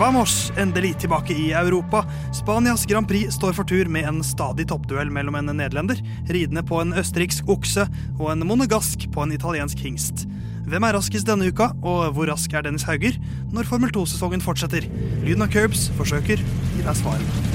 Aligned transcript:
Vamos! 0.00 0.52
Endelig 0.56 0.94
tilbake 0.98 1.34
i 1.36 1.50
Europa. 1.52 2.04
Spanias 2.32 2.86
Grand 2.86 3.08
Prix 3.08 3.34
står 3.34 3.52
for 3.52 3.68
tur 3.68 3.84
med 3.92 4.06
en 4.08 4.22
stadig 4.24 4.64
toppduell 4.70 5.12
mellom 5.12 5.36
en 5.36 5.52
nederlender, 5.52 6.00
ridende 6.32 6.62
på 6.64 6.78
en 6.80 6.96
østerriksk 6.96 7.52
okse, 7.52 7.84
og 8.16 8.32
en 8.32 8.46
monegask 8.48 9.04
på 9.12 9.26
en 9.26 9.36
italiensk 9.36 9.84
hingst. 9.84 10.24
Hvem 10.72 10.88
er 10.88 10.96
raskest 10.96 11.28
denne 11.28 11.52
uka, 11.52 11.74
og 11.84 12.16
hvor 12.16 12.32
rask 12.32 12.56
er 12.56 12.64
Dennis 12.64 12.88
Hauger 12.88 13.20
når 13.52 13.68
Formel 13.68 13.92
2-sesongen 13.92 14.40
fortsetter? 14.40 14.88
Lyden 15.20 15.44
av 15.44 15.52
Curbs 15.52 15.90
forsøker 16.00 16.40
gi 16.40 16.80
deg 16.80 17.02
svarene. 17.04 17.49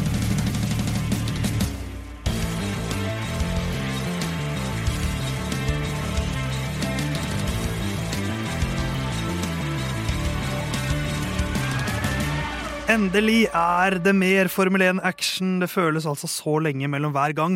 Endelig 12.85 13.47
er 13.49 13.95
det 13.97 14.11
mer 14.13 14.45
Formel 14.53 14.83
1-action. 14.85 15.55
Det 15.57 15.71
føles 15.71 16.05
altså 16.05 16.27
så 16.29 16.51
lenge 16.61 16.85
mellom 16.85 17.15
hver 17.15 17.33
gang. 17.33 17.55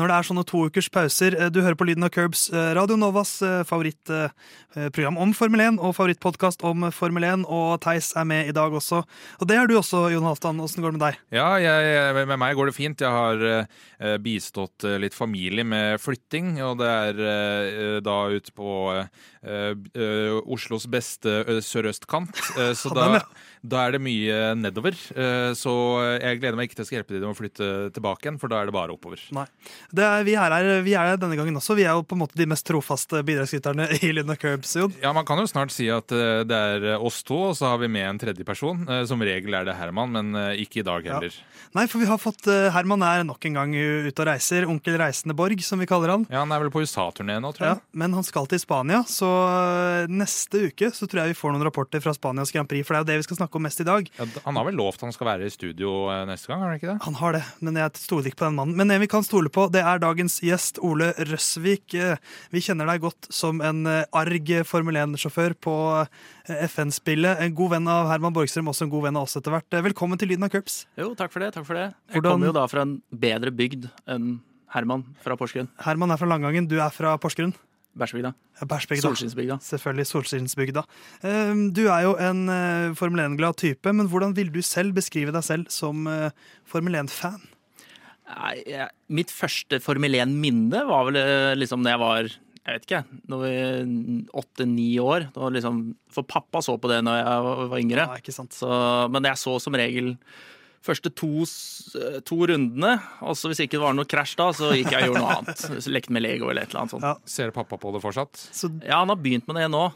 Når 0.00 0.08
det 0.08 0.14
er 0.16 0.26
sånne 0.28 0.44
to 0.48 0.62
ukers 0.70 0.88
pauser. 0.88 1.36
Du 1.52 1.58
hører 1.60 1.76
på 1.76 1.84
lyden 1.84 2.06
av 2.06 2.08
Curbs, 2.14 2.46
eh, 2.48 2.70
Radio 2.78 2.96
Novas 2.96 3.34
eh, 3.44 3.58
favorittprogram 3.68 5.20
om 5.20 5.34
Formel 5.36 5.60
1 5.66 5.82
og 5.84 5.92
favorittpodkast 5.98 6.64
om 6.64 6.88
Formel 6.96 7.28
1. 7.28 7.44
Og 7.44 7.74
Theis 7.84 8.08
er 8.16 8.24
med 8.30 8.48
i 8.48 8.56
dag 8.56 8.72
også. 8.72 9.02
Og 9.04 9.50
det 9.50 9.58
er 9.60 9.68
du 9.68 9.76
også, 9.76 10.06
Jon 10.14 10.24
Halvdan. 10.24 10.64
Åssen 10.64 10.80
går 10.80 10.96
det 10.96 11.00
med 11.00 11.04
deg? 11.10 11.20
Ja, 11.36 11.50
jeg, 11.60 12.16
med 12.16 12.40
meg 12.40 12.56
går 12.56 12.72
det 12.72 12.76
fint. 12.78 13.04
Jeg 13.04 13.12
har 13.12 14.16
bistått 14.24 14.88
litt 15.04 15.12
familie 15.12 15.60
med 15.60 16.00
flytting, 16.00 16.54
og 16.64 16.80
det 16.80 16.88
er 16.88 18.00
da 18.00 18.18
ute 18.32 18.56
på 18.56 18.72
Oslos 20.56 20.88
beste 20.88 21.60
sørøstkant. 21.68 22.40
så 22.80 22.96
da, 22.96 23.20
da 23.60 23.82
er 23.84 23.92
det 23.92 24.00
mye 24.00 24.36
nedover. 24.56 24.96
Eh, 25.12 25.50
så 25.58 25.72
jeg 26.16 26.40
gleder 26.40 26.56
meg 26.56 26.70
ikke 26.70 26.78
til 26.78 26.86
å 26.86 26.94
hjelpe 26.96 27.12
dem 27.12 27.26
med 27.26 27.34
å 27.34 27.36
flytte 27.36 27.66
tilbake 27.92 28.24
igjen, 28.24 28.38
for 28.40 28.52
da 28.52 28.62
er 28.62 28.70
det 28.70 28.74
bare 28.76 28.94
oppover. 28.94 29.20
Nei. 29.36 29.44
Er, 29.92 30.24
vi, 30.24 30.34
er 30.40 30.54
her, 30.54 30.68
vi 30.86 30.94
er 30.96 31.12
her 31.12 31.20
denne 31.20 31.36
gangen 31.36 31.60
også. 31.60 31.76
Vi 31.76 31.84
er 31.84 31.92
jo 31.98 32.04
på 32.06 32.16
en 32.16 32.22
måte 32.22 32.38
de 32.40 32.48
mest 32.48 32.64
trofaste 32.68 33.20
bidragsyterne 33.26 33.90
i 34.00 34.12
Lynn 34.16 34.32
Curbs. 34.40 34.72
Ja, 35.02 35.12
man 35.16 35.28
kan 35.28 35.42
jo 35.42 35.48
snart 35.50 35.74
si 35.74 35.90
at 35.92 36.12
eh, 36.16 36.40
det 36.48 36.56
er 36.56 36.88
oss 36.96 37.20
to, 37.26 37.36
og 37.50 37.58
så 37.58 37.74
har 37.74 37.82
vi 37.82 37.90
med 37.92 38.06
en 38.08 38.22
tredje 38.22 38.46
person. 38.48 38.80
Eh, 38.88 39.02
som 39.10 39.20
regel 39.20 39.58
er 39.58 39.68
det 39.68 39.76
Herman, 39.76 40.16
men 40.16 40.40
ikke 40.60 40.80
i 40.80 40.86
dag 40.86 41.04
heller. 41.04 41.34
Ja. 41.34 41.66
Nei, 41.76 41.84
for 41.90 42.02
vi 42.02 42.08
har 42.08 42.18
fått 42.18 42.48
Herman 42.74 43.04
er 43.06 43.22
nok 43.28 43.44
en 43.46 43.60
gang 43.60 43.74
ute 43.76 44.24
og 44.24 44.26
reiser. 44.26 44.64
Onkel 44.70 44.96
Reisende 44.98 45.36
Borg, 45.36 45.60
som 45.62 45.78
vi 45.78 45.88
kaller 45.90 46.14
han. 46.16 46.24
Ja, 46.32 46.40
Han 46.42 46.50
er 46.54 46.64
vel 46.64 46.72
på 46.72 46.82
USA-turné 46.82 47.36
nå, 47.42 47.52
tror 47.54 47.68
jeg. 47.68 47.78
Ja, 47.78 47.98
men 48.02 48.16
han 48.16 48.26
skal 48.26 48.48
til 48.50 48.58
Spania, 48.62 49.04
så 49.06 49.28
neste 50.10 50.64
uke 50.70 50.90
så 50.94 51.06
tror 51.06 51.22
jeg 51.24 51.34
vi 51.34 51.38
får 51.38 51.54
noen 51.54 51.66
rapporter 51.68 52.02
fra 52.02 52.14
Spanias 52.16 52.50
Grand 52.54 52.68
Prix, 52.70 52.86
for 52.86 52.96
det 52.96 53.00
er 53.00 53.04
jo 53.04 53.10
det 53.12 53.18
vi 53.20 53.28
skal 53.28 53.40
snakke 53.42 53.49
om 53.58 53.64
mest 53.66 53.80
i 53.82 53.86
dag. 53.86 54.08
Ja, 54.18 54.26
han 54.44 54.58
har 54.58 54.66
vel 54.68 54.78
lovt 54.78 55.04
han 55.04 55.14
skal 55.14 55.28
være 55.32 55.48
i 55.48 55.52
studio 55.52 56.08
eh, 56.12 56.24
neste 56.28 56.50
gang? 56.50 56.62
har 56.62 56.72
Han 56.72 56.80
ikke 56.80 56.90
det? 56.90 56.96
Han 57.06 57.18
har 57.20 57.36
det, 57.36 57.42
men 57.60 57.78
jeg 57.80 58.02
stoler 58.02 58.30
ikke 58.30 58.40
på 58.42 58.48
den 58.48 58.58
mannen. 58.58 58.76
Men 58.78 58.94
en 58.94 59.02
vi 59.02 59.10
kan 59.10 59.26
stole 59.26 59.52
på, 59.52 59.68
det 59.72 59.82
er 59.86 60.02
dagens 60.02 60.40
gjest, 60.44 60.80
Ole 60.86 61.12
Røsvik. 61.30 61.94
Eh, 61.94 62.20
vi 62.54 62.64
kjenner 62.64 62.90
deg 62.90 63.04
godt 63.06 63.30
som 63.34 63.62
en 63.64 63.86
eh, 63.90 64.04
arg 64.16 64.52
Formel 64.68 65.00
1-sjåfør 65.02 65.56
på 65.62 65.76
FN-spillet. 66.50 67.40
En 67.44 67.56
god 67.56 67.74
venn 67.76 67.90
av 67.90 68.10
Herman 68.10 68.34
Borgstrøm, 68.36 68.70
også 68.72 68.88
en 68.88 68.92
god 68.92 69.08
venn 69.08 69.18
av 69.20 69.28
oss 69.28 69.38
etter 69.40 69.54
hvert. 69.54 69.80
Velkommen 69.90 70.20
til 70.20 70.32
Lyden 70.32 70.46
av 70.46 70.52
Curbs. 70.52 70.84
Jo, 71.00 71.12
takk 71.18 71.34
for 71.34 71.44
det. 71.44 71.52
takk 71.56 71.66
for 71.68 71.78
det. 71.78 71.88
Jeg 72.10 72.18
Hvordan... 72.18 72.30
kommer 72.32 72.52
jo 72.52 72.56
da 72.60 72.68
fra 72.70 72.86
en 72.86 72.98
bedre 73.10 73.54
bygd 73.54 73.90
enn 74.10 74.38
Herman 74.70 75.02
fra 75.24 75.34
Porsgrunn. 75.38 75.70
Herman 75.82 76.14
er 76.14 76.20
fra 76.20 76.28
Langangen, 76.30 76.68
du 76.70 76.78
er 76.78 76.92
fra 76.94 77.16
Porsgrunn? 77.18 77.54
Bæsjbygda. 77.98 78.32
Bæsjbygda. 78.70 79.02
Solskinnsbygda. 79.02 79.56
Selvfølgelig 79.66 80.06
Solskinnsbygda. 80.06 80.82
Ehm, 81.26 81.62
du 81.74 81.86
er 81.88 82.04
jo 82.06 82.12
en 82.22 82.44
eh, 82.48 82.94
Formel 82.98 83.24
1-glad 83.24 83.58
type, 83.58 83.92
men 83.92 84.06
hvordan 84.06 84.36
vil 84.36 84.52
du 84.54 84.60
selv 84.62 84.94
beskrive 84.94 85.34
deg 85.34 85.42
selv 85.46 85.66
som 85.74 86.06
eh, 86.06 86.30
Formel 86.70 86.94
1-fan? 87.02 87.40
Mitt 89.10 89.32
første 89.34 89.80
Formel 89.82 90.14
1-minne 90.14 90.84
var 90.86 91.08
vel 91.08 91.18
eh, 91.18 91.56
liksom 91.58 91.82
da 91.82 91.96
jeg 91.96 92.02
var 92.04 92.30
jeg 92.60 92.76
vet 92.76 92.84
ikke, 92.86 93.00
åtte-ni 94.36 94.92
år. 95.02 95.30
Liksom, 95.56 95.80
for 96.12 96.28
pappa 96.28 96.60
så 96.62 96.76
på 96.78 96.90
det 96.92 97.00
når 97.02 97.16
jeg 97.18 97.46
var 97.72 97.80
yngre. 97.80 98.04
Ja. 98.20 98.44
Så, 98.52 98.68
men 99.10 99.26
jeg 99.26 99.40
så 99.40 99.56
som 99.64 99.74
regel 99.80 100.12
første 100.84 101.12
to, 101.12 101.44
to, 102.26 102.38
rundene. 102.50 102.94
Og 103.26 103.36
så 103.38 103.50
hvis 103.50 103.62
ikke 103.64 103.76
det 103.78 103.82
var 103.84 103.96
noe 103.96 104.08
krasj 104.08 104.36
da, 104.40 104.50
så 104.56 104.72
gikk 104.76 104.94
jeg 104.94 105.08
og 105.08 105.10
gjorde 105.10 105.24
noe 105.24 105.38
annet. 105.40 105.64
Lekte 105.94 106.14
med 106.16 106.24
Lego 106.24 106.50
eller 106.50 106.64
et 106.64 106.72
eller 106.72 106.84
annet 106.84 106.94
sånt. 106.96 107.08
Ja. 107.08 107.16
Ser 107.28 107.52
pappa 107.56 107.80
på 107.80 107.92
det 107.96 108.04
fortsatt? 108.04 108.40
Så... 108.50 108.72
Ja, 108.84 109.02
han 109.02 109.12
har 109.12 109.20
begynt 109.20 109.48
med 109.50 109.60
det 109.60 109.68
nå. 109.72 109.88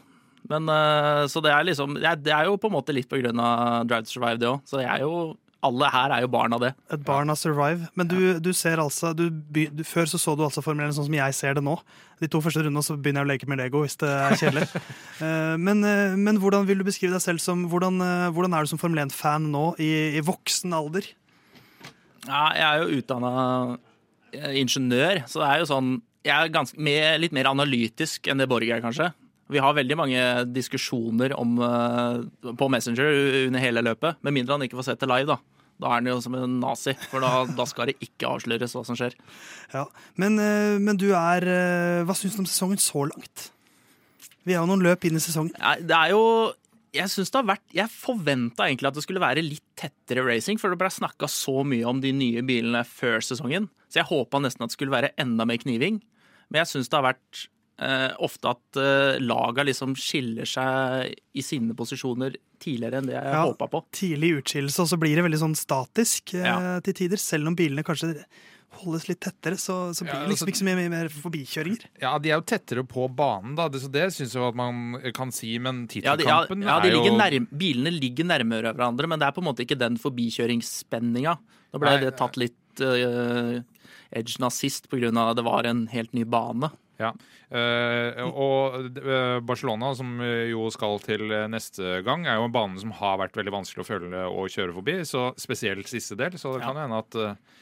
Men, 0.45 0.69
uh, 0.69 1.25
så 1.31 1.41
det 1.41 1.49
er 1.49 1.63
liksom 1.65 1.95
Det 1.97 2.29
er 2.29 2.45
jo 2.45 2.59
på 2.61 2.69
en 2.69 2.75
måte 2.75 2.93
litt 2.93 3.07
på 3.09 3.17
grunn 3.17 3.39
av 3.41 3.87
Drive 3.89 4.05
to 4.05 4.13
Survive, 4.13 4.37
det 4.41 4.51
òg. 4.51 4.61
Så 4.69 4.77
det 4.77 4.85
er 4.85 5.01
jo 5.01 5.15
alle 5.65 5.89
her 5.91 6.13
er 6.13 6.23
jo 6.23 6.31
barn 6.31 6.53
av 6.55 6.61
det. 6.63 6.71
Et 6.93 7.01
barn 7.05 7.31
av 7.33 7.37
Survive. 7.39 7.89
Men 7.97 8.09
du, 8.09 8.17
du 8.43 8.51
ser 8.55 8.81
altså 8.81 9.11
du, 9.17 9.27
du, 9.29 9.83
Før 9.87 10.09
så 10.09 10.19
så 10.21 10.35
du 10.37 10.45
altså 10.45 10.63
Formel 10.65 10.87
1 10.87 10.97
sånn 10.97 11.07
som 11.09 11.17
jeg 11.17 11.37
ser 11.37 11.57
det 11.57 11.63
nå. 11.65 11.75
De 12.21 12.29
to 12.31 12.39
første 12.43 12.63
rundene 12.63 12.83
så 12.85 12.95
begynner 12.95 13.23
jeg 13.23 13.27
å 13.27 13.31
leke 13.33 13.49
med 13.51 13.59
Lego 13.59 13.81
hvis 13.83 13.97
det 14.01 14.11
er 14.11 14.39
kjedelig. 14.39 14.67
Eh, 15.15 15.53
men, 15.55 15.79
eh, 15.87 16.11
men, 16.19 16.35
hvordan 16.43 16.65
vil 16.67 16.81
du 16.81 16.83
beskrive 16.83 17.15
deg 17.15 17.23
selv 17.23 17.39
som 17.39 17.61
Hvordan, 17.71 18.01
eh, 18.03 18.31
hvordan 18.35 18.51
er 18.51 18.65
du 18.65 18.67
som 18.67 18.79
Formel 18.81 19.05
1-fan 19.05 19.45
nå, 19.47 19.61
i, 19.79 20.17
i, 20.19 20.23
voksen 20.27 20.75
alder? 20.75 21.07
Ja, 22.25 22.41
jeg 22.51 22.65
er 22.65 22.81
jo 22.81 22.97
utdanna 22.99 23.31
ingeniør, 24.59 25.21
så 25.31 25.39
det 25.39 25.47
er 25.47 25.61
jo 25.61 25.69
sånn 25.69 25.93
Jeg 26.27 26.35
er 26.35 26.51
ganske, 26.51 26.75
mer, 26.83 27.15
litt 27.23 27.31
mer 27.37 27.47
analytisk 27.47 28.27
enn 28.27 28.43
det 28.43 28.49
Borg 28.51 28.67
er, 28.67 28.83
kanskje. 28.83 29.07
Vi 29.55 29.63
har 29.63 29.77
veldig 29.77 29.99
mange 30.01 30.27
diskusjoner 30.51 31.37
om, 31.39 31.55
på 32.59 32.69
Messenger 32.75 33.45
under 33.45 33.63
hele 33.63 33.85
løpet, 33.87 34.19
med 34.19 34.35
mindre 34.35 34.57
han 34.57 34.67
ikke 34.67 34.81
får 34.81 34.89
sett 34.89 35.05
det 35.05 35.11
live. 35.13 35.31
da. 35.31 35.54
Da 35.81 35.89
er 35.89 35.99
han 35.99 36.07
jo 36.07 36.19
som 36.23 36.35
en 36.39 36.59
nazi, 36.61 36.93
for 37.11 37.23
da, 37.23 37.43
da 37.51 37.65
skal 37.67 37.91
det 37.91 37.97
ikke 38.03 38.29
avsløres 38.31 38.75
hva 38.77 38.85
som 38.87 38.95
skjer. 38.99 39.15
Ja, 39.73 39.85
Men, 40.21 40.39
eh, 40.39 40.77
men 40.79 40.99
du 41.01 41.09
er 41.11 41.43
eh, 41.43 42.03
Hva 42.07 42.15
syns 42.15 42.37
du 42.37 42.45
om 42.45 42.49
sesongen 42.49 42.79
så 42.81 43.03
langt? 43.09 43.49
Vi 44.45 44.53
har 44.53 44.63
jo 44.63 44.69
noen 44.69 44.85
løp 44.85 45.03
inn 45.07 45.17
i 45.17 45.23
sesongen. 45.23 45.55
Nei, 45.59 45.79
det 45.83 45.97
er 45.97 46.13
jo 46.13 46.23
jeg 46.95 47.11
synes 47.11 47.31
det 47.31 47.39
har 47.41 47.47
vært, 47.49 47.65
jeg 47.75 47.91
forventa 47.91 48.67
egentlig 48.69 48.89
at 48.89 48.97
det 48.97 49.03
skulle 49.03 49.23
være 49.23 49.43
litt 49.43 49.65
tettere 49.75 50.23
racing, 50.23 50.59
for 50.61 50.71
det 50.71 50.79
ble 50.79 50.87
snakka 50.93 51.27
så 51.31 51.63
mye 51.67 51.87
om 51.89 51.99
de 52.03 52.13
nye 52.15 52.43
bilene 52.45 52.85
før 52.87 53.23
sesongen. 53.25 53.67
Så 53.91 53.99
jeg 53.99 54.09
håpa 54.09 54.39
nesten 54.39 54.63
at 54.63 54.71
det 54.71 54.77
skulle 54.77 54.95
være 54.95 55.11
enda 55.21 55.47
mer 55.47 55.59
kniving. 55.59 55.99
Men 56.47 56.61
jeg 56.61 56.71
syns 56.71 56.91
det 56.91 56.99
har 56.99 57.07
vært 57.09 57.41
eh, 57.83 58.11
ofte 58.23 58.53
at 58.53 58.79
eh, 58.79 59.19
laga 59.23 59.65
liksom 59.67 59.95
skiller 59.99 60.47
seg 60.49 61.15
i 61.35 61.45
sine 61.45 61.75
posisjoner 61.77 62.37
tidligere 62.65 62.99
enn 63.01 63.07
det 63.11 63.15
jeg 63.15 63.37
ja, 63.37 63.45
håpa 63.45 63.69
på. 63.71 63.83
Tidlig 63.95 64.33
utskillelse, 64.41 64.83
og 64.83 64.91
så 64.91 64.99
blir 65.01 65.15
det 65.17 65.23
veldig 65.27 65.41
sånn 65.45 65.55
statisk 65.59 66.35
eh, 66.37 66.49
ja. 66.49 66.75
til 66.85 66.97
tider. 66.97 67.21
Selv 67.21 67.51
om 67.51 67.57
bilene 67.57 67.85
kanskje 67.85 68.15
holdes 68.81 69.05
litt 69.07 69.21
tettere, 69.23 69.57
så, 69.59 69.93
så 69.95 70.05
blir 70.05 70.13
det 70.13 70.31
liksom 70.33 70.49
altså, 70.49 70.51
ikke 70.51 70.59
så 70.59 70.67
mye, 70.67 70.89
mer 70.91 71.11
forbikjøringer. 71.13 71.85
Ja, 72.01 72.15
de 72.21 72.31
er 72.31 72.39
jo 72.39 72.45
tettere 72.49 72.83
på 72.87 73.07
banen, 73.07 73.55
da. 73.57 73.67
Det, 73.71 73.81
så 73.83 73.91
det 73.91 74.07
syns 74.15 74.35
jeg 74.35 74.47
at 74.49 74.57
man 74.59 74.97
kan 75.15 75.31
si, 75.35 75.53
men 75.63 75.85
tittelkampen 75.91 76.65
ja, 76.65 76.79
de, 76.83 76.91
ja, 76.91 76.99
er 76.99 77.09
jo 77.09 77.15
nærme, 77.15 77.47
Bilene 77.55 77.93
ligger 77.95 78.27
nærmere 78.27 78.73
hverandre, 78.75 79.09
men 79.11 79.21
det 79.21 79.29
er 79.29 79.37
på 79.37 79.43
en 79.43 79.49
måte 79.49 79.65
ikke 79.65 79.79
den 79.79 79.99
forbikjøringsspenninga. 80.01 81.37
Nå 81.75 81.81
ble 81.81 81.93
Nei, 81.93 82.03
det 82.03 82.15
tatt 82.19 82.39
litt 82.39 82.83
uh, 82.83 83.61
edge 84.15 84.41
av 84.43 84.53
sist 84.55 84.89
pga. 84.91 85.11
det 85.35 85.45
var 85.45 85.69
en 85.69 85.85
helt 85.91 86.13
ny 86.15 86.25
bane. 86.27 86.71
Ja, 87.01 87.11
uh, 87.11 88.21
og 88.31 88.97
uh, 89.01 89.41
Barcelona, 89.43 89.91
som 89.97 90.15
jo 90.21 90.69
skal 90.73 91.01
til 91.03 91.27
neste 91.51 91.99
gang, 92.07 92.23
er 92.27 92.39
jo 92.39 92.47
en 92.47 92.55
bane 92.55 92.79
som 92.81 92.93
har 92.95 93.19
vært 93.23 93.37
veldig 93.39 93.53
vanskelig 93.57 93.83
å 93.83 93.89
følge 93.89 94.25
og 94.31 94.51
kjøre 94.53 94.75
forbi. 94.77 94.97
Så 95.07 95.27
spesielt 95.41 95.91
siste 95.91 96.17
del. 96.19 96.39
Så 96.39 96.55
det 96.55 96.63
ja. 96.63 96.71
kan 96.71 96.81
hende 96.83 97.03
at 97.03 97.19
uh, 97.19 97.61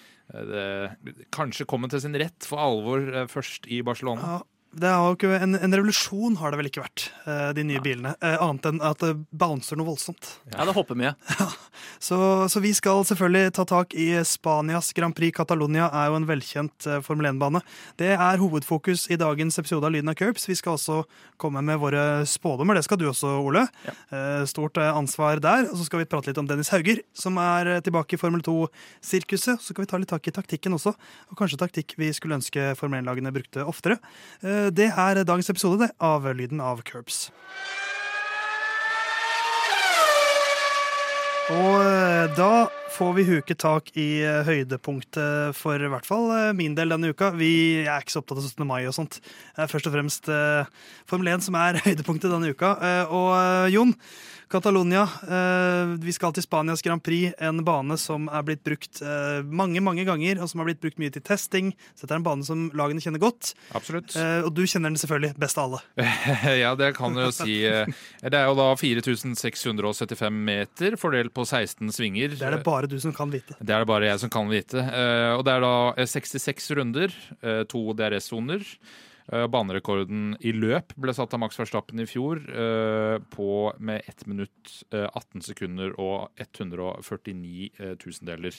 det 0.54 1.28
kanskje 1.36 1.68
kommer 1.70 1.92
til 1.92 2.02
sin 2.04 2.16
rett 2.18 2.48
for 2.48 2.62
alvor 2.64 3.28
først 3.32 3.68
i 3.68 3.82
Barcelona. 3.86 4.38
Ja, 4.38 4.53
ikke, 4.74 5.30
en, 5.38 5.56
en, 5.56 5.74
revolusjon 5.74 6.38
har 6.40 6.52
det 6.52 6.58
vel 6.58 6.70
ikke 6.70 6.82
vært, 6.82 7.06
eh, 7.30 7.50
de 7.54 7.64
nye 7.68 7.78
ja. 7.78 7.84
bilene. 7.84 8.14
Eh, 8.22 8.38
annet 8.42 8.66
enn 8.66 8.82
at 8.82 9.04
det 9.04 9.14
bouncer 9.30 9.78
noe 9.78 9.92
voldsomt. 9.92 10.40
Ja, 10.52 10.66
det 10.66 10.74
hopper 10.74 10.98
mye. 10.98 11.14
Ja. 11.44 11.50
Så, 12.00 12.18
så, 12.52 12.60
vi 12.64 12.70
skal 12.76 13.02
selvfølgelig 13.08 13.54
ta 13.58 13.64
tak 13.68 13.94
i 13.98 14.06
Spanias 14.28 14.92
Grand 14.96 15.16
Prix. 15.16 15.34
Catalonia 15.36 15.90
er 15.92 16.12
jo 16.12 16.18
en 16.20 16.28
velkjent 16.28 16.86
uh, 16.88 17.00
Formel 17.04 17.28
1-bane. 17.32 17.60
Det 18.00 18.12
er 18.14 18.40
hovedfokus 18.40 19.08
i 19.12 19.18
dagens 19.20 19.58
episode 19.60 19.88
av 19.88 19.92
Lyden 19.92 20.12
av 20.12 20.18
Curbs. 20.20 20.46
Vi 20.48 20.56
skal 20.60 20.78
også 20.78 21.02
komme 21.42 21.64
med 21.66 21.82
våre 21.82 22.24
spådommer. 22.30 22.78
Det 22.78 22.86
skal 22.86 23.02
du 23.02 23.08
også, 23.10 23.34
Ole. 23.42 23.66
Ja. 23.88 23.96
Stort 24.48 24.78
ansvar 24.84 25.42
der. 25.44 25.66
Og 25.72 25.80
så 25.80 25.88
skal 25.88 26.04
vi 26.04 26.08
prate 26.12 26.32
litt 26.32 26.40
om 26.40 26.48
Dennis 26.48 26.72
Hauger, 26.76 27.02
som 27.18 27.40
er 27.42 27.74
tilbake 27.84 28.16
i 28.16 28.22
Formel 28.22 28.44
2-sirkuset. 28.46 29.58
Så 29.58 29.74
skal 29.74 29.88
vi 29.88 29.92
ta 29.92 30.00
litt 30.00 30.14
tak 30.14 30.30
i 30.30 30.36
taktikken 30.36 30.78
også, 30.78 30.94
og 30.94 31.40
kanskje 31.40 31.60
taktikk 31.66 31.98
vi 32.00 32.14
skulle 32.16 32.38
ønske 32.40 32.72
Formel 32.80 33.02
1-lagene 33.02 33.34
brukte 33.36 33.66
oftere. 33.68 34.00
Det 34.72 34.92
er 34.96 35.24
dagens 35.24 35.50
episode 35.50 35.90
av 36.00 36.28
Lyden 36.36 36.62
av 36.64 36.84
Curbs. 36.88 37.32
Og 41.52 41.82
eh, 41.84 42.30
da 42.38 42.52
får 42.94 43.14
vi 43.18 43.24
huket 43.28 43.60
tak 43.64 43.90
i 43.98 44.08
eh, 44.24 44.44
høydepunktet 44.48 45.56
for 45.58 45.82
i 45.82 45.90
hvert 45.92 46.08
fall 46.08 46.30
eh, 46.36 46.52
min 46.58 46.76
del 46.78 46.94
denne 46.94 47.10
uka. 47.14 47.32
Vi 47.38 47.52
er 47.86 48.04
ikke 48.04 48.16
så 48.16 48.22
opptatt 48.24 48.42
av 48.42 48.46
17. 48.50 48.68
mai 48.70 48.84
og 48.90 48.94
sånt. 48.98 49.20
Det 49.56 49.66
er 49.66 49.72
først 49.72 49.90
og 49.90 49.96
fremst 49.96 50.30
Formel 51.10 51.34
1 51.34 51.48
som 51.48 51.58
er 51.60 51.82
høydepunktet 51.88 52.32
denne 52.34 52.54
uka. 52.54 52.76
Og 53.10 53.74
Jon, 53.74 53.96
Catalonia. 54.54 55.04
Eh, 55.26 55.96
vi 56.04 56.14
skal 56.14 56.34
til 56.36 56.44
Spanias 56.46 56.84
Grand 56.86 57.02
Prix, 57.04 57.34
en 57.42 57.64
bane 57.66 57.96
som 57.98 58.28
er 58.30 58.44
blitt 58.46 58.62
brukt 58.66 59.00
eh, 59.02 59.40
mange 59.50 59.82
mange 59.82 60.06
ganger, 60.06 60.42
og 60.44 60.52
som 60.52 60.62
har 60.62 60.70
blitt 60.70 60.82
brukt 60.84 61.00
mye 61.02 61.14
til 61.14 61.24
testing. 61.26 61.72
Så 61.96 62.06
dette 62.06 62.14
er 62.14 62.22
en 62.22 62.28
bane 62.28 62.46
som 62.46 62.68
lagene 62.78 63.02
kjenner 63.02 63.22
godt. 63.24 63.54
Absolutt. 63.74 64.14
Eh, 64.20 64.44
og 64.46 64.52
du 64.54 64.62
kjenner 64.70 64.94
den 64.94 65.00
selvfølgelig 65.02 65.34
best 65.42 65.58
av 65.58 65.72
alle. 65.72 65.82
ja, 66.64 66.74
det 66.78 66.92
kan 67.00 67.18
du 67.18 67.24
jo 67.26 67.32
si. 67.34 67.64
Eh, 67.66 67.90
Det 68.22 68.38
er 68.38 68.46
jo 68.52 68.58
da 68.60 68.70
4675 68.78 70.38
meter 70.52 71.00
fordelt 71.02 71.34
på 71.34 71.48
16 71.50 71.90
svinger. 71.96 72.38
Det 72.38 72.46
er 72.46 72.58
det 72.60 72.64
bare 72.68 72.83
du 72.92 73.00
som 73.00 73.14
kan 73.16 73.32
vite. 73.34 73.56
Det 73.60 73.74
er 73.74 73.84
det 73.84 73.90
bare 73.90 74.10
jeg 74.12 74.20
som 74.20 74.30
kan 74.34 74.50
vite. 74.52 74.80
Eh, 74.84 75.32
Og 75.38 75.44
det 75.46 75.54
er 75.56 75.62
da 75.66 75.74
eh, 75.98 76.06
66 76.10 76.72
runder, 76.78 77.14
eh, 77.42 77.64
to 77.70 77.94
DRS-soner. 77.94 78.64
Eh, 79.32 79.46
Banerekorden 79.48 80.34
i 80.44 80.52
løp 80.52 80.92
ble 81.00 81.14
satt 81.16 81.34
av 81.34 81.40
Max 81.40 81.56
Verstappen 81.58 82.02
i 82.04 82.06
fjor 82.10 82.42
eh, 82.44 83.20
på 83.32 83.50
med 83.80 84.04
1 84.12 84.26
minutt, 84.28 84.74
eh, 84.92 85.08
18 85.16 85.42
sekunder 85.46 85.94
og 85.98 86.30
149 86.44 87.70
eh, 87.80 87.94
tusendeler. 88.02 88.58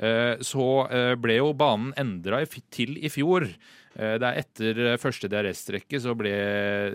Eh, 0.00 0.36
Så 0.42 0.66
eh, 0.90 1.14
ble 1.20 1.36
jo 1.38 1.52
banen 1.54 1.92
endra 2.00 2.42
til 2.74 2.96
i 2.98 3.08
fjor. 3.12 3.46
Eh, 3.94 4.16
Det 4.18 4.26
er 4.26 4.40
etter 4.42 4.82
eh, 4.94 4.96
første 4.98 5.28
DRS-strekke 5.30 6.00
så 6.02 6.14
ble 6.18 6.34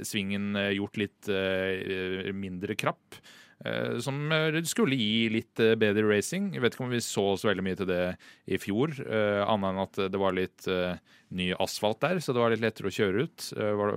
svingen 0.04 0.56
eh, 0.56 0.74
gjort 0.75 0.98
litt 0.98 1.30
eh, 1.30 2.31
mindre 2.33 2.75
krapp. 2.75 3.16
Eh, 3.63 3.98
Som 4.04 4.31
eh, 4.31 4.57
skulle 4.68 4.98
gi 5.00 5.30
litt 5.34 5.60
eh, 5.63 5.75
bedre 5.80 6.07
racing. 6.10 6.52
Jeg 6.56 6.63
vet 6.63 6.75
ikke 6.75 6.86
om 6.88 6.94
vi 6.94 7.04
så 7.04 7.28
så 7.40 7.52
veldig 7.52 7.66
mye 7.66 7.80
til 7.80 7.90
det 7.90 8.02
i 8.52 8.60
fjor, 8.62 8.94
annet 9.06 9.69
enn 9.72 9.84
at 9.84 10.00
det 10.12 10.19
var 10.19 10.36
litt 10.36 10.68
ny 11.36 11.48
asfalt 11.62 12.02
der, 12.04 12.19
så 12.22 12.34
det 12.34 12.42
var 12.42 12.54
litt 12.54 12.63
lettere 12.63 12.92
å 12.92 12.94
kjøre 12.94 13.25
ut. 13.25 13.48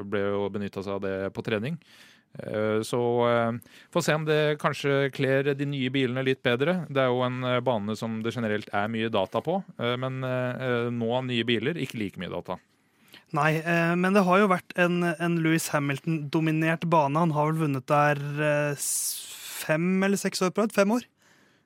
Ble 0.09 0.23
jo 0.25 0.47
benytta 0.53 0.83
seg 0.85 0.97
av 0.97 1.03
det 1.05 1.17
på 1.37 1.45
trening. 1.47 1.77
Så 2.85 3.01
få 3.93 4.03
se 4.05 4.15
om 4.17 4.25
det 4.29 4.59
kanskje 4.63 5.11
kler 5.15 5.51
de 5.57 5.69
nye 5.69 5.91
bilene 5.93 6.25
litt 6.27 6.43
bedre. 6.45 6.83
Det 6.89 7.03
er 7.03 7.13
jo 7.13 7.23
en 7.27 7.41
bane 7.65 7.97
som 7.99 8.19
det 8.25 8.35
generelt 8.37 8.69
er 8.73 8.91
mye 8.93 9.13
data 9.13 9.43
på, 9.45 9.61
men 10.01 10.21
nå 10.97 11.23
nye 11.29 11.47
biler 11.49 11.81
ikke 11.81 12.01
like 12.01 12.21
mye 12.21 12.33
data. 12.33 12.59
Nei, 13.37 13.61
men 14.01 14.17
det 14.17 14.25
har 14.25 14.41
jo 14.41 14.53
vært 14.53 14.77
en, 14.81 15.03
en 15.13 15.41
Louis 15.45 15.69
Hamilton-dominert 15.73 16.89
bane. 16.89 17.27
Han 17.27 17.37
har 17.37 17.53
vel 17.53 17.67
vunnet 17.67 17.89
der 17.91 18.23
fem 19.69 19.87
eller 20.09 20.21
seks 20.21 20.43
år 20.45 20.51
på 20.57 20.65
rad? 20.65 20.75
Fem 20.77 20.97
år? 20.97 21.05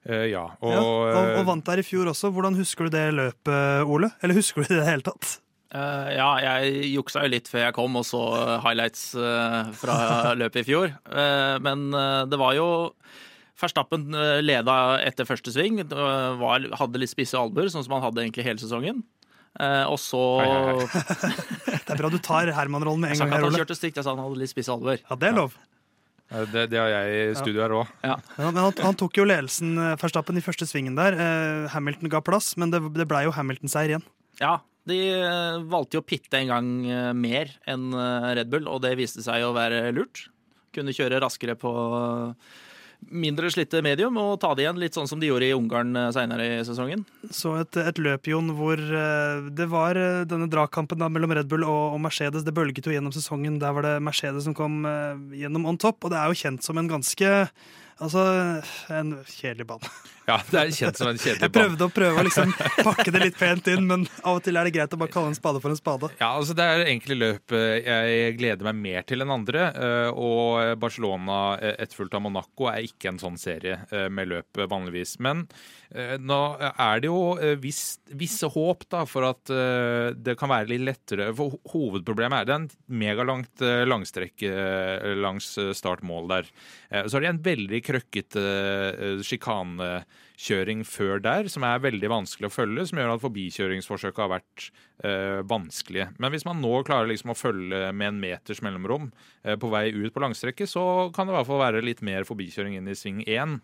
Eh, 0.09 0.27
Ja, 0.33 0.45
og, 0.59 0.73
ja, 0.75 0.83
og, 0.83 1.15
og 1.15 1.39
eh, 1.39 1.47
vant 1.47 1.65
der 1.71 1.81
i 1.83 1.87
fjor 1.87 2.11
også. 2.11 2.33
Hvordan 2.35 2.59
husker 2.59 2.89
du 2.91 2.97
det 2.97 3.07
løpet, 3.15 3.87
Ole? 3.87 4.11
Eller 4.23 4.35
husker 4.41 4.63
du 4.63 4.69
det 4.73 4.77
i 4.77 4.83
det 4.83 4.89
hele 4.91 5.07
tatt? 5.07 5.37
Eh, 5.73 6.09
ja, 6.19 6.27
jeg 6.45 6.89
juksa 6.93 7.23
jo 7.25 7.31
litt 7.33 7.47
før 7.49 7.63
jeg 7.69 7.77
kom 7.79 7.95
og 7.97 8.05
så 8.05 8.19
highlights 8.65 9.07
eh, 9.17 9.71
fra 9.79 9.95
løpet 10.43 10.65
i 10.65 10.67
fjor. 10.69 10.91
Eh, 11.09 11.55
men 11.65 11.87
det 12.29 12.41
var 12.43 12.59
jo 12.59 12.67
Verstappen 13.63 14.09
leda 14.43 14.75
etter 15.07 15.23
første 15.29 15.53
sving, 15.55 15.77
var, 15.87 16.65
hadde 16.81 16.99
litt 16.99 17.13
spisse 17.13 17.39
albuer, 17.39 17.69
sånn 17.71 17.85
som 17.87 17.93
han 17.95 18.03
hadde 18.09 18.25
egentlig 18.25 18.43
hele 18.49 18.59
sesongen. 18.59 19.05
Eh, 19.61 19.85
og 19.87 20.01
så 20.03 20.19
Hei, 20.41 20.49
hei, 20.89 21.31
Det 21.87 21.93
er 21.95 22.01
bra 22.01 22.11
du 22.11 22.17
tar 22.25 22.51
Herman-rollen 22.57 23.05
med 23.05 23.13
Jeg 23.13 23.21
en 23.21 23.21
sa 23.21 23.29
gang. 23.29 23.37
ikke 23.37 23.39
her, 23.39 23.47
at 23.47 23.53
han 23.53 23.61
kjørte 23.63 23.77
stygt, 23.79 24.01
jeg 24.01 24.07
sa 24.09 24.15
han 24.17 24.23
hadde 24.25 24.41
litt 24.43 24.51
spisse 24.51 24.73
albuer. 24.75 24.99
Ja, 25.05 25.19
det 25.21 25.29
er 25.31 25.37
lov. 25.39 25.55
eh, 25.55 25.69
det, 26.53 26.67
det 26.73 26.81
har 26.81 26.91
jeg 26.91 27.13
i 27.13 27.37
studio 27.39 27.63
her 27.65 27.75
òg. 27.77 27.95
Ja. 28.07 28.17
Ja, 28.39 28.51
han, 28.51 28.75
han 28.87 28.99
tok 28.99 29.21
jo 29.21 29.27
ledelsen, 29.29 29.75
eh, 29.77 29.95
Verstappen, 30.01 30.39
i 30.41 30.45
første 30.45 30.69
svingen 30.69 30.97
der. 30.99 31.17
Eh, 31.17 31.71
Hamilton 31.75 32.13
ga 32.13 32.23
plass, 32.25 32.55
men 32.61 32.73
det, 32.73 32.81
det 32.97 33.09
blei 33.11 33.25
jo 33.27 33.35
Hamilton-seier 33.37 33.95
igjen. 33.95 34.07
Ja, 34.41 34.57
de 34.89 34.99
eh, 35.15 35.61
valgte 35.71 35.99
jo 35.99 36.03
å 36.03 36.09
pitte 36.09 36.41
en 36.41 36.51
gang 36.51 36.71
eh, 36.89 37.13
mer 37.15 37.53
enn 37.71 37.93
eh, 37.95 38.33
Red 38.41 38.51
Bull, 38.53 38.67
og 38.71 38.83
det 38.87 38.97
viste 38.99 39.23
seg 39.25 39.45
å 39.47 39.55
være 39.57 39.85
lurt. 39.95 40.27
Kunne 40.73 40.95
kjøre 40.97 41.21
raskere 41.23 41.55
på 41.61 41.71
eh, 42.01 42.53
mindre 43.11 43.51
slitte 43.53 43.83
medium 43.85 44.17
og 44.21 44.39
ta 44.43 44.53
det 44.55 44.67
igjen, 44.67 44.81
litt 44.81 44.97
sånn 44.97 45.09
som 45.11 45.21
de 45.21 45.29
gjorde 45.31 45.49
i 45.49 45.57
Ungarn 45.57 45.97
eh, 45.99 46.11
seinere 46.15 46.47
i 46.47 46.63
sesongen. 46.67 47.05
Så 47.35 47.55
et, 47.61 47.79
et 47.81 48.01
løp, 48.03 48.29
Jon, 48.31 48.53
hvor 48.59 48.81
eh, 48.81 49.51
det 49.53 49.69
var 49.73 49.99
eh, 49.99 50.23
denne 50.29 50.51
dragkampen 50.53 51.03
mellom 51.03 51.35
Red 51.37 51.51
Bull 51.51 51.67
og, 51.67 51.97
og 51.97 52.03
Mercedes. 52.05 52.47
Det 52.47 52.55
bølget 52.57 52.89
jo 52.89 52.95
gjennom 52.95 53.15
sesongen. 53.15 53.61
Der 53.63 53.77
var 53.77 53.87
det 53.87 53.99
Mercedes 54.05 54.47
som 54.49 54.57
kom 54.57 54.83
gjennom 55.37 55.67
on 55.69 55.81
top, 55.81 56.03
og 56.05 56.13
det 56.13 56.21
er 56.21 56.31
jo 56.31 56.43
kjent 56.45 56.67
som 56.67 56.81
en 56.81 56.91
ganske 56.91 57.33
Altså, 58.03 58.23
en 58.91 59.13
kjedelig 59.31 59.67
bane. 59.69 59.91
Ja, 60.29 60.37
det 60.53 60.59
er 60.61 60.71
kjent 60.71 60.99
som 61.01 61.09
en 61.11 61.19
kjedelig 61.19 61.43
Jeg 61.49 61.53
prøvde 61.55 61.87
å 61.89 61.93
prøve 61.93 62.21
å 62.23 62.25
liksom 62.27 62.53
pakke 62.87 63.11
det 63.15 63.23
litt 63.25 63.39
pent 63.41 63.67
inn, 63.73 63.87
men 63.89 64.05
av 64.23 64.37
og 64.39 64.45
til 64.47 64.57
er 64.61 64.69
det 64.69 64.75
greit 64.77 64.93
å 64.95 64.99
bare 65.01 65.11
kalle 65.11 65.33
en 65.33 65.39
spade 65.39 65.59
for 65.65 65.73
en 65.75 65.79
spade. 65.81 66.11
Ja, 66.21 66.29
altså 66.39 66.55
Det 66.55 66.63
er 66.63 66.85
egentlig 66.87 67.17
løp 67.19 67.55
eh, 67.59 67.81
jeg 67.83 68.37
gleder 68.39 68.69
meg 68.71 68.79
mer 68.85 69.07
til 69.09 69.25
enn 69.25 69.35
andre. 69.35 69.65
eh, 69.75 70.11
Og 70.15 70.79
Barcelona 70.83 71.41
eh, 71.59 71.75
etterfulgt 71.83 72.15
av 72.15 72.23
Monaco 72.29 72.69
er 72.71 72.87
ikke 72.87 73.11
en 73.13 73.19
sånn 73.23 73.39
serie 73.41 73.81
med 74.13 74.31
løp 74.31 74.63
vanligvis. 74.71 75.17
Men 75.23 75.47
nå 76.23 76.37
er 76.63 77.01
det 77.03 77.09
jo 77.11 77.35
viss, 77.61 77.99
visse 78.17 78.49
håp 78.49 78.87
da 78.95 79.03
for 79.05 79.27
at 79.29 79.51
det 80.17 80.35
kan 80.41 80.49
være 80.49 80.71
litt 80.71 80.85
lettere. 80.87 81.27
For 81.37 81.53
ho- 81.53 81.61
hovedproblemet 81.75 82.39
er 82.39 82.49
det 82.49 82.55
en 82.57 82.69
megalangt 83.03 83.61
langstrekk 83.91 84.47
langs 85.21 85.51
startmål 85.77 86.31
der. 86.33 86.49
Så 87.05 87.19
er 87.19 87.27
det 87.27 87.33
en 87.35 87.43
veldig 87.45 87.83
krøkkete 87.85 88.47
eh, 88.47 89.19
sjikanekjøring 90.43 90.83
før 90.85 91.21
der, 91.23 91.49
som 91.49 91.63
er 91.63 91.83
veldig 91.83 92.09
vanskelig 92.11 92.49
å 92.49 92.53
følge, 92.53 92.87
som 92.89 92.99
gjør 92.99 93.15
at 93.15 93.23
forbikjøringsforsøket 93.23 94.23
har 94.23 94.31
vært 94.33 94.67
eh, 95.05 95.41
vanskelige. 95.47 96.09
Men 96.19 96.33
hvis 96.33 96.45
man 96.45 96.61
nå 96.61 96.83
klarer 96.87 97.09
liksom 97.11 97.33
å 97.33 97.39
følge 97.39 97.93
med 97.93 98.09
en 98.09 98.21
meters 98.21 98.63
mellomrom 98.63 99.11
eh, 99.45 99.57
på 99.57 99.71
vei 99.73 99.91
ut 99.93 100.13
på 100.13 100.23
langstrekket, 100.23 100.69
så 100.69 101.11
kan 101.15 101.27
det 101.27 101.35
i 101.35 101.39
hvert 101.39 101.51
fall 101.51 101.63
være 101.63 101.85
litt 101.85 102.03
mer 102.03 102.27
forbikjøring 102.29 102.77
inn 102.79 102.91
i 102.91 102.99
sving 102.99 103.23
1. 103.27 103.61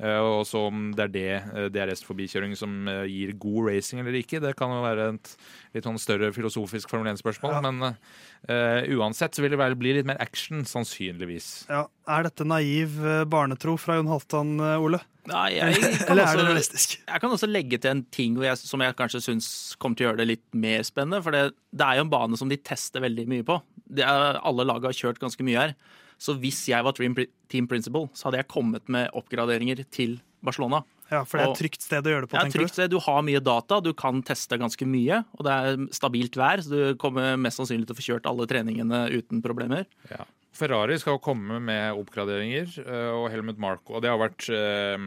Eh, 0.00 0.20
og 0.24 0.46
så 0.48 0.62
om 0.70 0.90
det 0.96 1.04
er 1.04 1.12
det 1.12 1.32
eh, 1.36 1.66
DRS-forbikjøring 1.74 2.54
som 2.56 2.88
eh, 2.88 3.04
gir 3.10 3.34
god 3.40 3.68
racing 3.68 4.00
eller 4.00 4.16
ikke, 4.16 4.40
det 4.40 4.54
kan 4.56 4.72
jo 4.72 4.80
være 4.80 5.10
et 5.12 5.32
litt 5.76 5.86
sånn 5.86 6.00
større 6.00 6.30
filosofisk 6.32 6.92
Formel 6.92 7.12
1-spørsmål. 7.12 7.58
Ja. 7.58 7.60
Men 7.68 7.84
uh, 7.84 8.80
uansett 8.96 9.36
så 9.36 9.44
vil 9.44 9.52
det 9.52 9.60
vel 9.60 9.76
bli 9.78 9.92
litt 9.98 10.08
mer 10.08 10.18
action, 10.22 10.64
sannsynligvis. 10.66 11.50
Ja, 11.70 11.84
Er 12.10 12.26
dette 12.26 12.46
naiv 12.48 12.96
barnetro 13.30 13.76
fra 13.78 13.98
Jon 13.98 14.10
Halvdan, 14.10 14.56
Ole? 14.80 15.02
Nei, 15.28 15.50
jeg 15.58 15.76
kan, 15.76 15.94
Eller 16.14 16.24
er 16.24 16.32
det 16.32 16.42
også, 16.42 16.48
realistisk? 16.48 16.96
jeg 17.04 17.22
kan 17.22 17.36
også 17.36 17.50
legge 17.50 17.78
til 17.78 17.92
en 17.92 18.02
ting 18.10 18.34
hvor 18.38 18.48
jeg, 18.48 18.58
som 18.64 18.82
jeg 18.82 18.96
kanskje 18.98 19.22
syns 19.28 19.50
kommer 19.78 19.98
til 19.98 20.06
å 20.06 20.10
gjøre 20.10 20.22
det 20.22 20.30
litt 20.32 20.46
mer 20.56 20.82
spennende. 20.88 21.20
For 21.22 21.36
det, 21.36 21.52
det 21.76 21.86
er 21.86 22.00
jo 22.00 22.06
en 22.08 22.12
bane 22.16 22.40
som 22.40 22.50
de 22.50 22.58
tester 22.58 23.04
veldig 23.04 23.28
mye 23.30 23.46
på. 23.46 23.60
Det 24.00 24.06
er, 24.06 24.40
alle 24.40 24.66
lag 24.66 24.88
har 24.88 24.96
kjørt 24.96 25.20
ganske 25.22 25.44
mye 25.46 25.68
her. 25.68 25.76
Så 26.20 26.36
hvis 26.40 26.66
jeg 26.68 26.84
var 26.84 26.92
team, 26.96 27.66
principal, 27.70 28.10
så 28.12 28.28
hadde 28.28 28.42
jeg 28.42 28.50
kommet 28.52 28.88
med 28.92 29.08
oppgraderinger 29.16 29.86
til 29.90 30.18
Barcelona. 30.44 30.82
Ja, 31.10 31.24
For 31.26 31.40
det 31.40 31.46
er 31.46 31.52
et 31.54 31.58
trygt 31.58 31.82
sted 31.82 32.06
å 32.06 32.10
gjøre 32.12 32.26
det 32.26 32.30
på, 32.30 32.36
Ja, 32.36 32.42
tenker 32.44 32.60
trygt 32.60 32.70
du? 32.70 32.76
sted. 32.76 32.90
Du 32.92 33.00
har 33.02 33.22
mye 33.26 33.40
data, 33.42 33.80
du 33.82 33.90
kan 33.98 34.20
teste 34.22 34.58
ganske 34.60 34.86
mye. 34.86 35.24
Og 35.38 35.46
det 35.46 35.54
er 35.56 35.80
stabilt 35.96 36.36
vær, 36.38 36.62
så 36.62 36.70
du 36.70 36.82
kommer 37.00 37.34
mest 37.40 37.58
sannsynlig 37.58 37.88
til 37.88 37.96
å 37.96 37.98
få 37.98 38.06
kjørt 38.06 38.28
alle 38.30 38.46
treningene 38.46 39.08
uten 39.10 39.42
problemer. 39.42 39.88
Ja. 40.12 40.28
Ferrari 40.54 40.98
skal 41.00 41.18
komme 41.22 41.58
med 41.62 41.96
oppgraderinger, 41.98 42.78
eh, 42.84 43.10
og 43.14 43.30
Helmut 43.30 43.58
Marko 43.62 43.94
Og 43.96 44.02
det 44.02 44.10
har 44.10 44.18
vært 44.18 44.48
eh, 44.50 44.98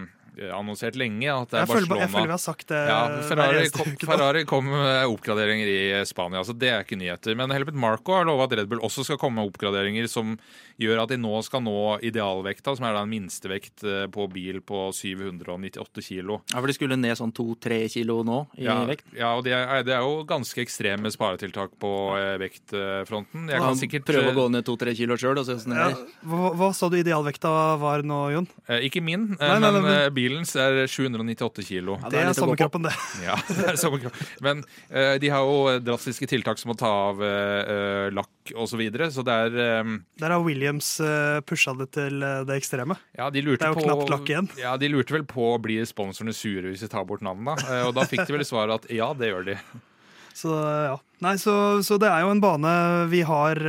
annonsert 0.53 0.95
lenge 0.99 1.27
at 1.29 1.49
det 1.51 1.59
er 1.59 1.65
Jeg 1.65 1.69
føler, 1.73 1.99
jeg 2.03 2.09
føler 2.13 2.29
vi 2.31 2.35
har 2.35 2.41
sagt 2.41 2.67
det 2.71 2.81
ja, 2.89 2.99
Ferrari, 3.29 3.69
kom. 3.75 3.93
Ferrari 4.01 4.43
kom 4.49 4.65
med 4.71 5.05
oppgraderinger 5.11 5.67
i 5.69 6.05
Spania, 6.09 6.41
så 6.47 6.55
det 6.57 6.69
er 6.73 6.83
ikke 6.85 6.97
nyheter. 6.99 7.35
Men 7.37 7.51
Helmut 7.53 7.75
Marco 7.77 8.15
har 8.17 8.25
lova 8.25 8.47
at 8.49 8.55
Red 8.57 8.67
Bull 8.71 8.81
også 8.83 9.05
skal 9.07 9.19
komme 9.21 9.41
med 9.41 9.51
oppgraderinger 9.51 10.07
som 10.09 10.37
gjør 10.81 11.03
at 11.03 11.11
de 11.13 11.17
nå 11.21 11.33
skal 11.45 11.61
nå 11.61 11.75
idealvekta, 12.01 12.73
som 12.75 12.85
er 12.89 12.95
da 12.97 13.03
en 13.05 13.11
minstevekt 13.11 13.83
eh, 13.85 14.07
på 14.11 14.25
bil 14.33 14.59
på 14.65 14.87
798 14.95 16.01
kilo. 16.01 16.39
Ja, 16.51 16.57
for 16.59 16.67
de 16.71 16.75
skulle 16.75 16.97
ned 16.97 17.15
sånn 17.19 17.31
to-tre 17.35 17.83
kilo 17.93 18.21
nå 18.25 18.39
i 18.57 18.65
Ja, 18.65 18.79
vekt. 18.89 19.05
ja 19.17 19.33
og 19.37 19.43
det 19.45 19.53
er, 19.53 19.83
det 19.85 19.93
er 19.93 20.01
jo 20.01 20.23
ganske 20.29 20.63
ekstreme 20.65 21.11
sparetiltak 21.13 21.75
på 21.81 21.91
eh, 22.17 22.33
vektfronten. 22.41 23.47
Jeg 23.51 23.61
Kan 23.63 23.79
sikkert 23.79 24.07
prøve 24.09 24.33
å 24.33 24.37
gå 24.37 24.47
ned 24.53 24.65
to-tre 24.67 24.95
kilo 24.97 25.17
sjøl 25.19 25.37
og 25.41 25.45
se 25.47 25.57
åssen 25.59 25.75
det 25.75 25.79
Ja, 25.83 25.91
er. 25.93 26.51
hva, 26.57 26.71
sa 26.75 26.89
du 26.89 26.97
idealvekta 26.99 27.51
var 27.81 28.03
nå, 28.07 28.19
Jon? 28.33 28.47
Eh, 28.67 28.87
Ikke 28.89 29.01
min, 29.03 29.33
eh, 29.39 29.47
Nei, 29.47 29.59
nei, 29.59 29.71
men 29.71 29.81
nei, 29.81 29.81
men- 29.89 30.01
eh, 30.07 30.09
bilens 30.23 30.55
er 30.59 30.83
798 30.87 31.65
kilo. 31.67 31.97
Ja, 32.01 32.09
Det 32.09 32.19
er 32.19 32.29
det 32.29 32.33
er 32.33 32.39
samme 32.39 32.57
kroppen, 32.59 32.87
det. 32.87 32.93
Ja, 33.27 33.35
det 33.47 33.65
er 33.73 33.79
samme 33.79 33.99
kropp. 34.01 34.19
Men 34.43 34.63
uh, 34.89 35.15
de 35.21 35.31
har 35.33 35.43
jo 35.43 35.77
drastiske 35.83 36.27
tiltak 36.29 36.61
som 36.61 36.73
å 36.73 36.77
ta 36.79 36.89
av 37.09 37.21
eh, 37.23 38.09
lakk 38.13 38.53
osv. 38.53 38.73
Så, 38.73 38.79
videre, 38.79 39.05
så 39.13 39.21
det 39.21 39.33
er 39.45 39.83
um, 39.85 39.99
Der 40.17 40.33
har 40.33 40.41
Williams 40.41 40.95
uh, 41.03 41.43
pusha 41.45 41.75
det 41.77 41.91
til 41.93 42.23
det 42.47 42.55
ekstreme. 42.57 42.97
Ja, 43.13 43.27
de 43.29 43.43
lurte 43.45 43.61
Det 43.61 43.67
er 43.67 43.75
jo 43.75 43.77
på 43.77 43.85
knapt 43.85 44.09
lakk 44.09 44.31
igjen. 44.31 44.49
Ja, 44.57 44.73
de 44.81 44.89
lurte 44.89 45.13
vel 45.13 45.27
på 45.29 45.51
blir 45.61 45.85
sponsorene 45.85 46.33
sure 46.33 46.71
hvis 46.71 46.81
de 46.81 46.89
tar 46.89 47.05
bort 47.05 47.21
navnene. 47.25 47.53
Uh, 47.67 47.91
og 47.91 47.93
da 47.99 48.07
fikk 48.09 48.25
de 48.25 48.39
vel 48.39 48.47
svaret 48.47 48.81
at 48.81 48.89
ja, 48.93 49.11
det 49.17 49.29
gjør 49.29 49.51
de. 49.51 49.59
Så 50.41 50.49
ja. 50.57 50.97
Nei, 51.21 51.35
så, 51.37 51.53
så 51.85 51.99
det 52.01 52.09
er 52.09 52.23
jo 52.25 52.31
en 52.33 52.41
bane 52.41 52.71
vi 53.11 53.19
har 53.23 53.59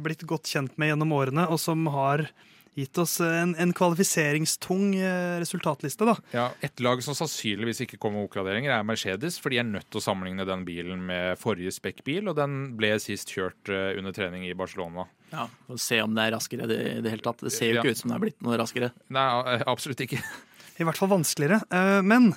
blitt 0.00 0.22
godt 0.30 0.46
kjent 0.46 0.76
med 0.78 0.92
gjennom 0.92 1.10
årene, 1.18 1.48
og 1.50 1.58
som 1.60 1.82
har 1.90 2.22
gitt 2.78 2.96
oss 3.02 3.18
en, 3.20 3.54
en 3.60 3.72
kvalifiseringstung 3.76 4.94
eh, 4.96 5.38
resultatliste, 5.42 6.06
da. 6.08 6.14
Ja, 6.32 6.44
Et 6.64 6.80
lag 6.80 7.02
som 7.04 7.14
sannsynligvis 7.16 7.82
ikke 7.84 7.98
kommer 8.00 8.20
med 8.22 8.28
oppgraderinger, 8.30 8.72
er 8.78 8.86
Mercedes. 8.88 9.36
For 9.42 9.52
de 9.52 9.58
er 9.60 9.68
nødt 9.68 9.88
til 9.92 10.00
å 10.00 10.04
sammenligne 10.04 10.46
den 10.48 10.64
bilen 10.68 11.02
med 11.08 11.36
forrige 11.40 11.72
spekkbil, 11.76 12.30
og 12.32 12.38
den 12.38 12.72
ble 12.78 12.94
sist 13.02 13.32
kjørt 13.34 13.68
eh, 13.72 13.92
under 14.00 14.14
trening 14.16 14.46
i 14.48 14.54
Barcelona. 14.56 15.04
Ja, 15.32 15.46
og 15.68 15.80
Se 15.80 16.00
om 16.04 16.14
det 16.16 16.24
er 16.28 16.34
raskere 16.36 16.68
det, 16.70 16.80
i 16.96 17.02
det 17.04 17.12
hele 17.12 17.24
tatt. 17.26 17.44
Det 17.44 17.52
ser 17.52 17.70
jo 17.72 17.76
Ja. 17.80 17.82
ikke 17.84 17.92
ut 17.96 18.00
som 18.02 18.12
det 18.12 18.16
er 18.18 18.24
blitt 18.26 18.42
noe 18.44 18.58
raskere. 18.60 18.92
Nei, 19.12 19.28
eh, 19.56 19.66
absolutt 19.68 20.00
ikke. 20.06 20.22
I 20.80 20.88
hvert 20.88 20.96
fall 20.98 21.12
vanskeligere. 21.12 21.60
Men 22.08 22.30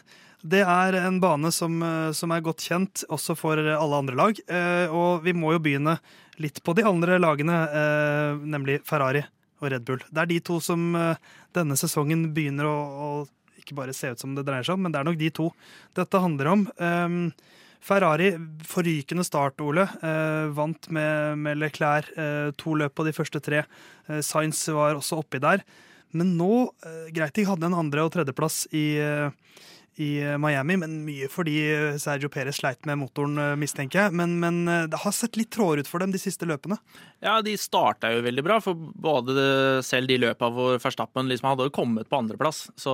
det 0.46 0.60
er 0.68 0.98
en 1.00 1.22
bane 1.24 1.50
som, 1.56 1.80
som 2.14 2.34
er 2.36 2.44
godt 2.46 2.62
kjent 2.68 3.06
også 3.10 3.34
for 3.40 3.58
alle 3.58 3.98
andre 4.04 4.18
lag. 4.20 4.42
Eh, 4.52 4.92
Og 4.92 5.24
vi 5.24 5.32
må 5.34 5.54
jo 5.56 5.62
begynne 5.64 5.96
litt 6.44 6.60
på 6.68 6.76
de 6.76 6.84
andre 6.86 7.16
lagene, 7.24 7.56
eh, 7.72 8.36
nemlig 8.44 8.82
Ferrari 8.86 9.24
og 9.62 9.72
Red 9.72 9.86
Bull. 9.88 10.04
Det 10.10 10.24
er 10.24 10.32
de 10.32 10.40
to 10.44 10.60
som 10.64 10.88
eh, 11.00 11.20
denne 11.56 11.78
sesongen 11.80 12.30
begynner 12.36 12.70
å, 12.70 12.78
å 12.78 13.62
ikke 13.62 13.78
bare 13.78 13.96
se 13.98 14.12
ut 14.14 14.22
som 14.22 14.36
det 14.38 14.46
dreier 14.48 14.66
seg 14.66 14.78
om, 14.78 14.86
men 14.86 14.94
det 14.94 15.02
er 15.02 15.08
nok 15.08 15.20
de 15.20 15.32
to 15.34 15.50
dette 15.98 16.22
handler 16.22 16.52
om. 16.52 16.66
Um, 16.78 17.20
Ferrari, 17.86 18.32
forrykende 18.66 19.26
start, 19.26 19.62
Ole. 19.62 19.86
Eh, 20.02 20.46
vant 20.58 20.88
med, 20.94 21.38
med 21.38 21.60
Leclerc 21.62 22.08
eh, 22.18 22.48
to 22.58 22.74
løp 22.80 22.96
på 22.98 23.06
de 23.06 23.14
første 23.14 23.42
tre. 23.46 23.62
Eh, 24.10 24.22
Sainz 24.26 24.64
var 24.74 24.98
også 24.98 25.20
oppi 25.22 25.42
der. 25.44 25.62
Men 26.16 26.34
nå, 26.40 26.50
eh, 26.82 27.12
greit 27.14 27.38
de 27.38 27.46
hadde 27.46 27.70
en 27.70 27.78
andre- 27.78 28.08
og 28.08 28.14
tredjeplass 28.16 28.64
i, 28.74 28.98
eh, 28.98 29.30
i 30.02 30.24
eh, 30.24 30.36
Miami, 30.42 30.76
men 30.80 30.96
mye 31.06 31.28
fordi 31.32 31.56
eh, 31.72 31.98
Sergio 32.02 32.28
Perez 32.32 32.60
sleit 32.60 32.84
med 32.88 33.00
motoren, 33.00 33.38
eh, 33.40 33.54
mistenker 33.60 34.02
jeg. 34.02 34.16
Men, 34.20 34.36
men 34.42 34.60
det 34.92 35.00
har 35.00 35.16
sett 35.16 35.40
litt 35.40 35.54
trådere 35.56 35.86
ut 35.86 35.90
for 35.90 36.04
dem 36.04 36.12
de 36.12 36.20
siste 36.22 36.48
løpene. 36.48 36.78
Ja, 37.24 37.38
de 37.46 37.56
starta 37.60 38.12
jo 38.12 38.24
veldig 38.26 38.44
bra, 38.46 38.60
for 38.64 38.76
både 38.76 39.82
selv 39.88 40.12
de 40.12 40.20
løpa 40.26 40.52
hvor 40.52 40.80
Verstappen 40.84 41.32
liksom 41.32 41.52
hadde 41.54 41.70
jo 41.70 41.76
kommet 41.76 42.12
på 42.12 42.20
andreplass. 42.20 42.66
Så 42.80 42.94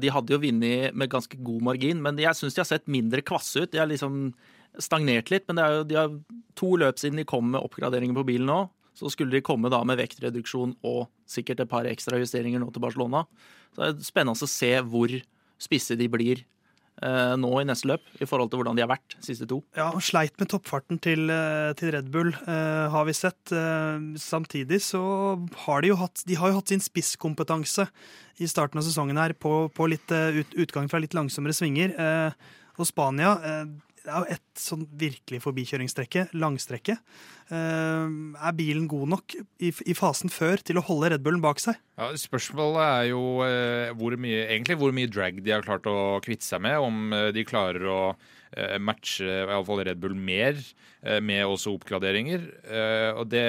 de 0.00 0.10
hadde 0.10 0.34
jo 0.34 0.42
vunnet 0.42 0.96
med 0.96 1.12
ganske 1.12 1.38
god 1.38 1.70
margin, 1.70 2.02
men 2.02 2.18
jeg 2.20 2.38
syns 2.38 2.58
de 2.58 2.64
har 2.64 2.70
sett 2.72 2.90
mindre 2.90 3.22
kvasse 3.22 3.62
ut. 3.62 3.70
De 3.70 3.82
har 3.82 3.90
liksom 3.90 4.32
stagnert 4.80 5.30
litt, 5.30 5.46
men 5.46 5.58
det 5.58 5.64
er 5.64 5.78
jo, 5.78 5.86
de 5.86 5.98
har 5.98 6.12
to 6.58 6.74
løp 6.82 6.98
siden 6.98 7.22
de 7.22 7.28
kom 7.28 7.50
med 7.54 7.62
oppgraderinger 7.62 8.16
på 8.18 8.26
bilen 8.34 8.50
nå. 8.50 8.62
Så 8.98 9.08
skulle 9.14 9.32
de 9.32 9.46
komme 9.46 9.70
da 9.72 9.78
med 9.86 10.00
vektreduksjon 10.00 10.74
og 10.84 11.04
sikkert 11.30 11.62
et 11.62 11.70
par 11.70 11.86
ekstra 11.88 12.18
justeringer 12.20 12.60
nå 12.60 12.72
til 12.74 12.82
Barcelona. 12.82 13.22
Så 13.70 13.84
det 13.84 13.92
er 13.92 14.08
spennende 14.10 14.34
å 14.34 14.50
se 14.50 14.74
hvor 14.82 15.14
spisse 15.60 15.96
de 15.98 16.08
blir 16.10 16.42
eh, 17.04 17.34
nå 17.40 17.50
i 17.60 17.66
neste 17.68 17.88
løp, 17.90 18.04
i 18.20 18.28
forhold 18.28 18.50
til 18.52 18.60
hvordan 18.60 18.78
de 18.78 18.84
har 18.84 18.90
vært 18.90 19.16
siste 19.24 19.48
to. 19.50 19.60
Ja, 19.78 19.90
og 19.94 20.04
sleit 20.04 20.36
med 20.40 20.50
toppfarten 20.52 21.00
til, 21.02 21.30
eh, 21.32 21.72
til 21.78 21.94
Red 21.96 22.10
Bull, 22.12 22.32
eh, 22.34 22.86
har 22.92 23.04
vi 23.08 23.16
sett. 23.16 23.54
Samtidig 24.20 24.80
så 24.84 25.02
har 25.66 25.82
de 25.82 25.92
jo 25.92 26.00
hatt, 26.00 26.24
de 26.26 26.38
har 26.40 26.50
jo 26.50 26.60
hatt 26.60 26.72
sin 26.72 26.84
spisskompetanse 26.84 27.88
i 28.40 28.48
starten 28.48 28.80
av 28.80 28.86
sesongen 28.86 29.20
her 29.20 29.34
på, 29.34 29.68
på 29.74 29.90
litt 29.90 30.10
ut, 30.10 30.56
utgang 30.56 30.88
fra 30.90 31.00
litt 31.02 31.16
langsommere 31.16 31.56
svinger. 31.56 31.94
Eh, 31.98 32.56
og 32.80 32.88
Spania 32.88 33.34
det 34.04 34.10
er 34.10 34.22
jo 34.22 34.36
et 34.36 34.60
sånn 34.60 34.84
virkelig 35.00 35.42
forbikjøringsstrekke, 35.44 36.26
langstrekke. 36.40 36.96
Uh, 37.50 38.08
er 38.38 38.56
bilen 38.56 38.86
god 38.90 39.10
nok 39.14 39.34
i, 39.36 39.70
i 39.70 39.96
fasen 39.98 40.32
før 40.32 40.62
til 40.64 40.80
å 40.80 40.84
holde 40.86 41.10
Red 41.12 41.24
Bullen 41.24 41.42
bak 41.44 41.60
seg? 41.62 41.78
Ja, 42.00 42.08
Spørsmålet 42.18 42.80
er 42.86 43.06
jo 43.10 43.22
uh, 43.44 43.92
hvor 43.98 44.16
mye, 44.20 44.46
egentlig 44.46 44.78
hvor 44.80 44.94
mye 44.96 45.10
drag 45.10 45.42
de 45.44 45.52
har 45.52 45.66
klart 45.66 45.88
å 45.90 46.20
kvitte 46.24 46.46
seg 46.46 46.62
med. 46.64 46.78
Om 46.80 47.16
uh, 47.16 47.28
de 47.36 47.46
klarer 47.48 47.86
å 47.90 48.02
matche 48.82 49.22
i 49.22 49.42
alle 49.46 49.62
fall 49.62 49.78
Red 49.86 50.00
Bull 50.02 50.16
mer, 50.18 50.56
med 51.22 51.46
også 51.46 51.70
oppgraderinger. 51.76 52.48
Og 53.14 53.28
det, 53.30 53.44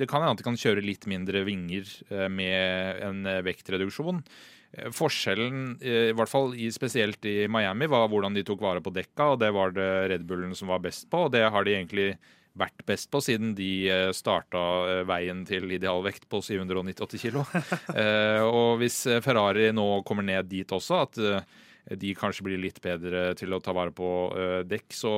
det 0.00 0.06
kan 0.08 0.24
hende 0.24 0.32
at 0.32 0.40
de 0.40 0.46
kan 0.46 0.56
kjøre 0.56 0.80
litt 0.80 1.04
mindre 1.12 1.42
vinger 1.44 1.90
med 2.32 3.02
en 3.04 3.20
vektreduksjon. 3.44 4.22
Eh, 4.78 4.92
Forskjellen, 4.94 5.78
eh, 5.80 6.10
i 6.10 6.14
hvert 6.16 6.30
fall 6.30 6.54
i, 6.58 6.70
spesielt 6.74 7.24
i 7.24 7.48
Miami, 7.48 7.88
var 7.90 8.08
hvordan 8.12 8.36
de 8.36 8.44
tok 8.46 8.62
vare 8.64 8.82
på 8.84 8.92
dekka, 8.94 9.34
og 9.34 9.42
det 9.42 9.50
var 9.54 9.74
det 9.76 9.90
Red 10.12 10.24
Bullen 10.28 10.54
som 10.54 10.72
var 10.72 10.82
best 10.84 11.08
på. 11.10 11.26
og 11.26 11.32
det 11.32 11.44
har 11.48 11.64
de 11.64 11.76
egentlig 11.76 12.08
vært 12.54 12.84
best 12.86 13.10
på 13.10 13.18
siden 13.24 13.54
de 13.58 13.88
eh, 13.90 14.10
starta 14.14 15.04
veien 15.08 15.42
til 15.46 15.72
idealvekt 15.74 16.28
på 16.30 16.38
798 16.38 17.18
kilo. 17.18 17.42
Og 18.58 18.78
hvis 18.78 19.00
Ferrari 19.24 19.72
nå 19.74 20.04
kommer 20.06 20.22
ned 20.22 20.46
dit 20.46 20.70
også, 20.70 21.00
at 21.02 21.98
de 21.98 22.12
kanskje 22.14 22.46
blir 22.46 22.62
litt 22.62 22.78
bedre 22.80 23.32
til 23.34 23.52
å 23.52 23.58
ta 23.60 23.74
vare 23.74 23.90
på 23.90 24.06
dekk, 24.70 24.94
så 24.94 25.16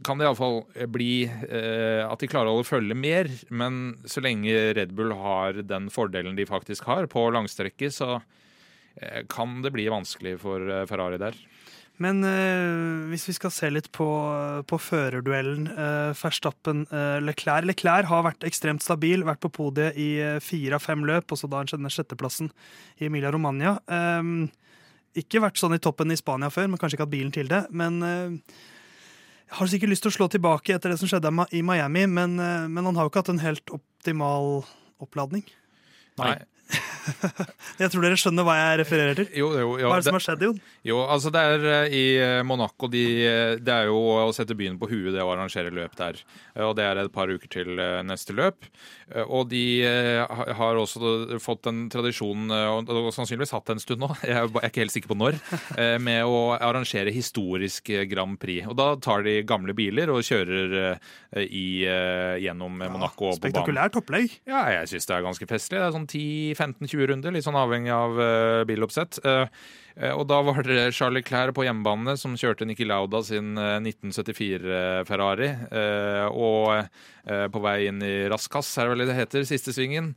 kan 0.00 0.18
det 0.18 0.24
iallfall 0.24 0.62
bli 0.90 1.26
eh, 1.28 2.00
at 2.06 2.22
de 2.22 2.28
klarer 2.30 2.56
å 2.56 2.64
følge 2.64 2.96
mer. 2.96 3.28
Men 3.52 3.98
så 4.08 4.22
lenge 4.24 4.72
Red 4.78 4.94
Bull 4.96 5.12
har 5.18 5.60
den 5.68 5.90
fordelen 5.92 6.38
de 6.38 6.48
faktisk 6.48 6.88
har 6.88 7.08
på 7.12 7.26
langstrekket, 7.34 7.92
så 7.94 8.14
kan 9.30 9.60
det 9.64 9.72
bli 9.74 9.88
vanskelig 9.92 10.36
for 10.42 10.62
eh, 10.66 10.86
Ferrari 10.90 11.20
der. 11.22 11.38
Men 12.02 12.24
eh, 12.24 13.08
hvis 13.12 13.28
vi 13.28 13.34
skal 13.36 13.52
se 13.54 13.68
litt 13.70 13.90
på, 13.94 14.06
på 14.66 14.78
førerduellen 14.80 15.68
uh, 15.76 16.16
Verstappen-Leclerc 16.16 17.68
Leclerc 17.68 18.08
har 18.10 18.24
vært 18.26 18.46
ekstremt 18.48 18.82
stabil, 18.82 19.22
vært 19.28 19.42
på 19.44 19.52
podiet 19.52 19.98
i 20.00 20.16
eh, 20.18 20.40
fire 20.42 20.80
av 20.80 20.86
fem 20.86 21.04
løp, 21.06 21.34
også 21.36 21.50
da 21.52 21.62
denne 21.68 21.92
sjetteplassen 21.92 22.50
i 22.98 23.06
Emilia 23.10 23.30
Romagna. 23.34 23.76
Ikke 25.18 25.42
vært 25.44 25.60
sånn 25.60 25.76
i 25.76 25.82
toppen 25.82 26.12
i 26.12 26.16
Spania 26.16 26.48
før, 26.52 26.70
men 26.72 26.80
kanskje 26.80 26.96
ikke 26.96 27.04
hatt 27.04 27.12
bilen 27.12 27.32
til 27.34 27.50
det. 27.50 27.66
Men 27.76 27.98
eh, 28.06 28.60
har 29.58 29.68
sikkert 29.68 29.92
lyst 29.92 30.06
til 30.06 30.12
å 30.12 30.16
slå 30.16 30.28
tilbake 30.32 30.76
etter 30.76 30.92
det 30.92 30.98
som 31.00 31.10
skjedde 31.10 31.32
i 31.52 31.60
Miami, 31.66 32.06
men, 32.08 32.38
eh, 32.40 32.68
men 32.68 32.88
han 32.88 32.96
har 32.96 33.04
jo 33.04 33.12
ikke 33.12 33.24
hatt 33.24 33.34
en 33.34 33.44
helt 33.44 33.74
optimal 33.76 34.64
oppladning. 35.02 35.44
Nei. 36.20 36.38
Jeg 37.80 37.90
tror 37.90 38.04
dere 38.04 38.18
skjønner 38.20 38.46
hva 38.46 38.54
jeg 38.58 38.78
refererer 38.82 39.18
til. 39.18 39.28
Jo, 39.36 39.48
jo, 39.58 39.70
jo, 39.80 39.88
Hva 39.90 39.96
er 39.96 40.02
det 40.02 40.04
det- 40.04 40.10
som 40.10 40.18
har 40.18 40.24
skjedd, 40.26 40.42
Jon? 40.46 40.60
Jo, 40.86 40.98
altså 41.06 41.32
det 41.34 41.42
er 41.42 41.66
eh, 41.72 41.94
I 41.98 42.04
eh, 42.22 42.42
Monaco 42.46 42.88
de, 42.90 43.02
eh, 43.26 43.56
Det 43.62 43.74
er 43.74 43.86
jo 43.90 43.98
å 44.22 44.32
sette 44.34 44.54
byen 44.58 44.78
på 44.78 44.88
huet 44.90 45.12
det 45.14 45.22
å 45.22 45.30
arrangere 45.34 45.72
løp 45.74 45.94
der. 45.98 46.20
Og 46.62 46.74
det 46.78 46.84
er 46.86 47.00
et 47.02 47.12
par 47.12 47.28
uker 47.32 47.48
til 47.50 47.74
neste 48.06 48.34
løp. 48.36 48.66
Og 49.28 49.48
de 49.50 49.82
har 49.84 50.78
også 50.80 51.38
fått 51.42 51.66
en 51.68 51.82
tradisjon, 51.92 52.46
og 52.50 52.88
sannsynligvis 53.12 53.52
hatt 53.52 53.66
det 53.68 53.74
en 53.76 53.82
stund 53.82 54.00
nå, 54.04 54.08
jeg 54.24 54.36
er 54.36 54.68
ikke 54.68 54.82
helt 54.84 54.94
sikker 54.94 55.12
på 55.12 55.18
når, 55.20 55.38
med 56.00 56.22
å 56.28 56.54
arrangere 56.56 57.12
historisk 57.12 57.90
Grand 58.10 58.38
Prix. 58.40 58.66
Og 58.68 58.76
da 58.78 58.90
tar 59.02 59.24
de 59.26 59.38
gamle 59.48 59.74
biler 59.76 60.12
og 60.12 60.22
kjører 60.24 60.96
i, 61.44 61.64
gjennom 62.44 62.78
Monaco 62.84 63.32
Ja, 63.32 63.38
spektakulært 63.40 63.96
opplegg. 64.00 64.38
Ja, 64.48 64.64
jeg 64.78 64.92
syns 64.92 65.08
det 65.08 65.16
er 65.18 65.26
ganske 65.28 65.48
festlig. 65.50 65.80
Det 65.80 65.88
er 65.88 65.96
sånn 65.96 66.08
10-15-20 66.62 67.06
runder, 67.10 67.34
litt 67.34 67.46
sånn 67.46 67.58
avhengig 67.58 67.92
av 67.94 68.18
uh, 68.18 68.64
biloppsett. 68.68 69.18
Uh, 69.24 69.46
eh, 69.96 70.12
og 70.12 70.26
da 70.30 70.40
var 70.46 70.62
det 70.66 70.92
Charlie 70.96 71.24
Clair 71.26 71.52
på 71.54 71.66
hjemmebane 71.66 72.16
som 72.20 72.36
kjørte 72.38 72.66
Niki 72.68 72.86
Lauda 72.88 73.22
sin 73.26 73.56
eh, 73.60 73.78
1974-Ferrari. 73.82 75.50
og 76.32 77.00
på 77.22 77.60
vei 77.62 77.84
inn 77.86 78.00
i 78.02 78.26
raskass, 78.26 78.72
er 78.82 78.88
det 78.88 78.94
vel 78.96 79.04
det 79.06 79.14
heter, 79.14 79.44
siste 79.46 79.70
svingen, 79.70 80.08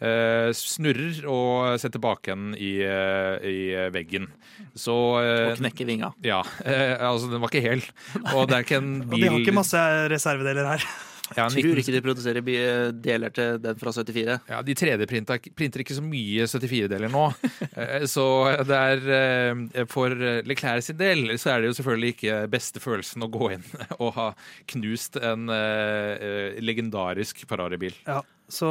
eh, 0.00 0.48
snurrer 0.56 1.26
og 1.28 1.76
setter 1.82 2.00
baken 2.00 2.54
i, 2.56 2.78
i 2.80 3.58
veggen. 3.92 4.30
Så 4.72 4.96
Og 5.20 5.58
knekker 5.60 5.90
vinga. 5.90 6.14
Ja. 6.24 6.40
altså, 6.64 7.28
den 7.28 7.44
var 7.44 7.52
ikke 7.52 7.66
hel. 7.68 7.84
Og 8.32 8.48
det 8.48 8.56
er 8.56 8.64
ikke 8.64 8.80
en 8.80 8.94
Og 9.04 9.18
de 9.18 9.28
har 9.28 9.42
ikke 9.42 9.58
masse 9.60 9.82
reservedeler 10.14 10.72
her. 10.72 10.88
Ja, 11.32 11.46
Tror 11.48 11.78
ikke 11.80 11.94
de 11.94 12.02
produserer 12.04 12.44
deler 12.92 13.32
til 13.32 13.56
den 13.62 13.78
fra 13.80 13.92
74. 13.96 14.34
Ja, 14.50 14.60
De 14.66 14.74
3D-printer 14.76 15.40
printer 15.56 15.80
ikke 15.80 15.96
så 15.96 16.04
mye 16.04 16.48
74-deler 16.50 17.12
nå. 17.12 17.26
Eh, 17.74 18.04
så 18.06 18.22
det 18.68 18.76
er 18.76 19.06
eh, 19.14 19.84
For 19.90 20.12
Leclerc 20.46 20.84
sin 20.86 20.98
del 20.98 21.32
så 21.40 21.54
er 21.54 21.62
det 21.62 21.70
jo 21.70 21.76
selvfølgelig 21.78 22.12
ikke 22.12 22.36
beste 22.52 22.82
følelsen 22.82 23.24
å 23.24 23.30
gå 23.32 23.48
inn 23.56 23.64
og 23.96 24.12
ha 24.18 24.26
knust 24.70 25.18
en 25.18 25.48
eh, 25.50 26.54
legendarisk 26.62 27.42
Ferrari-bil. 27.50 27.96
Ja, 28.06 28.20
så 28.48 28.68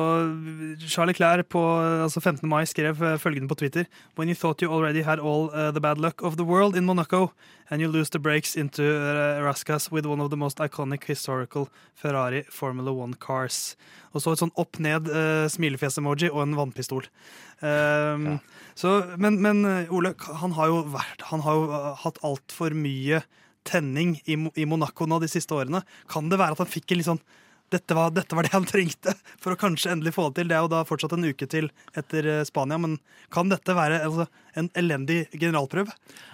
Charlie 0.87 1.15
Clair 1.17 1.41
på 1.43 1.59
altså 2.03 2.21
15. 2.21 2.49
mai 2.49 2.65
skrev 2.69 3.01
eh, 3.01 3.17
følgende 3.17 3.49
på 3.49 3.57
Twitter 3.57 3.85
When 4.15 4.29
you 4.29 4.35
thought 4.35 4.61
you 4.61 4.69
already 4.69 5.01
had 5.01 5.19
all 5.19 5.49
uh, 5.49 5.71
the 5.71 5.81
bad 5.81 5.97
luck 5.97 6.21
of 6.21 6.37
the 6.37 6.45
world 6.45 6.75
in 6.75 6.85
Monaco 6.85 7.31
and 7.69 7.81
you 7.81 7.89
lose 7.89 8.11
the 8.11 8.19
brakes 8.19 8.55
into 8.55 8.83
uh, 8.83 9.41
Rascas 9.41 9.91
with 9.91 10.05
one 10.05 10.21
of 10.21 10.29
the 10.29 10.37
most 10.37 10.59
iconic 10.59 11.05
historical 11.05 11.69
Ferrari 11.95 12.43
Formula 12.43 12.91
One 12.91 13.15
cars. 13.15 13.75
Og 14.13 14.21
så 14.21 14.33
et 14.33 14.43
sånn 14.43 14.53
opp-ned 14.61 15.09
uh, 15.09 15.49
smilefjes-emoji 15.49 16.29
og 16.29 16.43
en 16.43 16.57
vannpistol. 16.59 17.07
Um, 17.63 18.37
så, 18.77 18.99
men, 19.17 19.39
men 19.41 19.63
eh, 19.65 19.93
Ole, 19.93 20.13
han 20.41 20.53
har 20.57 20.69
jo, 20.69 20.81
vært, 20.93 21.25
han 21.31 21.41
har 21.45 21.57
jo 21.57 21.79
hatt 22.03 22.19
altfor 22.27 22.75
mye 22.77 23.23
tenning 23.65 24.17
i, 24.27 24.35
i 24.35 24.67
Monaco 24.69 25.07
nå 25.09 25.21
de 25.23 25.31
siste 25.31 25.55
årene. 25.55 25.81
Kan 26.11 26.29
det 26.29 26.41
være 26.41 26.57
at 26.57 26.61
han 26.61 26.69
fikk 26.69 26.91
en 26.91 27.01
litt 27.01 27.09
sånn 27.09 27.23
dette 27.73 27.95
var, 27.97 28.11
dette 28.13 28.37
var 28.37 28.45
det 28.45 28.53
han 28.53 28.67
trengte 28.69 29.15
for 29.41 29.53
å 29.53 29.59
kanskje 29.59 29.91
endelig 29.93 30.13
få 30.15 30.29
det 30.29 30.41
til. 30.41 30.49
Det 30.51 30.57
er 30.57 30.65
jo 30.65 30.71
da 30.71 30.83
fortsatt 30.87 31.15
en 31.17 31.25
uke 31.25 31.47
til 31.49 31.69
etter 31.99 32.29
eh, 32.29 32.43
Spania, 32.47 32.79
men 32.81 32.97
kan 33.33 33.51
dette 33.51 33.75
være 33.77 34.01
altså, 34.05 34.27
en 34.59 34.69
elendig 34.79 35.25
generalprøve? 35.31 35.93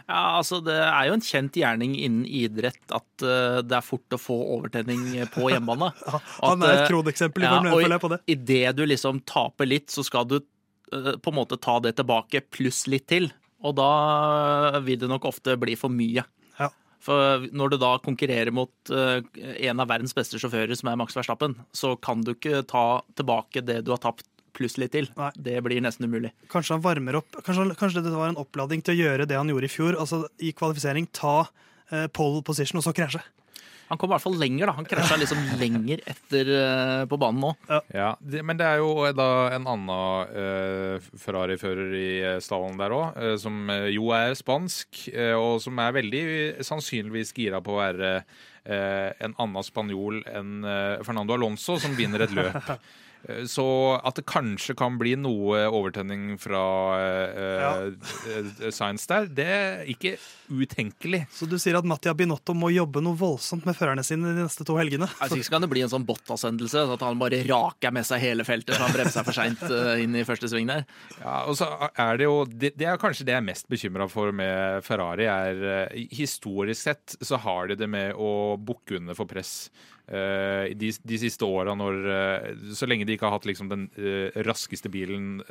Ja, 0.09 0.39
altså 0.39 0.59
Det 0.65 0.75
er 0.75 1.07
jo 1.07 1.17
en 1.17 1.25
kjent 1.25 1.57
gjerning 1.59 1.95
innen 1.97 2.25
idrett 2.25 2.95
at 2.95 3.25
uh, 3.25 3.59
det 3.63 3.77
er 3.77 3.85
fort 3.85 4.15
å 4.15 4.21
få 4.21 4.37
overtenning 4.57 5.05
på 5.33 5.51
hjemmebane. 5.53 5.91
Han 6.41 6.65
er 6.65 6.75
et 6.75 6.85
eh, 6.85 6.87
kroneksempel 6.91 7.45
i 7.45 7.47
ja, 7.47 7.57
Formel 7.57 7.71
1, 7.71 7.75
og 7.75 7.85
føler 7.85 8.03
på 8.03 8.13
det. 8.15 8.21
Idet 8.35 8.73
du 8.77 8.85
liksom 8.87 9.21
taper 9.29 9.69
litt, 9.69 9.89
så 9.93 10.05
skal 10.05 10.27
du 10.29 10.39
uh, 10.39 11.13
på 11.15 11.33
en 11.33 11.39
måte 11.39 11.59
ta 11.61 11.77
det 11.83 11.95
tilbake 11.99 12.43
pluss 12.51 12.85
litt 12.91 13.07
til. 13.11 13.29
Og 13.63 13.75
da 13.75 13.91
vil 14.85 14.99
det 15.01 15.09
nok 15.11 15.27
ofte 15.29 15.57
bli 15.59 15.75
for 15.79 15.91
mye. 15.91 16.23
For 17.03 17.45
når 17.55 17.73
du 17.73 17.77
da 17.79 17.93
konkurrerer 18.03 18.51
mot 18.51 18.91
eh, 18.91 19.21
en 19.69 19.79
av 19.79 19.87
verdens 19.91 20.15
beste 20.15 20.39
sjåfører, 20.41 20.75
som 20.75 20.91
er 20.91 20.99
Max 20.99 21.15
Verstappen, 21.15 21.55
så 21.75 21.93
kan 21.95 22.25
du 22.25 22.33
ikke 22.33 22.63
ta 22.67 23.01
tilbake 23.19 23.63
det 23.63 23.81
du 23.87 23.93
har 23.95 24.01
tapt 24.03 24.27
pluss 24.57 24.75
litt 24.81 24.91
til. 24.95 25.07
Nei. 25.15 25.31
Det 25.39 25.55
blir 25.63 25.79
nesten 25.83 26.09
umulig. 26.09 26.33
Kanskje 26.51 26.75
han 26.75 26.83
varmer 26.83 27.19
opp 27.21 27.37
Kanskje, 27.45 27.69
kanskje 27.79 28.03
det 28.03 28.11
var 28.15 28.31
en 28.31 28.41
oppladning 28.41 28.83
til 28.83 28.97
å 28.97 28.99
gjøre 29.03 29.27
det 29.29 29.37
han 29.39 29.51
gjorde 29.51 29.69
i 29.69 29.71
fjor. 29.71 29.97
Altså 30.01 30.25
i 30.43 30.51
kvalifisering 30.57 31.07
ta 31.15 31.37
eh, 31.93 32.07
pole 32.11 32.43
position 32.45 32.81
og 32.81 32.87
så 32.87 32.95
krasje. 32.95 33.23
Han 33.89 33.97
kom 33.97 34.11
i 34.11 34.13
hvert 34.13 34.23
fall 34.23 34.37
lenger, 34.37 34.69
da. 34.69 34.75
Han 34.77 34.87
krasja 34.87 35.17
liksom 35.17 35.39
lenger 35.59 36.03
etter 36.09 36.51
uh, 36.53 37.03
på 37.09 37.17
banen 37.21 37.41
nå. 37.41 37.51
Ja, 37.93 38.11
det, 38.21 38.43
Men 38.45 38.59
det 38.59 38.67
er 38.69 38.83
jo 38.83 38.91
da 39.17 39.29
en 39.55 39.65
annen 39.65 39.89
uh, 40.29 41.09
Ferrari-fører 41.17 41.95
i 41.97 42.09
eh, 42.35 42.37
stallen 42.43 42.77
der 42.79 42.93
òg, 42.93 43.17
uh, 43.17 43.33
som 43.41 43.57
eh, 43.73 43.89
jo 43.95 44.11
er 44.15 44.35
spansk, 44.37 45.07
eh, 45.09 45.33
og 45.33 45.57
som 45.63 45.81
er 45.81 45.95
veldig 45.97 46.23
sannsynligvis 46.65 47.33
gira 47.35 47.61
på 47.65 47.73
å 47.75 47.81
være 47.81 48.13
eh, 48.19 49.09
en 49.25 49.33
annen 49.41 49.65
spanjol 49.65 50.21
enn 50.29 50.59
eh, 50.63 51.01
Fernando 51.05 51.35
Alonso, 51.37 51.79
som 51.81 51.97
vinner 51.97 52.25
et 52.27 52.35
løp. 52.35 52.73
Eh, 53.27 53.45
Så 53.49 53.65
at 54.03 54.15
det 54.15 54.25
kanskje 54.29 54.75
kan 54.77 54.97
bli 54.99 55.15
noe 55.19 55.65
overtenning 55.67 56.37
fra 56.39 56.63
uh, 56.95 57.89
ja. 57.89 58.71
Science 58.71 59.07
der, 59.09 59.27
det 59.27 59.47
er 59.49 59.89
ikke 59.91 60.15
utenkelig. 60.49 61.25
Så 61.33 61.45
du 61.49 61.57
sier 61.61 61.77
at 61.77 61.87
Mattia 61.87 62.13
Binotto 62.17 62.55
må 62.57 62.71
jobbe 62.73 63.03
noe 63.05 63.17
voldsomt 63.19 63.67
med 63.67 63.77
førerne 63.77 64.03
sine 64.05 64.33
de 64.33 64.45
neste 64.45 64.65
to 64.65 64.77
helgene? 64.79 65.09
Jeg 65.19 65.33
synes 65.33 65.45
ikke 65.45 65.55
kan 65.57 65.65
det 65.65 65.71
bli 65.73 65.83
en 65.85 65.91
sånn 65.91 66.07
Bottas-hendelse, 66.07 66.85
at 66.95 67.05
han 67.05 67.19
bare 67.21 67.43
raker 67.49 67.93
med 67.95 68.07
seg 68.07 68.23
hele 68.23 68.45
feltet 68.47 68.77
så 68.77 68.87
han 68.87 68.95
bremser 68.95 69.27
for 69.27 69.35
seint 69.35 69.61
inn 70.01 70.15
i 70.17 70.25
første 70.27 70.49
sving 70.49 70.69
der. 70.69 70.87
Ja, 71.19 71.43
og 71.49 71.57
så 71.59 71.67
er 71.89 72.19
det 72.19 72.25
jo 72.25 72.39
Det, 72.49 72.73
det 72.79 72.87
er 72.87 72.99
kanskje 73.01 73.27
det 73.27 73.35
jeg 73.35 73.43
er 73.43 73.45
mest 73.49 73.69
bekymra 73.69 74.07
for 74.09 74.33
med 74.35 74.83
Ferrari. 74.85 75.27
er 75.29 75.63
eh, 75.75 76.07
Historisk 76.15 76.81
sett 76.81 77.17
så 77.21 77.37
har 77.43 77.69
de 77.69 77.77
det 77.79 77.89
med 77.89 78.17
å 78.17 78.57
bukke 78.57 78.97
under 78.99 79.17
for 79.17 79.29
press. 79.29 79.69
Eh, 80.09 80.71
de, 80.73 80.89
de 81.05 81.17
siste 81.21 81.45
åra, 81.45 81.75
når 81.77 81.97
eh, 82.09 82.63
Så 82.73 82.87
lenge 82.89 83.05
de 83.05 83.13
ikke 83.13 83.27
har 83.27 83.35
hatt 83.35 83.45
liksom 83.45 83.67
den 83.69 83.83
eh, 83.93 84.33
raskeste 84.47 84.89
bilen 84.89 85.43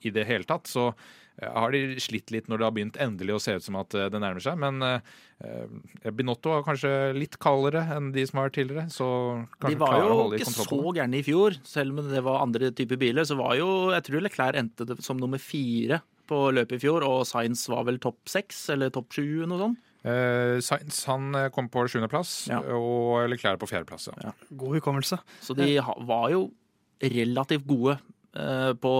i 0.00 0.12
det 0.14 0.24
hele 0.28 0.48
tatt, 0.48 0.70
så 0.70 0.92
har 1.34 1.72
de 1.74 1.98
slitt 1.98 2.30
litt 2.30 2.46
når 2.46 2.60
det 2.60 2.66
har 2.66 2.74
begynt 2.76 2.98
endelig 3.02 3.34
å 3.34 3.40
se 3.42 3.56
ut 3.58 3.64
som 3.64 3.74
at 3.80 3.90
det 3.90 4.20
nærmer 4.22 4.42
seg. 4.44 4.54
Men 4.60 4.78
eh, 4.86 6.10
Binotto 6.14 6.52
er 6.54 6.62
kanskje 6.66 6.92
litt 7.16 7.36
kaldere 7.42 7.82
enn 7.96 8.12
de 8.14 8.22
som 8.28 8.38
har 8.38 8.48
vært 8.48 8.58
tidligere. 8.60 8.86
Så 8.94 9.08
De 9.66 9.74
var 9.80 9.98
jo 9.98 10.28
ikke 10.38 10.52
så 10.54 10.78
gærne 10.94 11.18
i 11.18 11.24
fjor, 11.26 11.58
selv 11.66 11.98
om 11.98 12.12
det 12.12 12.22
var 12.24 12.44
andre 12.44 12.70
typer 12.76 13.00
biler. 13.02 13.26
Så 13.26 13.36
var 13.40 13.56
jo, 13.58 13.70
jeg 13.96 14.06
tror 14.06 14.24
Leclerc 14.28 14.60
endte 14.62 15.00
som 15.02 15.18
nummer 15.20 15.42
fire 15.42 16.00
på 16.30 16.38
løpet 16.54 16.78
i 16.78 16.84
fjor, 16.86 17.04
og 17.04 17.26
Sainz 17.28 17.66
var 17.72 17.84
vel 17.90 17.98
topp 18.00 18.30
seks 18.30 18.68
eller 18.72 18.94
topp 18.94 19.18
sju, 19.18 19.42
noe 19.50 19.60
sånt. 19.60 19.90
Eh, 20.04 20.58
Sainz 20.60 20.98
han 21.08 21.30
eh, 21.34 21.48
kom 21.54 21.68
på 21.72 21.86
sjuendeplass, 21.88 22.48
Ja. 22.52 22.58
og 22.76 23.24
Leclerc 23.32 23.58
på 23.62 23.68
fjerdeplass. 23.70 24.10
Ja. 24.20 24.32
God 24.52 24.76
hukommelse. 24.78 25.18
Så 25.40 25.56
de 25.56 25.78
var 25.80 26.26
jo 26.34 26.50
relativt 27.00 27.64
gode 27.66 27.96
eh, 28.36 28.72
på 28.76 28.92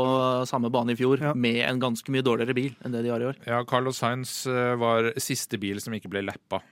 samme 0.49 0.70
bane 0.73 0.92
i 0.94 0.96
fjor, 0.96 1.20
Ja. 1.20 1.34
med 1.34 1.61
en 1.68 1.80
ganske 1.82 2.08
mye 2.14 2.25
dårligere 2.25 2.54
bil 2.56 2.73
enn 2.84 2.92
det 2.96 3.02
de 3.04 3.12
har 3.12 3.20
i 3.20 3.28
år. 3.32 3.37
Ja, 3.46 3.62
Carlos 3.68 3.99
Sainz 4.00 4.46
eh, 4.46 4.75
var 4.80 5.12
siste 5.20 5.61
bil 5.61 5.80
som 5.84 5.92
ikke 5.96 6.08
ble 6.12 6.23
lappa. 6.25 6.62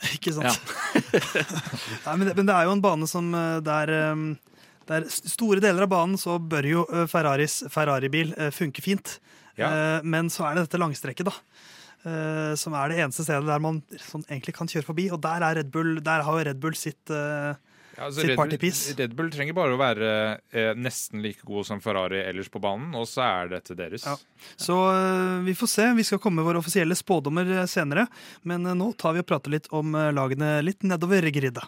Ikke 0.14 0.32
sant? 0.32 0.70
Nei, 2.06 2.14
men, 2.16 2.28
det, 2.30 2.36
men 2.38 2.46
det 2.48 2.54
er 2.56 2.64
jo 2.68 2.76
en 2.76 2.80
bane 2.84 3.08
som 3.10 3.34
eh, 3.34 3.58
der, 3.66 3.90
eh, 3.90 4.22
der 4.88 5.08
Store 5.12 5.60
deler 5.60 5.84
av 5.86 5.90
banen 5.92 6.16
så 6.20 6.38
bør 6.40 6.68
jo 6.70 6.86
eh, 6.94 7.04
Ferraris 7.10 7.58
Ferrari-bil 7.72 8.32
eh, 8.38 8.48
funke 8.54 8.80
fint. 8.84 9.18
Ja. 9.58 9.68
Eh, 9.98 10.06
Men 10.08 10.30
så 10.32 10.46
er 10.48 10.56
det 10.56 10.68
dette 10.68 10.80
langstrekket, 10.80 11.28
da. 11.28 11.34
Eh, 12.04 12.52
Som 12.60 12.76
er 12.78 12.92
det 12.92 13.00
eneste 13.04 13.26
stedet 13.26 13.48
der 13.48 13.62
man 13.62 13.82
sånn 14.02 14.26
egentlig 14.28 14.56
kan 14.56 14.70
kjøre 14.70 14.86
forbi. 14.86 15.08
Og 15.14 15.20
der, 15.24 15.44
er 15.46 15.60
Red 15.60 15.72
Bull, 15.74 15.98
der 16.04 16.24
har 16.26 16.38
jo 16.38 16.46
Red 16.50 16.60
Bull 16.62 16.76
sitt 16.78 17.12
uh, 17.12 17.56
Ja, 17.96 18.06
altså, 18.06 18.20
Sitt 18.20 18.32
Red, 18.32 18.36
Bull, 18.36 18.44
partypiece. 18.44 18.94
Red 18.98 19.16
Bull 19.18 19.32
trenger 19.34 19.56
bare 19.56 19.76
å 19.76 19.80
være 19.80 20.12
uh, 20.38 20.70
nesten 20.78 21.24
like 21.24 21.44
god 21.48 21.68
som 21.68 21.82
Ferrari 21.84 22.22
ellers 22.24 22.52
på 22.52 22.62
banen, 22.62 22.94
og 22.98 23.08
så 23.10 23.24
er 23.26 23.52
dette 23.56 23.76
deres. 23.78 24.06
Ja. 24.08 24.16
Så 24.60 24.78
vi 25.46 25.56
får 25.58 25.74
se. 25.74 25.90
Vi 25.98 26.06
skal 26.06 26.22
komme 26.22 26.40
med 26.40 26.50
våre 26.50 26.62
offisielle 26.62 26.96
spådommer 26.98 27.52
senere. 27.70 28.06
Men 28.48 28.64
nå 28.64 28.92
tar 29.00 29.16
vi 29.16 29.24
og 29.24 29.28
prater 29.28 29.56
litt 29.56 29.68
om 29.74 29.92
lagene 30.16 30.58
litt 30.64 30.86
nedover 30.86 31.28
gridda. 31.34 31.66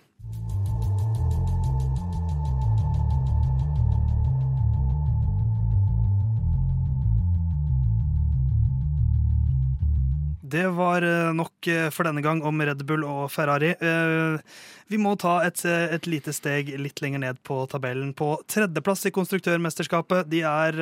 Det 10.53 10.67
var 10.77 11.03
eh, 11.03 11.33
nok 11.33 11.67
eh, 11.71 11.89
for 11.95 12.05
denne 12.05 12.21
gang 12.25 12.43
om 12.45 12.61
Red 12.61 12.85
Bull 12.85 13.07
og 13.09 13.31
Ferrari. 13.33 13.73
Eh, 13.73 14.59
Vi 14.93 14.99
må 15.01 15.15
ta 15.17 15.39
et, 15.41 15.63
et 15.65 16.07
lite 16.11 16.35
steg 16.37 16.69
litt 16.77 17.01
lenger 17.01 17.23
ned 17.23 17.39
på 17.49 17.63
tabellen. 17.71 18.11
På 18.13 18.35
tredjeplass 18.45 19.07
i 19.09 19.13
konstruktørmesterskapet. 19.17 20.29
De 20.29 20.43
er 20.45 20.77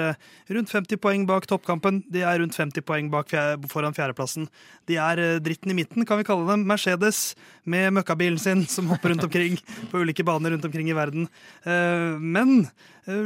rundt 0.50 0.72
50 0.72 0.98
poeng 0.98 1.28
bak 1.28 1.46
toppkampen. 1.46 2.00
De 2.10 2.24
er 2.26 2.40
rundt 2.42 2.58
50 2.58 2.82
poeng 2.82 3.12
bak 3.12 3.30
fjer 3.30 3.60
foran 3.70 3.94
fjerdeplassen. 3.94 4.48
De 4.90 4.98
er 4.98 5.38
dritten 5.38 5.70
i 5.70 5.78
midten, 5.78 6.02
kan 6.02 6.18
vi 6.18 6.26
kalle 6.26 6.48
dem. 6.48 6.66
Mercedes 6.66 7.36
med 7.62 7.94
møkkabilen 7.94 8.40
sin 8.42 8.66
som 8.66 8.90
hopper 8.90 9.14
rundt 9.14 9.28
omkring 9.28 9.60
på 9.92 10.02
ulike 10.02 10.26
baner 10.26 10.56
rundt 10.56 10.66
omkring 10.66 10.90
i 10.90 10.98
verden. 10.98 11.30
Men 12.18 12.66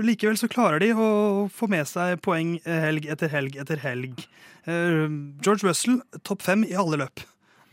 likevel 0.04 0.38
så 0.40 0.48
klarer 0.50 0.82
de 0.82 0.92
å 0.94 1.06
få 1.52 1.68
med 1.72 1.88
seg 1.90 2.20
poeng 2.24 2.56
eh, 2.64 2.80
helg 2.88 3.08
etter 3.12 3.32
helg 3.32 3.56
etter 3.60 3.80
helg. 3.82 4.26
Eh, 4.64 5.06
George 5.44 5.66
Russell 5.66 6.00
topp 6.26 6.44
fem 6.46 6.64
i 6.68 6.76
alle 6.78 7.00
løp. 7.04 7.24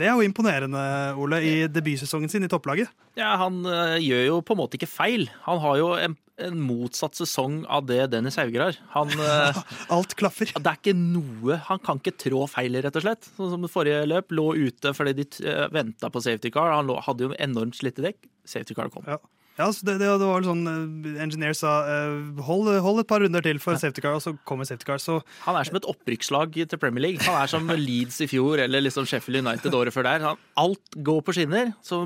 Det 0.02 0.08
er 0.10 0.18
jo 0.18 0.26
imponerende, 0.26 0.82
Ole, 1.22 1.38
i 1.46 1.54
debutsesongen 1.70 2.32
sin 2.32 2.48
i 2.48 2.50
topplaget. 2.50 2.90
Ja, 3.20 3.36
Han 3.38 3.62
eh, 3.70 4.00
gjør 4.02 4.24
jo 4.26 4.38
på 4.42 4.56
en 4.56 4.62
måte 4.64 4.80
ikke 4.80 4.90
feil. 4.90 5.28
Han 5.46 5.60
har 5.62 5.76
jo 5.78 5.92
en, 5.94 6.16
en 6.42 6.64
motsatt 6.66 7.20
sesong 7.20 7.60
av 7.70 7.86
det 7.86 8.00
Dennis 8.10 8.40
Hauger 8.42 8.66
har. 8.66 8.80
Han, 8.96 9.14
eh, 9.28 9.60
Alt 9.94 10.16
klaffer. 10.18 10.50
det 10.58 10.72
er 10.72 10.80
ikke 10.80 10.96
noe 10.98 11.60
Han 11.68 11.84
kan 11.86 12.02
ikke 12.02 12.16
trå 12.26 12.48
feil, 12.50 12.80
rett 12.82 12.98
og 12.98 13.06
slett. 13.06 13.30
Sånn 13.38 13.54
som 13.54 13.70
forrige 13.70 14.08
løp. 14.10 14.34
Lå 14.34 14.48
ute 14.58 14.96
fordi 14.98 15.14
de 15.22 15.28
venta 15.76 16.10
på 16.10 16.24
safety 16.24 16.50
car. 16.56 16.74
Han 16.74 16.90
lå, 16.90 16.98
hadde 17.06 17.30
jo 17.30 17.38
enormt 17.38 17.78
slitte 17.78 18.02
dekk. 18.08 18.26
Safety 18.48 18.74
car 18.80 18.90
kom. 18.90 19.06
Ja. 19.06 19.22
Ja, 19.60 19.68
så 19.76 19.84
det, 19.86 19.98
det, 20.00 20.08
det 20.22 20.28
var 20.30 20.46
sånn 20.48 20.62
eh, 20.70 21.18
Engineer 21.22 21.54
sa 21.58 21.74
eh, 21.86 22.42
hold, 22.48 22.70
hold 22.82 23.02
et 23.04 23.10
par 23.10 23.22
runder 23.22 23.44
til 23.46 23.60
for 23.62 23.76
safety 23.78 24.02
car, 24.02 24.16
og 24.18 24.24
så 24.24 24.32
kommer 24.48 24.66
safety 24.66 24.88
car. 24.88 25.02
Så 25.04 25.20
Han 25.44 25.58
er 25.60 25.68
som 25.68 25.78
et 25.78 25.88
opprykkslag 25.92 26.56
til 26.72 26.80
Premier 26.82 27.04
League. 27.10 27.22
Han 27.28 27.38
er 27.44 27.52
som 27.52 27.68
Leeds 27.70 28.22
i 28.24 28.30
fjor 28.32 28.64
eller 28.64 28.82
liksom 28.86 29.06
Sheffield 29.10 29.44
United 29.44 29.76
året 29.78 29.94
før 29.94 30.08
der. 30.08 30.24
Han, 30.32 30.40
alt 30.64 30.98
går 31.04 31.22
på 31.28 31.36
skinner. 31.36 31.74
Så 31.86 32.00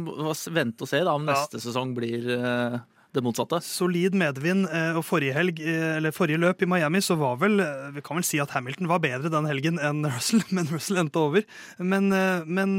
vente 0.55 0.83
og 0.87 0.89
se 0.91 1.03
da 1.05 1.13
om 1.15 1.25
Ja. 1.29 1.37
neste 1.37 1.61
sesong 1.63 1.93
blir 1.95 2.27
eh, 2.35 2.79
det 3.15 3.23
motsatte. 3.25 3.61
solid 3.63 4.15
medvind. 4.15 4.67
eh, 4.69 4.97
Og 4.97 5.05
forrige 5.05 5.33
helg, 5.33 5.59
eh, 5.59 6.11
forrige 6.11 6.39
løp 6.41 6.61
i 6.61 6.69
Miami, 6.69 6.99
så 6.99 7.17
var 7.17 7.37
vel 7.37 7.59
eh, 7.59 7.91
Vi 7.95 8.01
kan 8.01 8.17
vel 8.17 8.27
si 8.27 8.39
at 8.39 8.51
Hamilton 8.51 8.87
var 8.87 8.99
bedre 8.99 9.31
den 9.31 9.47
helgen 9.49 9.79
enn 9.79 10.03
Russell, 10.15 10.43
men 10.51 10.67
Russell 10.71 10.97
endte 10.97 11.21
over. 11.21 11.43
Men, 11.79 12.09
men 12.45 12.77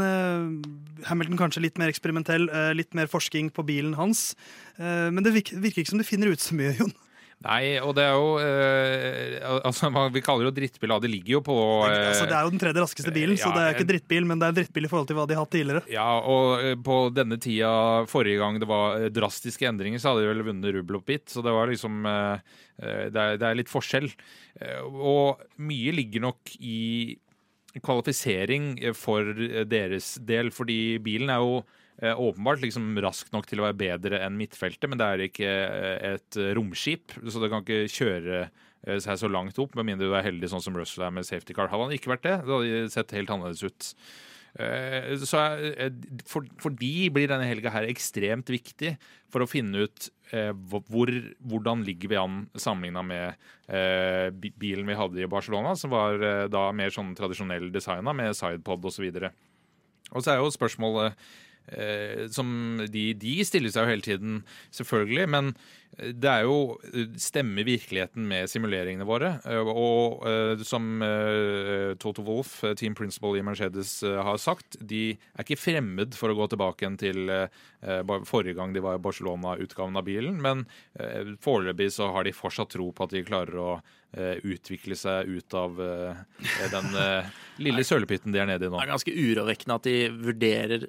Hamilton 1.07 1.39
kanskje 1.39 1.63
litt 1.63 1.79
mer 1.79 1.91
eksperimentell, 1.91 2.49
litt 2.77 2.95
mer 2.95 3.09
forsking 3.11 3.51
på 3.51 3.65
bilen 3.67 3.95
hans. 3.99 4.35
Men 4.79 5.23
det 5.25 5.33
virker, 5.35 5.61
ikke 5.61 5.89
som 5.89 6.01
det 6.01 6.09
finner 6.09 6.33
ut 6.33 6.43
så 6.43 6.57
mye, 6.57 6.75
Jon. 6.79 6.93
Nei, 7.45 7.77
og 7.85 7.91
det 7.99 8.01
er 8.07 8.15
jo 8.17 8.29
eh, 8.41 9.35
altså, 9.69 9.91
Vi 10.15 10.23
kaller 10.25 10.47
det 10.47 10.49
jo 10.49 10.55
drittbil, 10.57 10.95
og 10.95 11.03
Det 11.05 11.11
ligger 11.13 11.35
jo 11.35 11.41
på 11.45 11.57
eh, 11.85 12.07
Altså, 12.09 12.25
det 12.31 12.33
er 12.33 12.47
jo 12.47 12.53
den 12.55 12.63
tredje 12.63 12.81
raskeste 12.83 13.13
bilen, 13.13 13.37
så 13.37 13.51
det 13.53 13.61
er 13.63 13.75
ikke 13.77 13.89
drittbil, 13.91 14.25
men 14.31 14.41
det 14.41 14.49
er 14.49 14.57
drittbil 14.57 14.89
i 14.89 14.91
forhold 14.91 15.11
til 15.11 15.19
hva 15.19 15.27
de 15.29 15.37
har 15.37 15.45
hatt 15.45 15.53
tidligere. 15.53 15.83
Ja, 15.93 16.07
og 16.25 16.65
eh, 16.65 16.73
på 16.89 16.97
denne 17.15 17.37
tida 17.45 17.71
forrige 18.09 18.41
gang 18.41 18.57
det 18.63 18.71
var 18.71 18.97
eh, 19.03 19.11
drastiske 19.13 19.69
endringer, 19.69 20.01
så 20.01 20.15
hadde 20.15 20.25
de 20.25 20.33
vel 20.33 20.43
vunnet 20.49 20.75
rubbel 20.79 20.99
opp 21.03 21.07
bit. 21.13 21.29
Så 21.29 21.45
det 21.45 21.53
var 21.55 21.69
liksom 21.71 22.09
eh, 22.09 22.57
eh, 22.81 23.05
det, 23.13 23.21
er, 23.29 23.39
det 23.45 23.51
er 23.53 23.61
litt 23.61 23.71
forskjell. 23.73 24.09
Eh, 24.57 24.81
Og 24.89 25.45
mye 25.61 25.93
ligger 26.01 26.25
nok 26.31 26.57
i 26.57 26.81
kvalifisering 27.85 28.79
eh, 28.81 28.97
for 28.97 29.29
eh, 29.37 29.65
deres 29.69 30.15
del, 30.25 30.49
fordi 30.57 30.97
bilen 31.05 31.29
er 31.37 31.45
jo 31.45 31.59
eh, 31.61 31.83
åpenbart 32.03 32.61
liksom 32.61 32.91
rask 33.01 33.31
nok 33.33 33.47
til 33.49 33.63
å 33.63 33.67
være 33.69 33.79
bedre 33.81 34.21
enn 34.27 34.37
midtfeltet, 34.37 34.85
men 34.91 35.01
det 35.01 35.07
er 35.09 35.25
ikke 35.31 35.49
eh, 35.49 36.15
et 36.15 36.39
romskip, 36.59 37.17
så 37.25 37.41
det 37.41 37.49
kan 37.53 37.65
ikke 37.65 37.89
kjøre 37.89 38.41
eh, 38.45 38.99
seg 39.01 39.19
så 39.23 39.31
langt 39.33 39.59
opp, 39.63 39.75
med 39.79 39.89
mindre 39.89 40.11
du 40.11 40.17
er 40.19 40.27
heldig 40.29 40.51
sånn 40.53 40.65
som 40.65 40.77
Russell 40.77 41.07
er 41.09 41.15
med 41.17 41.25
safety 41.29 41.57
car. 41.57 41.73
Hadde 41.73 41.89
han 41.89 41.97
ikke 41.97 42.13
vært 42.13 42.27
det, 42.29 42.39
det 42.45 42.57
hadde 42.59 42.89
sett 42.93 43.17
helt 43.17 43.33
annerledes 43.33 43.65
ut. 43.65 43.89
Eh, 44.61 45.15
Så 45.25 45.41
eh, 45.77 45.91
for, 46.29 46.45
for 46.61 46.73
de 46.77 47.09
blir 47.13 47.29
denne 47.33 47.49
helga 47.49 47.73
her 47.75 47.89
ekstremt 47.89 48.49
viktig 48.53 48.95
for 49.33 49.45
å 49.45 49.49
finne 49.51 49.85
ut 49.85 50.07
eh, 50.33 50.53
hvor, 50.71 51.11
hvordan 51.45 51.83
ligger 51.85 52.13
vi 52.13 52.21
an 52.21 52.39
sammenligna 52.57 53.03
med 53.05 53.49
eh, 53.69 54.29
bilen 54.57 54.89
vi 54.89 54.97
hadde 54.97 55.25
i 55.25 55.29
Barcelona, 55.33 55.75
som 55.77 55.93
var 55.93 56.21
eh, 56.21 56.45
da 56.53 56.69
mer 56.77 56.93
sånn 56.95 57.13
tradisjonell 57.19 57.69
designa 57.75 58.17
med 58.17 58.37
sidepod 58.37 58.85
osv. 58.89 59.09
Og 60.15 60.23
så 60.23 60.33
er 60.33 60.41
jo 60.41 60.53
spørsmålet 60.55 61.13
eh, 61.13 61.45
som 62.31 62.49
de, 62.93 63.09
de 63.19 63.33
stiller 63.43 63.73
seg 63.75 63.87
jo 63.87 63.91
hele 63.91 64.05
tiden, 64.07 64.37
selvfølgelig. 64.71 65.25
Men 65.35 65.49
det 65.97 66.29
er 66.29 66.45
jo 66.45 66.77
Stemmer 67.21 67.65
virkeligheten 67.67 68.27
med 68.29 68.51
simuleringene 68.51 69.07
våre? 69.09 69.37
Eh, 69.49 69.71
og 69.71 70.27
eh, 70.29 70.63
som 70.67 71.01
eh, 71.05 71.95
Toto 72.01 72.25
Wolff, 72.27 72.59
eh, 72.65 72.75
team 72.77 72.97
principal 72.97 73.39
i 73.39 73.45
Mercedes, 73.47 73.99
eh, 74.05 74.19
har 74.27 74.41
sagt, 74.41 74.77
de 74.81 75.17
er 75.17 75.45
ikke 75.45 75.59
fremmed 75.61 76.17
for 76.19 76.33
å 76.33 76.37
gå 76.37 76.49
tilbake 76.53 76.91
til 77.01 77.33
eh, 77.33 77.49
forrige 78.29 78.57
gang 78.59 78.75
de 78.75 78.83
var 78.85 78.99
i 78.99 79.03
Barcelona-utgaven 79.03 79.97
av 79.97 80.05
bilen, 80.07 80.37
men 80.43 80.67
eh, 81.01 81.33
foreløpig 81.43 81.89
så 81.97 82.11
har 82.15 82.29
de 82.29 82.37
fortsatt 82.37 82.75
tro 82.77 82.91
på 82.93 83.07
at 83.07 83.17
de 83.17 83.25
klarer 83.27 83.57
å 83.63 83.71
eh, 84.13 84.37
utvikle 84.45 84.99
seg 84.99 85.33
ut 85.33 85.57
av 85.57 85.81
eh, 85.81 86.23
den 86.75 87.01
eh, 87.01 87.33
lille 87.67 87.87
sølepytten 87.87 88.37
de 88.37 88.45
er 88.45 88.53
nede 88.53 88.69
i 88.69 88.71
nå. 88.71 88.77
Det 88.79 88.87
er 88.89 88.95
ganske 88.95 89.17
urovekkende 89.17 89.81
at 89.81 89.89
de 89.89 89.99
vurderer 90.29 90.89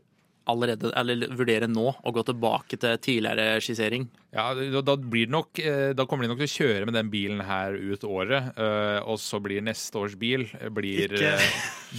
allerede, 0.49 0.91
eller 0.97 1.27
vurdere 1.37 1.69
nå 1.69 1.91
å 2.03 2.13
gå 2.15 2.23
tilbake 2.27 2.79
til 2.79 2.97
tidligere 3.03 3.59
skissering. 3.63 4.07
Ja, 4.35 4.51
da, 4.53 4.81
da, 4.85 4.95
blir 4.99 5.25
det 5.25 5.33
nok, 5.33 5.59
eh, 5.59 5.93
da 5.97 6.05
kommer 6.05 6.25
de 6.25 6.31
nok 6.31 6.41
til 6.43 6.49
å 6.49 6.55
kjøre 6.55 6.89
med 6.89 6.97
den 6.97 7.11
bilen 7.13 7.41
her 7.47 7.77
ut 7.77 8.03
året, 8.07 8.51
eh, 8.59 8.99
og 9.07 9.21
så 9.23 9.39
blir 9.43 9.63
neste 9.65 9.97
års 10.01 10.17
bil 10.19 10.45
eh, 10.59 10.67
blir, 10.73 11.15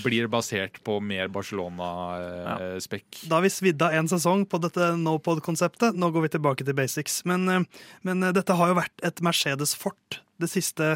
blir 0.04 0.28
basert 0.30 0.78
på 0.86 0.98
mer 1.00 1.32
Barcelona-spekk. 1.34 3.24
Da 3.24 3.38
har 3.38 3.46
vi 3.46 3.52
svidd 3.52 3.82
av 3.84 3.96
en 3.96 4.10
sesong 4.10 4.46
på 4.48 4.60
dette 4.62 4.92
no-pod-konseptet. 5.00 5.98
Nå 5.98 6.12
går 6.14 6.28
vi 6.28 6.34
tilbake 6.36 6.68
til 6.68 6.76
basics. 6.78 7.22
Men, 7.28 7.66
men 8.06 8.30
dette 8.36 8.56
har 8.60 8.72
jo 8.72 8.80
vært 8.80 9.06
et 9.08 9.24
Mercedes-fort 9.24 10.20
de 10.38 10.48
siste, 10.50 10.88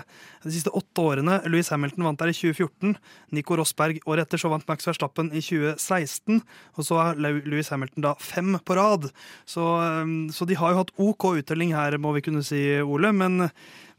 de 0.45 0.53
siste 0.55 0.73
åtte 0.73 1.03
årene. 1.03 1.41
Louis 1.51 1.69
Hamilton 1.73 2.07
vant 2.07 2.21
der 2.21 2.33
i 2.33 2.37
2014. 2.37 2.97
Nico 3.35 3.59
Rosberg 3.59 4.01
året 4.07 4.27
etter 4.27 4.43
så 4.43 4.53
vant 4.53 4.67
Max 4.71 4.87
Verstappen 4.89 5.33
i 5.33 5.43
2016. 5.43 6.43
Og 6.77 6.89
så 6.89 7.01
er 7.03 7.21
Louis 7.21 7.73
Hamilton 7.73 8.07
da 8.07 8.15
fem 8.23 8.55
på 8.63 8.79
rad. 8.79 9.11
Så, 9.49 9.67
eh, 9.83 10.17
så 10.35 10.49
de 10.49 10.59
har 10.59 10.73
jo 10.73 10.83
hatt 10.83 10.97
OK 11.03 11.31
uttelling 11.35 11.75
her, 11.77 11.99
må 11.99 12.15
vi 12.17 12.25
kunne 12.25 12.45
si, 12.47 12.63
Ole. 12.83 13.13
Men, 13.17 13.49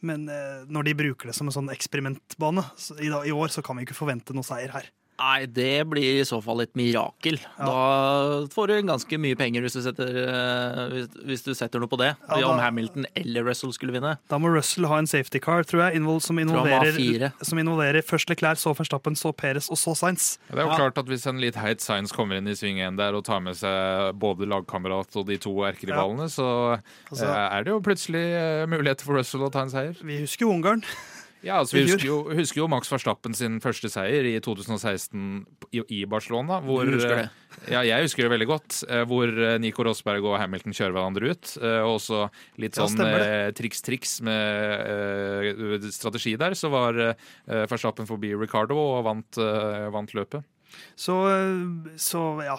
men 0.02 0.28
eh, 0.32 0.66
når 0.68 0.90
de 0.90 0.98
bruker 1.04 1.30
det 1.30 1.38
som 1.38 1.52
en 1.52 1.58
sånn 1.60 1.72
eksperimentbane 1.74 2.66
i 3.04 3.36
år, 3.36 3.54
så 3.54 3.66
kan 3.66 3.78
vi 3.78 3.88
ikke 3.88 4.00
forvente 4.00 4.36
noe 4.36 4.48
seier 4.48 4.74
her. 4.76 4.92
Nei, 5.20 5.46
det 5.46 5.86
blir 5.88 6.20
i 6.20 6.24
så 6.28 6.40
fall 6.44 6.62
et 6.64 6.74
mirakel. 6.76 7.38
Da 7.58 8.46
får 8.52 8.68
du 8.68 8.74
ganske 8.90 9.20
mye 9.22 9.38
penger 9.40 9.62
hvis 9.64 9.76
du 9.78 9.82
setter, 9.86 10.10
eh, 10.10 10.80
hvis, 10.92 11.08
hvis 11.30 11.44
du 11.46 11.52
setter 11.56 11.80
noe 11.80 11.88
på 11.92 12.00
det. 12.02 12.10
Ja, 12.28 12.40
da- 12.42 12.50
Om 12.50 12.60
Hamilton 12.60 13.06
eller 13.16 13.44
Russell 13.48 13.72
skulle 13.72 13.94
vinne. 13.94 14.18
Da 14.28 14.40
må 14.42 14.52
Russell 14.52 14.86
ha 14.90 14.98
en 14.98 15.08
safety 15.08 15.40
car, 15.40 15.64
tror 15.64 15.86
jeg, 15.86 16.02
invol- 16.02 16.22
som 16.22 16.36
Tror 16.36 16.48
involverer, 16.48 16.92
fire. 16.98 17.32
som 17.42 17.58
involverer 17.62 18.02
først 18.04 18.28
Leclerc, 18.34 18.58
så 18.60 18.74
Verstappen, 18.76 19.16
så 19.16 19.32
Perez 19.36 19.70
og 19.70 19.78
så 19.78 19.96
Sainz. 19.96 20.38
Det 20.50 20.58
er 20.60 20.64
jo 20.66 20.70
Ja. 20.72 20.78
klart 20.78 20.98
at 20.98 21.06
Hvis 21.06 21.28
en 21.28 21.40
litt 21.40 21.56
heit 21.56 21.80
Sainz 21.80 22.12
kommer 22.12 22.36
inn 22.38 22.48
i 22.48 22.56
sving 22.56 22.78
én 22.82 22.98
der 22.98 23.14
og 23.14 23.24
tar 23.24 23.40
med 23.40 23.56
seg 23.56 24.18
både 24.18 24.48
lagkamerat 24.50 25.16
og 25.16 25.28
de 25.28 25.38
to 25.38 25.52
erkerivalene, 25.62 26.26
så 26.30 26.82
Altså- 27.12 27.30
eh, 27.30 27.58
er 27.60 27.64
det 27.64 27.72
jo 27.72 27.80
plutselig 27.82 28.24
eh, 28.34 28.66
muligheter 28.66 29.04
for 29.06 29.14
Russell 29.16 29.42
å 29.42 29.52
ta 29.52 29.62
en 29.62 29.70
seier. 29.70 29.96
Vi 30.04 30.20
husker 30.22 30.48
jo 30.48 30.52
Ungarn. 30.54 30.84
Ja, 31.44 31.58
altså 31.60 31.76
Vi 31.76 31.82
husker 31.90 32.08
jo, 32.08 32.18
husker 32.32 32.62
jo 32.62 32.68
Max 32.72 32.88
Verstappen 32.88 33.34
sin 33.36 33.58
første 33.60 33.90
seier 33.92 34.24
i 34.30 34.38
2016 34.40 35.44
i, 35.76 36.06
Barcelona. 36.08 36.62
Hvor, 36.64 36.86
Du 36.88 36.94
husker 36.96 37.18
det? 37.20 37.26
eh, 37.66 37.74
Ja, 37.74 37.82
jeg 37.84 38.06
husker 38.06 38.24
det 38.24 38.32
veldig 38.32 38.48
godt. 38.48 38.78
eh, 38.88 39.04
Hvor 39.10 39.28
eh, 39.28 39.58
Nico 39.60 39.84
Rosberg 39.84 40.24
og 40.24 40.38
Hamilton 40.40 40.72
kjører 40.78 40.96
hverandre 40.96 41.34
ut. 41.36 41.52
Og 41.60 41.98
også 41.98 42.22
litt 42.64 42.80
sånn 42.80 42.96
eh, 43.04 43.52
triks-triks 43.60 44.22
med 44.24 45.92
strategi 45.92 46.38
der. 46.40 46.56
Så 46.56 46.72
var 46.72 46.96
Verstappen 47.46 48.08
forbi 48.08 48.32
Ricardo 48.40 48.80
og 48.80 49.04
vant, 49.08 49.40
vant 49.94 50.16
løpet. 50.16 50.48
Så, 50.96 51.20
så 52.02 52.24
ja. 52.48 52.56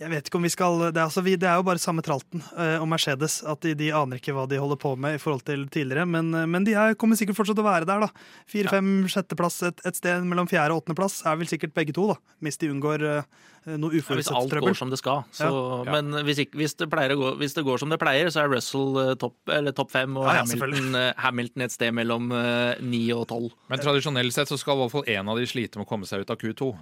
Jeg 0.00 0.10
vet 0.10 0.26
ikke 0.26 0.38
om 0.40 0.46
vi 0.46 0.50
skal 0.50 0.80
Det 0.88 0.98
er, 0.98 1.04
altså, 1.06 1.22
vi, 1.22 1.36
det 1.38 1.46
er 1.46 1.60
jo 1.60 1.66
bare 1.66 1.82
samme 1.82 2.02
tralten 2.02 2.42
eh, 2.58 2.82
om 2.82 2.90
Mercedes. 2.90 3.40
At 3.46 3.62
de, 3.62 3.76
de 3.78 3.92
aner 3.94 4.18
ikke 4.18 4.34
hva 4.34 4.46
de 4.50 4.58
holder 4.58 4.80
på 4.80 4.94
med 4.98 5.18
i 5.18 5.22
forhold 5.22 5.44
til 5.46 5.66
tidligere. 5.70 6.06
Men, 6.10 6.32
eh, 6.34 6.48
men 6.50 6.66
de 6.66 6.74
er, 6.74 6.96
kommer 6.98 7.18
sikkert 7.20 7.38
fortsatt 7.38 7.58
til 7.60 7.66
å 7.66 7.70
være 7.70 7.88
der. 7.88 8.06
da 8.06 8.10
Fire, 8.50 8.72
fem, 8.74 8.92
sjetteplass, 9.10 9.60
et, 9.70 9.82
et 9.86 9.98
sted 9.98 10.26
mellom 10.26 10.50
fjerde 10.50 10.74
og 10.74 10.82
åttendeplass 10.82 11.22
er 11.30 11.38
vel 11.38 11.50
sikkert 11.50 11.76
begge 11.78 11.94
to. 11.94 12.08
da 12.10 12.18
Hvis 12.42 12.58
de 12.62 12.72
unngår 12.74 13.06
eh, 13.10 13.42
noe 13.80 13.96
Ja, 13.96 14.16
hvis 14.18 14.28
alt 14.28 14.52
går 14.60 14.76
som 14.76 14.90
det 14.92 14.98
skal. 15.00 15.22
Så, 15.32 15.48
Ja. 15.86 15.92
Men 15.94 16.24
hvis, 16.26 16.42
ikke, 16.44 16.58
hvis, 16.60 16.74
det 16.74 16.88
å 16.90 17.20
gå, 17.20 17.30
hvis 17.40 17.54
det 17.54 17.64
går 17.64 17.78
som 17.80 17.92
det 17.92 18.00
pleier, 18.02 18.28
så 18.34 18.42
er 18.42 18.50
Russell 18.52 18.98
eh, 19.00 19.14
topp, 19.20 19.38
top 19.76 19.94
fem 19.94 20.18
og 20.18 20.26
Ja, 20.26 20.40
ja, 20.40 20.44
Hamilton, 20.44 20.90
eh, 20.98 21.12
Hamilton 21.22 21.68
et 21.68 21.72
sted 21.72 21.94
mellom 21.94 22.32
eh, 22.34 22.82
ni 22.82 23.06
og 23.14 23.28
tolv. 23.30 23.54
Men 23.70 23.80
tradisjonelt 23.80 24.34
sett 24.34 24.50
så 24.50 24.58
skal 24.60 24.76
i 24.76 24.84
hvert 24.84 24.92
fall 24.98 25.08
én 25.08 25.30
av 25.30 25.40
de 25.40 25.46
slite 25.48 25.78
med 25.78 25.86
å 25.86 25.92
komme 25.94 26.08
seg 26.08 26.24
ut 26.24 26.34
av 26.34 26.40
Q2. 26.40 26.74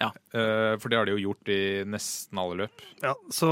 Ja. 0.00 0.08
Eh, 0.32 0.74
For 0.80 0.88
det 0.88 0.96
har 0.96 1.04
de 1.08 1.12
jo 1.12 1.20
gjort 1.28 1.50
i 1.52 1.84
nesten 1.84 2.38
alle 2.40 2.62
løp. 2.62 2.84
Ja, 3.02 3.12
så, 3.32 3.50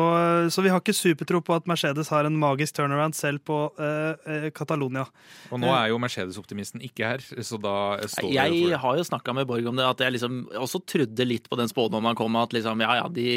så 0.53 0.63
vi 0.65 0.71
har 0.73 0.81
ikke 0.81 0.95
supertro 0.97 1.41
på 1.45 1.55
at 1.57 1.67
Mercedes 1.69 2.09
har 2.13 2.25
en 2.25 2.39
magisk 2.41 2.79
turnaround 2.79 3.15
selv 3.17 3.43
på 3.45 3.59
uh, 3.77 4.15
eh, 4.25 4.49
Catalonia. 4.57 5.05
Og 5.53 5.61
nå 5.61 5.69
er 5.77 5.91
jo 5.93 5.99
Mercedes-optimisten 6.01 6.81
ikke 6.85 7.05
her, 7.13 7.25
så 7.45 7.59
da 7.61 7.75
står 8.09 8.25
vi 8.29 8.33
jo 8.33 8.39
Jeg 8.39 8.55
for 8.63 8.73
det. 8.73 8.81
har 8.85 8.97
jo 9.03 9.07
snakka 9.11 9.35
med 9.37 9.49
Borg 9.51 9.69
om 9.69 9.77
det, 9.77 9.85
at 9.89 10.01
jeg 10.07 10.17
liksom 10.17 10.39
også 10.57 10.81
trodde 10.89 11.29
litt 11.29 11.49
på 11.53 11.59
den 11.61 11.69
spådommen 11.69 12.09
han 12.13 12.19
kom 12.19 12.33
med, 12.33 12.49
at 12.49 12.57
liksom, 12.57 12.81
ja 12.85 12.97
ja, 13.03 13.07
de, 13.13 13.29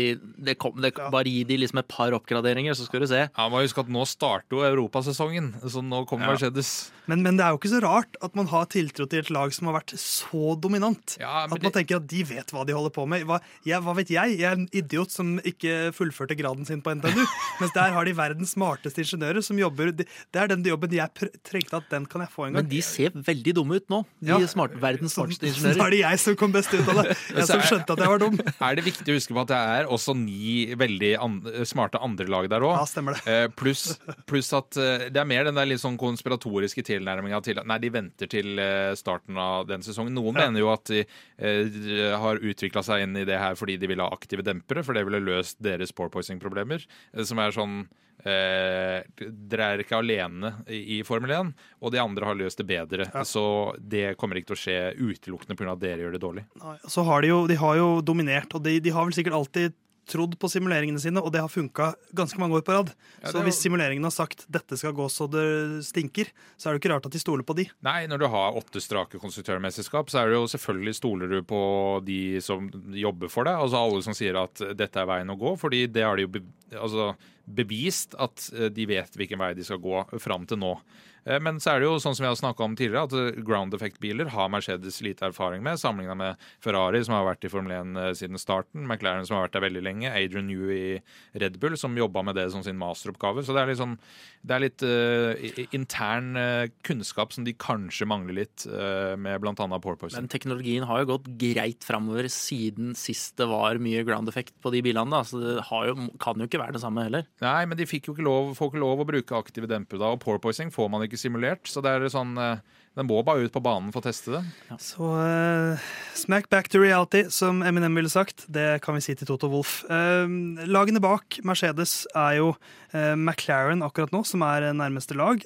det 0.47 0.56
kom, 0.62 0.80
det, 0.82 0.93
bare 0.95 1.28
gi 1.28 1.43
de 1.52 1.60
liksom 1.65 1.82
et 1.84 1.91
par 1.91 2.15
oppgraderinger, 2.15 2.74
så 2.80 2.88
skal 2.88 3.04
du 3.04 3.10
se. 3.12 3.26
Ja, 3.28 3.50
må 3.52 3.60
huske 3.63 3.84
at 3.84 3.91
Nå 3.91 4.06
starter 4.08 4.56
jo 4.56 4.63
europasesongen, 4.67 5.54
så 5.67 5.84
nå 5.84 6.06
kommer 6.08 6.32
Ja. 6.32 6.36
Mercedes. 6.38 6.91
Men, 7.12 7.24
men 7.26 7.36
det 7.36 7.43
er 7.43 7.52
jo 7.56 7.60
ikke 7.60 7.71
så 7.74 7.82
rart 7.84 8.15
at 8.24 8.36
man 8.39 8.47
har 8.47 8.67
tiltro 8.71 9.08
til 9.10 9.19
et 9.19 9.32
lag 9.34 9.52
som 9.56 9.67
har 9.67 9.80
vært 9.82 9.95
så 10.00 10.54
dominant. 10.62 11.17
Ja, 11.19 11.43
At 11.45 11.50
man 11.52 11.60
det- 11.60 11.74
tenker 11.76 11.97
at 12.00 12.08
de 12.08 12.24
vet 12.24 12.52
hva 12.54 12.63
de 12.65 12.74
holder 12.78 12.93
på 12.95 13.00
med. 13.09 13.23
Hva, 13.29 13.39
jeg, 13.67 13.81
hva 13.81 13.93
vet 13.97 14.09
jeg? 14.13 14.37
Jeg 14.39 14.47
er 14.51 14.57
en 14.59 14.67
idiot 14.75 15.11
som 15.13 15.35
ikke 15.47 15.91
fullførte 15.95 16.35
graden 16.39 16.65
sin 16.67 16.81
på 16.81 16.93
NTNU. 16.97 17.23
mens 17.61 17.73
der 17.75 17.91
har 17.95 18.05
de 18.05 18.13
verdens 18.17 18.53
smarteste 18.55 19.01
ingeniører 19.03 19.41
som 19.45 19.57
jobber 19.59 19.91
Det 19.95 20.07
er 20.35 20.47
den 20.51 20.63
jobben 20.65 20.91
jeg 20.95 21.09
pr 21.17 21.29
trengte 21.47 21.77
at 21.81 21.89
den 21.91 22.05
kan 22.05 22.21
jeg 22.25 22.31
få 22.33 22.47
en 22.47 22.53
gang. 22.53 22.63
Men 22.63 22.69
de 22.71 22.81
ser 22.85 23.11
veldig 23.15 23.53
dumme 23.57 23.79
ut 23.81 23.87
nå, 23.91 24.01
de 24.21 24.31
Ja. 24.33 24.39
smart, 24.51 24.75
verdens 24.81 25.15
smarteste 25.17 25.47
ingeniører. 25.49 25.77
Så 25.79 25.85
er 25.87 25.95
det 25.95 26.01
jeg 26.03 26.19
som 26.25 26.35
kom 26.39 26.51
best 26.55 26.73
ut 26.73 26.87
av 26.91 27.01
det. 27.03 27.17
Jeg 27.41 27.47
som 27.47 27.61
skjønte 27.65 27.93
at 27.95 28.01
jeg 28.03 28.11
var 28.11 28.19
dum. 28.21 28.35
Er 28.67 28.75
det 28.77 28.83
viktig 28.85 29.09
å 29.13 29.15
huske 29.17 29.33
på 29.35 29.41
at 29.45 29.49
det 29.51 29.57
er 29.79 29.87
også 29.91 30.13
ni 30.17 30.73
veldig 30.77 31.11
an 31.23 31.37
smarte 31.67 31.99
andre 32.03 32.27
lag 32.29 32.47
der 32.51 32.65
òg? 32.67 32.75
Ja, 32.77 32.85
stemmer 32.89 33.15
det. 33.17 33.23
Eh, 33.31 33.47
pluss 33.57 33.95
plus 34.29 34.51
at 34.57 34.77
eh, 34.79 35.07
det 35.13 35.21
er 35.21 35.27
mer 35.29 35.47
den 35.47 35.55
der 35.57 35.65
litt 35.69 35.81
sånn 35.81 35.97
konspiratoriske 35.99 36.83
tilnærminga 36.87 37.39
til 37.45 37.59
at 37.61 37.67
nei, 37.69 37.77
de 37.83 37.89
venter 37.93 38.29
til 38.31 38.59
eh, 38.61 38.91
starten 38.99 39.39
av 39.41 39.65
den 39.71 39.81
sesongen. 39.85 40.13
Noen 40.17 40.35
Ja. 40.37 40.45
mener 40.49 40.59
jo 40.63 40.69
at 40.73 40.85
de 40.91 41.01
eh, 41.39 42.17
har 42.19 42.39
utvikla 42.43 42.83
seg 42.85 42.90
inn 42.99 43.15
i 43.15 43.25
det 43.27 43.39
her 43.39 43.56
fordi 43.60 43.77
de 43.80 43.88
ville 43.88 44.04
ha 44.04 44.12
aktive 44.12 44.43
dempere, 44.45 44.84
for 44.84 44.97
det 44.97 45.06
ville 45.08 45.23
løst 45.23 45.60
deres 45.63 45.93
porpoising-problemer. 45.95 46.84
Eh, 47.13 47.23
som 47.27 47.39
er 47.39 47.56
sånn 47.56 47.84
eh, 48.25 49.01
Dere 49.15 49.69
er 49.73 49.84
ikke 49.84 49.99
alene 50.01 50.54
i, 50.67 50.97
i 50.97 51.01
Formel 51.08 51.34
1, 51.38 51.54
og 51.82 51.93
de 51.93 52.01
andre 52.04 52.27
har 52.30 52.39
løst 52.39 52.62
det 52.62 52.67
bedre. 52.69 53.08
Ja. 53.13 53.23
Så 53.27 53.43
det 53.80 54.15
kommer 54.21 54.39
ikke 54.39 54.51
til 54.51 54.60
å 54.60 54.63
skje 54.65 54.80
utelukkende 54.99 55.58
pga. 55.60 55.75
at 55.75 55.84
dere 55.84 56.06
gjør 56.06 56.17
det 56.17 56.23
dårlig. 56.25 56.45
Nei, 56.62 56.77
Så 56.88 57.06
har 57.08 57.23
de 57.23 57.32
jo, 57.32 57.45
de 57.49 57.60
har 57.62 57.80
jo 57.80 57.89
dominert, 58.06 58.54
og 58.58 58.65
de, 58.67 58.80
de 58.84 58.93
har 58.93 59.08
vel 59.08 59.15
sikkert 59.17 59.39
alltid 59.39 59.77
trodd 60.09 60.33
på 60.39 60.49
simuleringene 60.49 60.99
sine, 60.99 61.21
og 61.21 61.31
det 61.31 61.41
har 61.43 61.49
funka 61.51 61.91
ganske 62.17 62.39
mange 62.41 62.57
år 62.57 62.63
på 62.65 62.73
rad. 62.73 62.89
Ja, 63.21 63.29
så 63.31 63.39
jo- 63.39 63.43
hvis 63.45 63.61
simuleringene 63.61 64.03
har 64.09 64.11
sagt 64.11 64.45
'dette 64.49 64.77
skal 64.77 64.93
gå 64.93 65.05
så 65.09 65.29
det 65.29 65.83
stinker', 65.85 66.31
så 66.57 66.69
er 66.69 66.73
det 66.73 66.81
ikke 66.81 66.93
rart 66.93 67.05
at 67.05 67.11
de 67.11 67.19
stoler 67.19 67.43
på 67.43 67.55
de. 67.55 67.69
Nei, 67.81 68.07
når 68.07 68.19
du 68.19 68.27
har 68.27 68.53
åtte 68.53 68.81
strake 68.81 69.19
konstruktørmesterskap, 69.19 70.09
så 70.09 70.19
er 70.21 70.29
det 70.29 70.35
jo 70.39 70.47
selvfølgelig 70.47 70.95
stoler 70.95 71.27
du 71.29 71.41
på 71.43 72.03
de 72.03 72.39
som 72.41 72.69
jobber 72.91 73.29
for 73.29 73.43
deg. 73.45 73.55
Altså 73.55 73.77
alle 73.77 74.01
som 74.03 74.13
sier 74.13 74.35
at 74.41 74.55
dette 74.75 74.97
er 74.97 75.05
veien 75.05 75.29
å 75.29 75.37
gå, 75.39 75.57
fordi 75.57 75.85
det 75.91 76.03
har 76.03 76.15
de 76.15 76.23
jo 76.23 76.27
be 76.27 76.41
altså, 76.73 77.15
bevist 77.47 78.15
at 78.19 78.49
eh, 78.53 78.69
de 78.69 78.85
vet 78.85 79.11
hvilken 79.15 79.37
vei 79.39 79.53
de 79.53 79.63
skal 79.63 79.77
gå 79.77 80.19
fram 80.19 80.45
til 80.47 80.57
nå. 80.57 80.77
Eh, 81.25 81.39
Men 81.39 81.60
så 81.62 81.75
er 81.75 81.81
det 81.81 81.89
jo 81.89 81.99
sånn 82.01 82.15
som 82.17 82.25
vi 82.25 82.29
har 82.29 82.39
snakka 82.39 82.65
om 82.65 82.75
tidligere, 82.77 83.05
at 83.05 83.38
eh, 83.38 83.41
ground 83.45 83.75
effect-biler 83.77 84.31
har 84.34 84.49
Mercedes 84.53 85.01
lite 85.05 85.27
erfaring 85.29 85.63
med, 85.65 85.79
sammenligna 85.81 86.17
med 86.17 86.47
Ferrari, 86.63 87.03
som 87.05 87.15
har 87.17 87.27
vært 87.29 87.45
i 87.45 87.51
Formel 87.53 87.75
1 87.77 88.01
eh, 88.01 88.12
siden 88.17 88.41
starten, 88.41 88.88
McLaren, 88.88 89.27
som 89.27 89.38
har 89.38 89.47
vært 89.47 89.60
der 89.60 89.67
veldig 89.67 89.86
lenge, 89.86 90.12
Adrian 90.12 90.49
New 90.49 90.71
i 90.73 90.99
Red 91.41 91.60
Bull, 91.62 91.77
som 91.77 91.97
jobba 91.97 92.25
med 92.25 92.39
det 92.39 92.49
som 92.53 92.65
sin 92.65 92.79
masteroppgave. 92.81 93.45
Så 93.45 93.55
det 93.55 93.63
er 93.63 93.73
litt 93.73 93.81
sånn 93.81 93.97
det 94.41 94.55
er 94.55 94.63
litt 94.63 94.81
uh, 94.81 95.65
intern 95.75 96.31
uh, 96.34 96.65
kunnskap 96.86 97.34
som 97.34 97.45
de 97.45 97.53
kanskje 97.53 98.07
mangler 98.10 98.39
litt, 98.39 98.63
uh, 98.65 99.13
med 99.13 99.38
bl.a. 99.43 99.53
porpoising. 99.53 100.17
Men 100.17 100.31
teknologien 100.34 100.86
har 100.89 101.03
jo 101.03 101.12
gått 101.13 101.27
greit 101.41 101.86
framover 101.86 102.25
siden 102.31 102.95
sist 102.97 103.36
det 103.38 103.45
var 103.51 103.77
mye 103.81 104.01
ground 104.07 104.31
effect 104.31 104.55
på 104.63 104.71
de 104.73 104.81
bilene. 104.86 105.13
da, 105.13 105.21
Så 105.27 105.41
det 105.41 105.67
har 105.69 105.91
jo, 105.91 106.07
kan 106.21 106.41
jo 106.41 106.49
ikke 106.49 106.62
være 106.63 106.77
det 106.77 106.81
samme 106.81 107.05
heller. 107.05 107.27
Nei, 107.43 107.62
men 107.69 107.77
de 107.77 107.86
fikk 107.89 108.10
jo 108.10 108.15
ikke 108.15 108.25
lov, 108.25 108.55
får 108.57 108.71
ikke 108.71 108.81
lov 108.81 109.03
å 109.03 109.07
bruke 109.12 109.38
aktive 109.38 109.69
dempere 109.69 110.01
da, 110.01 110.10
og 110.15 110.23
porpoising 110.25 110.73
får 110.73 110.89
man 110.89 111.05
ikke 111.05 111.11
simulert. 111.19 111.67
Så 111.69 111.84
det 111.84 111.91
er 111.91 112.12
sånn 112.12 112.38
eh, 112.39 112.62
Den 112.97 113.08
må 113.08 113.21
bare 113.24 113.45
ut 113.47 113.54
på 113.56 113.62
banen 113.63 113.88
for 113.93 114.02
å 114.02 114.08
teste 114.10 114.34
det. 114.34 114.41
Så 114.84 115.08
uh, 115.15 115.80
smack 116.17 116.50
back 116.52 116.67
to 116.67 116.82
reality, 116.82 117.24
som 117.32 117.62
Eminem 117.63 117.95
ville 117.95 118.12
sagt. 118.12 118.43
Det 118.52 118.82
kan 118.84 118.97
vi 118.97 119.04
si 119.06 119.15
til 119.15 119.30
Toto 119.30 119.47
Wolff. 119.52 119.78
Uh, 119.88 120.28
lagene 120.67 121.00
bak 121.00 121.39
Mercedes 121.47 122.02
er 122.12 122.41
jo 122.41 122.50
uh, 122.52 123.15
McLaren 123.15 123.80
akkurat 123.88 124.12
nå, 124.12 124.26
som 124.28 124.43
er 124.43 124.67
nærmeste 124.76 125.15
lag. 125.15 125.39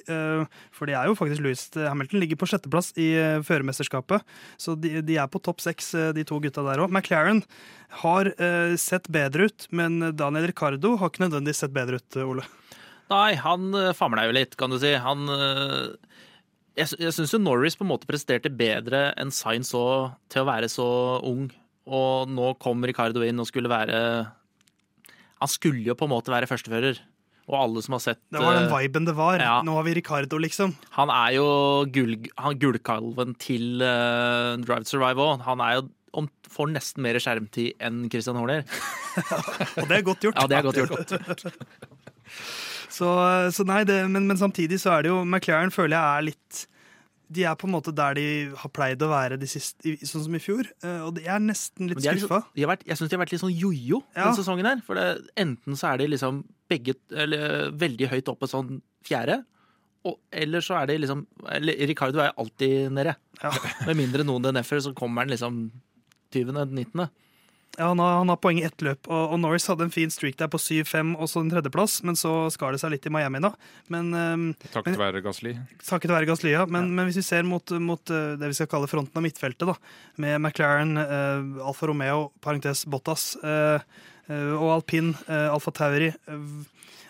For 0.74 0.90
de 0.90 0.98
er 0.98 1.06
jo 1.06 1.14
faktisk 1.18 1.44
Louis 1.44 1.62
Hamilton 1.78 2.22
ligger 2.24 2.40
på 2.40 2.50
sjetteplass 2.50 2.90
i 2.98 3.12
førermesterskapet. 3.46 4.26
Så 4.58 4.74
de, 4.74 4.98
de 5.06 5.20
er 5.22 5.30
på 5.30 5.38
topp 5.38 5.62
seks, 5.62 5.94
de 6.18 6.26
to 6.26 6.42
gutta 6.42 6.66
der 6.66 6.82
òg. 6.82 6.90
McLaren 6.90 7.44
har 8.02 8.32
sett 8.80 9.06
bedre 9.12 9.46
ut, 9.46 9.70
men 9.70 10.00
Daniel 10.18 10.50
Ricardo 10.50 10.96
har 10.98 11.14
ikke 11.14 11.28
nødvendigvis 11.28 11.62
sett 11.62 11.74
bedre 11.76 12.02
ut, 12.02 12.22
Ole. 12.26 12.50
Nei, 13.12 13.36
han 13.38 13.70
uh, 13.74 13.92
famla 13.96 14.26
jo 14.26 14.34
litt, 14.34 14.56
kan 14.58 14.72
du 14.72 14.78
si. 14.82 14.92
Han 14.98 15.28
eh, 15.30 15.94
Jeg, 16.76 16.96
jeg 16.98 17.14
syns 17.14 17.34
jo 17.36 17.42
Norris 17.42 17.78
på 17.78 17.86
en 17.86 17.92
måte 17.92 18.08
presterte 18.08 18.50
bedre 18.50 19.12
enn 19.20 19.30
Sainz 19.34 19.70
så, 19.74 19.84
til 20.32 20.42
å 20.42 20.48
være 20.48 20.70
så 20.72 20.86
ung. 21.24 21.46
Og 21.86 22.32
nå 22.32 22.54
kom 22.62 22.82
Ricardo 22.82 23.22
inn 23.22 23.38
og 23.38 23.46
skulle 23.46 23.70
være 23.70 23.98
Han 25.38 25.50
skulle 25.52 25.84
jo 25.86 25.94
på 25.94 26.08
en 26.08 26.16
måte 26.16 26.32
være 26.34 26.48
førstefører. 26.50 26.98
Og 27.46 27.54
alle 27.54 27.82
som 27.84 27.94
har 27.94 28.02
sett 28.02 28.18
Det 28.34 28.40
var 28.42 28.56
den 28.58 28.66
eh, 28.66 28.74
viben 28.74 29.06
det 29.06 29.14
var. 29.14 29.38
ja. 29.38 29.60
Nå 29.62 29.76
har 29.78 29.86
vi 29.86 29.94
Ricardo, 30.00 30.40
liksom. 30.42 30.74
Han 30.98 31.12
er 31.14 31.36
jo 31.36 31.46
gull, 31.94 32.16
han 32.42 32.58
gullkalven 32.58 33.36
til 33.38 33.84
uh, 33.86 34.58
Drive 34.58 34.82
to 34.82 34.96
Survive 34.96 35.22
òg. 35.22 35.44
Han 35.46 35.62
er 35.62 35.78
jo 35.78 35.86
om, 36.16 36.26
får 36.50 36.72
nesten 36.72 37.04
mer 37.06 37.18
skjermtid 37.22 37.76
enn 37.86 38.06
Christian 38.10 38.38
Horner. 38.40 38.64
Og 39.78 39.86
det 39.86 40.00
er 40.00 40.06
godt 40.06 40.26
gjort. 40.26 40.40
Ja, 40.40 40.48
det 40.50 40.58
er 40.58 40.66
godt 40.66 40.80
gjort. 40.80 41.14
Så, 42.96 43.08
så 43.52 43.64
nei, 43.68 43.82
det, 43.88 43.96
men, 44.08 44.24
men 44.30 44.38
samtidig 44.40 44.78
så 44.80 44.94
er 44.96 45.04
det 45.06 45.10
jo 45.12 45.18
McLaren 45.26 45.72
føler 45.74 45.96
jeg 45.98 46.18
er 46.20 46.26
litt 46.30 46.60
De 47.36 47.42
er 47.50 47.56
på 47.58 47.66
en 47.66 47.72
måte 47.74 47.90
der 47.96 48.14
de 48.16 48.24
har 48.56 48.70
pleid 48.70 49.02
å 49.02 49.08
være 49.10 49.36
de 49.42 49.48
siste, 49.50 49.96
sånn 50.06 50.22
som 50.28 50.36
i 50.38 50.40
fjor. 50.40 50.68
eh, 50.86 51.00
Og 51.04 51.18
jeg 51.18 51.32
er 51.34 51.42
nesten 51.42 51.90
litt 51.90 51.98
skuffa. 52.04 52.38
liksom- 52.54 52.70
vært, 52.70 52.84
jeg 52.86 52.96
syns 53.00 53.10
de 53.10 53.16
har 53.18 53.24
vært 53.24 53.32
litt 53.34 53.42
sånn 53.42 53.58
jojo 53.58 53.98
Ja. 54.14 54.22
denne 54.28 54.36
sesongen. 54.38 54.64
her 54.70 54.80
For 54.86 54.94
det, 54.94 55.06
Enten 55.36 55.74
så 55.76 55.92
er 55.92 55.98
de 55.98 56.06
liksom 56.14 56.44
begge 56.70 56.94
eller, 57.10 57.72
veldig 57.72 58.08
høyt 58.14 58.30
oppe 58.30 58.46
sånn 58.48 58.80
fjerde, 59.04 59.40
og, 60.06 60.20
eller 60.32 60.60
så 60.62 60.80
er 60.82 60.86
de 60.86 60.98
liksom 61.02 61.26
eller, 61.50 61.74
Ricardo 61.90 62.20
er 62.22 62.32
alltid 62.38 62.92
nede. 62.94 63.16
Ja. 63.42 63.50
Med 63.86 63.96
mindre 63.98 64.22
noen 64.24 64.42
DNF-er, 64.46 64.78
så 64.86 64.94
kommer 64.94 65.26
han 65.26 65.28
liksom 65.34 65.70
20.-19. 66.32 67.08
Ja, 67.76 67.90
han, 67.90 67.98
har, 68.00 68.12
han 68.18 68.30
har 68.32 68.38
poeng 68.40 68.58
i 68.60 68.64
ett 68.64 68.80
løp, 68.80 69.08
og, 69.10 69.34
og 69.34 69.40
Norris 69.42 69.66
hadde 69.68 69.84
en 69.84 69.92
fin 69.92 70.12
streak 70.12 70.38
der 70.40 70.48
på 70.52 70.60
7-5 70.60 71.12
og 71.20 71.28
så 71.28 71.42
en 71.42 71.50
tredjeplass, 71.52 71.98
men 72.08 72.16
så 72.16 72.32
skar 72.52 72.72
det 72.72 72.80
seg 72.80 72.94
litt 72.94 73.08
i 73.08 73.12
Miami, 73.12 73.42
da. 73.44 73.52
Men 73.92 74.08
um, 74.16 74.46
Takket 74.72 74.96
være 75.00 75.20
Gasly. 75.24 75.52
Takket 75.84 76.14
være 76.14 76.28
Gaslia. 76.30 76.64
Men, 76.72 76.88
men 76.96 77.10
hvis 77.10 77.20
vi 77.20 77.26
ser 77.26 77.44
mot, 77.44 77.74
mot 77.82 78.12
eh, 78.12 78.32
det 78.40 78.48
vi 78.48 78.56
skal 78.56 78.70
kalle 78.72 78.88
fronten 78.88 79.20
av 79.20 79.26
midtfeltet, 79.26 79.68
da, 79.68 79.76
med 80.22 80.38
McLaren, 80.40 80.96
uh, 80.96 81.66
Alfa 81.68 81.90
Romeo, 81.90 82.30
parentes 82.44 82.86
Bottas, 82.88 83.34
uh, 83.44 83.76
uh, 84.30 84.54
og 84.56 84.70
alpin, 84.78 85.12
Alfa 85.28 85.74
Tauri 85.76 86.14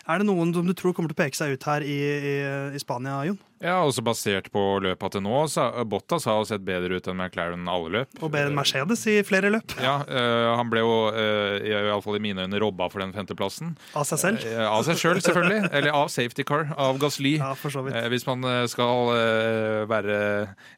Er 0.07 0.21
det 0.21 0.27
noen 0.29 0.53
som 0.55 0.63
du 0.67 0.71
tror 0.77 0.93
kommer 0.95 1.11
til 1.11 1.17
å 1.17 1.19
peke 1.19 1.35
seg 1.35 1.57
ut 1.57 1.65
her 1.67 1.83
i, 1.83 1.97
i, 1.99 2.35
i 2.71 2.79
Spania, 2.79 3.19
Jon? 3.27 3.39
Ja, 3.59 3.79
også 3.81 4.03
basert 4.05 4.51
på 4.53 4.61
løpet 4.85 5.15
til 5.15 5.23
nå. 5.25 5.33
Så 5.51 5.65
Bottas 5.89 6.27
har 6.29 6.37
jo 6.39 6.45
sett 6.47 6.63
bedre 6.63 6.99
ut 6.99 7.09
enn 7.09 7.17
McLaren 7.17 7.65
alle 7.71 7.91
løp. 7.95 8.19
Og 8.21 8.29
bedre 8.31 8.51
enn 8.51 8.55
Mercedes 8.55 9.01
i 9.09 9.17
flere 9.27 9.49
løp? 9.51 9.73
Ja, 9.83 9.97
øh, 10.05 10.51
Han 10.59 10.69
ble 10.71 10.83
jo 10.85 10.93
øh, 11.09 11.57
i, 11.59 11.73
i 11.73 11.79
alle 11.79 12.03
fall 12.05 12.19
i 12.19 12.21
mine 12.23 12.45
øyne 12.45 12.61
robba 12.63 12.87
for 12.93 13.03
den 13.03 13.11
femteplassen. 13.17 13.73
Av 13.97 14.05
seg 14.07 14.21
selv? 14.21 14.45
Eh, 14.47 14.61
av 14.63 14.85
seg 14.87 15.01
sjøl, 15.01 15.17
selv, 15.17 15.25
selvfølgelig. 15.27 15.71
Eller 15.79 15.97
av 15.97 16.13
safety 16.13 16.45
car, 16.47 16.69
av 16.77 17.01
Gasly. 17.01 17.33
Ja, 17.41 17.51
for 17.57 17.73
så 17.73 17.83
vidt. 17.87 17.97
Eh, 17.97 18.07
hvis 18.13 18.27
man 18.29 18.45
eh, 18.47 18.63
skal 18.71 19.11
øh, 19.17 19.81
være 19.91 20.21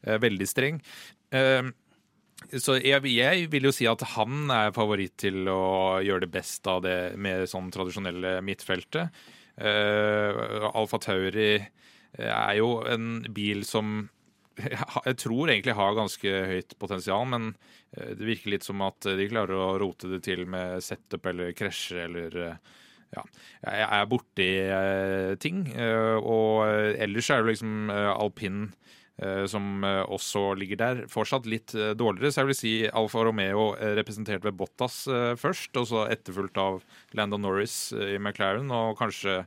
eh, 0.08 0.18
veldig 0.26 0.50
streng. 0.50 0.82
Eh, 1.36 1.70
så 2.56 2.78
jeg, 2.80 3.04
jeg 3.12 3.50
vil 3.52 3.68
jo 3.68 3.74
si 3.76 3.88
at 3.90 4.04
han 4.16 4.52
er 4.54 4.72
favoritt 4.76 5.18
til 5.22 5.50
å 5.52 6.00
gjøre 6.06 6.24
det 6.26 6.32
best 6.34 6.68
av 6.72 6.84
det 6.86 7.18
med 7.20 7.50
sånn 7.52 7.68
tradisjonelle 7.74 8.40
midtfeltet. 8.46 9.12
Uh, 9.60 10.70
Alfa 10.72 11.02
Tauri 11.04 11.58
eh, 11.58 12.32
er 12.32 12.54
jo 12.62 12.78
en 12.88 13.20
bil 13.36 13.66
som 13.68 14.08
jeg 15.10 15.18
tror 15.20 15.52
egentlig 15.52 15.76
har 15.78 15.98
ganske 15.98 16.36
høyt 16.54 16.76
potensial, 16.80 17.26
men 17.32 17.52
eh, 17.96 18.14
det 18.18 18.28
virker 18.28 18.54
litt 18.56 18.68
som 18.68 18.82
at 18.86 19.08
de 19.20 19.28
klarer 19.32 19.56
å 19.56 19.78
rote 19.82 20.12
det 20.12 20.22
til 20.28 20.46
med 20.50 20.84
setup 20.84 21.30
eller 21.32 21.56
krasje 21.58 22.06
eller 22.08 22.40
eh, 22.46 22.78
ja, 23.16 23.24
jeg 23.64 23.88
er 23.88 24.10
borti 24.10 24.50
eh, 24.62 25.32
ting. 25.42 25.64
eh, 25.74 26.18
og 26.20 26.68
eh, 26.68 27.00
ellers 27.06 27.32
er 27.34 27.44
det 27.44 27.56
liksom 27.56 27.90
eh, 27.94 28.12
alpin 28.14 28.68
eh, 28.68 28.99
som 29.52 29.84
eh, 29.84 30.02
også 30.08 30.54
ligger 30.60 30.80
der. 30.80 31.02
Fortsatt 31.12 31.48
litt 31.50 31.74
eh, 31.76 31.92
dårligere, 32.00 32.32
så 32.32 32.44
jeg 32.44 32.52
vil 32.52 32.60
si 32.60 32.74
Alfa 32.88 33.24
Romeo 33.28 33.74
eh, 33.78 33.96
representert 34.00 34.46
ved 34.48 34.56
Bottas 34.60 35.02
eh, 35.12 35.34
først, 35.40 35.74
og 35.82 35.90
så 35.90 36.06
etterfulgt 36.14 36.60
av 36.62 36.80
Landon 37.18 37.44
Norris 37.44 37.90
eh, 37.92 38.16
i 38.16 38.22
McLaren, 38.22 38.72
og 38.72 38.96
kanskje 39.02 39.42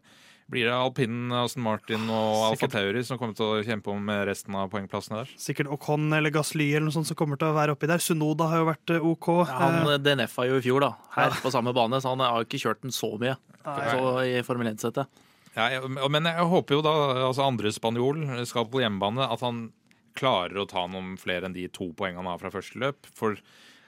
blir 0.53 0.67
det 0.69 0.75
alpinen, 0.75 1.31
Aston 1.33 1.63
Martin 1.65 2.03
og 2.13 2.43
Alfa 2.51 2.69
Tauri 2.69 3.01
som 3.09 3.17
kommer 3.17 3.33
til 3.39 3.47
å 3.47 3.63
kjempe 3.65 3.89
om 3.95 4.11
eh, 4.13 4.25
resten 4.29 4.57
av 4.59 4.69
poengplassene 4.75 5.23
der. 5.23 5.31
Sikkert 5.41 5.71
Ocon 5.73 6.11
eller 6.13 6.35
Gasly 6.35 6.67
eller 6.75 6.91
noe 6.91 6.97
sånt 6.99 7.09
som 7.09 7.17
kommer 7.17 7.41
til 7.41 7.49
å 7.49 7.57
være 7.57 7.73
oppi 7.73 7.89
der. 7.89 8.03
Sunoda 8.03 8.51
har 8.51 8.61
jo 8.61 8.69
vært 8.69 8.93
eh, 8.93 9.07
OK. 9.15 9.31
Han 9.49 9.79
Eh, 9.95 10.01
DNF-a 10.03 10.45
jo 10.51 10.59
i 10.61 10.65
fjor, 10.67 10.85
da. 10.85 10.93
Her 11.17 11.39
på 11.41 11.55
samme 11.55 11.73
bane, 11.73 12.03
så 12.05 12.13
han 12.13 12.21
har 12.27 12.45
ikke 12.45 12.61
kjørt 12.61 12.83
den 12.85 12.93
så 12.93 13.15
mye 13.23 13.39
så 13.63 14.17
i 14.27 14.41
Formel 14.45 14.73
1-settet. 14.75 15.23
Ja, 15.53 15.69
jeg, 15.69 15.89
men 15.93 16.29
jeg 16.29 16.49
håper 16.49 16.79
jo 16.79 16.85
da, 16.85 16.93
altså 17.29 17.45
andre 17.45 17.73
spanjol 17.75 18.23
skal 18.49 18.71
på 18.73 18.81
hjemmebane, 18.81 19.27
at 19.29 19.43
han 19.45 19.67
klarer 20.17 20.63
å 20.63 20.69
ta 20.69 20.87
noen 20.89 21.15
flere 21.21 21.49
enn 21.49 21.57
de 21.57 21.67
to 21.73 21.91
poengene 21.97 22.23
han 22.23 22.31
har 22.33 22.41
fra 22.41 22.53
første 22.53 22.81
løp. 22.81 23.09
For 23.17 23.37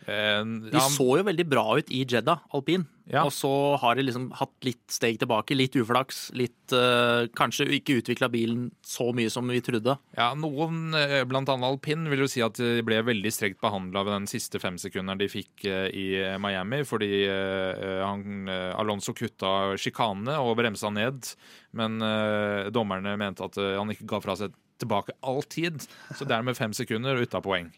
De 0.04 0.82
så 0.92 1.06
jo 1.18 1.24
veldig 1.26 1.46
bra 1.48 1.64
ut 1.78 1.90
i 1.94 2.04
Jeddah, 2.04 2.44
alpin. 2.54 2.86
Ja. 3.04 3.26
Og 3.26 3.34
så 3.36 3.50
har 3.82 3.98
de 3.98 4.06
liksom 4.06 4.30
hatt 4.32 4.64
litt 4.64 4.80
steg 4.88 5.18
tilbake, 5.20 5.56
litt 5.56 5.74
uflaks. 5.76 6.30
Litt 6.36 6.72
uh, 6.72 7.28
Kanskje 7.36 7.66
ikke 7.76 7.98
utvikla 8.00 8.30
bilen 8.32 8.70
så 8.84 9.10
mye 9.16 9.32
som 9.32 9.48
vi 9.52 9.60
trodde. 9.64 9.96
ja, 10.16 10.30
noen, 10.38 10.94
eh, 10.96 11.20
blant 11.28 11.50
annet 11.52 11.68
alpin, 11.68 12.08
vil 12.08 12.24
jo 12.24 12.30
si 12.30 12.40
at 12.44 12.56
de 12.56 12.84
ble 12.86 13.02
veldig 13.04 13.32
strengt 13.32 13.60
behandla 13.60 14.06
ved 14.06 14.16
den 14.16 14.30
siste 14.30 14.60
femsekunderen 14.62 15.20
de 15.20 15.28
fikk 15.28 15.66
eh, 15.68 15.88
i 15.92 16.06
Miami, 16.40 16.80
fordi 16.88 17.10
uh, 17.28 18.04
han, 18.04 18.48
eh, 18.48 18.72
Alonso 18.78 19.14
kutta 19.16 19.74
sjikanene 19.80 20.36
og 20.42 20.56
bremsa 20.58 20.90
ned, 20.92 21.28
men 21.76 21.98
uh, 22.02 22.70
dommerne 22.74 23.16
mente 23.20 23.44
at 23.44 23.58
eh, 23.60 23.74
han 23.78 23.92
ikke 23.92 24.08
ga 24.10 24.20
fra 24.24 24.36
seg 24.38 24.54
tilbake 24.82 25.14
all 25.22 25.42
tid, 25.46 25.84
så 26.18 26.26
dermed 26.28 26.58
fem 26.58 26.74
sekunder 26.76 27.20
ute 27.20 27.38
av 27.38 27.44
poeng. 27.46 27.70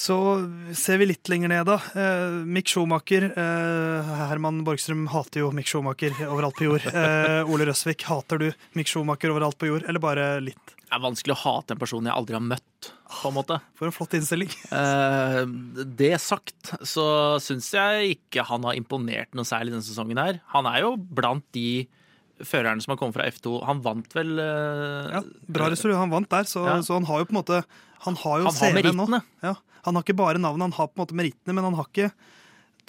Så 0.00 0.16
ser 0.78 1.00
vi 1.00 1.10
litt 1.10 1.28
lenger 1.28 1.50
ned, 1.52 1.66
da. 1.68 1.76
Eh, 1.98 2.36
Mick 2.48 2.70
Schomaker. 2.72 3.26
Eh, 3.36 4.10
Herman 4.30 4.62
Borgstrøm 4.64 5.02
hater 5.12 5.42
jo 5.42 5.50
Mick 5.56 5.68
Schomaker 5.68 6.14
overalt 6.28 6.56
på 6.56 6.68
jord. 6.70 6.86
Eh, 6.88 7.50
Ole 7.50 7.66
Røsvik, 7.68 8.06
hater 8.08 8.40
du 8.40 8.46
Mick 8.78 8.88
Schomaker 8.88 9.34
overalt 9.34 9.58
på 9.60 9.68
jord, 9.68 9.84
eller 9.90 10.00
bare 10.02 10.30
litt? 10.44 10.72
Det 10.90 10.96
er 10.96 11.04
vanskelig 11.04 11.36
å 11.36 11.40
hate 11.42 11.76
en 11.76 11.82
person 11.82 12.08
jeg 12.08 12.16
aldri 12.16 12.34
har 12.38 12.42
møtt, 12.42 12.88
på 13.20 13.28
en 13.28 13.36
måte. 13.36 13.60
For 13.78 13.90
en 13.90 13.94
flott 13.94 14.16
innstilling. 14.16 14.50
Eh, 14.74 15.44
det 16.00 16.14
sagt 16.24 16.72
så 16.86 17.04
syns 17.42 17.68
jeg 17.76 18.16
ikke 18.16 18.46
han 18.48 18.64
har 18.66 18.78
imponert 18.80 19.36
noe 19.36 19.46
særlig 19.46 19.74
denne 19.76 19.86
sesongen 19.86 20.18
her. 20.22 20.40
Han 20.56 20.66
er 20.70 20.80
jo 20.86 20.94
blant 20.96 21.44
de 21.54 21.84
førerne 22.40 22.80
som 22.80 22.94
har 22.94 23.00
kommet 23.02 23.18
fra 23.18 23.28
F2. 23.28 23.58
Han 23.68 23.84
vant 23.84 24.16
vel 24.16 24.32
eh, 24.40 25.14
Ja, 25.18 25.22
bra 25.52 25.68
resultat. 25.70 26.00
Han 26.00 26.14
vant 26.16 26.30
der, 26.32 26.48
så, 26.48 26.64
Ja. 26.66 26.78
så 26.80 26.96
han 26.96 27.08
har 27.10 27.20
jo 27.20 27.28
på 27.28 27.36
en 27.36 27.42
måte 27.42 27.64
Han 28.06 28.16
har 28.16 28.40
jo 28.40 28.52
CV 28.56 28.94
nå. 28.96 29.20
Ja, 29.44 29.54
han 29.84 29.94
har 29.96 30.02
ikke 30.04 30.16
bare 30.18 30.38
navnet, 30.42 30.68
han 30.68 30.76
har 30.78 30.88
på 30.90 30.98
en 30.98 31.02
måte 31.06 31.16
merittene, 31.18 31.54
men 31.56 31.64
han 31.70 31.74
har 31.78 31.88
ikke 31.90 32.10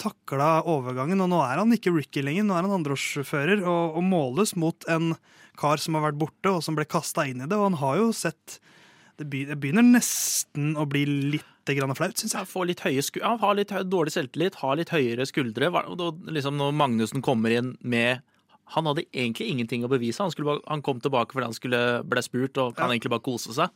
takla 0.02 0.62
overgangen. 0.68 1.20
Og 1.22 1.30
nå 1.30 1.40
er 1.44 1.60
han 1.60 1.72
ikke 1.76 1.92
rookie 1.94 2.24
lenger, 2.24 2.46
nå 2.48 2.56
er 2.56 2.66
han 2.66 2.76
andreårsfører 2.80 3.62
og, 3.62 3.96
og 3.98 4.04
måles 4.06 4.54
mot 4.58 4.86
en 4.90 5.12
kar 5.60 5.80
som 5.82 5.94
har 5.98 6.06
vært 6.08 6.18
borte, 6.22 6.50
og 6.50 6.62
som 6.64 6.76
ble 6.78 6.86
kasta 6.88 7.26
inn 7.28 7.44
i 7.44 7.48
det. 7.48 7.58
Og 7.58 7.68
han 7.70 7.80
har 7.82 8.00
jo 8.00 8.10
sett 8.16 8.58
Det 9.20 9.28
begynner 9.28 9.84
nesten 9.84 10.72
å 10.80 10.86
bli 10.88 11.04
litt 11.36 11.48
grann 11.68 11.92
flaut, 11.94 12.16
syns 12.18 12.32
jeg. 12.34 12.48
får 12.50 12.66
litt 12.66 12.80
høye 12.82 13.02
sku 13.06 13.20
ja, 13.20 13.36
har 13.38 13.54
litt 13.54 13.70
dårlig 13.86 14.10
selvtillit, 14.16 14.56
har 14.64 14.74
litt 14.80 14.90
høyere 14.90 15.26
skuldre. 15.28 15.68
Da- 15.70 16.08
Liksom 16.32 16.56
når 16.58 16.72
Magnussen 16.74 17.22
kommer 17.22 17.52
inn 17.54 17.76
med 17.80 18.22
Han 18.72 18.86
hadde 18.88 19.04
egentlig 19.12 19.50
ingenting 19.52 19.82
å 19.84 19.88
bevise. 19.92 20.22
Han, 20.24 20.32
bare, 20.46 20.60
han 20.66 20.80
kom 20.82 20.98
tilbake 20.98 21.34
fordi 21.34 21.44
han 21.44 21.52
skulle, 21.54 21.80
ble 22.08 22.22
spurt 22.24 22.56
og 22.58 22.74
kan 22.74 22.88
Ja. 22.88 22.94
egentlig 22.96 23.10
bare 23.12 23.20
kose 23.26 23.52
seg. 23.52 23.68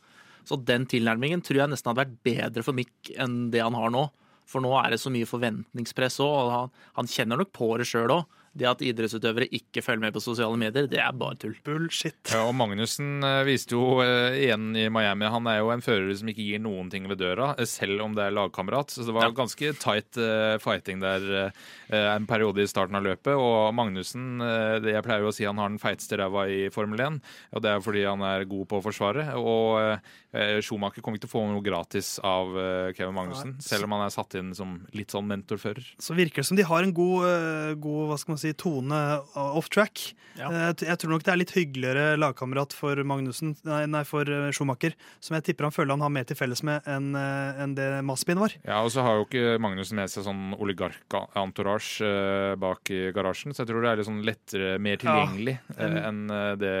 Så 0.47 0.55
den 0.63 0.85
tilnærmingen 0.87 1.43
tror 1.43 1.59
jeg 1.65 1.73
nesten 1.73 1.91
hadde 1.91 2.05
vært 2.05 2.17
bedre 2.23 2.63
for 2.63 2.77
Mick 2.77 3.11
enn 3.19 3.49
det 3.51 3.59
han 3.65 3.75
har 3.75 3.91
nå. 3.91 4.07
For 4.47 4.63
nå 4.63 4.71
er 4.79 4.93
det 4.95 5.01
så 5.03 5.11
mye 5.11 5.27
forventningspress 5.27 6.21
òg, 6.23 6.35
og 6.47 6.51
han, 6.53 6.69
han 7.01 7.09
kjenner 7.11 7.41
nok 7.43 7.51
på 7.51 7.73
det 7.81 7.89
sjøl 7.89 8.13
òg. 8.21 8.27
Det 8.57 8.65
at 8.65 8.79
idrettsutøvere 8.81 9.45
ikke 9.53 9.83
følger 9.85 10.01
med 10.07 10.15
på 10.15 10.21
sosiale 10.23 10.57
medier, 10.57 10.87
det 10.89 10.97
er 10.97 11.11
bare 11.13 11.35
tull. 11.37 11.51
Bullshit. 11.67 12.15
Ja, 12.31 12.39
og 12.47 12.55
Magnussen 12.57 13.19
eh, 13.21 13.43
viste 13.45 13.75
jo 13.75 13.99
eh, 14.01 14.33
igjen 14.47 14.71
i 14.73 14.87
Miami 14.89 15.29
Han 15.29 15.45
er 15.51 15.59
jo 15.59 15.69
en 15.75 15.83
fører 15.85 16.09
som 16.17 16.31
ikke 16.31 16.41
gir 16.47 16.63
noen 16.63 16.89
ting 16.89 17.05
ved 17.11 17.19
døra, 17.21 17.51
eh, 17.59 17.67
selv 17.69 18.01
om 18.07 18.15
det 18.17 18.23
er 18.25 18.33
lagkamerat. 18.33 18.95
Så 18.95 19.05
det 19.05 19.13
var 19.13 19.27
Ja. 19.27 19.35
ganske 19.43 19.75
tight 19.77 20.17
fighting 20.63 21.03
der 21.03 21.51
en 21.91 22.25
periode 22.25 22.63
i 22.63 22.71
starten 22.71 22.97
av 22.97 23.03
løpet. 23.05 23.35
Og 23.37 23.75
Magnussen 23.77 24.39
det 24.81 24.95
Jeg 24.95 25.03
pleier 25.05 25.21
jo 25.27 25.29
å 25.29 25.35
si 25.35 25.45
han 25.45 25.59
har 25.61 25.69
den 25.69 25.77
feiteste 25.83 26.17
ræva 26.17 26.47
i 26.49 26.69
Formel 26.73 26.97
1, 27.03 27.21
og 27.53 27.61
det 27.61 27.69
er 27.75 27.83
fordi 27.85 28.07
han 28.09 28.23
er 28.25 28.47
god 28.49 28.65
på 28.71 28.79
å 28.81 28.85
forsvare. 28.87 29.27
Og 29.37 29.99
Schumacher 30.63 31.03
kommer 31.03 31.17
ikke 31.19 31.27
til 31.27 31.31
å 31.31 31.35
få 31.35 31.43
noe 31.49 31.65
gratis 31.65 32.15
av 32.25 32.53
eh, 32.59 32.91
Kevin 32.97 33.15
Magnussen, 33.17 33.55
Nei. 33.57 33.65
selv 33.65 33.87
om 33.87 33.95
han 33.97 34.05
er 34.05 34.13
satt 34.13 34.37
inn 34.39 34.53
som 34.57 34.77
litt 34.97 35.13
sånn 35.13 35.27
mentorfører. 35.29 35.93
Så 36.01 36.17
virker 36.17 36.43
det 36.43 36.49
som 36.51 36.59
de 36.59 36.67
har 36.67 36.85
en 36.85 36.93
god, 36.95 37.27
eh, 37.31 37.73
god 37.81 38.11
hva 38.11 38.19
skal 38.21 38.35
man 38.35 38.41
si, 38.41 38.53
tone 38.57 39.01
off-track. 39.35 40.11
Ja. 40.37 40.51
Eh, 40.51 40.85
Jeg 40.87 40.99
tror 41.01 41.15
nok 41.15 41.25
det 41.25 41.33
er 41.33 41.41
litt 41.41 41.55
hyggeligere 41.55 42.17
lagkamerat 42.19 42.75
for 42.77 42.99
Magnussen, 43.07 43.55
nei, 43.67 43.85
nei, 43.89 44.03
for 44.07 44.27
eh, 44.29 44.51
Schumacher, 44.55 44.95
som 45.23 45.37
jeg 45.37 45.49
tipper 45.49 45.67
han 45.69 45.75
føler 45.75 45.95
han 45.97 46.05
har 46.05 46.13
mer 46.13 46.27
til 46.29 46.37
felles 46.39 46.63
med 46.67 46.85
enn 46.87 47.15
en 47.17 47.73
det 47.77 47.87
Maspin 48.05 48.39
var. 48.39 48.53
Ja, 48.65 48.81
og 48.83 48.91
så 48.93 49.03
har 49.05 49.19
jo 49.19 49.25
ikke 49.27 49.57
Magnussen 49.61 49.97
med 49.97 50.11
seg 50.11 50.25
sånn 50.27 50.53
oligark-entourage 50.57 52.05
eh, 52.05 52.55
bak 52.59 52.91
i 52.93 53.11
garasjen, 53.15 53.53
så 53.55 53.63
jeg 53.63 53.71
tror 53.71 53.83
det 53.83 53.91
er 53.91 54.01
litt 54.01 54.09
sånn 54.09 54.23
lettere, 54.27 54.73
mer 54.81 54.99
tilgjengelig 55.01 55.57
ja. 55.77 55.89
enn 56.09 56.23
eh, 56.33 56.51
det 56.61 56.75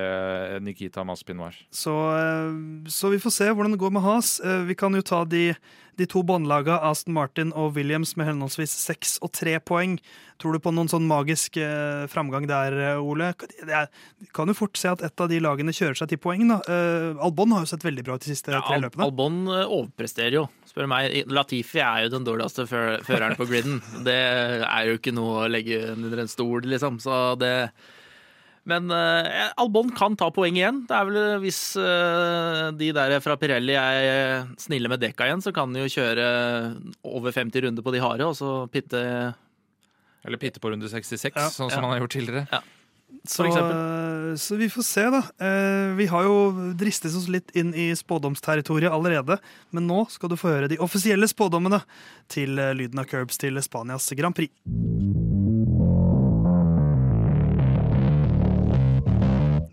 Nikita 0.65 1.05
Maspin 1.07 1.41
var. 1.41 1.57
Så, 1.73 1.95
eh, 2.17 2.89
så 2.91 3.11
vi 3.13 3.21
får 3.23 3.35
se 3.37 3.46
hvordan 3.55 3.71
det 3.75 3.79
går 3.81 3.91
med 3.97 4.03
Has. 4.05 4.39
Eh, 4.39 4.63
Vi 4.67 4.75
kan 4.75 4.93
jo 4.93 5.01
ta 5.01 5.23
de, 5.25 5.53
de 5.97 6.05
to 6.05 6.21
båndlaga, 6.23 6.79
Aston 6.85 7.13
Martin 7.15 7.51
og 7.57 7.73
Williams, 7.75 8.15
med 8.17 8.27
henholdsvis 8.27 8.69
seks 8.71 9.17
og 9.25 9.31
tre 9.33 9.57
poeng. 9.59 9.97
Tror 10.37 10.53
du 10.53 10.59
på 10.61 10.69
noen 10.73 10.89
sånn 10.91 11.07
magisk 11.09 11.57
eh, 11.57 12.05
framgang 12.11 12.45
der, 12.47 12.75
eh, 12.93 13.01
Ole? 13.01 13.31
Vi 13.65 14.27
kan 14.33 14.47
jo 14.47 14.53
fort 14.53 14.77
se 14.77 14.91
at 14.91 15.01
et 15.01 15.19
av 15.23 15.29
de 15.31 15.39
lagene 15.41 15.73
kjører 15.73 15.97
seg 15.97 16.09
til 16.13 16.21
poeng. 16.21 16.45
da. 16.51 16.59
Albon 17.25 17.51
har 17.55 17.65
jo 17.65 17.71
sett 17.73 17.83
veldig 17.87 18.05
bra 18.05 18.15
ut 18.19 18.21
de 18.27 18.33
siste 18.35 18.53
Ja, 18.53 18.61
tre 18.67 18.77
løpene. 18.83 19.07
Albon 19.07 19.41
overpresterer 19.49 20.37
jo, 20.41 20.45
spør 20.69 20.85
du 20.85 20.91
meg. 20.93 21.17
Latifi 21.33 21.81
er 21.81 22.05
jo 22.05 22.13
den 22.17 22.25
dårligste 22.27 22.67
fø- 22.69 23.01
føreren 23.07 23.35
på 23.39 23.47
griden. 23.49 23.81
Det 24.05 24.17
er 24.17 24.91
jo 24.91 24.97
ikke 24.99 25.13
noe 25.17 25.45
å 25.47 25.49
legge 25.51 25.81
under 25.95 26.19
en 26.25 26.29
stol, 26.31 26.61
liksom. 26.69 27.01
Så 27.01 27.35
det 27.41 27.55
Men 28.67 28.91
uh, 28.91 29.53
Albon 29.61 29.89
kan 29.95 30.17
ta 30.19 30.27
poeng 30.35 30.57
igjen. 30.59 30.81
Det 30.89 30.95
er 30.97 31.07
vel 31.07 31.17
eh, 31.21 31.37
Hvis 31.43 31.59
uh, 31.79 32.67
de 32.75 32.89
der 32.95 33.15
fra 33.23 33.37
Pirelli 33.39 33.77
er 33.79 34.47
snille 34.59 34.91
med 34.91 34.99
dekka 35.03 35.29
igjen, 35.29 35.43
så 35.45 35.53
kan 35.55 35.71
de 35.71 35.85
jo 35.85 35.93
kjøre 35.97 36.25
over 37.07 37.31
50 37.35 37.63
runder 37.67 37.85
på 37.85 37.93
de 37.95 38.01
harde, 38.03 38.27
og 38.27 38.35
så 38.35 38.57
pitte 38.71 38.99
Eller 40.27 40.41
pitte 40.41 40.59
på 40.59 40.73
runde 40.73 40.89
66, 40.91 41.31
Ja, 41.31 41.47
sånn 41.53 41.71
ja. 41.71 41.77
som 41.77 41.87
han 41.87 41.95
har 41.95 42.03
gjort 42.03 42.17
tidligere. 42.17 42.63
Så, 43.27 43.45
eksempel. 43.47 43.71
eh, 43.71 44.33
så 44.39 44.57
vi 44.59 44.67
får 44.71 44.83
se, 44.83 45.05
da. 45.11 45.21
Eh, 45.47 45.93
Vi 45.95 46.09
har 46.11 46.27
jo 46.27 46.35
dristet 46.79 47.15
oss 47.15 47.29
litt 47.31 47.53
inn 47.55 47.71
i 47.71 47.89
spådomsterritoriet 47.95 48.91
allerede. 48.91 49.39
Men 49.71 49.87
nå 49.87 50.03
skal 50.11 50.31
du 50.31 50.35
få 50.39 50.51
høre 50.51 50.67
de 50.71 50.79
offisielle 50.83 51.27
spådommene 51.31 51.79
til 52.31 52.59
lyden 52.75 52.99
av 52.99 53.07
curbs 53.07 53.39
til 53.39 53.59
Spanias 53.63 54.11
Grand 54.19 54.35
Prix. 54.35 54.51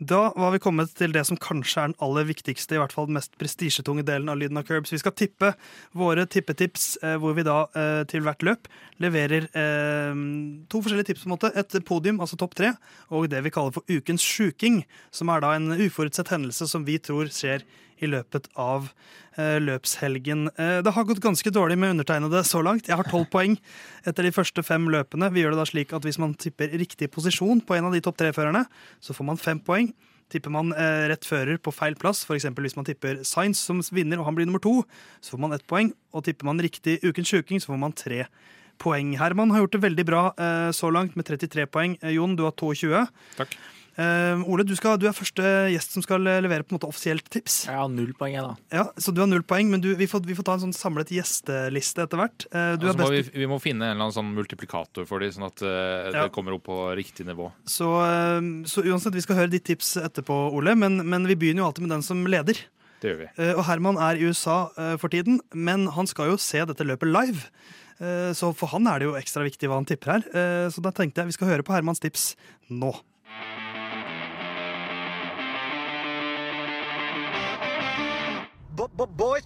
Da 0.05 0.33
var 0.37 0.51
vi 0.53 0.61
kommet 0.61 0.91
til 0.99 1.13
det 1.15 1.23
som 1.29 1.39
kanskje 1.41 1.81
er 1.81 1.91
den 1.91 2.01
aller 2.03 2.27
viktigste, 2.29 2.77
i 2.77 2.81
hvert 2.81 2.93
fall 2.93 3.07
den 3.09 3.17
mest 3.17 3.37
prestisjetunge 3.41 4.03
delen 4.05 4.29
av 4.29 4.37
Lyden 4.41 4.59
av 4.61 4.67
Curbs. 4.69 4.93
Vi 4.93 5.01
skal 5.01 5.15
tippe 5.17 5.53
våre 5.97 6.27
tippetips, 6.29 6.97
eh, 7.03 7.15
hvor 7.23 7.37
vi 7.37 7.45
da 7.47 7.63
eh, 7.79 8.03
til 8.11 8.25
hvert 8.27 8.45
løp 8.45 8.69
leverer 9.01 9.47
eh, 9.49 10.21
to 10.69 10.83
forskjellige 10.83 11.13
tips. 11.13 11.25
på 11.25 11.31
en 11.31 11.37
måte. 11.37 11.53
Et 11.57 11.79
podium, 11.87 12.21
altså 12.21 12.37
topp 12.41 12.57
tre, 12.59 12.75
og 13.09 13.31
det 13.33 13.45
vi 13.47 13.55
kaller 13.55 13.73
for 13.73 13.87
Ukens 13.89 14.25
sjuking, 14.25 14.83
som 15.15 15.33
er 15.33 15.41
da 15.45 15.55
en 15.55 15.73
uforutsett 15.73 16.35
hendelse 16.35 16.69
som 16.69 16.85
vi 16.85 16.99
tror 16.99 17.33
skjer 17.33 17.65
i 18.05 18.11
løpet 18.11 18.49
av 18.61 18.89
eh, 19.39 19.59
løpshelgen. 19.63 20.49
Eh, 20.55 20.79
det 20.85 20.95
har 20.95 21.07
gått 21.09 21.23
ganske 21.25 21.53
dårlig 21.55 21.79
med 21.81 21.95
undertegnede 21.97 22.45
så 22.47 22.63
langt. 22.65 22.89
Jeg 22.91 22.99
har 23.01 23.09
tolv 23.11 23.29
poeng 23.33 23.57
etter 24.07 24.27
de 24.27 24.33
første 24.35 24.65
fem 24.67 24.87
løpene. 24.93 25.31
Vi 25.35 25.45
gjør 25.45 25.55
det 25.55 25.63
da 25.63 25.69
slik 25.69 25.95
at 25.97 26.07
hvis 26.07 26.21
man 26.23 26.37
tipper 26.39 26.75
riktig 26.75 27.11
posisjon 27.15 27.63
på 27.65 27.79
en 27.79 27.91
av 27.91 27.95
de 27.97 28.03
topp 28.05 28.19
tre-førerne, 28.21 28.65
så 29.03 29.17
får 29.17 29.31
man 29.31 29.41
fem 29.41 29.61
poeng. 29.65 29.93
Tipper 30.33 30.53
man 30.55 30.73
eh, 30.73 31.05
rett 31.13 31.29
fører 31.29 31.61
på 31.61 31.75
feil 31.75 31.99
plass, 32.01 32.25
f.eks. 32.25 32.49
hvis 32.49 32.79
man 32.79 32.89
tipper 32.89 33.23
Science 33.27 33.61
som 33.61 33.83
vinner 33.95 34.21
og 34.21 34.29
han 34.31 34.39
blir 34.39 34.49
nummer 34.49 34.63
to, 34.63 34.81
så 35.21 35.37
får 35.37 35.45
man 35.45 35.57
ett 35.57 35.69
poeng. 35.71 35.93
Og 36.17 36.27
tipper 36.27 36.49
man 36.49 36.63
riktig 36.65 37.01
Ukens 37.05 37.31
sjuking, 37.31 37.63
så 37.63 37.75
får 37.75 37.81
man 37.83 37.97
tre 37.97 38.25
poeng. 38.83 39.13
Herman 39.21 39.53
har 39.55 39.63
gjort 39.63 39.77
det 39.77 39.85
veldig 39.85 40.05
bra 40.09 40.23
så 40.75 40.89
langt 40.91 41.15
med 41.15 41.29
33 41.29 41.69
poeng. 41.71 41.93
Jon, 42.11 42.35
du 42.35 42.43
har 42.43 42.57
22. 42.59 43.05
Takk. 43.39 43.55
Eh, 43.95 44.41
Ole, 44.51 44.65
du, 44.67 44.73
skal, 44.75 44.97
du 44.99 45.07
er 45.07 45.15
første 45.15 45.51
gjest 45.71 45.95
som 45.95 46.03
skal 46.03 46.27
eh, 46.27 46.41
levere 46.43 46.67
på 46.67 46.73
en 46.75 46.79
måte 46.81 46.89
offisielt 46.91 47.29
tips. 47.31 47.61
Jeg 47.69 47.79
har 47.79 47.91
null 47.93 48.11
poeng, 48.19 48.35
jeg, 48.35 48.43
da. 48.43 48.81
Ja, 48.81 48.85
Så 48.99 49.15
du 49.15 49.21
har 49.23 49.29
null 49.31 49.45
poeng, 49.47 49.71
men 49.71 49.85
du, 49.85 49.93
vi, 49.99 50.09
får, 50.11 50.25
vi 50.27 50.35
får 50.35 50.49
ta 50.49 50.57
en 50.59 50.65
sånn 50.65 50.75
samlet 50.75 51.13
gjesteliste 51.15 52.03
etter 52.03 52.19
hvert. 52.19 52.47
Uh, 52.51 52.75
du 52.75 52.89
Og 52.89 52.91
er 52.91 52.97
så 52.97 53.05
må 53.05 53.13
vi, 53.15 53.23
vi 53.45 53.49
må 53.51 53.61
finne 53.63 53.87
en 53.87 53.95
eller 53.95 54.09
annen 54.09 54.17
sånn 54.17 54.35
multiplikator 54.35 55.07
for 55.07 55.23
dem, 55.23 55.31
sånn 55.37 55.47
at 55.47 55.63
uh, 55.63 55.71
Ja. 56.11 56.25
det 56.25 56.33
kommer 56.35 56.57
opp 56.57 56.67
på 56.67 56.79
riktig 56.99 57.27
nivå. 57.29 57.53
så, 57.71 57.89
eh, 58.03 58.51
så 58.71 58.83
uansett, 58.83 59.15
vi 59.15 59.23
skal 59.23 59.39
høre 59.39 59.53
ditt 59.53 59.65
tips 59.67 59.95
etterpå, 60.03 60.35
Ole, 60.57 60.75
men, 60.79 60.99
men 61.07 61.27
vi 61.31 61.37
begynner 61.39 61.63
jo 61.63 61.69
alltid 61.71 61.87
med 61.87 61.95
den 61.95 62.05
som 62.07 62.27
leder. 62.27 62.59
Det 63.03 63.13
gjør 63.13 63.19
vi. 63.21 63.29
Og 63.53 63.63
Herman 63.69 63.99
er 64.01 64.19
i 64.19 64.27
USA 64.27 64.57
for 65.01 65.13
tiden, 65.13 65.41
men 65.53 65.87
han 65.93 66.09
skal 66.09 66.31
jo 66.33 66.39
se 66.41 66.63
dette 66.65 66.87
løpet 66.87 67.11
live. 67.11 67.51
Så 68.33 68.49
for 68.57 68.73
han 68.73 68.89
er 68.89 69.03
det 69.03 69.11
jo 69.11 69.17
ekstra 69.19 69.45
viktig 69.45 69.69
hva 69.69 69.77
han 69.77 69.89
tipper 69.89 70.15
her. 70.15 70.71
Så 70.73 70.81
da 70.85 70.93
tenkte 70.95 71.21
jeg 71.21 71.35
vi 71.35 71.37
skal 71.37 71.51
høre 71.51 71.67
på 71.67 71.75
Hermans 71.77 72.01
tips 72.01 72.31
nå. 72.73 72.95
Boys, 78.75 78.91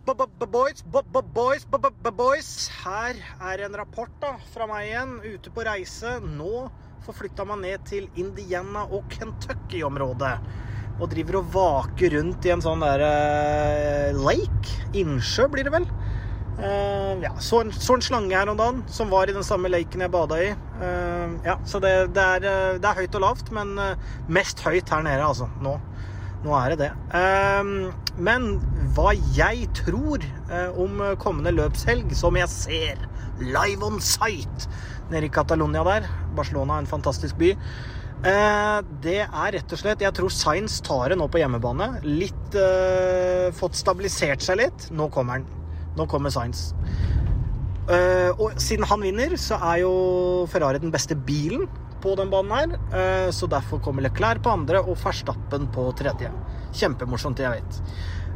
bo- 0.06 0.14
bo- 0.14 0.26
bo- 0.26 0.46
boys, 0.46 0.82
bo- 0.82 1.02
bo- 1.02 1.22
boys, 1.22 1.64
bo- 1.66 1.78
bo- 1.78 1.90
bo- 2.02 2.10
boys. 2.10 2.70
Her 2.82 3.14
er 3.50 3.60
en 3.66 3.74
rapport 3.76 4.08
da, 4.22 4.30
fra 4.54 4.66
meg 4.66 4.86
igjen, 4.88 5.10
ute 5.34 5.50
på 5.52 5.64
reise. 5.68 6.14
Nå 6.24 6.70
forflytta 7.04 7.44
man 7.44 7.60
ned 7.60 7.84
til 7.84 8.08
Indiana 8.16 8.86
og 8.88 9.04
Kentucky-området. 9.12 10.32
Og 10.98 11.10
driver 11.12 11.42
og 11.42 11.50
vaker 11.52 12.16
rundt 12.16 12.48
i 12.48 12.54
en 12.54 12.64
sånn 12.64 12.80
der 12.80 13.04
eh, 13.04 14.16
lake. 14.16 14.78
Innsjø, 14.96 15.50
blir 15.52 15.68
det 15.68 15.74
vel. 15.76 15.84
Eh, 16.58 17.20
ja, 17.26 17.34
så 17.36 17.60
en, 17.66 17.70
så 17.70 17.98
en 17.98 18.02
slange 18.08 18.32
her 18.34 18.48
om 18.48 18.56
dagen, 18.56 18.80
som 18.88 19.12
var 19.12 19.28
i 19.28 19.36
den 19.36 19.44
samme 19.46 19.68
laken 19.68 20.06
jeg 20.06 20.14
bada 20.16 20.40
i. 20.40 20.48
Eh, 20.56 21.36
ja, 21.44 21.58
så 21.68 21.84
det, 21.84 21.92
det, 22.16 22.24
er, 22.24 22.48
eh, 22.48 22.80
det 22.80 22.88
er 22.94 23.02
høyt 23.04 23.20
og 23.20 23.26
lavt, 23.28 23.52
men 23.52 23.76
eh, 23.76 24.08
mest 24.32 24.64
høyt 24.64 24.88
her 24.88 25.04
nede, 25.04 25.20
altså. 25.28 25.52
Nå. 25.60 25.76
Nå 26.44 26.54
er 26.54 26.72
det 26.72 26.78
det. 26.84 26.90
Ehm, 27.18 27.90
men 28.22 28.48
hva 28.94 29.12
jeg 29.34 29.66
tror 29.74 30.22
eh, 30.22 30.70
om 30.78 31.00
kommende 31.18 31.52
løpshelg, 31.56 32.14
som 32.14 32.38
jeg 32.38 32.50
ser 32.52 33.02
live 33.42 33.86
on 33.86 33.98
site 34.02 34.70
nede 35.10 35.28
i 35.28 35.32
Catalonia 35.32 35.84
der 35.86 36.06
Barcelona 36.36 36.76
er 36.76 36.84
en 36.84 36.90
fantastisk 36.90 37.38
by. 37.40 37.52
eh, 38.24 38.78
det 39.02 39.20
er 39.24 39.52
rett 39.54 39.72
og 39.72 39.78
slett 39.78 40.00
Jeg 40.02 40.14
tror 40.14 40.28
Science 40.34 40.82
tar 40.82 41.10
det 41.10 41.18
nå 41.18 41.28
på 41.30 41.38
hjemmebane. 41.42 42.00
Litt 42.06 42.54
eh, 42.58 43.50
Fått 43.54 43.78
stabilisert 43.78 44.42
seg 44.42 44.58
litt. 44.62 44.88
Nå 44.90 45.08
kommer 45.14 45.38
han. 45.38 45.46
Nå 45.98 46.06
kommer 46.06 46.30
Science. 46.30 46.74
Eh, 47.88 48.30
og 48.36 48.58
siden 48.60 48.84
han 48.88 49.00
vinner, 49.04 49.32
så 49.40 49.56
er 49.72 49.82
jo 49.82 49.92
Ferrari 50.52 50.80
den 50.82 50.92
beste 50.92 51.16
bilen 51.16 51.64
på 52.02 52.14
den 52.18 52.30
banen 52.30 52.52
her. 52.52 52.76
Eh, 52.92 53.30
så 53.32 53.48
derfor 53.50 53.80
kommer 53.82 54.04
Leclerc 54.04 54.42
på 54.44 54.52
andre 54.52 54.82
og 54.84 54.98
Verstappen 55.00 55.68
på 55.72 55.88
tredje. 55.96 56.30
Kjempemorsomt, 56.76 57.40
jeg 57.40 57.58
vet. 57.58 57.82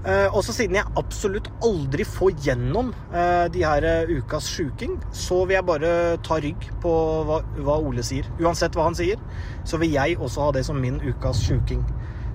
Uh, 0.03 0.35
også 0.35 0.51
siden 0.51 0.75
jeg 0.75 0.91
absolutt 0.99 1.47
aldri 1.63 2.03
får 2.03 2.33
gjennom 2.43 2.89
uh, 3.13 3.47
de 3.55 3.61
her 3.63 3.85
uh, 3.87 4.11
ukas 4.11 4.49
sjuking, 4.51 4.97
så 5.15 5.45
vil 5.45 5.55
jeg 5.55 5.67
bare 5.69 5.93
ta 6.27 6.41
rygg 6.43 6.65
på 6.83 6.95
hva, 7.29 7.39
hva 7.63 7.77
Ole 7.79 8.03
sier. 8.03 8.27
Uansett 8.43 8.75
hva 8.75 8.89
han 8.89 8.99
sier, 8.99 9.23
så 9.63 9.79
vil 9.79 9.95
jeg 9.95 10.19
også 10.19 10.49
ha 10.49 10.57
det 10.57 10.65
som 10.67 10.81
min 10.83 10.99
ukas 11.07 11.45
sjuking. 11.47 11.85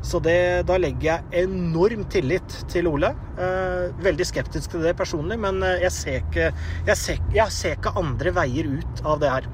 Så 0.05 0.19
det, 0.23 0.63
da 0.69 0.77
legger 0.79 1.07
jeg 1.10 1.43
enorm 1.47 2.05
tillit 2.12 2.57
til 2.71 2.88
Ole. 2.89 3.10
Eh, 3.38 3.88
veldig 4.05 4.27
skeptisk 4.29 4.75
til 4.75 4.86
det 4.86 4.95
personlig, 4.99 5.39
men 5.41 5.60
eh, 5.65 5.81
jeg 5.83 5.93
ser, 5.95 6.19
ikke, 6.21 6.51
jeg, 6.88 6.97
ser, 6.99 7.21
jeg 7.36 7.55
ser 7.55 7.77
ikke 7.77 7.95
andre 7.99 8.33
veier 8.38 8.69
ut 8.77 9.03
av 9.03 9.19
det 9.23 9.33
her. 9.33 9.49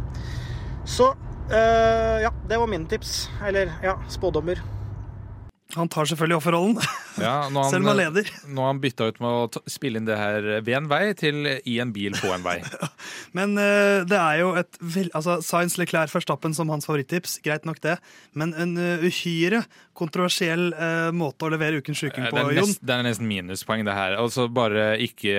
Så 0.84 1.14
eh, 1.48 2.24
ja, 2.26 2.34
det 2.50 2.60
var 2.60 2.70
mine 2.70 2.90
tips. 2.92 3.30
Eller 3.48 3.72
ja, 3.86 3.96
spådommer. 4.12 4.62
Han 5.74 5.90
tar 5.90 6.06
selvfølgelig 6.06 6.38
offerrollen, 6.38 6.78
Ja, 7.22 7.34
han, 7.46 7.58
selv 7.70 7.84
om 7.84 7.92
han 7.92 8.00
leder. 8.00 8.30
nå 8.50 8.64
har 8.64 8.72
han 8.72 8.82
bytta 8.84 9.08
ut 9.12 9.20
med 9.24 9.30
å 9.30 9.64
spille 9.70 10.00
inn 10.00 10.08
det 10.08 10.18
her 10.18 10.48
ved 10.66 10.74
en 10.78 10.90
vei 10.92 11.02
til 11.18 11.46
i 11.50 11.78
en 11.84 11.94
bil 11.96 12.16
på 12.18 12.32
en 12.34 12.46
vei. 12.46 12.58
Men 13.38 13.56
uh, 13.60 14.02
det 14.08 14.20
er 14.20 14.42
jo 14.42 14.54
et 14.60 14.80
altså, 15.14 15.40
Science 15.46 15.80
Leclerc 15.82 16.14
Verstappen 16.14 16.56
som 16.58 16.72
hans 16.74 16.88
favorittips, 16.90 17.38
greit 17.46 17.68
nok 17.68 17.82
det, 17.84 17.98
men 18.38 18.54
en 18.60 18.76
uh, 18.78 19.04
uhyre 19.06 19.64
kontroversiell 19.98 20.72
uh, 20.74 21.10
måte 21.16 21.46
å 21.46 21.52
levere 21.54 21.82
Ukens 21.82 22.02
sjuking 22.02 22.28
på, 22.32 22.46
Jon. 22.56 22.76
det 22.82 22.96
er 22.96 23.06
nesten 23.06 23.30
minuspoeng, 23.30 23.86
det 23.88 23.96
her. 23.98 24.18
Altså 24.20 24.48
bare 24.52 24.94
ikke, 25.04 25.36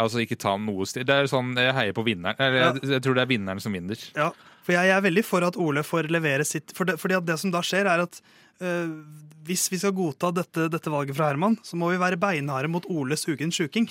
altså 0.00 0.22
ikke 0.24 0.38
ta 0.40 0.56
noe 0.60 0.86
stil. 0.88 1.06
Det 1.08 1.16
er 1.16 1.30
sånn, 1.30 1.54
Jeg 1.60 1.76
heier 1.76 1.96
på 1.96 2.04
vinneren. 2.06 2.38
Eller, 2.38 2.60
jeg, 2.66 2.96
jeg 2.96 3.04
tror 3.04 3.16
det 3.16 3.24
er 3.24 3.32
vinneren 3.32 3.62
som 3.64 3.74
vinner. 3.74 4.00
Ja, 4.16 4.30
for 4.64 4.76
jeg 4.76 4.92
er 4.92 5.04
veldig 5.04 5.24
for 5.26 5.44
at 5.46 5.58
Ole 5.60 5.84
får 5.84 6.08
levere 6.12 6.44
sitt 6.48 6.72
For 6.76 6.88
det, 6.88 6.96
fordi 7.00 7.18
at 7.18 7.26
det 7.28 7.36
som 7.40 7.52
da 7.52 7.60
skjer, 7.64 7.88
er 7.90 8.04
at 8.06 8.20
hvis 9.44 9.66
vi 9.72 9.78
skal 9.80 9.94
godta 9.96 10.30
dette, 10.34 10.68
dette 10.72 10.92
valget 10.92 11.16
fra 11.16 11.28
Herman, 11.30 11.58
så 11.62 11.76
må 11.76 11.90
vi 11.92 12.00
være 12.00 12.20
beinharde 12.20 12.70
mot 12.72 12.86
Oles 12.90 13.26
Ukens 13.28 13.58
sjuking. 13.60 13.90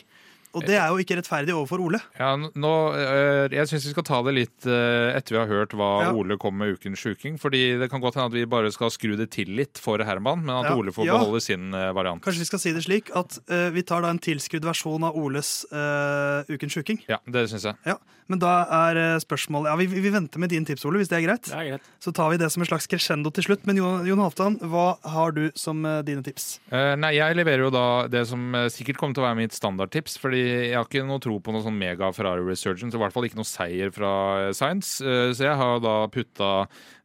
Og 0.54 0.66
det 0.68 0.76
er 0.78 0.88
jo 0.94 1.02
ikke 1.02 1.16
rettferdig 1.18 1.54
overfor 1.56 1.82
Ole. 1.82 2.00
Ja, 2.20 2.36
nå, 2.38 2.74
eh, 2.94 3.48
jeg 3.58 3.70
syns 3.72 3.88
vi 3.88 3.94
skal 3.96 4.06
ta 4.06 4.20
det 4.28 4.34
litt 4.38 4.68
eh, 4.70 5.16
etter 5.18 5.34
vi 5.34 5.40
har 5.42 5.50
hørt 5.50 5.74
hva 5.74 5.90
Ja. 6.04 6.12
Ole 6.14 6.38
kom 6.38 6.58
med 6.62 6.76
ukens 6.78 7.02
sjuking. 7.02 7.40
Fordi 7.42 7.80
det 7.82 7.90
kan 7.90 8.02
godt 8.04 8.16
hende 8.20 8.30
at 8.30 8.38
vi 8.38 8.46
bare 8.46 8.70
skal 8.72 8.92
skru 8.94 9.16
det 9.18 9.32
til 9.34 9.50
litt 9.58 9.82
for 9.82 9.98
Herman, 10.06 10.44
men 10.46 10.54
at 10.60 10.70
Ja. 10.72 10.76
Ole 10.78 10.94
får 10.94 11.08
Ja. 11.10 11.18
beholde 11.18 11.42
sin 11.42 11.74
eh, 11.74 11.92
variant. 11.92 12.22
Kanskje 12.24 12.46
vi 12.46 12.50
skal 12.52 12.60
si 12.62 12.74
det 12.76 12.84
slik 12.86 13.10
at 13.18 13.40
uh, 13.50 13.70
vi 13.74 13.82
tar 13.82 14.02
da 14.06 14.10
en 14.14 14.20
tilskrudd 14.22 14.64
versjon 14.64 15.04
av 15.04 15.16
Oles 15.18 15.66
uh, 15.74 16.44
Ukens 16.50 16.74
sjuking. 16.78 17.02
Ja, 17.10 17.18
det 17.26 17.48
syns 17.50 17.66
jeg. 17.66 17.76
Ja, 17.90 17.98
Men 18.30 18.40
da 18.40 18.54
er 18.72 19.20
spørsmålet 19.20 19.68
Ja, 19.68 19.76
vi, 19.76 19.86
vi 19.88 20.10
venter 20.14 20.40
med 20.40 20.50
din 20.54 20.64
tips, 20.66 20.86
Ole, 20.86 21.02
hvis 21.02 21.10
det 21.12 21.18
er 21.20 21.26
greit. 21.28 21.50
Det 21.50 21.58
er 21.58 21.70
greit. 21.74 21.90
Så 22.00 22.14
tar 22.16 22.30
vi 22.32 22.38
det 22.38 22.52
som 22.54 22.62
en 22.64 22.70
slags 22.70 22.88
crescendo 22.88 23.32
til 23.34 23.44
slutt. 23.44 23.66
Men 23.68 23.78
Jon, 23.82 24.06
Jon 24.08 24.22
Halvdan, 24.24 24.60
hva 24.72 24.86
har 25.04 25.34
du 25.36 25.50
som 25.60 25.84
uh, 25.86 26.02
dine 26.06 26.24
tips? 26.24 26.60
Eh, 26.72 26.94
nei, 26.96 27.16
jeg 27.18 27.36
leverer 27.36 27.66
jo 27.68 27.72
da 27.74 28.08
det 28.08 28.24
som 28.30 28.54
sikkert 28.72 28.98
kommer 29.02 29.18
til 29.18 29.24
å 29.24 29.28
være 29.28 29.42
mitt 29.42 29.58
standardtips. 29.58 30.16
Fordi 30.22 30.43
jeg 30.44 30.76
har 30.76 30.88
ikke 30.88 31.04
noe 31.08 31.22
tro 31.24 31.36
på 31.44 31.54
noe 31.54 31.64
sånn 31.66 31.78
mega 31.78 32.10
Ferrari 32.16 32.44
Resurgence, 32.46 32.96
i 32.96 33.02
hvert 33.02 33.14
fall 33.16 33.28
ikke 33.28 33.40
noe 33.40 33.48
seier 33.48 33.92
fra 33.94 34.12
eh, 34.42 34.52
Science. 34.56 34.98
Eh, 35.04 35.32
så 35.36 35.48
jeg 35.48 35.60
har 35.60 35.82
da 35.84 35.94
putta 36.12 36.50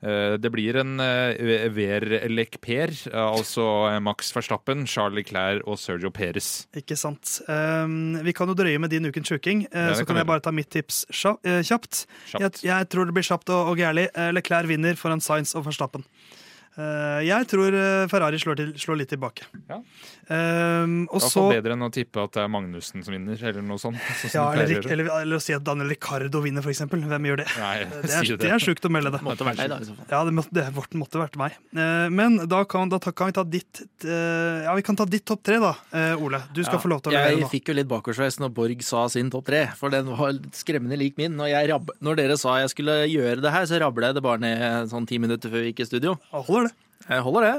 eh, 0.03 0.37
Det 0.41 0.51
blir 0.55 0.79
en 0.81 0.99
uh, 1.03 1.69
Ver-Lek-Per, 1.75 2.95
altså 3.19 3.67
Max 4.05 4.33
Verstappen, 4.35 4.87
Charlie 4.89 5.27
Clair 5.27 5.63
og 5.65 5.79
Sergio 5.81 6.13
Perez. 6.15 6.69
Ikke 6.79 6.99
sant. 6.99 7.39
Um, 7.49 8.19
vi 8.25 8.35
kan 8.37 8.51
jo 8.51 8.57
drøye 8.59 8.81
med 8.83 8.93
din 8.95 9.09
Ukens 9.09 9.31
sjuking, 9.31 9.65
så 9.69 10.07
kan 10.07 10.21
jeg 10.21 10.29
bare 10.29 10.45
ta 10.45 10.53
mitt 10.55 10.71
tips 10.73 11.05
kjapt. 11.13 12.05
Jeg, 12.39 12.91
tror 12.93 13.09
det 13.09 13.17
blir 13.17 13.27
kjapt 13.27 13.51
og, 13.55 13.73
og 13.73 13.81
gærlig. 13.81 14.09
Leclerc 14.35 14.69
vinner 14.71 14.99
foran 14.99 15.23
Sainz 15.25 15.55
og 15.59 15.67
Verstappen. 15.69 16.07
Jeg 16.79 17.49
tror 17.51 17.75
Ferrari 18.11 18.39
slår, 18.39 18.61
til, 18.61 18.75
slår 18.79 19.01
litt 19.01 19.11
tilbake. 19.11 19.49
Ja. 19.67 19.81
Um, 20.29 21.07
og 21.09 21.23
så 21.25 21.47
bedre 21.49 21.73
enn 21.73 21.85
å 21.87 21.89
tippe 21.93 22.21
at 22.21 22.35
det 22.37 22.43
er 22.43 22.51
Magnussen 22.53 23.01
som 23.05 23.15
vinner, 23.15 23.39
eller 23.39 23.65
noe 23.65 23.81
sånt. 23.81 23.97
Sånn 24.21 24.35
ja, 24.35 24.45
eller, 24.53 24.85
eller, 24.85 25.09
eller 25.23 25.39
å 25.39 25.41
si 25.41 25.55
at 25.57 25.65
Daniel 25.65 25.89
Ricardo 25.89 26.43
vinner, 26.45 26.65
eksempel. 26.69 27.01
Hvem 27.09 27.29
gjør 27.31 27.41
det? 27.41 27.47
Nei, 27.57 27.77
Det 27.89 28.13
er, 28.19 28.33
det 28.43 28.51
er 28.59 28.63
sjukt 28.63 28.85
å 28.85 28.91
melde 28.93 29.15
det. 29.15 29.23
Måtte 29.25 29.47
vært 29.49 29.63
så. 29.89 29.97
Ja, 30.11 30.21
det, 30.29 30.35
måtte, 30.37 30.53
det 30.59 30.67
måtte, 30.77 31.01
måtte 31.01 31.23
vært 31.23 31.39
meg. 31.41 31.57
Uh, 31.73 32.09
men 32.13 32.37
da 32.51 32.61
kan, 32.69 32.93
da 32.93 33.01
kan 33.01 33.31
vi 33.31 33.37
ta 33.39 33.47
ditt 33.49 33.83
uh, 34.05 34.67
Ja, 34.67 34.75
vi 34.77 34.85
kan 34.85 34.99
ta 34.99 35.07
ditt 35.09 35.25
topp 35.29 35.47
tre, 35.49 35.61
da, 35.63 35.73
uh, 35.95 36.25
Ole. 36.25 36.43
Du 36.53 36.61
skal 36.61 36.77
Ja, 36.77 36.83
få 36.85 36.93
lov 36.93 37.01
til 37.05 37.15
å 37.15 37.17
levere 37.17 37.41
Jeg 37.41 37.53
fikk 37.55 37.73
jo 37.73 37.79
litt 37.79 37.89
bakoversveis 37.91 38.39
når 38.43 38.53
Borg 38.59 38.85
sa 38.85 39.07
sin 39.13 39.33
topp 39.33 39.49
tre, 39.49 39.65
for 39.81 39.95
den 39.95 40.13
var 40.13 40.37
skremmende 40.57 40.99
lik 41.01 41.17
min. 41.21 41.39
Når, 41.39 41.53
jeg 41.55 41.73
rabb, 41.73 41.95
når 42.05 42.21
dere 42.21 42.37
sa 42.41 42.59
jeg 42.61 42.75
skulle 42.75 43.01
gjøre 43.09 43.41
det 43.45 43.55
her, 43.55 43.65
så 43.71 43.81
rabla 43.81 44.13
jeg 44.13 44.19
det 44.21 44.27
bare 44.29 44.45
ned 44.45 44.93
sånn 44.93 45.09
ti 45.09 45.21
minutter 45.23 45.53
før 45.53 45.65
vi 45.65 45.73
gikk 45.73 45.87
i 45.87 45.89
studio. 45.89 46.19
Holder 46.35 46.69
det. 46.69 46.77
Jeg 47.09 47.25
holder 47.25 47.47
det. 47.49 47.57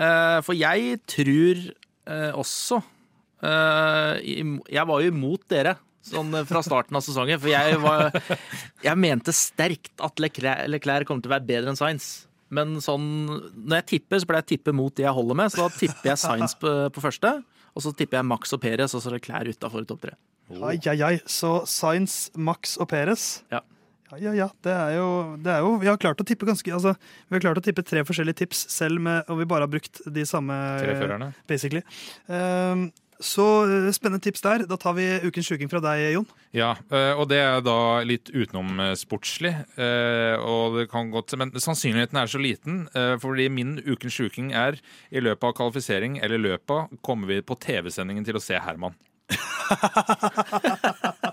Eh, 0.00 0.38
For 0.46 0.56
jeg 0.56 1.00
tror 1.10 1.62
eh, 2.08 2.30
også 2.36 2.80
eh, 3.44 4.16
Jeg 4.70 4.84
var 4.88 5.02
jo 5.02 5.12
imot 5.12 5.44
dere 5.50 5.76
sånn 6.06 6.32
eh, 6.38 6.46
fra 6.48 6.62
starten 6.64 6.96
av 6.96 7.04
sesongen, 7.04 7.40
for 7.40 7.52
jeg 7.52 7.78
var 7.82 8.08
Jeg 8.86 8.96
mente 9.00 9.34
sterkt 9.36 9.92
at 10.00 10.22
Leclerc, 10.22 10.66
Leclerc 10.72 11.08
kom 11.08 11.20
til 11.20 11.32
å 11.32 11.36
være 11.36 11.48
bedre 11.48 11.74
enn 11.74 11.80
Sainz. 11.80 12.10
Men 12.50 12.80
sånn, 12.82 13.04
når 13.54 13.82
jeg 13.82 13.88
tipper, 13.92 14.18
så 14.18 14.26
pleier 14.26 14.42
jeg 14.42 14.48
å 14.48 14.52
tippe 14.56 14.74
mot 14.74 14.94
de 14.96 15.04
jeg 15.04 15.14
holder 15.14 15.38
med. 15.38 15.52
Så 15.52 15.62
da 15.62 15.68
tipper 15.70 16.10
jeg 16.10 16.18
Sainz 16.18 16.56
på, 16.58 16.72
på 16.90 17.04
første, 17.04 17.36
og 17.70 17.84
så 17.84 17.92
tipper 17.94 18.18
jeg 18.18 18.26
Max 18.26 18.56
og 18.56 18.62
Perez, 18.64 18.96
og 18.96 19.04
så 19.04 19.12
Leclerc 19.14 19.54
utafor 19.54 19.86
topp 19.86 20.08
tre. 20.08 20.16
Ai, 20.58 20.74
ai, 20.90 20.96
ai. 21.06 21.12
Så 21.30 21.60
Sainz, 21.70 22.24
Max 22.34 22.74
og 22.82 22.88
Perez. 22.90 23.44
Ja. 23.54 23.62
Ja, 24.18 24.32
ja. 24.34 24.48
Det 24.64 24.72
er, 24.74 24.96
jo, 24.98 25.10
det 25.38 25.52
er 25.52 25.62
jo 25.62 25.76
Vi 25.82 25.90
har 25.90 26.00
klart 26.00 26.22
å 26.22 26.26
tippe 26.26 26.48
ganske 26.48 26.72
altså, 26.74 26.96
Vi 27.28 27.36
har 27.36 27.44
klart 27.44 27.60
å 27.60 27.64
tippe 27.64 27.84
tre 27.86 28.02
forskjellige 28.06 28.42
tips, 28.42 28.64
selv 28.72 29.02
med, 29.04 29.22
og 29.30 29.38
vi 29.38 29.46
bare 29.50 29.68
har 29.68 29.70
brukt 29.70 30.02
de 30.06 30.26
samme 30.26 30.56
Tre 30.82 30.96
førerne. 30.98 31.30
basically. 31.48 31.84
Um, 32.26 32.88
så 33.20 33.44
eh, 33.68 33.90
spennende 33.92 34.22
tips 34.24 34.40
der. 34.40 34.64
Da 34.68 34.78
tar 34.80 34.94
vi 34.96 35.04
ukens 35.28 35.46
sjuking 35.46 35.68
fra 35.70 35.80
deg, 35.84 36.06
Jon. 36.14 36.26
Ja, 36.56 36.72
eh, 36.88 37.12
og 37.12 37.28
det 37.30 37.40
er 37.44 37.60
da 37.64 38.00
litt 38.06 38.32
utenom 38.32 38.80
eh, 38.80 38.94
sportslig. 38.98 39.52
Og 40.40 40.78
det 40.78 40.86
kan 40.92 41.12
godt, 41.12 41.36
men 41.38 41.52
sannsynligheten 41.52 42.20
er 42.20 42.30
så 42.30 42.40
liten, 42.40 42.82
fordi 43.20 43.48
min 43.52 43.76
ukens 43.84 44.16
sjuking 44.16 44.54
er 44.56 44.80
i 45.12 45.22
løpet 45.22 45.46
av 45.46 45.54
kvalifisering 45.58 46.18
eller 46.24 46.40
løpet 46.40 46.96
kommer 47.04 47.30
vi 47.30 47.40
på 47.44 47.58
TV-sendingen 47.60 48.24
til 48.26 48.40
å 48.40 48.42
se 48.42 48.58
Herman. 48.60 48.96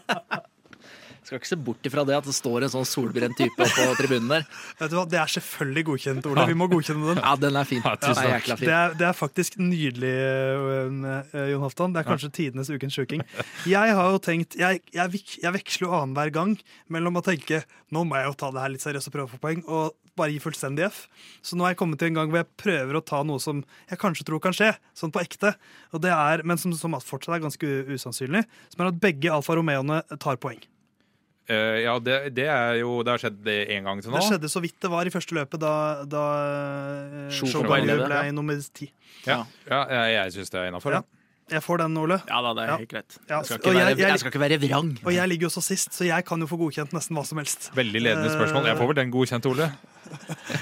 Skal 1.27 1.41
ikke 1.41 1.49
se 1.49 1.57
bort 1.59 1.87
ifra 1.89 2.05
det 2.07 2.15
at 2.15 2.27
det 2.27 2.35
står 2.35 2.65
en 2.65 2.71
sånn 2.71 2.85
solbrent 2.87 3.35
type 3.35 3.67
på 3.67 3.87
tribunen 3.99 4.29
der. 4.31 4.45
Vet 4.79 4.93
du 4.93 4.95
hva, 4.95 5.03
Det 5.11 5.19
er 5.19 5.33
selvfølgelig 5.33 5.85
godkjent, 5.89 6.29
Ole. 6.31 6.45
Vi 6.47 6.55
må 6.55 6.69
godkjenne 6.71 7.09
den. 7.11 7.19
Ja, 7.19 7.33
den 7.41 7.59
er 7.59 7.67
fin. 7.67 7.83
Ja, 7.83 7.95
Den 7.99 8.05
tusen 8.05 8.23
er 8.23 8.31
takk. 8.31 8.47
jækla 8.47 8.59
Det 8.61 8.75
er, 8.77 8.95
det 9.01 9.07
er 9.09 9.17
faktisk 9.17 9.59
nydelig, 9.59 10.13
øh, 10.15 11.49
Jon 11.51 11.65
Halvdan. 11.65 11.97
Det 11.97 12.03
er 12.03 12.07
kanskje 12.07 12.31
tidenes 12.39 12.71
ukens 12.71 12.95
sjuking. 12.95 13.25
Jeg 13.67 13.97
har 13.99 14.15
jo 14.15 14.21
tenkt, 14.23 14.55
jeg, 14.59 14.81
jeg, 14.95 15.23
jeg 15.43 15.55
veksler 15.59 15.89
jo 15.89 15.97
annenhver 15.99 16.31
gang 16.39 16.55
mellom 16.93 17.19
å 17.19 17.25
tenke 17.25 17.65
nå 17.93 18.03
må 18.03 18.17
jeg 18.19 18.27
jo 18.27 18.35
ta 18.39 18.49
det 18.51 18.63
her 18.63 18.71
litt 18.73 18.83
seriøst 18.83 19.09
og 19.09 19.15
prøve 19.15 19.29
å 19.29 19.31
få 19.31 19.41
poeng, 19.43 19.61
og 19.71 19.95
bare 20.17 20.33
gi 20.33 20.41
fullstendig 20.43 20.87
F. 20.89 21.03
Så 21.45 21.55
nå 21.55 21.63
har 21.63 21.71
jeg 21.73 21.79
kommet 21.79 22.01
til 22.01 22.11
en 22.11 22.17
gang 22.19 22.31
hvor 22.31 22.41
jeg 22.41 22.49
prøver 22.59 22.99
å 22.99 23.03
ta 23.05 23.21
noe 23.27 23.39
som 23.43 23.61
jeg 23.87 24.01
kanskje 24.01 24.25
tror 24.27 24.41
kan 24.43 24.55
skje, 24.55 24.73
sånn 24.97 25.13
på 25.15 25.23
ekte, 25.23 25.53
og 25.95 26.03
det 26.03 26.11
er, 26.11 26.43
men 26.47 26.59
som, 26.59 26.73
som 26.75 26.97
fortsatt 26.99 27.37
er 27.37 27.45
ganske 27.45 27.69
usannsynlig, 27.93 28.43
som 28.73 28.83
er 28.83 28.91
at 28.91 28.99
begge 29.03 29.31
Alfa 29.31 29.55
Romeoene 29.55 30.01
tar 30.19 30.39
poeng. 30.41 30.59
Eh, 31.47 31.79
Ja, 31.85 31.93
det, 32.03 32.33
det 32.35 32.47
er 32.51 32.73
jo 32.81 32.97
Det 33.03 33.13
har 33.13 33.21
skjedd 33.23 33.37
det 33.45 33.57
én 33.71 33.83
gang 33.87 34.01
til 34.03 34.11
nå. 34.11 34.19
Det 34.19 34.27
skjedde 34.27 34.49
så 34.51 34.61
vidt 34.63 34.79
det 34.83 34.89
var 34.91 35.07
i 35.07 35.13
første 35.13 35.35
løpet, 35.37 35.59
da, 35.63 35.73
da 36.03 36.23
øh, 37.27 37.29
ble 37.63 37.83
ble, 37.87 38.09
ja. 38.09 38.31
nummer 38.35 38.59
ti. 38.73 38.89
Ja, 39.25 39.43
ja 39.69 39.79
jeg, 39.87 40.13
jeg 40.17 40.35
syns 40.39 40.51
det 40.51 40.59
er 40.61 40.67
innafor. 40.71 40.97
Ja. 40.99 41.01
Jeg 41.47 41.63
får 41.63 41.77
den, 41.79 41.93
Ole. 41.95 42.17
Ja 42.27 42.41
da, 42.43 42.49
det 42.57 42.63
er 42.65 42.67
Ja. 42.73 42.77
helt 42.81 42.91
greit. 42.91 43.17
Ja, 43.29 43.37
Jeg 43.37 43.45
skal 43.45 43.57
ikke 43.61 43.71
være, 43.73 43.87
jeg- 43.87 43.97
jeg- 43.99 44.09
jeg 44.09 44.19
skal 44.19 44.31
ikke 44.33 44.39
være 44.43 44.57
vrang. 44.67 44.89
Og 45.05 45.13
jeg 45.15 45.27
ligger 45.29 45.45
jo 45.47 45.49
så 45.49 45.61
sist, 45.63 45.93
så 45.95 46.03
jeg 46.03 46.25
kan 46.25 46.39
jo 46.39 46.45
få 46.47 46.57
godkjent 46.59 46.91
nesten 46.91 47.15
hva 47.15 47.23
som 47.25 47.37
helst. 47.37 47.71
Veldig 47.73 48.01
ledende 48.03 48.29
spørsmål. 48.35 48.65
Jeg 48.67 48.77
får 48.77 48.87
vel 48.87 48.95
den 48.95 49.11
godkjent, 49.11 49.45
Ole? 49.47 49.71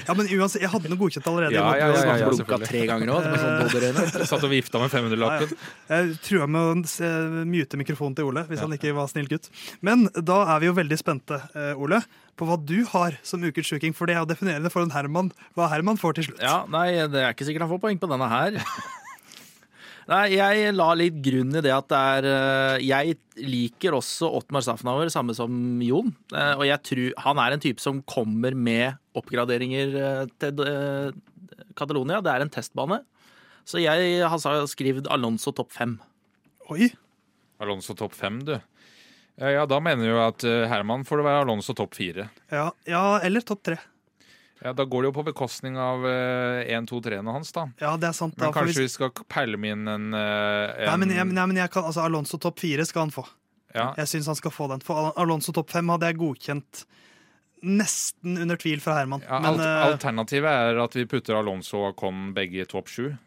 Ja, 0.06 0.14
men 0.14 0.28
uansett, 0.28 0.62
jeg 0.62 0.70
hadde 0.70 0.90
noe 0.92 1.00
godkjent 1.00 1.26
allerede. 1.30 1.56
Ja, 1.56 1.70
ja, 1.78 1.88
ja, 1.94 2.16
ja. 2.20 2.28
Blunka 2.30 2.58
tre 2.62 2.84
ganger 2.88 3.10
nå, 3.10 3.16
sånn 3.24 4.26
satt 4.26 4.44
og 4.46 4.52
vifta 4.52 4.80
med 4.82 4.92
500-lappen. 4.92 5.56
Jeg 5.90 6.18
trua 6.26 6.46
med 6.50 6.60
å 6.60 6.76
myte 6.82 7.66
mute 7.66 7.80
mikrofonen 7.80 8.16
til 8.18 8.28
Ole, 8.30 8.44
hvis 8.50 8.62
han 8.62 8.74
ikke 8.76 8.94
var 8.96 9.10
snill 9.10 9.28
gutt. 9.30 9.48
Men 9.84 10.06
da 10.14 10.42
er 10.54 10.62
vi 10.62 10.70
jo 10.70 10.76
veldig 10.76 10.98
spente, 11.00 11.40
eh, 11.56 11.72
Ole, 11.78 12.02
på 12.36 12.46
hva 12.48 12.58
du 12.60 12.84
har 12.92 13.16
som 13.26 13.44
ukens 13.44 13.70
sjuking. 13.70 13.94
For 13.96 14.08
det 14.08 14.16
er 14.16 14.22
jo 14.22 14.30
definerende 14.30 14.72
for 14.72 14.84
en 14.84 14.92
Herman 14.94 15.32
hva 15.56 15.70
Herman 15.72 15.98
får 16.00 16.18
til 16.18 16.30
slutt. 16.30 16.44
Ja, 16.44 16.64
nei, 16.68 16.92
det 17.08 17.22
er 17.22 17.34
ikke 17.34 17.48
sikkert 17.48 17.66
han 17.66 17.72
får 17.74 17.82
poeng 17.86 18.00
på 18.02 18.10
denne 18.12 18.28
her. 18.30 18.60
Nei, 20.06 20.36
jeg 20.36 20.70
la 20.76 20.92
litt 20.94 21.16
grunn 21.24 21.50
i 21.58 21.62
det 21.64 21.72
at 21.74 21.88
det 21.90 21.98
er 21.98 22.26
eh, 22.30 22.84
Jeg 22.86 23.16
liker 23.42 23.96
også 23.98 24.28
Ottmar 24.38 24.62
Safnauer, 24.62 25.08
samme 25.10 25.34
som 25.34 25.50
Jon. 25.82 26.12
Eh, 26.30 26.52
Og 26.54 26.62
jeg 26.68 26.78
tror 26.86 27.16
han 27.24 27.40
er 27.42 27.56
en 27.56 27.62
type 27.64 27.82
som 27.82 27.98
kommer 28.06 28.54
med 28.54 28.94
oppgraderinger 29.18 29.96
eh, 29.98 30.28
til 30.38 30.62
Catalonia. 31.76 32.20
Det 32.22 32.32
er 32.36 32.44
en 32.46 32.52
testbane. 32.54 33.00
Så 33.66 33.82
jeg 33.82 34.22
har 34.22 34.38
sa- 34.38 34.62
skrevet 34.70 35.08
Alonso 35.10 35.50
topp 35.52 35.72
fem. 35.74 35.96
Oi, 36.70 36.86
Alonso 37.60 37.94
topp 37.98 38.14
fem, 38.14 38.38
du. 38.46 38.54
Eh, 38.54 39.52
Ja, 39.58 39.66
Da 39.66 39.80
mener 39.80 40.06
du 40.06 40.18
at 40.22 40.46
Herman 40.70 41.02
får 41.04 41.18
det 41.18 41.26
være 41.26 41.42
Alonso 41.44 41.74
topp 41.74 41.94
fire. 41.98 42.30
ja, 42.52 42.70
ja 42.86 43.18
eller 43.26 43.40
topp 43.42 43.62
tre. 43.64 43.76
Ja, 44.64 44.72
Da 44.72 44.84
går 44.88 45.02
det 45.04 45.10
jo 45.12 45.22
på 45.22 45.24
bekostning 45.26 45.76
av 45.76 46.04
1, 46.06 46.86
2, 46.88 47.00
3-ene 47.04 47.32
hans, 47.32 47.52
da. 47.52 47.66
Ja, 47.80 47.96
det 48.00 48.08
er 48.08 48.12
sant. 48.16 48.36
Da, 48.36 48.46
Men 48.46 48.54
kanskje 48.54 48.72
hvis- 48.72 48.78
vi 48.78 48.88
skal 48.88 49.10
peile 49.28 49.58
med 49.58 49.72
inn 49.76 49.88
en, 49.88 50.14
eh, 50.14 50.86
Nei, 50.86 50.96
men, 50.96 51.10
jeg, 51.10 51.26
nei, 51.26 51.46
men 51.46 51.56
jeg 51.56 51.70
kan, 51.70 51.84
altså, 51.84 52.04
Alonso 52.04 52.38
topp 52.38 52.58
fire 52.60 52.84
skal 52.86 53.02
han 53.02 53.10
få. 53.10 53.26
ja, 53.74 53.92
Jeg 53.98 54.06
syns 54.06 54.26
han 54.26 54.34
skal 54.34 54.50
få 54.50 54.68
den. 54.70 54.80
For 54.80 55.12
Alonso 55.16 55.52
topp 55.52 55.70
fem 55.70 55.86
hadde 55.88 56.06
jeg 56.08 56.16
godkjent 56.16 56.84
nesten 57.62 58.38
under 58.38 58.56
tvil 58.56 58.80
fra 58.80 58.94
Herman. 59.00 59.22
ja, 59.22 59.38
Men 59.40 59.54
alt, 59.54 59.60
eh, 59.60 59.86
Alternativet 59.92 60.48
er 60.72 60.78
at 60.82 60.92
vi 60.94 61.04
putter 61.04 61.36
Alonso 61.36 61.84
og 61.88 61.96
Con 61.96 62.32
begge 62.34 62.62
i 62.62 62.64
topp 62.64 62.86
sju. 62.88 63.18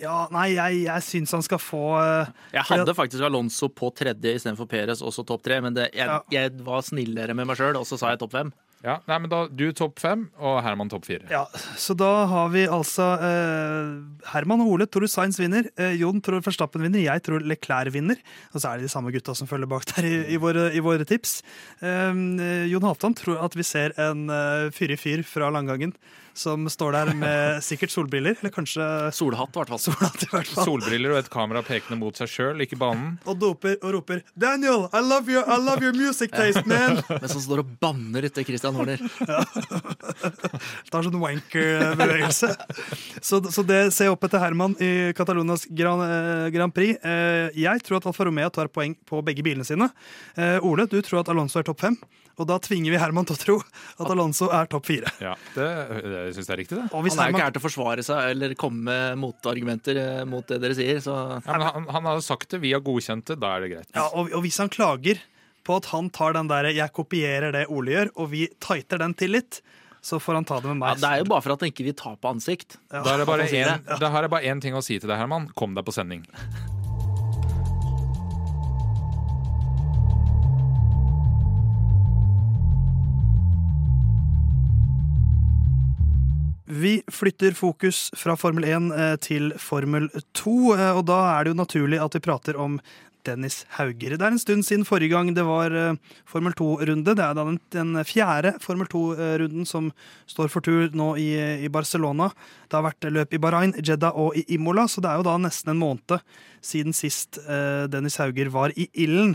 ja, 0.00 0.28
nei, 0.30 0.54
jeg, 0.54 0.84
jeg 0.84 1.02
syns 1.02 1.32
han 1.32 1.42
skal 1.42 1.58
få 1.58 1.98
uh, 1.98 2.26
Jeg 2.52 2.62
hadde 2.70 2.94
faktisk 2.94 3.20
Alonso 3.26 3.68
på 3.68 3.90
tredje 3.94 4.34
istedenfor 4.38 4.68
Perez, 4.68 5.00
også 5.02 5.24
topp 5.26 5.42
tre. 5.42 5.60
Men 5.60 5.74
det, 5.74 5.90
jeg, 5.94 6.06
Ja. 6.06 6.20
jeg 6.30 6.52
var 6.64 6.80
snillere 6.82 7.34
med 7.34 7.46
meg 7.46 7.56
sjøl, 7.56 7.76
og 7.76 7.84
så 7.86 7.98
sa 7.98 8.10
jeg 8.10 8.20
topp 8.20 8.32
fem. 8.32 8.52
Ja, 8.84 8.98
nei, 9.08 9.16
men 9.18 9.30
da 9.30 9.40
Du 9.50 9.64
topp 9.74 9.98
fem 9.98 10.28
og 10.38 10.60
Herman 10.62 10.90
topp 10.92 11.08
fire. 11.08 11.26
Ja, 11.32 11.42
så 11.80 11.96
da 11.98 12.10
har 12.30 12.52
vi 12.52 12.62
altså 12.70 13.08
eh, 13.26 13.96
Herman 14.30 14.62
Ole 14.62 14.86
tror 14.86 15.08
Sainz 15.10 15.40
vinner. 15.40 15.66
Eh, 15.80 15.96
Jon 15.98 16.22
tror 16.22 16.44
Verstappen 16.46 16.84
vinner. 16.86 17.02
Jeg 17.02 17.24
tror 17.26 17.42
Leclerc 17.42 17.90
vinner. 17.94 18.20
Og 18.52 18.62
så 18.62 18.70
er 18.70 18.78
det 18.78 18.86
de 18.86 18.92
samme 18.92 19.12
gutta 19.14 19.34
som 19.34 19.50
følger 19.50 19.70
bak 19.70 19.88
der 19.90 20.06
i, 20.06 20.14
i, 20.36 20.38
våre, 20.38 20.68
i 20.70 20.84
våre 20.84 21.08
tips. 21.08 21.40
Eh, 21.82 22.22
Jon 22.70 22.86
Halvdan 22.86 23.18
tror 23.18 23.42
at 23.48 23.58
vi 23.58 23.66
ser 23.66 23.96
en 23.98 24.28
uh, 24.30 24.70
fyrig 24.74 25.00
fyr 25.02 25.26
fra 25.26 25.50
langgangen 25.54 25.96
som 26.38 26.68
står 26.70 26.94
der 26.94 27.10
med 27.18 27.62
sikkert 27.66 27.90
solbriller, 27.92 28.36
eller 28.40 28.52
kanskje 28.54 28.84
Solhatt, 29.16 29.50
i 29.54 29.58
hvert 29.60 29.72
fall. 29.74 29.80
solhatt 29.82 30.22
i 30.22 30.30
hvert 30.30 30.50
fall. 30.54 30.68
Solbriller 30.68 31.14
og 31.16 31.20
et 31.24 31.30
kamera 31.32 31.62
pekende 31.66 31.98
mot 32.00 32.16
seg 32.18 32.30
sjøl, 32.30 32.62
ikke 32.64 32.78
banen. 32.80 33.16
Og 33.26 33.38
doper 33.42 33.76
og 33.82 33.96
roper 33.98 34.22
'Daniel, 34.38 34.86
I 34.94 35.02
love 35.02 35.28
your, 35.32 35.44
I 35.48 35.58
love 35.58 35.82
your 35.82 35.94
music 35.96 36.30
taste, 36.32 36.62
man'. 36.70 37.02
Men 37.10 37.28
som 37.28 37.42
står 37.42 37.64
og 37.64 37.72
banner 37.82 38.28
etter 38.30 38.46
Christian 38.46 38.78
Horner. 38.78 39.02
tar 40.92 41.04
sånn 41.06 41.18
wanker-bevegelse. 41.20 42.52
Så, 43.20 43.40
så 43.52 43.64
det 43.66 43.80
ser 43.94 44.08
jeg 44.08 44.14
opp 44.16 44.24
etter 44.28 44.42
Herman 44.42 44.76
i 44.82 45.12
Catalonas 45.18 45.66
Grand, 45.70 46.04
eh, 46.06 46.46
Grand 46.54 46.74
Prix. 46.74 46.98
Eh, 47.04 47.50
jeg 47.58 47.82
tror 47.86 48.00
at 48.00 48.08
Alfa 48.10 48.28
Romeo 48.28 48.50
tar 48.54 48.70
poeng 48.72 48.94
på 49.08 49.22
begge 49.26 49.44
bilene 49.46 49.66
sine. 49.66 49.90
Eh, 50.38 50.58
Ole, 50.64 50.86
du 50.90 51.00
tror 51.02 51.22
at 51.22 51.32
Alonso 51.32 51.60
er 51.60 51.68
topp 51.68 51.80
fem. 51.86 51.98
Og 52.38 52.46
da 52.46 52.54
tvinger 52.62 52.92
vi 52.94 52.98
Herman 53.02 53.26
til 53.26 53.34
å 53.34 53.40
tro 53.40 53.54
at 53.98 54.10
Alonso 54.14 54.46
er 54.54 54.68
topp 54.70 54.84
fire. 54.86 55.10
Ja, 55.18 55.32
Det, 55.56 55.66
det 56.04 56.20
syns 56.36 56.50
det 56.50 56.54
er 56.54 56.60
riktig, 56.62 56.78
det. 56.78 56.86
Og 56.96 57.04
hvis 57.06 57.16
Han 57.16 57.24
er 57.24 57.30
jo 57.30 57.36
ikke 57.36 57.46
her 57.46 57.56
til 57.56 57.62
å 57.62 57.66
forsvare 57.66 58.04
seg 58.06 58.34
eller 58.34 58.54
komme 58.58 58.84
med 58.88 59.18
motargumenter 59.22 60.00
eh, 60.02 60.22
mot 60.28 60.46
det 60.48 60.60
dere 60.62 60.76
sier, 60.78 61.00
så 61.04 61.16
Ja, 61.38 61.56
men 61.56 61.66
han, 61.66 61.88
han 61.96 62.08
har 62.12 62.22
sagt 62.24 62.50
det, 62.54 62.62
vi 62.64 62.74
har 62.76 62.84
godkjent 62.84 63.32
det, 63.32 63.38
da 63.42 63.56
er 63.56 63.66
det 63.66 63.72
greit. 63.74 63.90
ja, 63.94 64.06
og, 64.12 64.32
og 64.32 64.44
hvis 64.46 64.60
han 64.62 64.72
klager 64.72 65.20
på 65.68 65.76
at 65.76 65.90
han 65.92 66.08
tar 66.10 66.32
den 66.32 66.48
der 66.48 66.70
'jeg 66.72 66.92
kopierer 66.96 67.52
det 67.52 67.66
Ole 67.68 67.92
gjør', 67.92 68.14
og 68.16 68.30
vi 68.32 68.48
tighter 68.60 68.98
den 69.04 69.14
til 69.14 69.36
litt, 69.36 69.60
så 70.00 70.20
får 70.22 70.40
han 70.40 70.44
ta 70.48 70.60
det 70.60 70.70
med 70.70 70.78
ja, 70.78 70.94
meg. 70.94 71.02
Det 71.02 71.10
er 71.10 71.18
jo 71.18 71.28
bare 71.28 71.44
for 71.44 71.52
at 71.52 71.60
han 71.60 71.72
ikke 71.74 71.84
vil 71.90 71.98
ta 71.98 72.14
på 72.16 72.30
ansikt. 72.30 72.78
Ja. 72.92 73.02
Er 73.02 73.18
det 73.18 73.98
da 74.00 74.10
har 74.14 74.22
jeg 74.22 74.30
bare 74.30 74.48
én 74.48 74.62
ting 74.62 74.74
å 74.74 74.82
si 74.84 74.98
til 74.98 75.10
deg, 75.10 75.18
Herman. 75.18 75.50
Kom 75.58 75.74
deg 75.74 75.84
på 75.84 75.92
sending. 75.92 76.24
Vi 86.78 87.02
flytter 87.10 87.52
fokus 87.52 88.10
fra 88.16 88.36
Formel 88.38 88.64
1 88.68 88.92
eh, 88.94 89.16
til 89.24 89.50
Formel 89.58 90.04
2, 90.38 90.52
eh, 90.76 90.90
og 90.94 91.06
da 91.08 91.16
er 91.32 91.44
det 91.44 91.50
jo 91.50 91.58
naturlig 91.58 91.98
at 91.98 92.14
vi 92.14 92.20
prater 92.22 92.58
om 92.60 92.76
Dennis 93.26 93.64
Hauger. 93.74 94.14
Det 94.14 94.22
er 94.22 94.34
en 94.36 94.38
stund 94.38 94.62
siden 94.62 94.84
forrige 94.86 95.10
gang 95.10 95.32
det 95.34 95.42
var 95.48 95.74
eh, 95.74 95.96
Formel 96.28 96.54
2-runde. 96.54 97.16
Det 97.18 97.24
er 97.24 97.34
da 97.34 97.46
den, 97.74 97.98
fjerde 98.06 98.52
Formel 98.62 98.86
2-runden 98.92 99.66
som 99.66 99.88
står 100.30 100.52
for 100.52 100.62
tur 100.62 100.94
nå 100.94 101.08
i, 101.18 101.32
i 101.66 101.70
Barcelona. 101.72 102.28
Det 102.68 102.78
har 102.78 102.84
vært 102.86 103.08
løp 103.10 103.34
i 103.34 103.40
Bahrain, 103.42 103.74
Jeddah 103.74 104.14
og 104.14 104.38
i 104.38 104.44
Imola, 104.54 104.86
så 104.86 105.02
det 105.02 105.10
er 105.10 105.18
jo 105.18 105.26
da 105.26 105.34
nesten 105.42 105.72
en 105.74 105.80
måned 105.82 106.20
siden 106.62 106.94
sist 106.94 107.40
Dennis 107.90 108.20
Hauger 108.22 108.52
var 108.54 108.74
i 108.78 108.86
ilden. 108.92 109.34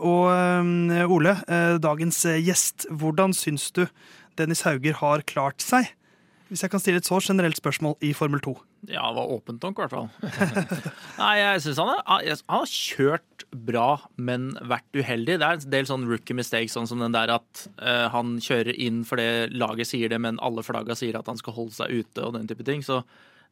Og 0.00 1.12
Ole, 1.14 1.34
dagens 1.80 2.24
gjest, 2.40 2.88
hvordan 2.90 3.36
syns 3.36 3.70
du 3.76 3.86
Dennis 4.40 4.64
Hauger 4.66 5.00
har 5.00 5.24
klart 5.30 5.64
seg? 5.64 5.92
Hvis 6.50 6.64
jeg 6.64 6.72
kan 6.72 6.82
stille 6.82 6.98
et 6.98 7.06
så 7.06 7.20
generelt 7.22 7.58
spørsmål 7.60 7.94
i 8.02 8.10
Formel 8.16 8.40
2. 8.42 8.52
Ja, 8.88 9.04
det 9.06 9.20
var 9.20 9.34
åpent 9.36 9.62
nok, 9.62 9.78
i 9.78 9.84
hvert 9.84 9.92
fall. 9.94 10.08
Nei, 11.20 11.34
jeg 11.38 11.62
syns 11.62 11.78
han, 11.78 11.92
han 12.10 12.40
har 12.50 12.72
kjørt 12.72 13.44
bra, 13.54 14.00
men 14.18 14.50
vært 14.58 14.98
uheldig. 14.98 15.38
Det 15.38 15.46
er 15.46 15.60
en 15.60 15.72
del 15.76 15.86
sånn 15.86 16.08
rookie 16.10 16.34
mistakes, 16.34 16.74
sånn 16.74 16.90
som 16.90 17.04
den 17.04 17.14
der 17.14 17.30
at 17.36 17.64
uh, 17.78 18.08
han 18.10 18.40
kjører 18.42 18.74
inn 18.74 19.04
fordi 19.06 19.28
laget 19.54 19.92
sier 19.92 20.10
det, 20.10 20.18
men 20.22 20.42
alle 20.42 20.66
flagga 20.66 20.98
sier 20.98 21.20
at 21.20 21.30
han 21.30 21.38
skal 21.38 21.54
holde 21.54 21.76
seg 21.78 22.02
ute, 22.02 22.26
og 22.26 22.34
den 22.34 22.50
type 22.50 22.66
ting. 22.66 22.82
Så 22.82 23.04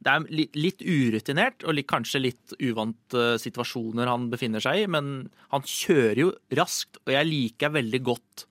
det 0.02 0.10
er 0.10 0.26
litt, 0.34 0.58
litt 0.58 0.82
urutinert, 0.82 1.62
og 1.62 1.78
litt, 1.78 1.90
kanskje 1.90 2.24
litt 2.24 2.58
uvante 2.58 3.30
situasjoner 3.38 4.10
han 4.10 4.26
befinner 4.34 4.62
seg 4.62 4.82
i, 4.82 4.90
men 4.90 5.28
han 5.54 5.66
kjører 5.66 6.24
jo 6.24 6.34
raskt, 6.58 6.98
og 7.06 7.14
jeg 7.14 7.30
liker 7.30 7.78
veldig 7.78 8.02
godt 8.10 8.47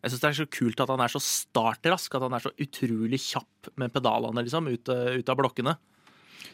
jeg 0.00 0.12
syns 0.12 0.22
det 0.22 0.30
er 0.30 0.38
så 0.40 0.48
kult 0.48 0.80
at 0.80 0.90
han 0.92 1.04
er 1.04 1.12
så 1.12 1.20
startrask, 1.20 2.14
at 2.16 2.24
han 2.24 2.36
er 2.36 2.44
så 2.46 2.54
utrolig 2.56 3.20
kjapp 3.20 3.70
med 3.80 3.92
pedalene 3.92 4.44
liksom, 4.46 4.70
ut, 4.72 4.88
ut 4.88 5.32
av 5.32 5.40
blokkene. 5.40 5.76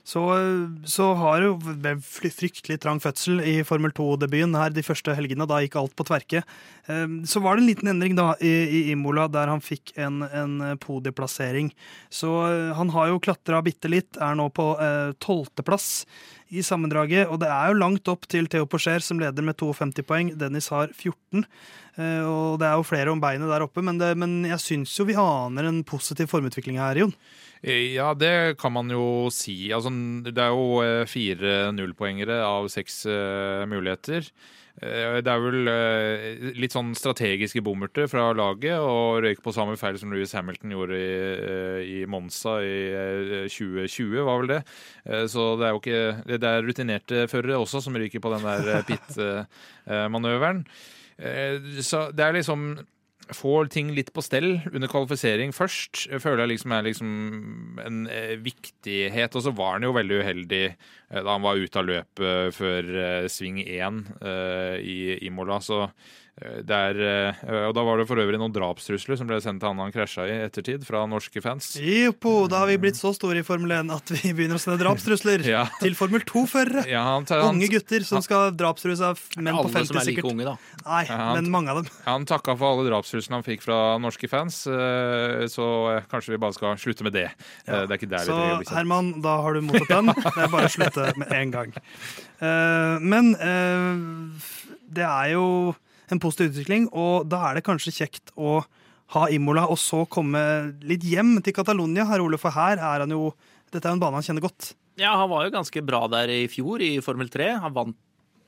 Så, 0.07 0.21
så 0.87 1.07
har 1.19 1.43
jo 1.43 1.57
fryktelig 2.07 2.77
trang 2.83 3.01
fødsel 3.03 3.41
i 3.43 3.57
Formel 3.67 3.91
2-debuten 3.95 4.55
her 4.55 4.71
de 4.71 4.85
første 4.87 5.15
helgene. 5.19 5.49
Da 5.51 5.59
gikk 5.63 5.75
alt 5.81 5.97
på 5.99 6.07
tverke. 6.07 6.45
Eh, 6.87 7.17
Så 7.27 7.43
var 7.43 7.57
det 7.57 7.65
en 7.65 7.71
liten 7.73 7.91
endring 7.91 8.15
da 8.19 8.29
i, 8.39 8.53
i 8.67 8.81
Imola, 8.93 9.27
der 9.27 9.51
han 9.51 9.63
fikk 9.65 9.97
en, 9.99 10.23
en 10.23 10.79
podieplassering. 10.83 11.73
Så 12.07 12.31
eh, 12.47 12.71
han 12.79 12.95
har 12.95 13.11
jo 13.11 13.23
klatra 13.23 13.59
bitte 13.67 13.91
litt, 13.91 14.15
er 14.23 14.39
nå 14.39 14.47
på 14.55 14.69
tolvteplass 15.23 16.05
i 16.51 16.63
sammendraget. 16.63 17.27
Og 17.31 17.41
det 17.43 17.49
er 17.51 17.73
jo 17.73 17.81
langt 17.81 18.09
opp 18.13 18.29
til 18.31 18.47
Theo 18.51 18.67
Porcher, 18.71 19.03
som 19.05 19.19
leder 19.23 19.45
med 19.47 19.57
52 19.59 20.07
poeng. 20.07 20.31
Dennis 20.39 20.69
har 20.75 20.93
14. 20.95 21.45
Eh, 21.97 22.23
Og 22.23 22.59
det 22.61 22.69
er 22.69 22.77
jo 22.77 22.87
flere 22.87 23.13
om 23.13 23.21
beinet 23.23 23.49
der 23.51 23.65
oppe, 23.65 23.83
men, 23.83 23.99
det, 23.99 24.13
men 24.21 24.45
jeg 24.45 24.63
syns 24.63 24.95
jo 24.99 25.09
vi 25.09 25.17
aner 25.19 25.69
en 25.71 25.83
positiv 25.87 26.29
formutvikling 26.33 26.79
her, 26.79 27.03
Jon. 27.03 27.15
Ja, 27.67 28.13
det 28.15 28.59
kan 28.61 28.75
man 28.75 28.93
jo 28.93 29.29
si. 29.35 29.73
Altså, 29.75 29.91
det 30.23 30.37
er 30.39 30.53
jo 30.53 30.83
eh, 30.85 31.07
fire 31.09 31.73
nullpoengere 31.75 32.43
av 32.45 32.69
seks 32.71 33.05
eh, 33.11 33.65
muligheter. 33.67 34.29
Eh, 34.83 35.21
Det 35.25 35.31
er 35.33 35.41
vel 35.41 35.69
eh, 35.73 36.51
litt 36.61 36.75
sånn 36.75 36.91
strategiske 36.97 37.63
bommerter 37.65 38.09
fra 38.13 38.33
laget, 38.37 38.77
og 38.77 39.23
røyk 39.25 39.41
på 39.45 39.55
samme 39.57 39.77
feil 39.81 39.97
som 39.99 40.13
Louis 40.13 40.33
Hamilton 40.37 40.75
gjorde 40.75 40.99
i, 41.87 42.03
Monsa 42.05 42.07
Monza 42.07 42.59
i 42.61 42.75
eh, 42.93 43.47
2020, 43.49 44.21
var 44.27 44.43
vel 44.43 44.53
det. 44.57 44.61
Eh, 45.07 45.25
Så 45.33 45.57
det 45.61 45.69
er 45.69 45.73
jo 45.73 45.81
ikke 45.81 46.37
Det 46.43 46.51
er 46.51 46.67
rutinerte 46.67 47.25
førere 47.33 47.61
også 47.63 47.81
som 47.83 47.97
ryker 47.97 48.21
på 48.21 48.35
den 48.37 48.45
der 48.45 48.75
eh, 48.77 48.85
pit-manøveren. 48.91 50.67
Så 51.81 52.11
det 52.13 52.21
er 52.27 52.37
liksom 52.37 52.77
får 53.35 53.71
ting 53.75 53.89
litt 53.91 54.13
på 54.15 54.23
stell 54.23 54.61
under 54.71 54.87
kvalifisering 54.91 55.51
først, 55.57 56.05
føler 56.23 56.45
jeg 56.45 56.53
liksom 56.53 56.73
er 56.77 56.85
liksom 56.87 57.09
en 57.83 58.07
eh, 58.07 58.37
viktighet. 58.39 59.35
Og 59.35 59.43
så 59.43 59.51
var 59.57 59.73
han 59.77 59.83
jo 59.89 59.95
veldig 59.97 60.21
uheldig 60.23 60.63
eh, 60.69 60.77
da 61.11 61.37
han 61.37 61.43
var 61.47 61.57
ute 61.61 61.79
av 61.79 61.87
løpet 61.87 62.55
før 62.57 62.93
eh, 63.07 63.29
sving 63.31 63.61
én 63.63 64.03
eh, 64.21 64.77
i 64.83 64.99
Imola. 65.29 65.61
Så 65.63 65.87
der, 66.37 66.61
det 66.69 66.77
er 66.77 66.99
eh, 67.49 67.63
Og 67.65 67.73
da 67.73 67.81
var 67.81 67.97
det 67.97 68.05
for 68.11 68.21
øvrig 68.21 68.37
noen 68.37 68.53
drapstrusler 68.53 69.17
som 69.17 69.25
ble 69.25 69.39
sendt 69.41 69.63
til 69.63 69.71
han 69.71 69.79
han 69.81 69.93
krasja 69.95 70.27
i 70.29 70.35
ettertid, 70.45 70.83
fra 70.85 71.07
norske 71.09 71.41
fans. 71.41 71.71
Joppo, 71.81 72.43
da 72.53 72.59
har 72.61 72.69
vi 72.69 72.75
blitt 72.83 72.99
så 72.99 73.15
store 73.17 73.41
i 73.41 73.47
Formel 73.47 73.73
1 73.73 73.89
at 73.95 74.13
vi 74.13 74.35
begynner 74.37 74.59
å 74.59 74.61
sende 74.61 74.77
drapstrusler 74.83 75.47
Ja. 75.55 75.63
til 75.81 75.97
Formel 75.97 76.21
2-førere. 76.29 76.83
Ja, 76.93 77.07
han, 77.15 77.25
han, 77.31 77.55
Unge 77.55 77.71
gutter 77.73 78.05
som 78.05 78.21
skal 78.21 78.51
drapstrues 78.53 79.01
av 79.01 79.17
menn 79.39 79.57
på 79.57 79.63
Alle 79.65 79.73
50 79.79 79.89
som 79.95 80.01
er 80.03 80.09
like 80.11 80.27
unge, 80.29 80.45
da. 80.51 80.57
Nei, 80.85 81.01
Ja, 81.09 81.17
han- 81.23 81.39
men 81.41 81.49
mange 81.57 81.73
av 81.73 81.81
dem. 81.81 81.89
han 82.05 82.29
takka 82.29 82.53
for 82.61 82.75
alle 82.75 82.85
drapstruslene 82.91 83.39
han 83.41 83.47
fikk 83.49 83.65
fra 83.65 83.81
norske 84.05 84.29
fans, 84.29 84.61
eh, 84.69 85.47
så 85.49 85.71
eh, 85.95 86.05
kanskje 86.13 86.35
vi 86.37 86.43
bare 86.45 86.53
skal 86.59 86.77
slutte 86.77 87.09
med 87.09 87.17
det. 87.17 87.31
Eh, 87.65 87.87
Det 87.87 87.97
er 87.97 87.97
ikke 87.97 88.13
der 88.13 88.27
vi 88.27 88.29
Så 88.29 88.37
trenger 88.37 88.53
å 88.53 88.61
bli 88.61 88.69
kjent. 88.69 88.77
Herman, 88.77 89.11
da 89.25 89.39
har 89.41 89.57
du 89.57 89.65
mottatt 89.71 89.89
den. 89.89 90.13
Det 90.37 90.45
er 90.45 90.53
bare 90.53 90.69
å 90.69 90.77
slutte 90.77 90.96
med 91.21 91.33
en 91.37 91.53
gang. 91.55 91.75
Eh, 92.41 92.97
men 93.03 93.35
eh, 93.41 94.01
det 94.97 95.05
er 95.07 95.35
jo 95.35 95.47
en 96.13 96.23
positiv 96.23 96.53
utvikling, 96.53 96.89
og 96.95 97.27
da 97.31 97.43
er 97.49 97.59
det 97.59 97.67
kanskje 97.67 97.95
kjekt 97.99 98.35
å 98.39 98.61
ha 99.15 99.27
Imola, 99.31 99.67
og 99.71 99.79
så 99.79 100.05
komme 100.11 100.41
litt 100.87 101.05
hjem 101.07 101.37
til 101.45 101.55
Catalonia, 101.55 102.07
herr 102.09 102.25
Ole, 102.25 102.41
for 102.43 102.55
her 102.55 102.81
er 102.81 103.05
han 103.05 103.15
jo 103.15 103.31
Dette 103.67 103.89
er 103.91 103.97
en 103.97 104.01
bane 104.01 104.15
han 104.15 104.23
kjenner 104.23 104.45
godt. 104.45 104.69
Ja, 104.97 105.17
han 105.19 105.29
var 105.29 105.43
jo 105.45 105.53
ganske 105.53 105.81
bra 105.85 106.05
der 106.09 106.31
i 106.31 106.45
fjor, 106.49 106.81
i 106.81 107.01
Formel 107.05 107.29
3. 107.29 107.49
Han 107.65 107.75
vant 107.75 107.97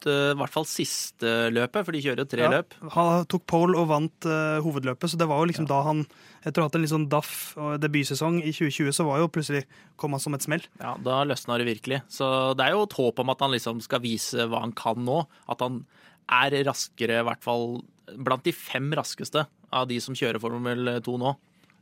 eh, 0.06 0.30
i 0.32 0.38
hvert 0.38 0.52
fall 0.54 0.64
siste 0.68 1.50
løpet, 1.50 1.84
for 1.84 1.92
de 1.92 2.02
kjører 2.04 2.22
jo 2.22 2.28
tre 2.30 2.42
Ja. 2.44 2.50
løp. 2.50 2.74
Han 2.94 3.24
tok 3.26 3.46
pole 3.46 3.76
og 3.78 3.88
vant 3.88 4.26
uh, 4.26 4.60
hovedløpet, 4.62 5.10
så 5.10 5.18
det 5.18 5.26
var 5.28 5.40
jo 5.42 5.48
liksom 5.50 5.66
da 5.66 5.82
han 5.82 6.06
Etter 6.46 6.60
å 6.62 6.62
ha 6.62 6.68
hatt 6.68 6.76
en 6.78 6.82
litt 6.84 6.92
sånn 6.92 7.08
daff 7.10 7.56
debutsesong 7.82 8.36
i 8.46 8.52
2020, 8.54 8.92
så 8.94 9.04
var 9.04 9.18
jo 9.18 9.26
plutselig 9.28 9.64
kom 9.98 10.12
han 10.14 10.20
som 10.22 10.34
et 10.34 10.44
smell. 10.46 10.62
Ja, 10.80 10.94
Da 11.02 11.24
løsna 11.26 11.58
det 11.58 11.66
virkelig. 11.66 11.98
Så 12.08 12.54
det 12.56 12.64
er 12.64 12.76
jo 12.76 12.84
et 12.86 12.94
håp 12.94 13.18
om 13.18 13.30
at 13.34 13.40
han 13.42 13.50
liksom 13.50 13.82
skal 13.82 14.00
vise 14.00 14.46
hva 14.46 14.60
han 14.62 14.72
kan 14.72 15.02
nå. 15.04 15.26
At 15.50 15.60
han 15.60 15.82
er 16.30 16.54
raskere, 16.64 17.18
i 17.20 17.26
hvert 17.26 17.42
fall 17.42 17.82
blant 18.16 18.44
de 18.46 18.52
fem 18.54 18.86
raskeste 18.96 19.46
av 19.74 19.88
de 19.90 19.98
som 20.00 20.14
kjører 20.14 20.40
Formel 20.40 21.00
2 21.04 21.18
nå. 21.18 21.34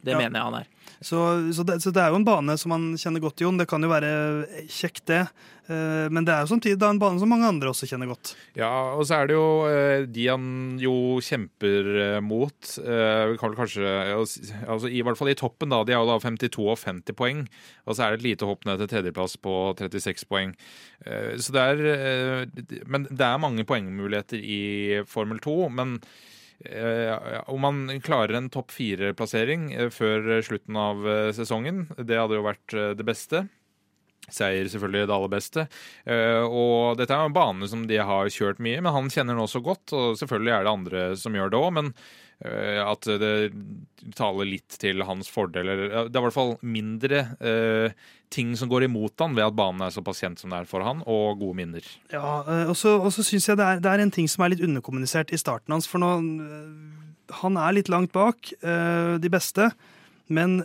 Det 0.07 0.15
Ja. 0.15 0.23
mener 0.23 0.39
jeg 0.39 0.47
han 0.49 0.61
er. 0.63 0.73
Så, 1.03 1.19
så, 1.53 1.65
det, 1.67 1.75
så 1.85 1.91
det 1.93 2.01
er 2.01 2.09
jo 2.15 2.17
en 2.23 2.25
bane 2.25 2.55
som 2.57 2.71
man 2.73 2.85
kjenner 2.97 3.21
godt, 3.21 3.43
Jon. 3.45 3.59
Det 3.61 3.67
kan 3.69 3.83
jo 3.85 3.91
være 3.91 4.09
kjekt, 4.71 5.03
det. 5.11 5.27
Eh, 5.69 6.07
Men 6.15 6.25
det 6.25 6.33
er 6.33 6.45
jo 6.47 6.53
samtidig 6.55 6.79
da 6.81 6.89
en 6.95 7.01
bane 7.03 7.19
som 7.21 7.29
mange 7.29 7.45
andre 7.51 7.69
også 7.69 7.89
kjenner 7.91 8.09
godt. 8.09 8.31
Ja, 8.57 8.71
og 8.97 9.03
så 9.05 9.19
er 9.19 9.27
det 9.29 9.35
jo 9.37 9.49
eh, 9.69 10.07
de 10.07 10.27
han 10.31 10.47
jo 10.81 11.19
kjemper 11.21 11.91
eh, 12.17 12.21
mot. 12.25 12.55
eh, 12.81 13.25
Vi 13.33 13.37
kan 13.43 13.51
vel 13.53 13.59
kanskje 13.59 13.83
altså 14.17 14.89
I 14.89 15.03
hvert 15.05 15.19
fall 15.19 15.33
i 15.35 15.37
toppen, 15.37 15.69
da. 15.75 15.83
De 15.85 15.93
har 15.93 16.07
jo 16.07 16.13
da 16.15 16.19
52 16.23 16.65
og 16.65 16.79
50 16.79 17.13
poeng. 17.19 17.43
Og 17.85 17.97
så 17.99 18.07
er 18.07 18.15
det 18.17 18.23
et 18.23 18.29
lite 18.31 18.47
hopp 18.49 18.65
ned 18.65 18.79
til 18.81 18.89
tredjeplass 18.95 19.37
på 19.43 19.57
36 19.77 20.25
poeng. 20.31 20.55
Eh, 21.05 21.35
Så 21.37 21.53
det 21.53 21.67
er 21.67 21.85
eh, 21.93 22.81
Men 22.87 23.05
det 23.11 23.27
er 23.27 23.43
mange 23.43 23.67
poengmuligheter 23.69 24.39
i 24.41 25.03
Formel 25.05 25.43
2. 25.45 25.59
Men 25.77 25.99
eh, 25.99 26.07
om 27.53 27.61
man 27.61 28.01
klarer 28.01 28.39
en 28.39 28.49
topp 28.53 28.73
fire-plassering 28.75 29.69
eh, 29.75 29.91
før 29.93 30.41
slutten 30.45 30.79
av 30.81 31.07
eh, 31.09 31.31
sesongen, 31.37 31.87
det 31.99 32.19
hadde 32.19 32.39
jo 32.39 32.47
vært 32.47 32.77
eh, 32.77 32.93
det 32.97 33.07
beste. 33.07 33.45
Seier 34.27 34.67
selvfølgelig 34.67 35.07
det 35.07 35.15
aller 35.15 35.31
beste. 35.31 35.67
Eh, 36.09 36.43
og 36.43 36.97
dette 36.99 37.15
er 37.15 37.29
en 37.29 37.37
bane 37.37 37.69
som 37.71 37.85
de 37.87 38.01
har 38.03 38.31
kjørt 38.33 38.63
mye, 38.63 38.81
men 38.83 38.95
han 38.95 39.11
kjenner 39.13 39.37
den 39.37 39.45
også 39.45 39.63
godt. 39.63 39.93
Og 39.95 40.17
selvfølgelig 40.19 40.55
er 40.55 40.67
det 40.67 40.73
andre 40.73 41.05
som 41.21 41.37
gjør 41.37 41.53
det 41.53 41.61
òg, 41.61 41.69
men 41.77 41.93
eh, 41.93 42.07
at 42.45 43.07
det 43.21 43.31
taler 44.13 44.45
litt 44.49 44.77
til 44.77 45.01
hans 45.09 45.31
fordel. 45.33 45.71
Det 45.73 45.87
er 46.05 46.21
i 46.21 46.25
hvert 46.27 46.35
fall 46.35 46.53
mindre 46.61 47.23
eh, 47.41 47.95
ting 48.33 48.53
som 48.59 48.71
går 48.71 48.87
imot 48.87 49.19
han 49.23 49.37
ved 49.37 49.47
at 49.47 49.57
banen 49.57 49.85
er 49.87 49.95
såpass 49.95 50.21
kjent 50.23 50.43
som 50.43 50.53
det 50.53 50.61
er 50.61 50.69
for 50.69 50.85
han, 50.87 51.03
og 51.09 51.41
gode 51.41 51.59
minner. 51.61 51.89
Ja, 52.13 52.43
eh, 52.45 52.71
og 52.71 52.77
så 52.77 53.25
syns 53.25 53.49
jeg 53.49 53.59
det 53.59 53.67
er, 53.67 53.83
det 53.83 53.93
er 53.93 54.05
en 54.05 54.15
ting 54.15 54.29
som 54.31 54.45
er 54.45 54.55
litt 54.55 54.65
underkommunisert 54.67 55.33
i 55.33 55.41
starten 55.41 55.77
hans. 55.77 55.89
For 55.91 56.03
nå 56.03 56.13
eh, 56.21 57.03
Han 57.43 57.59
er 57.59 57.75
litt 57.75 57.91
langt 57.91 58.13
bak 58.15 58.53
eh, 58.61 59.17
de 59.23 59.33
beste, 59.33 59.71
men 60.29 60.61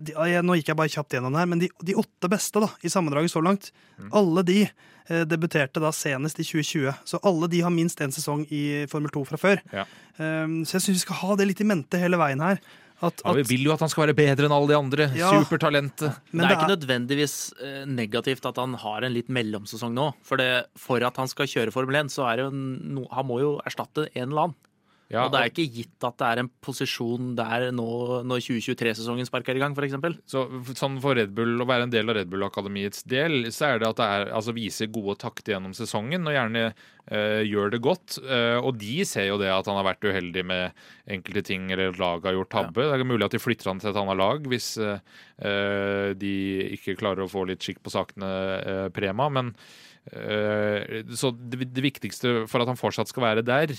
de, 0.00 0.14
jeg, 0.14 0.42
Nå 0.46 0.56
gikk 0.58 0.72
jeg 0.72 0.78
bare 0.78 0.92
kjapt 0.92 1.16
gjennom 1.16 1.34
det 1.34 1.42
her, 1.42 1.50
men 1.50 1.62
de, 1.62 1.70
de 1.86 1.96
åtte 2.00 2.30
beste 2.32 2.62
da, 2.62 2.70
i 2.82 2.92
sammendraget 2.92 3.32
så 3.34 3.42
langt, 3.44 3.70
alle 4.10 4.44
de 4.46 4.60
eh, 4.64 5.24
debuterte 5.28 5.82
da 5.82 5.92
senest 5.94 6.40
i 6.42 6.46
2020. 6.46 6.94
Så 7.08 7.20
alle 7.22 7.50
de 7.52 7.60
har 7.64 7.74
minst 7.74 8.00
én 8.04 8.14
sesong 8.14 8.46
i 8.54 8.84
Formel 8.90 9.12
2 9.14 9.26
fra 9.30 9.40
før. 9.40 9.62
Ja. 9.74 9.86
Um, 10.18 10.62
så 10.66 10.78
jeg 10.78 10.88
syns 10.88 10.98
vi 11.00 11.04
skal 11.06 11.20
ha 11.22 11.36
det 11.38 11.48
litt 11.50 11.62
i 11.62 11.68
mente 11.68 12.00
hele 12.00 12.18
veien 12.20 12.42
her. 12.44 12.60
At, 13.04 13.20
Ja, 13.24 13.32
vi 13.36 13.42
vil 13.48 13.64
jo 13.66 13.72
at 13.74 13.82
han 13.82 13.90
skal 13.90 14.06
være 14.06 14.16
bedre 14.16 14.46
enn 14.46 14.54
alle 14.54 14.70
de 14.70 14.76
andre. 14.78 15.08
Ja. 15.18 15.32
Supertalentet. 15.42 16.20
men 16.30 16.44
det 16.44 16.52
er 16.52 16.58
ikke 16.60 16.74
nødvendigvis 16.76 17.34
eh, 17.60 17.82
negativt 17.90 18.46
at 18.48 18.60
han 18.62 18.76
har 18.80 19.04
en 19.04 19.14
litt 19.16 19.28
mellomsesong 19.34 19.92
nå. 19.96 20.12
For, 20.24 20.40
det, 20.40 20.70
for 20.78 21.02
at 21.04 21.18
han 21.20 21.30
skal 21.30 21.50
kjøre 21.50 21.74
Formel 21.74 21.98
1, 22.04 22.12
så 22.14 22.28
er 22.30 22.38
det 22.38 22.46
jo 22.46 22.54
no, 22.54 23.08
han 23.12 23.28
må 23.28 23.40
jo 23.42 23.56
erstatte 23.66 24.08
en 24.14 24.30
eller 24.30 24.46
annen. 24.46 24.60
Ja, 25.12 25.26
og 25.26 25.34
det 25.34 25.40
er 25.40 25.50
ikke 25.50 25.66
gitt 25.68 26.04
at 26.06 26.16
det 26.20 26.28
er 26.30 26.40
en 26.40 26.48
posisjon 26.64 27.34
der 27.36 27.66
nå 27.76 28.22
når 28.24 28.40
2023-sesongen 28.46 29.28
sparker 29.28 29.58
i 29.58 29.60
gang, 29.60 29.76
f.eks. 29.76 29.98
Så 30.30 30.46
sånn 30.78 30.96
For 31.04 31.18
Red 31.18 31.34
Bull 31.36 31.60
å 31.60 31.68
være 31.68 31.86
en 31.86 31.92
del 31.92 32.08
av 32.08 32.16
Red 32.18 32.30
Bull-akademiets 32.32 33.04
del, 33.10 33.50
så 33.54 33.68
er 33.68 33.82
det 33.82 33.90
at 33.90 34.00
det 34.00 34.08
er, 34.16 34.26
altså, 34.40 34.56
viser 34.56 34.92
gode 34.94 35.18
takter 35.20 35.54
gjennom 35.54 35.76
sesongen 35.76 36.24
og 36.24 36.36
gjerne 36.36 36.64
øh, 36.70 37.42
gjør 37.44 37.74
det 37.76 37.82
godt. 37.84 38.18
Øh, 38.24 38.58
og 38.64 38.80
de 38.80 38.96
ser 39.08 39.28
jo 39.28 39.38
det 39.42 39.52
at 39.52 39.68
han 39.68 39.78
har 39.80 39.88
vært 39.92 40.08
uheldig 40.08 40.46
med 40.48 40.84
enkelte 41.18 41.44
ting 41.52 41.68
eller 41.74 41.92
laget 42.00 42.30
har 42.30 42.38
gjort 42.40 42.54
tabbe. 42.56 42.88
Det 42.88 42.98
er 42.98 43.08
mulig 43.12 43.28
at 43.28 43.36
de 43.36 43.44
flytter 43.44 43.74
han 43.74 43.84
til 43.84 43.92
et 43.92 44.02
annet 44.04 44.20
lag 44.22 44.52
hvis 44.54 44.74
eh, 44.80 46.12
de 46.16 46.36
ikke 46.78 46.96
klarer 46.96 47.26
å 47.26 47.30
få 47.30 47.44
litt 47.50 47.62
skikk 47.64 47.84
på 47.84 47.92
sakene, 47.92 48.30
Prema. 48.94 49.28
men 49.32 49.52
så 50.04 51.30
det, 51.32 51.80
viktigste 51.80 52.44
for 52.50 52.60
at 52.60 52.68
han 52.68 52.76
fortsatt 52.78 53.08
skal 53.08 53.24
være 53.24 53.44
der, 53.46 53.72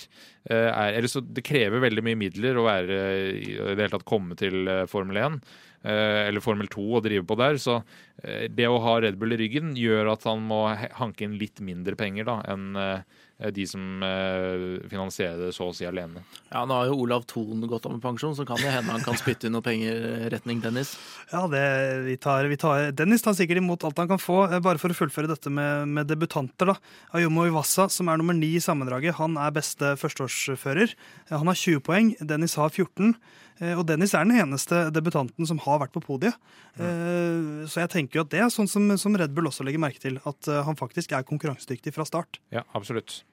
eh, 0.49 0.71
er 0.71 0.97
eller 0.97 1.11
så 1.11 1.21
Det 1.21 1.43
krever 1.45 1.83
veldig 1.83 2.01
mye 2.01 2.17
midler 2.17 2.57
å 2.57 2.65
være 2.65 2.97
i 3.29 3.53
det 3.53 3.77
hele 3.77 3.93
tatt 3.93 4.07
komme 4.09 4.37
til 4.39 4.67
eh, 4.67 4.85
Formel 4.89 5.21
1 5.21 5.37
eh, 5.85 6.21
eller 6.29 6.41
Formel 6.41 6.67
2 6.71 6.85
og 6.97 7.05
drive 7.05 7.25
på 7.29 7.37
der. 7.37 7.59
Så 7.61 7.77
eh, 8.23 8.47
det 8.49 8.67
å 8.67 8.81
ha 8.81 8.97
Red 9.03 9.19
Bull 9.21 9.35
i 9.35 9.39
ryggen 9.43 9.75
gjør 9.77 10.15
at 10.15 10.25
han 10.25 10.41
må 10.49 10.65
hanke 10.73 11.27
inn 11.27 11.37
litt 11.37 11.61
mindre 11.61 11.97
penger 11.99 12.25
da 12.31 12.39
enn 12.49 12.73
eh, 12.79 13.21
de 13.51 13.65
som 13.67 14.03
eh, 14.07 14.87
finansierer 14.87 15.41
det 15.47 15.53
så 15.55 15.65
å 15.67 15.73
si 15.75 15.83
alene. 15.87 16.21
Ja, 16.53 16.61
Nå 16.63 16.77
har 16.77 16.87
jo 16.87 16.95
Olav 17.03 17.25
Thon 17.27 17.65
gått 17.67 17.85
av 17.85 17.91
med 17.91 18.01
pensjon, 18.03 18.35
så 18.37 18.45
kan 18.47 18.55
det 18.61 18.71
hende 18.71 18.93
han 18.95 19.03
kan 19.03 19.17
spytte 19.19 19.49
inn 19.49 19.55
noe 19.57 19.65
penger 19.65 20.29
retning 20.31 20.61
Dennis. 20.63 20.93
ja, 21.33 21.41
det, 21.51 21.63
vi 22.07 22.15
tar, 22.17 22.47
vi 22.47 22.55
tar, 22.61 22.91
Dennis 22.95 23.25
tar 23.25 23.35
sikkert 23.35 23.59
imot 23.59 23.83
alt 23.83 23.99
han 23.99 24.07
kan 24.13 24.21
få. 24.23 24.45
Eh, 24.47 24.61
Bare 24.63 24.79
for 24.79 24.93
å 24.93 24.97
fullføre 24.97 25.27
dette 25.33 25.51
med, 25.51 25.87
med 25.91 26.07
debutanter. 26.07 26.71
da. 26.71 26.77
Ayomo 27.19 27.43
Iwasa, 27.49 27.89
som 27.91 28.07
er 28.07 28.21
nummer 28.21 28.37
ni 28.37 28.53
i 28.55 28.63
sammendraget, 28.63 29.17
han 29.19 29.35
er 29.37 29.51
beste 29.55 29.95
førsteårsfører. 29.99 30.95
Eh, 31.29 31.35
Han 31.37 31.51
har 31.51 31.59
20 31.59 31.83
poeng, 31.83 32.13
Dennis 32.23 32.55
har 32.55 32.69
14. 32.71 33.17
eh, 33.59 33.75
Og 33.75 33.85
Dennis 33.89 34.15
er 34.15 34.27
den 34.27 34.39
eneste 34.39 34.85
debutanten 34.95 35.47
som 35.49 35.61
har 35.65 35.81
vært 35.83 35.95
på 35.95 36.03
podiet. 36.05 36.35
Mm. 36.79 37.65
Så 37.71 37.83
jeg 37.83 37.93
tenker 37.93 38.19
jo 38.19 38.25
at 38.25 38.33
det 38.33 38.41
er 38.43 38.51
sånn 38.53 38.69
som, 38.69 39.15
Red 39.15 39.35
Bull 39.35 39.47
også 39.49 39.65
legger 39.67 39.81
merke 39.81 40.01
til. 40.03 40.19
At 40.27 40.49
eh, 40.51 40.63
han 40.67 40.79
faktisk 40.79 41.15
er 41.15 41.27
konkurransedyktig 41.27 41.95
fra 41.95 42.07
start. 42.07 42.41
Ja, 42.55 42.65
absolutt. 42.77 43.23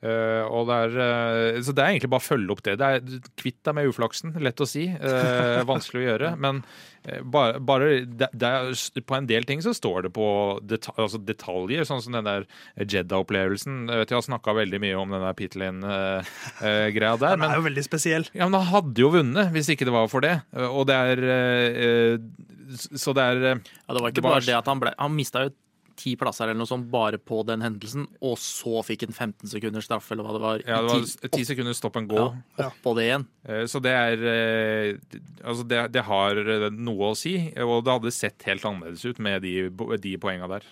Eh, 0.00 0.44
og 0.48 0.64
det 0.70 0.76
er, 0.86 0.94
uh, 0.96 1.58
så 1.60 1.74
det 1.76 1.82
er 1.84 1.92
egentlig 1.92 2.08
bare 2.14 2.22
å 2.22 2.24
følge 2.24 2.54
opp 2.54 2.62
det. 2.64 2.76
det 2.80 2.86
er 2.88 3.26
Kvitt 3.36 3.58
deg 3.68 3.76
med 3.76 3.90
uflaksen, 3.90 4.32
lett 4.40 4.62
å 4.64 4.68
si. 4.68 4.86
Uh, 4.88 5.60
vanskelig 5.68 6.00
å 6.00 6.06
gjøre. 6.06 6.30
Men 6.44 6.62
bare, 7.32 7.60
bare 7.64 7.90
det, 8.04 8.28
det 8.36 8.48
er, 8.48 8.72
på 9.08 9.16
en 9.16 9.28
del 9.28 9.46
ting 9.48 9.62
så 9.64 9.72
står 9.76 10.06
det 10.06 10.12
på 10.16 10.24
deta 10.68 10.92
altså 11.00 11.20
detaljer, 11.24 11.86
sånn 11.88 12.02
som 12.04 12.16
den 12.16 12.28
der 12.28 12.44
Jedda-opplevelsen. 12.80 13.86
Jeg 13.88 14.02
vet 14.02 14.12
jeg 14.12 14.20
har 14.20 14.26
snakka 14.26 14.56
veldig 14.56 14.82
mye 14.84 14.98
om 15.00 15.14
den 15.16 15.24
der 15.24 15.36
pit 15.38 15.56
lane-greia 15.60 17.14
der. 17.20 17.36
Den 17.36 17.40
men 17.44 17.48
er 17.52 17.60
jo 17.60 17.68
veldig 17.68 17.86
spesiell. 17.86 18.28
ja, 18.36 18.44
men 18.48 18.58
han 18.60 18.68
hadde 18.72 19.00
jo 19.04 19.12
vunnet 19.14 19.52
hvis 19.54 19.72
ikke 19.72 19.88
det 19.88 19.96
var 19.96 20.08
for 20.12 20.24
det. 20.24 20.36
Og 20.68 20.84
det 20.88 20.96
er 20.96 22.20
Så 23.00 23.12
det 23.16 23.24
er 23.24 23.40
Ja, 23.48 23.94
Det 23.94 24.00
var 24.00 24.08
ikke 24.10 24.20
Det 24.20 24.24
var- 24.24 24.36
bare 24.38 24.46
det 24.46 24.56
at 24.60 24.68
han 24.68 24.80
ble 24.80 24.92
Han 24.98 25.16
mista 25.16 25.44
jo 25.48 25.52
ti 25.96 26.14
plasser 26.16 26.44
eller 26.48 26.58
noe 26.60 26.68
sånt 26.70 26.86
bare 26.90 27.18
på 27.18 27.40
den 27.46 27.60
hendelsen, 27.64 28.06
og 28.22 28.36
så 28.38 28.82
fikk 28.86 29.06
han 29.08 29.12
15 29.16 29.48
sekunders 29.50 29.84
straff, 29.88 30.10
eller 30.12 30.24
hva 30.26 30.32
det 30.36 30.42
var. 30.44 30.62
Ja, 30.66 30.80
det 30.82 30.90
var 30.92 31.30
ti- 31.36 31.44
sekunder 31.48 31.74
stopp 31.74 31.96
and 31.96 32.08
go. 32.08 32.34
Ja, 32.58 32.68
oppå 32.70 32.94
det 32.96 33.08
igjen. 33.08 33.26
Eh, 33.48 33.64
Så 33.66 33.80
det 33.82 33.92
er 33.92 34.24
eh, 34.26 34.96
Altså, 35.44 35.66
det, 35.66 35.92
det 35.92 36.02
har 36.04 36.36
eh, 36.36 36.68
noe 36.70 37.10
å 37.12 37.16
si, 37.16 37.34
og 37.58 37.84
det 37.84 37.92
hadde 37.96 38.12
sett 38.12 38.42
helt 38.46 38.64
annerledes 38.64 39.04
ut 39.04 39.18
med 39.18 39.42
de, 39.42 39.68
de 39.98 40.16
poenga 40.20 40.48
der. 40.48 40.64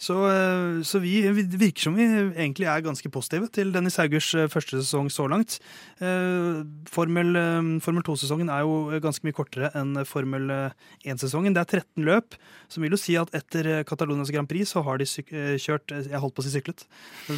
Så, 0.00 0.16
eh, 0.30 0.80
så 0.86 1.00
vi, 1.02 1.20
vi 1.36 1.44
virker 1.60 1.86
som 1.88 1.96
vi 1.98 2.06
egentlig 2.06 2.68
er 2.70 2.84
ganske 2.84 3.10
positive 3.12 3.50
til 3.54 3.72
Dennis 3.74 3.98
Haugers 4.00 4.30
eh, 4.34 4.48
første 4.50 4.80
sesong 4.80 5.10
så 5.12 5.26
langt. 5.30 5.58
Eh, 6.00 6.62
Formel, 6.90 7.36
Formel 7.84 8.04
2-sesongen 8.06 8.52
er 8.52 8.64
jo 8.66 9.00
ganske 9.02 9.26
mye 9.26 9.36
kortere 9.36 9.72
enn 9.78 10.02
Formel 10.08 10.50
1-sesongen. 11.04 11.56
Det 11.56 11.64
er 11.64 11.80
13 11.82 12.08
løp, 12.08 12.38
som 12.72 12.84
vil 12.84 12.96
jo 12.96 13.00
si 13.00 13.16
at 13.20 13.32
etter 13.36 13.84
Catalonias 13.88 14.32
Grand 14.34 14.50
Prix 14.50 14.74
så 14.74 14.84
har 14.86 15.00
de 15.00 15.08
kjørt 15.08 15.92
Jeg 15.92 16.20
holdt 16.22 16.36
på 16.36 16.44
å 16.44 16.46
si 16.46 16.54
syklet. 16.54 16.86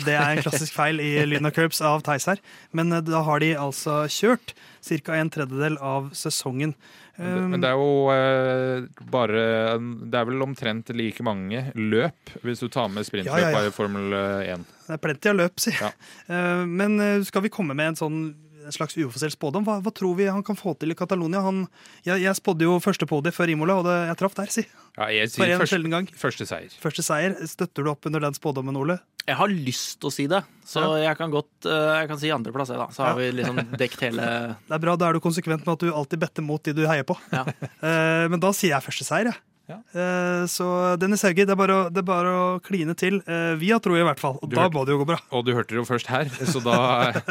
Det 0.06 0.16
er 0.16 0.34
en 0.36 0.44
klassisk 0.44 0.76
feil 0.76 1.02
i 1.02 1.14
Lyna 1.30 1.52
Curbs 1.54 1.82
av 1.84 2.04
Theis 2.06 2.28
her. 2.30 2.42
Men 2.72 2.92
da 3.04 3.24
har 3.26 3.42
de 3.42 3.54
altså 3.58 4.04
kjørt 4.10 4.54
ca. 4.82 5.16
en 5.16 5.30
tredjedel 5.30 5.78
av 5.78 6.10
sesongen. 6.16 6.74
Men 7.18 7.60
det, 7.60 7.68
er 7.68 7.76
jo 7.76 8.08
eh, 8.08 8.86
bare 9.12 9.42
Det 9.78 10.16
er 10.16 10.28
vel 10.30 10.44
omtrent 10.46 10.88
like 10.96 11.24
mange 11.26 11.66
løp, 11.76 12.32
hvis 12.40 12.62
du 12.64 12.70
tar 12.72 12.88
med 12.88 13.04
sprintløp 13.04 13.36
Ja, 13.36 13.50
ja, 13.50 13.58
ja. 13.58 13.68
i 13.68 13.74
Formel 13.74 14.14
1. 14.16 14.64
Det 14.86 14.96
er 14.96 15.02
plenty 15.02 15.32
av 15.32 15.36
løp, 15.36 15.60
si. 15.60 15.74
Ja. 15.76 15.92
Eh, 16.32 16.64
Men 16.68 16.96
eh, 17.00 17.20
skal 17.28 17.44
vi 17.44 17.52
komme 17.52 17.76
med 17.76 17.92
en 17.92 18.00
sånn 18.00 18.22
en 18.62 18.74
slags 18.74 18.94
uoffisiell 18.94 19.32
spådom? 19.34 19.64
Hva, 19.66 19.80
hva 19.82 19.90
tror 19.94 20.14
vi 20.18 20.28
han 20.30 20.44
kan 20.46 20.54
få 20.58 20.74
til 20.78 20.94
i 20.94 20.96
Catalonia? 20.98 21.42
Han, 21.42 21.64
jeg, 22.06 22.22
jeg 22.22 22.38
spådde 22.38 22.68
jo 22.68 22.76
første 22.82 23.08
podiet 23.10 23.34
før 23.34 23.50
Imola, 23.50 23.80
og 23.80 23.88
det, 23.88 23.96
jeg 24.10 24.18
traff 24.20 24.36
der, 24.38 24.52
si. 24.54 24.64
Ja, 24.94 25.08
jeg 25.10 25.32
sier 25.32 25.56
første, 25.58 25.80
første 26.20 26.46
seier. 26.46 26.76
Første 26.82 27.04
seier. 27.06 27.36
Støtter 27.48 27.86
du 27.86 27.90
opp 27.90 28.06
under 28.06 28.22
den 28.22 28.36
spådommen, 28.36 28.76
Ole? 28.78 28.98
Jeg 29.28 29.36
har 29.38 29.48
lyst 29.52 30.00
til 30.02 30.08
å 30.08 30.12
si 30.12 30.24
det, 30.26 30.40
så 30.66 30.82
jeg 30.98 31.14
kan 31.18 31.30
godt 31.30 31.66
eh, 31.70 32.00
jeg 32.02 32.08
kan 32.10 32.18
si 32.18 32.30
andreplass. 32.34 32.72
da. 32.74 32.88
Så 32.90 33.04
har 33.06 33.14
vi 33.20 33.28
liksom 33.38 33.60
dekt 33.78 34.00
hele 34.02 34.24
Det 34.68 34.74
er 34.74 34.82
bra, 34.82 34.96
Da 34.98 35.08
er 35.08 35.18
du 35.18 35.20
konsekvent 35.22 35.62
med 35.66 35.72
at 35.76 35.84
du 35.86 35.92
alltid 35.94 36.18
better 36.24 36.42
mot 36.42 36.62
de 36.66 36.74
du 36.74 36.84
heier 36.88 37.06
på. 37.06 37.16
Ja. 37.32 37.44
Eh, 37.82 38.26
Men 38.32 38.40
da 38.42 38.50
sier 38.56 38.74
jeg 38.74 38.82
første 38.86 39.06
seier, 39.06 39.30
jeg. 39.30 39.38
Ja. 39.70 39.76
Eh, 39.94 40.42
Så 40.50 40.66
Dennis 40.98 41.22
Hauge, 41.22 41.46
det, 41.46 41.54
det 41.56 42.02
er 42.02 42.08
bare 42.08 42.32
å 42.34 42.48
kline 42.66 42.96
til. 42.98 43.20
Vi 43.62 43.70
har 43.70 43.78
tro 43.84 43.94
i 43.94 44.02
hvert 44.04 44.18
fall, 44.20 44.38
og 44.42 44.50
Du 44.50 44.56
da 44.56 44.64
hørte- 44.66 44.74
må 44.74 44.84
det 44.86 44.96
jo 44.96 45.00
gå 45.04 45.08
bra. 45.12 45.20
Og 45.30 45.46
du 45.46 45.52
hørte 45.54 45.70
det 45.76 45.78
jo 45.80 45.86
først 45.86 46.10
her, 46.10 46.26
så 46.50 46.60
da 46.64 46.76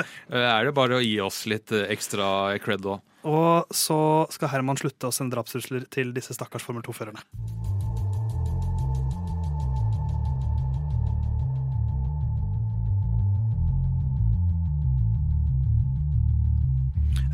er 0.31 0.65
det 0.69 0.73
bare 0.77 0.95
å 0.99 1.03
gi 1.03 1.17
oss 1.23 1.43
litt 1.51 1.71
ekstra 1.75 2.57
cred 2.63 2.87
òg. 2.87 3.01
Og 3.27 3.67
så 3.75 3.99
skal 4.33 4.49
Herman 4.55 4.79
slutte 4.79 5.11
å 5.11 5.13
sende 5.13 5.35
drapstrusler 5.35 5.83
til 5.93 6.15
disse 6.15 6.33
stakkars 6.33 6.63
Formel 6.65 6.81
2-førerne. 6.87 7.21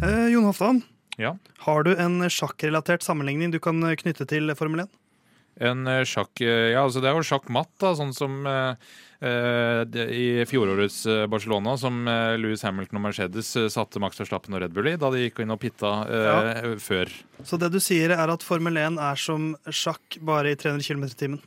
Eh, 0.03 0.27
Jon 0.33 0.43
Halvdan, 0.45 0.81
Ja. 1.17 1.37
har 1.65 1.83
du 1.83 1.95
en 1.95 2.21
sjakkrelatert 2.29 3.01
sammenligning 3.01 3.51
du 3.51 3.59
kan 3.59 3.81
knytte 3.81 4.27
til 4.27 4.53
Formel 4.55 4.81
1? 4.85 4.89
En 5.59 5.87
eh, 5.89 6.03
sjakk 6.05 6.39
eh, 6.45 6.73
Ja, 6.75 6.83
altså 6.85 7.01
det 7.01 7.09
er 7.09 7.15
jo 7.17 7.25
sjakk 7.25 7.47
matt, 7.49 7.71
da, 7.81 7.95
sånn 7.97 8.13
som 8.13 8.45
eh, 8.45 8.75
eh, 9.25 9.81
i 10.13 10.45
fjorårets 10.45 10.99
eh, 11.09 11.23
Barcelona, 11.25 11.73
som 11.81 12.03
eh, 12.07 12.35
Louis 12.37 12.61
Hamilton 12.61 12.99
og 12.99 13.05
Mercedes 13.07 13.49
eh, 13.57 13.65
satte 13.73 13.97
Max 13.99 14.19
Verstappen 14.21 14.53
og 14.53 14.61
Red 14.61 14.75
Bull 14.77 14.91
i, 14.91 14.97
da 15.01 15.09
de 15.09 15.23
gikk 15.25 15.41
inn 15.41 15.55
og 15.55 15.59
pitta 15.63 15.95
eh, 16.05 16.75
før. 16.77 17.09
Så 17.43 17.57
det 17.57 17.71
du 17.73 17.79
sier 17.81 18.13
er 18.13 18.29
at 18.29 18.45
Formel 18.45 18.77
1 18.77 19.01
er 19.01 19.15
som 19.17 19.55
sjakk 19.73 20.19
bare 20.21 20.53
i 20.53 20.59
300 20.61 20.85
km 20.85 21.07
i 21.09 21.17
timen? 21.17 21.41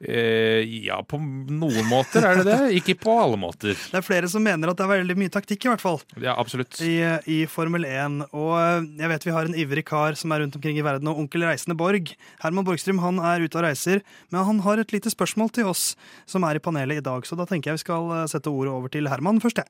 Eh, 0.00 0.64
ja, 0.86 0.96
på 1.04 1.18
noen 1.20 1.84
måter 1.84 2.24
er 2.24 2.40
det 2.40 2.46
det. 2.48 2.58
Ikke 2.78 2.94
på 3.02 3.12
alle 3.20 3.36
måter. 3.40 3.76
Det 3.76 3.98
er 3.98 4.04
flere 4.04 4.30
som 4.32 4.40
mener 4.44 4.72
at 4.72 4.78
det 4.78 4.86
er 4.86 4.92
veldig 4.94 5.16
mye 5.20 5.32
taktikk, 5.32 5.66
i 5.66 5.70
hvert 5.74 5.82
fall. 5.82 6.00
Ja, 6.16 6.38
absolutt. 6.40 6.78
i, 6.80 6.96
i 7.28 7.42
Formel 7.50 7.84
1. 7.84 8.22
Og 8.32 8.54
eh, 8.56 8.88
jeg 9.02 9.12
vet 9.12 9.28
vi 9.28 9.34
har 9.36 9.50
en 9.50 9.58
ivrig 9.60 9.84
kar 9.90 10.16
som 10.16 10.32
er 10.32 10.44
rundt 10.44 10.56
omkring 10.56 10.80
i 10.80 10.86
verden, 10.86 11.10
og 11.12 11.20
onkel 11.20 11.44
Reisende 11.44 11.76
Borg. 11.76 12.14
Herman 12.40 12.64
Borgstrøm 12.64 13.02
han 13.04 13.20
er 13.20 13.44
ute 13.44 13.60
og 13.60 13.66
reiser, 13.68 14.00
men 14.32 14.48
han 14.48 14.64
har 14.64 14.80
et 14.80 14.96
lite 14.96 15.12
spørsmål 15.12 15.52
til 15.60 15.68
oss 15.68 15.92
som 16.28 16.48
er 16.48 16.56
i 16.56 16.64
panelet 16.64 17.02
i 17.02 17.04
dag. 17.04 17.28
Så 17.28 17.36
da 17.36 17.44
tenker 17.48 17.74
jeg 17.74 17.82
vi 17.82 17.84
skal 17.84 18.08
eh, 18.22 18.26
sette 18.32 18.48
ordet 18.48 18.72
over 18.72 18.92
til 18.92 19.10
Herman 19.12 19.42
først, 19.44 19.60
jeg. 19.60 19.68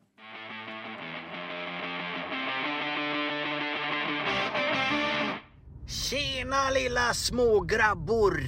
Tjena 5.91 6.69
lilla 6.71 7.11
smågrabbor! 7.15 8.39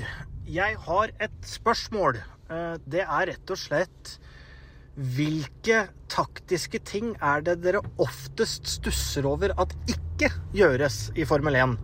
Jeg 0.50 0.74
har 0.88 1.10
et 1.22 1.44
spørsmål. 1.46 2.16
Eh, 2.50 2.76
Det 2.90 3.00
er 3.06 3.26
rett 3.30 3.50
og 3.50 3.56
slett 3.58 4.18
Hvilke 4.98 5.88
taktiske 6.08 6.78
ting 6.84 7.14
er 7.22 7.40
det 7.40 7.62
dere 7.62 7.80
oftest 7.96 8.66
stusser 8.66 9.24
over 9.24 9.54
at 9.56 9.72
ikke 9.88 10.28
gjøres 10.52 11.12
i 11.16 11.24
Formel 11.24 11.54
1. 11.54 11.78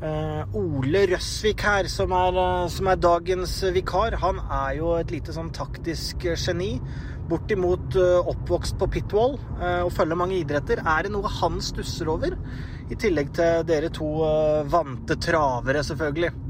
Eh, 0.00 0.54
Ole 0.56 1.02
Røsvik 1.10 1.60
her, 1.60 1.84
som 1.88 2.12
er, 2.12 2.32
eh, 2.38 2.68
som 2.68 2.86
er 2.86 2.96
dagens 2.96 3.60
vikar, 3.74 4.16
han 4.16 4.38
er 4.38 4.78
jo 4.78 4.94
et 4.94 5.10
lite 5.10 5.32
sånn 5.32 5.52
taktisk 5.52 6.24
geni. 6.34 6.80
Bortimot 7.28 7.94
oppvokst 8.24 8.78
på 8.78 8.90
pitwall 8.90 9.38
og 9.60 9.92
følger 9.92 10.16
mange 10.16 10.42
idretter. 10.42 10.80
Er 10.84 11.02
det 11.04 11.12
noe 11.12 11.28
han 11.28 11.60
stusser 11.60 12.08
over? 12.08 12.34
I 12.90 12.94
tillegg 12.96 13.32
til 13.32 13.62
dere 13.62 13.88
to 13.88 14.64
vante 14.66 15.14
travere, 15.14 15.84
selvfølgelig. 15.84 16.49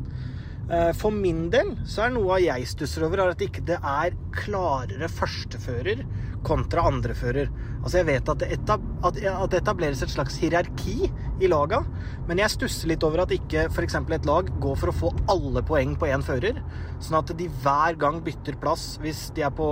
Eh, 0.70 0.92
For 0.94 1.10
min 1.10 1.48
del 1.50 1.72
så 1.88 2.04
er 2.04 2.12
noe 2.14 2.36
jeg 2.44 2.68
stusser 2.70 3.02
over, 3.02 3.18
er 3.24 3.32
at 3.34 3.42
ikke 3.42 3.64
det 3.66 3.78
er 3.82 4.14
klarere 4.36 5.08
førstefører 5.10 6.04
kontra 6.46 6.84
andrefører. 6.88 7.50
Altså 7.80 7.98
jeg 7.98 8.06
vet 8.06 8.30
at 8.30 8.44
det, 8.44 9.56
etableres 9.58 10.04
et 10.04 10.12
slags 10.12 10.38
hierarki 10.40 11.10
i 11.42 11.50
laga, 11.50 11.82
men 12.28 12.38
jeg 12.40 12.54
stusser 12.54 12.92
litt 12.92 13.04
over 13.04 13.24
at 13.24 13.34
ikke 13.34 13.66
f.eks. 13.68 13.98
et 13.98 14.28
lag 14.28 14.52
går 14.62 14.78
for 14.78 14.92
å 14.92 14.96
få 15.00 15.10
alle 15.32 15.64
poeng 15.66 15.96
på 15.98 16.08
én 16.08 16.22
fører, 16.24 16.62
sånn 17.02 17.18
at 17.18 17.34
de 17.36 17.48
hver 17.64 17.98
gang 18.00 18.20
bytter 18.24 18.56
plass 18.62 18.94
hvis 19.02 19.30
de 19.34 19.44
er 19.48 19.52
på 19.56 19.66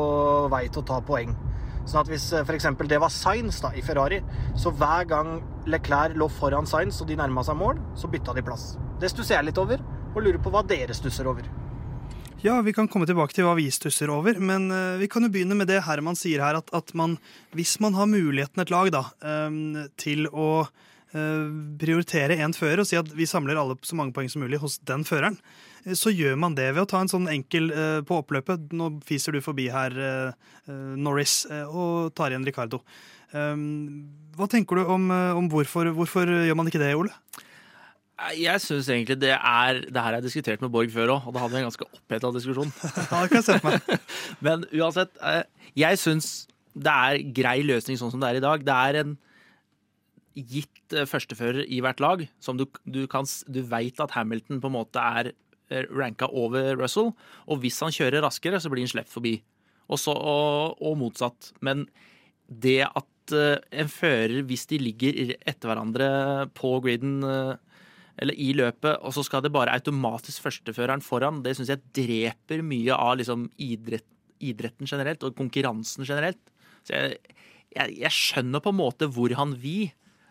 vei 0.50 0.66
til 0.66 0.82
å 0.82 0.88
ta 0.90 0.98
poeng. 1.04 1.36
Sånn 1.88 2.02
at 2.02 2.10
hvis 2.10 2.26
f.eks. 2.42 2.66
det 2.90 2.98
var 3.00 3.14
Sainz 3.14 3.62
da, 3.64 3.70
i 3.72 3.84
Ferrari, 3.86 4.18
så 4.58 4.74
hver 4.74 5.06
gang 5.08 5.38
Leclerc 5.70 6.18
lå 6.18 6.28
foran 6.32 6.68
Sainz 6.68 6.98
og 7.00 7.08
de 7.08 7.16
nærma 7.16 7.46
seg 7.46 7.56
mål, 7.56 7.78
så 7.96 8.10
bytta 8.12 8.34
de 8.36 8.44
plass. 8.44 8.74
Det 9.00 9.08
stusser 9.14 9.38
jeg 9.38 9.48
litt 9.48 9.62
over, 9.62 9.80
og 10.14 10.22
lurer 10.22 10.40
på 10.42 10.52
hva 10.52 10.64
dere 10.66 10.96
stusser 10.96 11.28
over. 11.30 11.46
Ja, 12.38 12.60
vi 12.62 12.70
kan 12.72 12.86
komme 12.86 13.06
tilbake 13.08 13.34
til 13.34 13.48
hva 13.48 13.56
vi 13.58 13.64
stusser 13.74 14.12
over, 14.14 14.36
men 14.38 14.68
eh, 14.70 15.00
vi 15.00 15.08
kan 15.10 15.24
jo 15.26 15.30
begynne 15.34 15.56
med 15.58 15.66
det 15.66 15.80
Herman 15.88 16.14
sier 16.14 16.38
her, 16.44 16.60
at, 16.60 16.68
at 16.70 16.92
man, 16.94 17.16
hvis 17.50 17.80
man 17.82 17.96
har 17.98 18.06
muligheten 18.06 18.62
et 18.62 18.70
lag 18.70 18.92
da, 18.94 19.00
eh, 19.26 19.56
til 19.98 20.28
å 20.30 20.50
eh, 20.62 21.48
prioritere 21.82 22.36
én 22.38 22.54
fører 22.54 22.84
og 22.84 22.86
si 22.86 22.98
at 23.00 23.10
vi 23.10 23.26
samler 23.26 23.58
alle 23.58 23.74
så 23.82 23.98
mange 23.98 24.14
poeng 24.14 24.30
som 24.30 24.44
mulig 24.46 24.62
hos 24.62 24.78
den 24.86 25.02
føreren, 25.08 25.40
så 25.98 26.14
gjør 26.14 26.38
man 26.38 26.54
det 26.54 26.68
ved 26.76 26.84
å 26.84 26.90
ta 26.92 27.02
en 27.02 27.10
sånn 27.10 27.26
enkel 27.32 27.70
på 28.04 28.16
oppløpet. 28.20 28.74
Nå 28.76 28.90
fiser 29.06 29.32
du 29.32 29.38
forbi 29.40 29.68
her, 29.72 29.94
Norris, 30.98 31.46
og 31.70 32.10
tar 32.18 32.34
igjen 32.34 32.44
Ricardo. 32.44 32.82
Hva 33.30 34.48
tenker 34.50 34.82
du 34.82 34.90
om, 34.90 35.06
om 35.38 35.48
hvorfor, 35.48 35.88
hvorfor 35.96 36.28
gjør 36.28 36.58
man 36.58 36.68
ikke 36.68 36.82
det, 36.82 36.90
Ole? 36.98 37.14
Jeg 38.38 38.60
syns 38.62 38.88
egentlig 38.90 39.18
det 39.22 39.30
er 39.36 39.80
Det 39.86 39.94
her 39.94 40.08
har 40.08 40.18
jeg 40.18 40.26
diskutert 40.26 40.62
med 40.64 40.72
Borg 40.74 40.90
før 40.90 41.14
òg, 41.14 41.26
og 41.28 41.34
da 41.34 41.44
hadde 41.44 41.54
vi 41.54 41.60
en 41.62 41.68
ganske 41.68 41.86
oppheta 41.86 42.32
diskusjon. 42.34 42.72
Ja, 43.12 43.22
det 43.22 43.30
kan 43.30 43.44
jeg 43.46 43.62
meg. 43.62 44.06
Men 44.46 44.64
uansett, 44.74 45.12
eh, 45.22 45.44
jeg 45.78 46.00
syns 46.02 46.48
det 46.78 46.92
er 46.92 47.22
grei 47.34 47.60
løsning 47.66 47.98
sånn 47.98 48.10
som 48.12 48.22
det 48.22 48.30
er 48.32 48.38
i 48.40 48.44
dag. 48.44 48.64
Det 48.66 48.74
er 48.74 48.98
en 49.02 49.12
gitt 50.34 50.96
eh, 50.96 51.06
førstefører 51.06 51.62
i 51.66 51.78
hvert 51.84 52.02
lag, 52.02 52.24
som 52.42 52.58
du, 52.58 52.66
du, 52.90 53.04
kan 53.10 53.26
du 53.46 53.60
veit 53.70 54.02
at 54.02 54.16
Hamilton 54.18 54.62
på 54.62 54.70
en 54.70 54.76
måte 54.80 55.04
er 55.20 55.30
eh, 55.70 55.86
ranka 55.86 56.26
over 56.26 56.74
Russell. 56.80 57.12
Og 57.46 57.62
hvis 57.62 57.78
han 57.86 57.94
kjører 57.94 58.26
raskere, 58.26 58.58
så 58.58 58.72
blir 58.72 58.82
han 58.82 58.90
sluppet 58.90 59.14
forbi. 59.14 59.36
Og, 59.86 60.02
så, 60.02 60.12
og, 60.12 60.82
og 60.82 60.98
motsatt. 61.00 61.52
Men 61.62 61.86
det 62.48 62.82
at 62.88 63.06
en 63.28 63.90
fører, 63.92 64.40
hvis 64.48 64.64
de 64.70 64.78
ligger 64.80 65.34
etter 65.36 65.68
hverandre 65.68 66.06
på 66.56 66.78
griden 66.80 67.20
eller 68.18 68.34
i 68.34 68.50
løpet, 68.56 68.98
og 69.02 69.14
så 69.14 69.24
skal 69.26 69.44
det 69.44 69.52
bare 69.54 69.74
automatisk 69.78 70.42
førsteføreren 70.46 71.04
foran, 71.04 71.42
det 71.44 71.54
syns 71.56 71.70
jeg 71.72 71.84
dreper 71.96 72.64
mye 72.66 72.96
av 72.96 73.18
liksom 73.20 73.46
idrett, 73.62 74.06
idretten 74.42 74.90
generelt, 74.90 75.24
og 75.26 75.36
konkurransen 75.38 76.06
generelt. 76.06 76.40
Så 76.86 76.94
jeg, 76.94 77.18
jeg, 77.76 77.96
jeg 78.02 78.14
skjønner 78.14 78.62
på 78.64 78.74
en 78.74 78.80
måte 78.80 79.08
hvor 79.14 79.34
han 79.38 79.54
vil, 79.62 79.88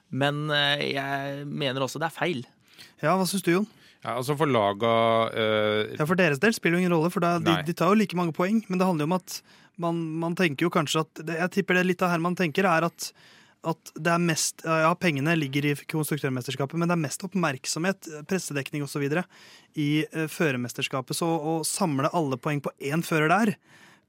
men 0.08 0.48
eh, 0.56 0.94
jeg 0.94 1.48
mener 1.48 1.84
også 1.84 2.00
det 2.00 2.10
er 2.10 2.16
feil. 2.16 2.46
Ja, 3.02 3.16
hva 3.16 3.26
syns 3.28 3.46
du, 3.46 3.52
Jon? 3.56 3.68
Ja, 4.04 4.14
altså 4.14 4.36
For 4.38 4.50
laga 4.50 4.92
eh, 5.34 5.96
Ja, 5.98 6.06
For 6.06 6.18
deres 6.20 6.40
del 6.42 6.54
spiller 6.56 6.78
jo 6.78 6.86
ingen 6.86 6.94
rolle, 6.96 7.10
for 7.14 7.24
da, 7.24 7.38
de, 7.42 7.56
de 7.66 7.76
tar 7.76 7.92
jo 7.92 7.98
like 8.00 8.18
mange 8.18 8.36
poeng. 8.36 8.62
Men 8.70 8.80
det 8.80 8.88
handler 8.88 9.08
jo 9.08 9.10
om 9.10 9.18
at 9.18 9.40
man, 9.82 10.04
man 10.22 10.38
tenker 10.38 10.68
jo 10.68 10.74
kanskje 10.74 11.04
at 11.04 11.24
Jeg 11.28 11.54
tipper 11.58 11.80
det 11.80 11.88
litt 11.90 12.06
av 12.06 12.14
Herman 12.14 12.38
tenker, 12.38 12.68
er 12.70 12.88
at, 12.88 13.10
at 13.68 13.92
det 13.96 14.12
er 14.14 14.22
mest 14.22 14.62
Ja, 14.68 14.92
pengene 15.00 15.34
ligger 15.38 15.66
i 15.66 15.74
konstruktørmesterskapet, 15.90 16.78
men 16.78 16.90
det 16.90 16.98
er 16.98 17.02
mest 17.02 17.26
oppmerksomhet, 17.26 18.10
pressedekning 18.30 18.86
osv. 18.86 19.08
i 19.76 19.90
uh, 20.14 20.28
førermesterskapet. 20.32 21.18
Så 21.18 21.28
å 21.28 21.60
samle 21.68 22.12
alle 22.14 22.40
poeng 22.42 22.62
på 22.64 22.74
én 22.78 23.06
fører 23.06 23.34
der 23.34 23.58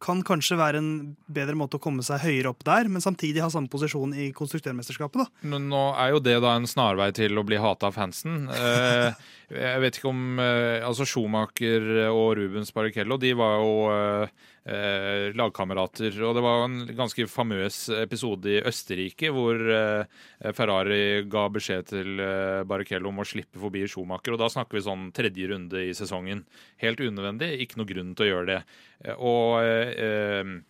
kan 0.03 0.21
kanskje 0.23 0.59
være 0.59 0.79
en 0.79 0.91
bedre 1.27 1.57
måte 1.59 1.79
å 1.79 1.83
komme 1.83 2.05
seg 2.07 2.23
høyere 2.23 2.53
opp 2.53 2.63
der, 2.67 2.87
men 2.91 3.03
samtidig 3.03 3.43
ha 3.43 3.51
samme 3.51 3.71
posisjon 3.71 4.15
i 4.15 4.29
konstruktørmesterskapet. 4.37 5.25
da. 5.25 5.49
Nå 5.51 5.59
nå 5.65 5.83
er 5.99 6.13
jo 6.15 6.23
det 6.23 6.37
da 6.45 6.55
en 6.55 6.69
snarvei 6.71 7.11
til 7.17 7.39
å 7.39 7.45
bli 7.47 7.59
hata 7.59 7.91
av 7.91 7.99
fansen. 7.99 8.47
Eh, 8.55 9.11
jeg 9.49 9.81
vet 9.81 9.97
ikke 9.97 10.11
om 10.11 10.39
eh, 10.43 10.85
Altså 10.85 11.07
Schumacher 11.09 11.85
og 12.11 12.35
Rubens 12.37 12.73
Barrichello 12.77 13.17
de 13.21 13.31
var 13.39 13.55
jo 13.63 13.71
eh, 13.95 14.33
eh, 14.69 15.27
lagkamerater. 15.39 16.19
Og 16.27 16.35
det 16.37 16.43
var 16.45 16.65
en 16.67 16.77
ganske 16.99 17.25
famøs 17.33 17.79
episode 17.97 18.53
i 18.59 18.63
Østerrike 18.69 19.31
hvor 19.33 19.57
eh, 19.73 20.23
Ferrari 20.53 21.25
ga 21.33 21.47
beskjed 21.55 21.89
til 21.95 22.21
eh, 22.21 22.63
Barrichello 22.69 23.09
om 23.09 23.23
å 23.25 23.29
slippe 23.29 23.61
forbi 23.63 23.87
Schumacher. 23.89 24.37
Og 24.37 24.43
da 24.45 24.51
snakker 24.53 24.77
vi 24.81 24.85
sånn 24.85 25.09
tredje 25.17 25.49
runde 25.55 25.87
i 25.89 25.95
sesongen. 25.97 26.45
Helt 26.85 27.01
unødvendig, 27.01 27.55
ikke 27.65 27.81
noe 27.81 27.89
grunn 27.89 28.13
til 28.19 28.29
å 28.29 28.33
gjøre 28.35 28.51
det. 28.53 28.63
Eh, 29.07 29.17
Og 29.17 30.65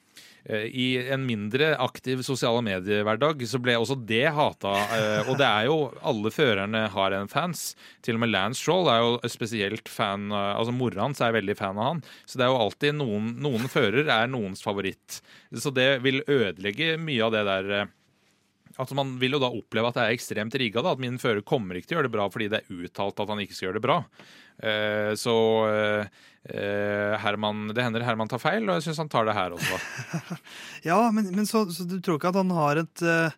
i 0.47 1.11
en 1.13 1.27
mindre 1.27 1.75
aktiv 1.83 2.23
sosiale 2.25 2.63
medier-hverdag 2.65 3.43
så 3.51 3.59
ble 3.61 3.75
også 3.77 3.97
det 4.09 4.31
hata. 4.33 4.71
eh, 4.97 5.29
Og 5.29 5.37
det 5.37 5.45
er 5.49 5.67
jo 5.69 5.91
Alle 6.01 6.31
førerne 6.33 6.87
har 6.95 7.13
en 7.13 7.29
fans. 7.29 7.75
Til 8.01 8.17
og 8.17 8.21
med 8.23 8.31
Lance 8.33 8.63
Stroll 8.63 8.89
er 8.89 9.03
jo 9.03 9.19
spesielt 9.29 9.89
fan 9.93 10.31
eh, 10.33 10.55
Altså 10.55 10.73
Mora 10.73 11.03
hans 11.05 11.21
er 11.21 11.35
veldig 11.37 11.57
fan 11.59 11.77
av 11.77 11.91
han. 11.93 12.03
Så 12.25 12.39
det 12.39 12.47
er 12.47 12.53
jo 12.55 12.63
alltid 12.63 12.97
noen 12.97 13.35
Noen 13.43 13.69
fører 13.69 14.09
er 14.09 14.31
noens 14.33 14.63
favoritt. 14.65 15.21
Så 15.53 15.75
det 15.75 15.99
vil 16.07 16.23
ødelegge 16.25 16.97
mye 17.03 17.25
av 17.27 17.35
det 17.37 17.45
der 17.51 17.71
eh, 17.83 17.95
Altså 18.79 18.95
Man 18.95 19.17
vil 19.19 19.35
jo 19.35 19.41
da 19.43 19.51
oppleve 19.51 19.91
at 19.91 19.97
det 19.99 20.03
er 20.07 20.17
ekstremt 20.17 20.55
rigga. 20.55 20.85
At 20.87 21.01
min 21.03 21.19
fører 21.19 21.43
kommer 21.43 21.75
ikke 21.77 21.91
til 21.91 21.97
å 21.97 22.01
gjøre 22.01 22.09
det 22.09 22.15
bra 22.17 22.29
fordi 22.31 22.49
det 22.53 22.63
er 22.63 22.85
uttalt 22.87 23.21
at 23.21 23.29
han 23.35 23.41
ikke 23.43 23.57
skal 23.57 23.69
gjøre 23.69 23.81
det 23.81 23.87
bra. 23.89 23.97
Eh, 24.63 25.13
så 25.19 25.35
eh, 25.67 26.07
eh, 26.07 26.07
Herman, 26.49 27.67
det 27.77 27.85
hender 27.85 28.05
Herman 28.07 28.31
tar 28.31 28.41
feil, 28.43 28.65
og 28.69 28.79
jeg 28.79 28.89
syns 28.89 29.03
han 29.03 29.11
tar 29.13 29.29
det 29.29 29.37
her 29.37 29.57
også. 29.57 29.81
Ja, 30.89 30.99
men, 31.13 31.29
men 31.35 31.47
så, 31.49 31.67
så 31.75 31.85
du 31.89 31.99
tror 32.01 32.17
ikke 32.19 32.33
at 32.33 32.41
han 32.41 32.55
har 32.57 32.81
et 32.81 33.03
uh, 33.05 33.35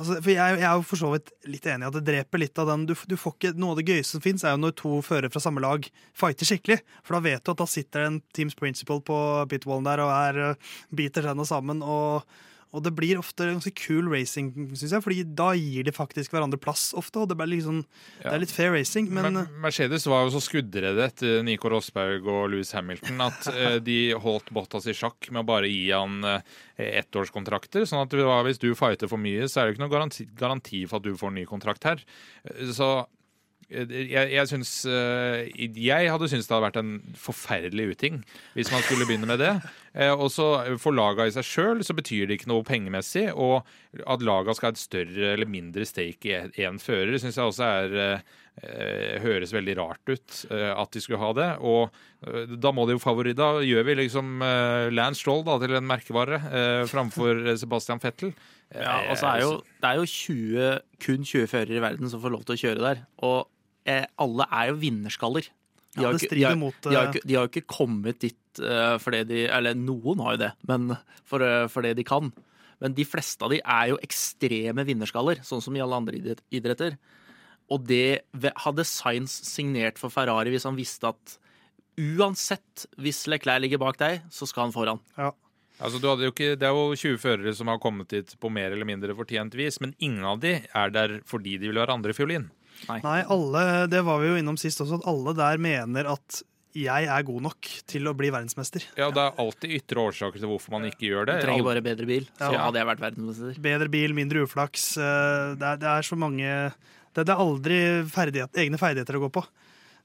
altså, 0.00 0.16
For 0.18 0.32
jeg, 0.32 0.58
jeg 0.60 0.66
er 0.66 0.74
jo 0.78 0.84
for 0.86 1.00
så 1.00 1.12
vidt 1.14 1.32
litt 1.50 1.66
enig 1.70 1.86
i 1.86 1.90
at 1.90 1.96
det 1.98 2.04
dreper 2.08 2.42
litt 2.42 2.60
av 2.60 2.70
den 2.72 2.86
du, 2.90 2.94
du 2.94 3.16
får 3.20 3.36
ikke, 3.36 3.54
Noe 3.60 3.74
av 3.74 3.80
det 3.80 3.86
gøyeste 3.90 4.16
som 4.16 4.24
fins, 4.24 4.44
er 4.44 4.56
jo 4.56 4.62
når 4.64 4.76
to 4.80 5.00
førere 5.06 5.32
fra 5.32 5.42
samme 5.44 5.62
lag 5.64 5.86
fighter 6.16 6.48
skikkelig. 6.48 6.80
For 7.04 7.16
da 7.16 7.24
vet 7.28 7.44
du 7.44 7.52
at 7.54 7.62
da 7.62 7.68
sitter 7.70 8.06
en 8.06 8.20
Teams 8.36 8.56
Principle 8.58 9.00
på 9.06 9.18
pitwallen 9.50 9.88
der 9.88 10.04
og 10.04 10.14
er, 10.14 10.40
eh, 10.50 10.70
biter 10.96 11.28
tenna 11.28 11.46
sammen. 11.48 11.84
og 11.84 12.24
og 12.70 12.84
det 12.86 12.92
blir 12.94 13.18
ofte 13.18 13.48
ganske 13.48 13.72
cool 13.82 14.06
racing, 14.12 14.52
syns 14.78 14.92
jeg, 14.94 15.02
fordi 15.02 15.24
da 15.34 15.48
gir 15.58 15.82
de 15.88 15.94
faktisk 15.94 16.30
hverandre 16.34 16.60
plass 16.62 16.92
ofte. 16.94 17.18
Og 17.18 17.26
det, 17.30 17.34
blir 17.40 17.50
liksom, 17.50 17.80
det 18.22 18.30
er 18.30 18.42
litt 18.44 18.54
fair 18.54 18.70
racing, 18.76 19.08
men 19.10 19.32
Men 19.34 19.48
Mercedes 19.64 20.06
var 20.06 20.22
jo 20.26 20.36
så 20.36 20.42
skuddredde 20.44 21.02
etter 21.08 21.42
Nico 21.46 21.68
Rosberg 21.72 22.26
og 22.30 22.50
Louis 22.52 22.70
Hamilton 22.76 23.20
at 23.26 23.50
eh, 23.50 23.78
de 23.90 23.98
holdt 24.22 24.52
Bottas 24.54 24.86
i 24.86 24.94
sjakk 24.94 25.32
med 25.34 25.42
å 25.42 25.48
bare 25.50 25.70
gi 25.70 25.88
han 25.90 26.22
eh, 26.22 26.42
ettårskontrakter. 27.00 27.86
sånn 27.88 28.04
at 28.06 28.14
hvis 28.46 28.62
du 28.62 28.70
fighter 28.78 29.10
for 29.10 29.18
mye, 29.20 29.48
så 29.50 29.60
er 29.60 29.66
det 29.66 29.74
ikke 29.76 29.84
noe 29.86 29.94
garanti, 29.96 30.28
garanti 30.38 30.84
for 30.86 31.00
at 31.00 31.08
du 31.08 31.16
får 31.18 31.32
en 31.32 31.40
ny 31.42 31.46
kontrakt 31.50 31.84
her. 31.90 32.04
Eh, 32.44 32.70
Så 32.70 32.90
eh, 33.00 33.08
jeg, 33.70 34.30
jeg, 34.34 34.48
syns, 34.50 34.72
eh, 34.90 35.46
jeg 35.78 36.10
hadde 36.10 36.28
syntes 36.30 36.48
det 36.50 36.56
hadde 36.56 36.66
vært 36.66 36.80
en 36.80 36.92
forferdelig 37.18 37.86
uting 37.94 38.20
hvis 38.56 38.72
man 38.74 38.82
skulle 38.86 39.06
begynne 39.08 39.30
med 39.30 39.40
det. 39.42 39.54
Eh, 39.90 40.12
Og 40.14 40.28
så 40.30 40.44
For 40.78 40.94
laga 40.94 41.24
i 41.26 41.32
seg 41.34 41.42
sjøl 41.42 41.80
så 41.82 41.96
betyr 41.98 42.28
det 42.30 42.36
ikke 42.38 42.46
noe 42.52 42.62
pengemessig. 42.62 43.24
Og 43.34 43.66
at 44.06 44.22
laga 44.22 44.54
skal 44.54 44.68
ha 44.68 44.76
et 44.76 44.78
større 44.78 45.32
eller 45.32 45.50
mindre 45.50 45.82
stake 45.82 46.30
i 46.54 46.62
én 46.62 46.78
fører, 46.78 47.16
syns 47.18 47.34
jeg 47.40 47.50
også 47.50 47.66
er 47.66 47.96
eh, 47.98 48.22
eh, 48.62 49.16
høres 49.24 49.50
veldig 49.50 49.74
rart 49.80 50.12
ut 50.14 50.44
eh, 50.54 50.70
at 50.70 50.94
de 50.94 51.02
skulle 51.02 51.18
ha 51.18 51.32
det. 51.34 51.48
Og 51.66 51.90
eh, 52.22 52.54
da 52.54 52.70
må 52.70 52.86
de 52.86 52.94
jo 52.94 53.02
favori... 53.02 53.34
Da 53.34 53.56
gjør 53.66 53.88
vi 53.90 53.98
liksom 54.04 54.38
eh, 54.46 54.86
Lance 54.94 55.24
Stroll 55.24 55.42
da, 55.50 55.58
til 55.58 55.74
en 55.80 55.90
merkevare 55.90 56.38
eh, 56.38 56.86
framfor 56.90 57.42
Sebastian 57.64 57.98
Fettel. 57.98 58.30
Ja, 58.70 59.08
og 59.10 59.16
så 59.18 59.32
er 59.34 59.42
jo, 59.42 59.54
det 59.82 59.90
er 59.90 59.98
jo 59.98 60.06
20, 60.06 60.74
kun 61.02 61.26
20 61.26 61.50
førere 61.50 61.80
i 61.80 61.82
verden 61.82 62.14
som 62.14 62.22
får 62.22 62.36
lov 62.38 62.46
til 62.46 62.54
å 62.54 62.62
kjøre 62.62 62.84
der. 62.92 63.02
Og 63.26 63.40
eh, 63.42 63.48
alle 64.20 64.46
er 64.50 64.70
jo 64.70 64.78
vinnerskaller. 64.82 65.48
De 65.96 66.04
har 66.04 66.14
ja, 66.14 66.18
ikke- 66.18 66.36
de 66.36 66.44
har, 66.46 66.56
mot, 66.58 66.76
de 66.82 66.94
har, 66.94 67.08
eh, 67.08 67.12
ikke, 67.12 67.26
de 67.26 67.34
har 67.38 67.48
ikke 67.50 67.66
kommet 67.66 68.20
dit 68.22 68.36
uh, 68.62 68.98
fordi 68.98 69.24
de 69.26 69.40
Eller 69.50 69.74
noen 69.74 70.20
har 70.22 70.36
jo 70.36 70.42
det, 70.44 70.52
men 70.68 70.96
for, 71.24 71.42
uh, 71.42 71.66
for, 71.70 71.82
det 71.82 71.96
de 71.98 72.04
kan. 72.06 72.32
Men 72.80 72.94
de 72.94 73.04
fleste 73.04 73.42
av 73.42 73.50
de 73.50 73.60
er 73.60 73.90
jo 73.90 73.98
ekstreme 74.02 74.84
vinnerskaller, 74.86 75.42
sånn 75.46 75.62
som 75.62 75.74
i 75.76 75.82
alle 75.82 75.98
andre 75.98 76.36
idretter. 76.50 76.96
Og 77.70 77.84
det 77.86 78.22
hadde 78.64 78.86
Science 78.86 79.44
signert 79.46 79.98
for 79.98 80.10
Ferrari 80.10 80.50
hvis 80.50 80.66
han 80.66 80.78
visste 80.78 81.10
at 81.10 81.38
uansett, 82.00 82.86
hvis 82.98 83.26
Leclerc 83.28 83.60
ligger 83.60 83.78
bak 83.82 83.98
deg, 84.00 84.22
så 84.30 84.48
skal 84.48 84.68
han 84.68 84.74
foran. 84.74 85.00
ja. 85.18 85.32
Altså, 85.80 85.96
du 85.96 86.10
hadde 86.10 86.26
jo 86.26 86.32
ikke, 86.34 86.56
det 86.60 86.66
er 86.68 86.76
jo 86.76 86.92
20 86.92 87.14
førere 87.22 87.52
som 87.56 87.70
har 87.72 87.78
kommet 87.80 88.10
dit 88.12 88.34
på 88.36 88.50
mer 88.52 88.74
eller 88.74 88.84
mindre 88.84 89.14
fortjent 89.16 89.54
vis, 89.56 89.78
men 89.80 89.94
ingen 89.96 90.26
av 90.28 90.42
de 90.42 90.58
er 90.60 90.92
der 90.92 91.14
fordi 91.24 91.54
de 91.56 91.70
vil 91.70 91.80
være 91.80 91.94
andrefiolin. 91.96 92.50
Nei, 92.88 93.20
alle, 93.28 93.64
det 93.92 94.00
var 94.06 94.20
vi 94.22 94.30
jo 94.32 94.38
innom 94.40 94.56
sist 94.60 94.80
også, 94.80 95.00
at 95.02 95.08
alle 95.10 95.34
der 95.36 95.58
mener 95.58 96.08
at 96.14 96.42
jeg 96.78 97.08
er 97.10 97.22
god 97.26 97.42
nok 97.42 97.66
til 97.90 98.06
å 98.06 98.12
bli 98.14 98.28
verdensmester. 98.30 98.84
Ja, 98.96 99.08
Det 99.10 99.18
er 99.18 99.40
alltid 99.42 99.72
ytre 99.74 100.04
årsaker 100.06 100.38
til 100.38 100.46
hvorfor 100.52 100.70
man 100.76 100.84
ikke 100.86 101.08
gjør 101.08 101.26
det. 101.26 101.40
Du 101.40 101.46
trenger 101.48 101.66
bare 101.66 101.82
bedre 101.82 102.06
bil, 102.06 102.28
så 102.38 102.52
Ja. 102.54 102.60
hadde 102.68 102.78
jeg 102.78 102.86
vært 102.86 103.02
verdensmester. 103.02 103.58
Bedre 103.60 103.88
bil, 103.90 104.14
mindre 104.14 104.44
uflaks. 104.46 104.96
eh, 104.96 105.56
Det 105.58 105.66
er, 105.66 105.76
det 105.82 105.88
er 105.90 106.02
så 106.06 106.16
mange 106.16 106.72
Det, 107.12 107.26
det 107.26 107.28
er 107.34 107.42
aldri 107.42 107.78
ferdighet, 108.06 108.54
egne 108.54 108.78
ferdigheter 108.78 109.18
å 109.18 109.26
gå 109.26 109.32
på. 109.34 109.42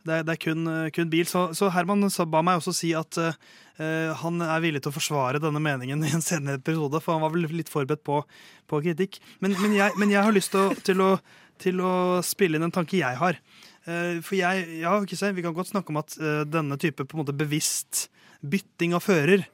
Det 0.05 0.13
er, 0.19 0.23
det 0.26 0.34
er 0.34 0.41
kun, 0.41 0.89
kun 0.93 1.09
bil. 1.09 1.26
Så, 1.26 1.53
så 1.53 1.69
Herman 1.71 2.09
så 2.09 2.26
ba 2.30 2.41
meg 2.41 2.57
også 2.57 2.73
si 2.73 2.93
at 2.97 3.17
uh, 3.17 4.13
han 4.21 4.41
er 4.41 4.59
villig 4.61 4.82
til 4.82 4.89
å 4.89 4.95
forsvare 4.95 5.39
denne 5.41 5.61
meningen 5.61 6.01
i 6.05 6.09
en 6.13 6.21
senere 6.26 6.57
episode, 6.57 6.97
for 7.01 7.13
han 7.13 7.21
var 7.21 7.30
vel 7.34 7.45
litt 7.53 7.69
forberedt 7.69 8.03
på, 8.05 8.23
på 8.69 8.82
kritikk. 8.86 9.19
Men, 9.39 9.53
men, 9.61 9.73
jeg, 9.78 9.93
men 10.01 10.09
jeg 10.09 10.21
har 10.26 10.34
lyst 10.34 10.49
til 10.53 10.61
å, 10.65 10.73
til, 10.86 11.01
å, 11.01 11.19
til 11.62 11.82
å 11.84 12.22
spille 12.26 12.60
inn 12.60 12.68
en 12.68 12.74
tanke 12.74 12.99
jeg 12.99 13.20
har. 13.20 13.39
Eh, 13.86 14.22
For 14.26 14.38
jeg, 14.38 14.82
ja, 14.82 14.99
Vi 14.99 15.41
kan 15.45 15.53
godt 15.53 15.72
snakke 15.72 15.93
om 15.93 16.01
at 16.01 16.18
eh, 16.18 16.43
denne 16.45 16.78
type 16.78 17.06
på 17.06 17.18
en 17.18 17.24
måte 17.24 17.38
bevisst 17.38 18.10
bytting 18.41 18.93
av 18.93 19.06
fører 19.06 19.45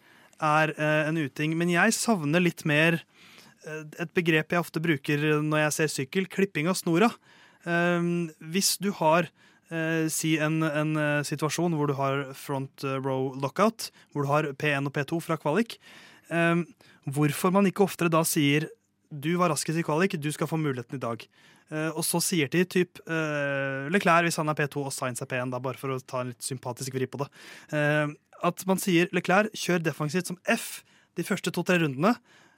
er 0.41 0.73
eh, 0.77 1.07
en 1.07 1.17
uting, 1.17 1.55
men 1.57 1.69
jeg 1.69 1.93
savner 1.93 2.41
litt 2.41 2.65
mer 2.65 3.03
et 3.61 4.09
begrep 4.17 4.55
jeg 4.55 4.57
ofte 4.57 4.81
bruker 4.81 5.21
når 5.45 5.59
jeg 5.59 5.73
ser 5.75 5.89
sykkel, 5.93 6.25
klipping 6.25 6.65
av 6.65 6.79
snora. 6.79 7.11
Hvis 7.61 8.71
du 8.81 8.87
har 8.97 9.27
si 10.09 10.31
en, 10.41 10.63
en 10.65 10.97
situasjon 11.21 11.75
hvor 11.77 11.91
du 11.91 11.93
har 11.93 12.23
front 12.33 12.81
row 13.05 13.29
lockout, 13.37 13.91
hvor 14.09 14.25
du 14.25 14.31
har 14.31 14.49
P1 14.57 14.89
og 14.89 14.95
P2 14.97 15.21
fra 15.21 15.37
kvalik, 15.37 15.77
hvorfor 17.05 17.53
man 17.53 17.69
ikke 17.69 17.85
oftere 17.85 18.09
da 18.09 18.23
sier 18.25 18.65
du 19.11 19.35
var 19.37 19.53
raskest 19.53 19.77
i 19.77 19.85
kvalik, 19.85 20.17
du 20.17 20.31
skal 20.33 20.49
få 20.49 20.57
muligheten 20.57 20.97
i 20.97 21.05
dag. 21.05 21.29
Eh, 21.71 21.89
og 21.95 22.03
så 22.03 22.19
sier 22.23 22.49
de 22.51 22.65
typ 22.67 22.99
uh, 23.07 23.87
Leclerc 23.93 24.27
hvis 24.27 24.39
han 24.41 24.51
er 24.51 24.57
P2 24.59 24.81
og 24.83 24.91
Science 24.91 25.23
er 25.23 25.29
P1, 25.31 25.53
da, 25.53 25.59
bare 25.63 25.79
for 25.79 25.93
å 25.95 25.99
ta 26.03 26.21
en 26.23 26.33
litt 26.33 26.43
sympatisk 26.43 26.97
vri 26.97 27.07
på 27.07 27.21
det. 27.21 27.29
Uh, 27.71 28.11
at 28.43 28.63
man 28.67 28.81
sier 28.81 29.07
Leclerc 29.15 29.53
kjør 29.55 29.83
defensivt 29.85 30.31
som 30.31 30.39
F 30.49 30.81
de 31.19 31.23
første 31.27 31.53
to-tre 31.53 31.77
rundene. 31.79 32.15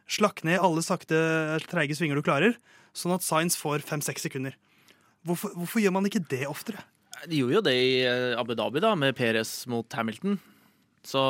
Slakk 0.10 0.42
ned 0.48 0.62
alle 0.64 0.82
sakte, 0.86 1.18
treige 1.70 1.96
svinger 1.98 2.18
du 2.20 2.26
klarer, 2.26 2.58
sånn 2.98 3.14
at 3.16 3.26
Science 3.26 3.60
får 3.60 3.86
fem-seks 3.86 4.26
sekunder. 4.26 4.56
Hvorfor, 5.28 5.54
hvorfor 5.56 5.84
gjør 5.84 5.94
man 5.96 6.08
ikke 6.10 6.24
det 6.32 6.44
oftere? 6.50 6.82
De 7.30 7.40
gjorde 7.40 7.56
jo 7.56 7.64
det 7.70 7.76
i 7.78 7.92
Abu 8.36 8.52
Dhabi, 8.58 8.82
da, 8.84 8.92
med 9.00 9.16
Perez 9.16 9.52
mot 9.72 9.88
Hamilton. 9.96 10.36
Så, 11.08 11.22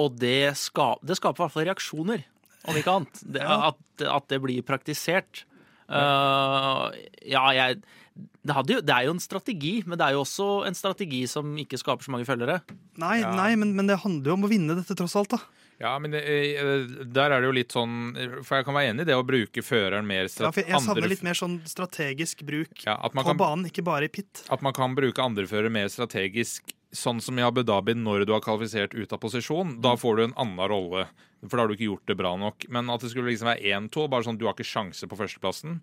og 0.00 0.16
det, 0.20 0.54
ska, 0.60 0.94
det 1.04 1.18
skaper 1.18 1.42
i 1.42 1.44
hvert 1.44 1.54
fall 1.56 1.66
reaksjoner, 1.68 2.24
om 2.64 2.78
ikke 2.80 2.94
annet. 2.98 3.20
Det, 3.24 3.42
Ja. 3.44 3.58
at, 3.72 4.06
at 4.08 4.28
det 4.32 4.40
blir 4.44 4.64
praktisert. 4.64 5.44
Uh, 5.88 6.90
ja, 7.28 7.44
jeg 7.56 7.82
det, 8.14 8.54
hadde 8.54 8.76
jo, 8.76 8.80
det 8.84 8.94
er 8.94 9.08
jo 9.08 9.14
en 9.16 9.22
strategi, 9.22 9.74
men 9.88 9.98
det 9.98 10.06
er 10.06 10.14
jo 10.14 10.22
også 10.22 10.48
en 10.68 10.76
strategi 10.78 11.24
som 11.30 11.50
ikke 11.58 11.80
skaper 11.80 12.06
så 12.06 12.12
mange 12.14 12.28
følgere. 12.28 12.60
Nei, 13.00 13.18
Ja. 13.24 13.32
nei 13.34 13.54
men, 13.58 13.74
men 13.74 13.90
det 13.90 13.98
handler 14.04 14.30
jo 14.30 14.36
om 14.38 14.46
å 14.46 14.50
vinne 14.52 14.76
dette, 14.78 14.94
tross 14.98 15.16
alt. 15.18 15.34
da. 15.34 15.40
Ja, 15.82 15.96
men 15.98 16.12
det, 16.14 16.22
eh, 16.22 16.84
der 17.10 17.32
er 17.34 17.42
det 17.42 17.48
jo 17.48 17.54
litt 17.56 17.72
sånn 17.74 18.14
For 18.46 18.60
jeg 18.60 18.66
kan 18.68 18.76
være 18.76 18.92
enig 18.92 19.02
i 19.02 19.08
det 19.08 19.16
å 19.18 19.24
bruke 19.26 19.64
føreren 19.64 20.06
mer 20.06 20.28
Ja, 20.30 20.52
for 20.54 20.62
jeg 20.62 20.80
savner 20.84 21.10
litt 21.10 21.24
mer 21.26 21.34
sånn 21.34 21.56
strategisk 21.66 22.44
bruk 22.46 22.84
ja, 22.86 22.94
på 23.10 23.24
kan, 23.26 23.36
banen, 23.40 23.66
ikke 23.66 23.82
bare 23.82 24.06
i 24.06 24.12
pit. 24.12 24.44
at 24.54 24.62
man 24.62 24.72
kan 24.76 24.94
bruke 24.94 25.18
andrefører 25.18 25.72
mer 25.74 25.90
strategisk, 25.90 26.70
sånn 26.94 27.20
som 27.22 27.38
i 27.38 27.44
Abu 27.44 27.62
Dhabi 27.66 27.94
når 27.98 28.24
du 28.28 28.32
har 28.36 28.42
kvalifisert 28.44 28.94
ut 28.94 29.12
av 29.12 29.20
posisjon. 29.22 29.76
Da 29.84 29.96
får 30.00 30.16
du 30.16 30.24
en 30.28 30.36
annen 30.40 30.70
rolle, 30.70 31.06
for 31.44 31.56
da 31.58 31.64
har 31.64 31.68
du 31.72 31.76
ikke 31.76 31.90
gjort 31.90 32.06
det 32.10 32.16
bra 32.22 32.34
nok. 32.40 32.68
Men 32.72 32.88
at 32.94 33.02
det 33.04 33.10
skulle 33.12 33.32
liksom 33.32 33.50
være 33.50 33.74
1-2, 33.74 34.06
bare 34.12 34.26
sånn 34.28 34.38
du 34.40 34.46
har 34.48 34.54
ikke 34.56 34.68
sjanse 34.70 35.08
på 35.10 35.18
førsteplassen, 35.18 35.80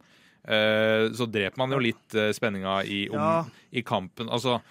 eh, 0.48 1.10
så 1.14 1.28
dreper 1.30 1.60
man 1.62 1.76
jo 1.76 1.84
litt 1.84 2.16
eh, 2.18 2.32
spenninga 2.36 2.80
i, 2.88 3.04
om, 3.12 3.20
Ja. 3.20 3.46
i 3.72 3.84
kampen. 3.84 4.32
Altså 4.32 4.62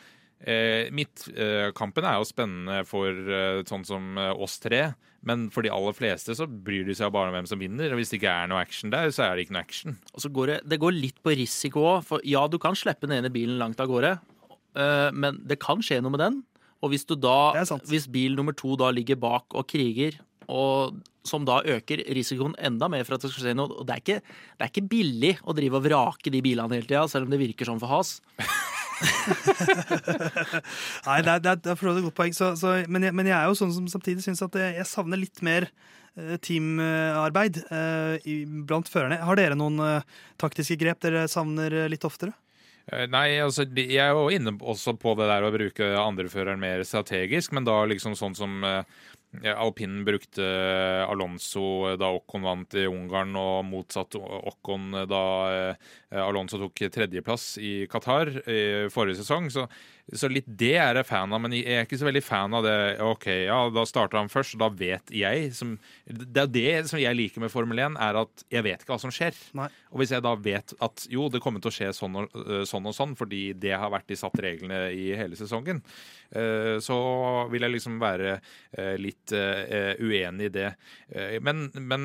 Eh, 0.41 0.89
Midtkampen 0.97 2.07
er 2.09 2.15
jo 2.17 2.25
spennende 2.25 2.79
for 2.89 3.13
eh, 3.13 3.59
sånn 3.69 3.83
som 3.85 4.17
eh, 4.17 4.31
oss 4.41 4.55
tre, 4.63 4.95
men 5.29 5.51
for 5.53 5.61
de 5.67 5.69
aller 5.69 5.93
fleste 5.93 6.33
så 6.33 6.47
bryr 6.49 6.87
de 6.89 6.95
seg 6.97 7.13
bare 7.13 7.29
om 7.29 7.35
hvem 7.37 7.49
som 7.51 7.61
vinner. 7.61 7.93
Og 7.93 8.01
hvis 8.01 8.09
det 8.15 8.23
ikke 8.23 8.33
er 8.33 8.49
noe 8.49 8.63
action 8.65 8.89
der, 8.89 9.11
så 9.13 9.27
er 9.27 9.37
det 9.37 9.45
ikke 9.45 9.57
noe 9.59 9.65
action. 9.67 9.99
Og 10.17 10.23
så 10.25 10.31
går 10.33 10.47
det, 10.55 10.59
det 10.73 10.79
går 10.81 10.97
litt 10.97 11.19
på 11.21 11.35
risiko 11.37 11.85
òg. 11.91 12.07
For 12.09 12.25
ja, 12.25 12.47
du 12.49 12.57
kan 12.63 12.73
slippe 12.79 13.05
den 13.05 13.19
ene 13.19 13.29
bilen 13.35 13.59
langt 13.61 13.83
av 13.85 13.91
gårde, 13.93 14.15
eh, 14.17 14.30
men 14.75 15.41
det 15.51 15.59
kan 15.63 15.83
skje 15.83 15.99
noe 16.03 16.15
med 16.15 16.23
den. 16.23 16.41
Og 16.81 16.93
hvis, 16.93 17.05
du 17.05 17.17
da, 17.19 17.53
hvis 17.91 18.07
bil 18.09 18.37
nummer 18.39 18.55
to 18.57 18.77
da 18.81 18.89
ligger 18.95 19.19
bak 19.21 19.57
og 19.59 19.67
kriger, 19.69 20.17
og 20.51 21.01
som 21.27 21.45
da 21.47 21.61
øker 21.69 22.03
risikoen 22.17 22.55
enda 22.59 22.89
mer 22.91 23.05
for 23.07 23.17
at 23.17 23.25
det 23.25 23.31
skal 23.31 23.45
skje 23.45 23.53
noe 23.55 23.71
Og 23.77 23.85
det 23.87 23.95
er 23.95 24.03
ikke, 24.03 24.21
det 24.57 24.65
er 24.65 24.71
ikke 24.73 24.91
billig 24.91 25.35
å 25.45 25.55
drive 25.57 25.79
og 25.79 25.85
vrake 25.85 26.33
de 26.33 26.41
bilene 26.45 26.79
hele 26.79 26.89
tida, 26.89 27.05
selv 27.13 27.29
om 27.29 27.35
det 27.35 27.43
virker 27.43 27.69
sånn 27.69 27.83
for 27.83 27.93
has. 27.93 28.17
Nei, 31.07 31.19
det 31.25 31.33
er, 31.33 31.41
det 31.45 31.53
er, 31.55 31.77
for 31.77 31.89
så 31.89 31.95
vidt 31.95 32.03
et 32.03 32.09
godt 32.09 32.19
poeng. 32.19 32.35
Så, 32.37 32.51
så, 32.61 32.75
men, 32.89 33.07
jeg, 33.07 33.17
men 33.17 33.29
jeg 33.29 33.37
er 33.37 33.49
jo 33.49 33.59
sånn 33.61 33.75
som 33.77 33.87
samtidig 33.93 34.25
syns 34.25 34.43
at 34.45 34.59
jeg, 34.59 34.77
jeg 34.81 34.89
savner 34.89 35.21
litt 35.21 35.41
mer 35.47 35.69
eh, 35.69 36.37
teamarbeid 36.45 37.63
eh, 37.69 38.31
blant 38.69 38.91
førerne. 38.93 39.21
Har 39.25 39.41
dere 39.41 39.59
noen 39.59 39.81
eh, 39.85 40.09
taktiske 40.41 40.79
grep 40.81 40.99
dere 41.05 41.27
savner 41.33 41.85
eh, 41.85 41.91
litt 41.93 42.07
oftere? 42.09 42.33
Eh, 42.91 43.07
Nei, 43.11 43.39
altså, 43.39 43.67
jeg 43.79 44.03
er 44.03 44.17
jo 44.17 44.29
inne 44.35 44.57
også 44.59 44.97
på 44.99 45.15
det 45.19 45.31
der 45.31 45.47
å 45.47 45.55
bruke 45.55 45.93
andreføreren 46.01 46.61
mer 46.63 46.83
strategisk, 46.87 47.55
men 47.55 47.67
da 47.69 47.83
liksom 47.87 48.17
sånn 48.19 48.35
som 48.39 48.65
eh, 48.67 48.83
Alpin 49.55 50.01
brukte 50.03 50.43
Alonso 51.07 51.95
da 52.01 52.09
Ocon 52.17 52.43
vant 52.49 52.75
i 52.75 52.89
Ungarn, 52.91 53.37
og 53.39 53.63
motsatt 53.69 54.19
Ocon 54.19 54.91
da 55.07 55.23
eh, 55.55 55.91
Alonso 56.19 56.59
tok 56.59 56.83
tredjeplass 56.91 57.53
i 57.63 57.87
Qatar 57.91 58.33
i 58.51 58.61
forrige 58.91 59.21
sesong. 59.23 59.47
Så, 59.55 59.69
så 60.19 60.29
litt 60.31 60.47
det 60.47 60.73
er 60.81 60.99
jeg 60.99 61.07
fan 61.07 61.33
av, 61.33 61.41
men 61.45 61.53
jeg 61.55 61.67
er 61.71 61.85
ikke 61.87 61.99
så 62.01 62.07
veldig 62.09 62.23
fan 62.25 62.55
av 62.57 62.65
det. 62.67 62.77
OK, 63.05 63.27
ja, 63.47 63.59
da 63.71 63.85
starter 63.87 64.19
han 64.19 64.31
først, 64.33 64.57
og 64.57 64.63
da 64.65 64.69
vet 64.81 65.13
jeg 65.15 65.51
som 65.55 65.77
Det 66.07 66.43
er 66.43 66.51
det 66.51 66.73
som 66.91 66.99
jeg 66.99 67.15
liker 67.15 67.45
med 67.45 67.53
Formel 67.53 67.79
1, 67.79 67.99
er 68.01 68.19
at 68.23 68.45
jeg 68.51 68.67
vet 68.67 68.83
ikke 68.83 68.95
hva 68.95 69.01
som 69.03 69.15
skjer. 69.15 69.37
Nei. 69.59 69.69
Og 69.93 70.03
hvis 70.03 70.15
jeg 70.15 70.25
da 70.27 70.35
vet 70.35 70.75
at 70.83 71.07
jo, 71.11 71.29
det 71.31 71.43
kommer 71.45 71.63
til 71.63 71.71
å 71.71 71.77
skje 71.77 71.93
sånn 71.95 72.19
og, 72.23 72.35
øh, 72.43 72.65
sånn 72.69 72.89
og 72.91 72.97
sånn, 72.97 73.15
fordi 73.19 73.53
det 73.55 73.77
har 73.79 73.93
vært 73.93 74.11
de 74.11 74.19
satte 74.19 74.43
reglene 74.45 74.83
i 74.97 75.11
hele 75.19 75.39
sesongen, 75.39 75.83
øh, 76.35 76.77
så 76.83 76.99
vil 77.53 77.67
jeg 77.67 77.77
liksom 77.77 78.01
være 78.03 78.37
øh, 78.41 78.95
litt 78.99 79.31
uenig 79.31 80.51
i 80.51 80.55
det. 80.55 80.71
Eh, 81.15 81.39
Men, 81.41 81.69
men 81.75 82.05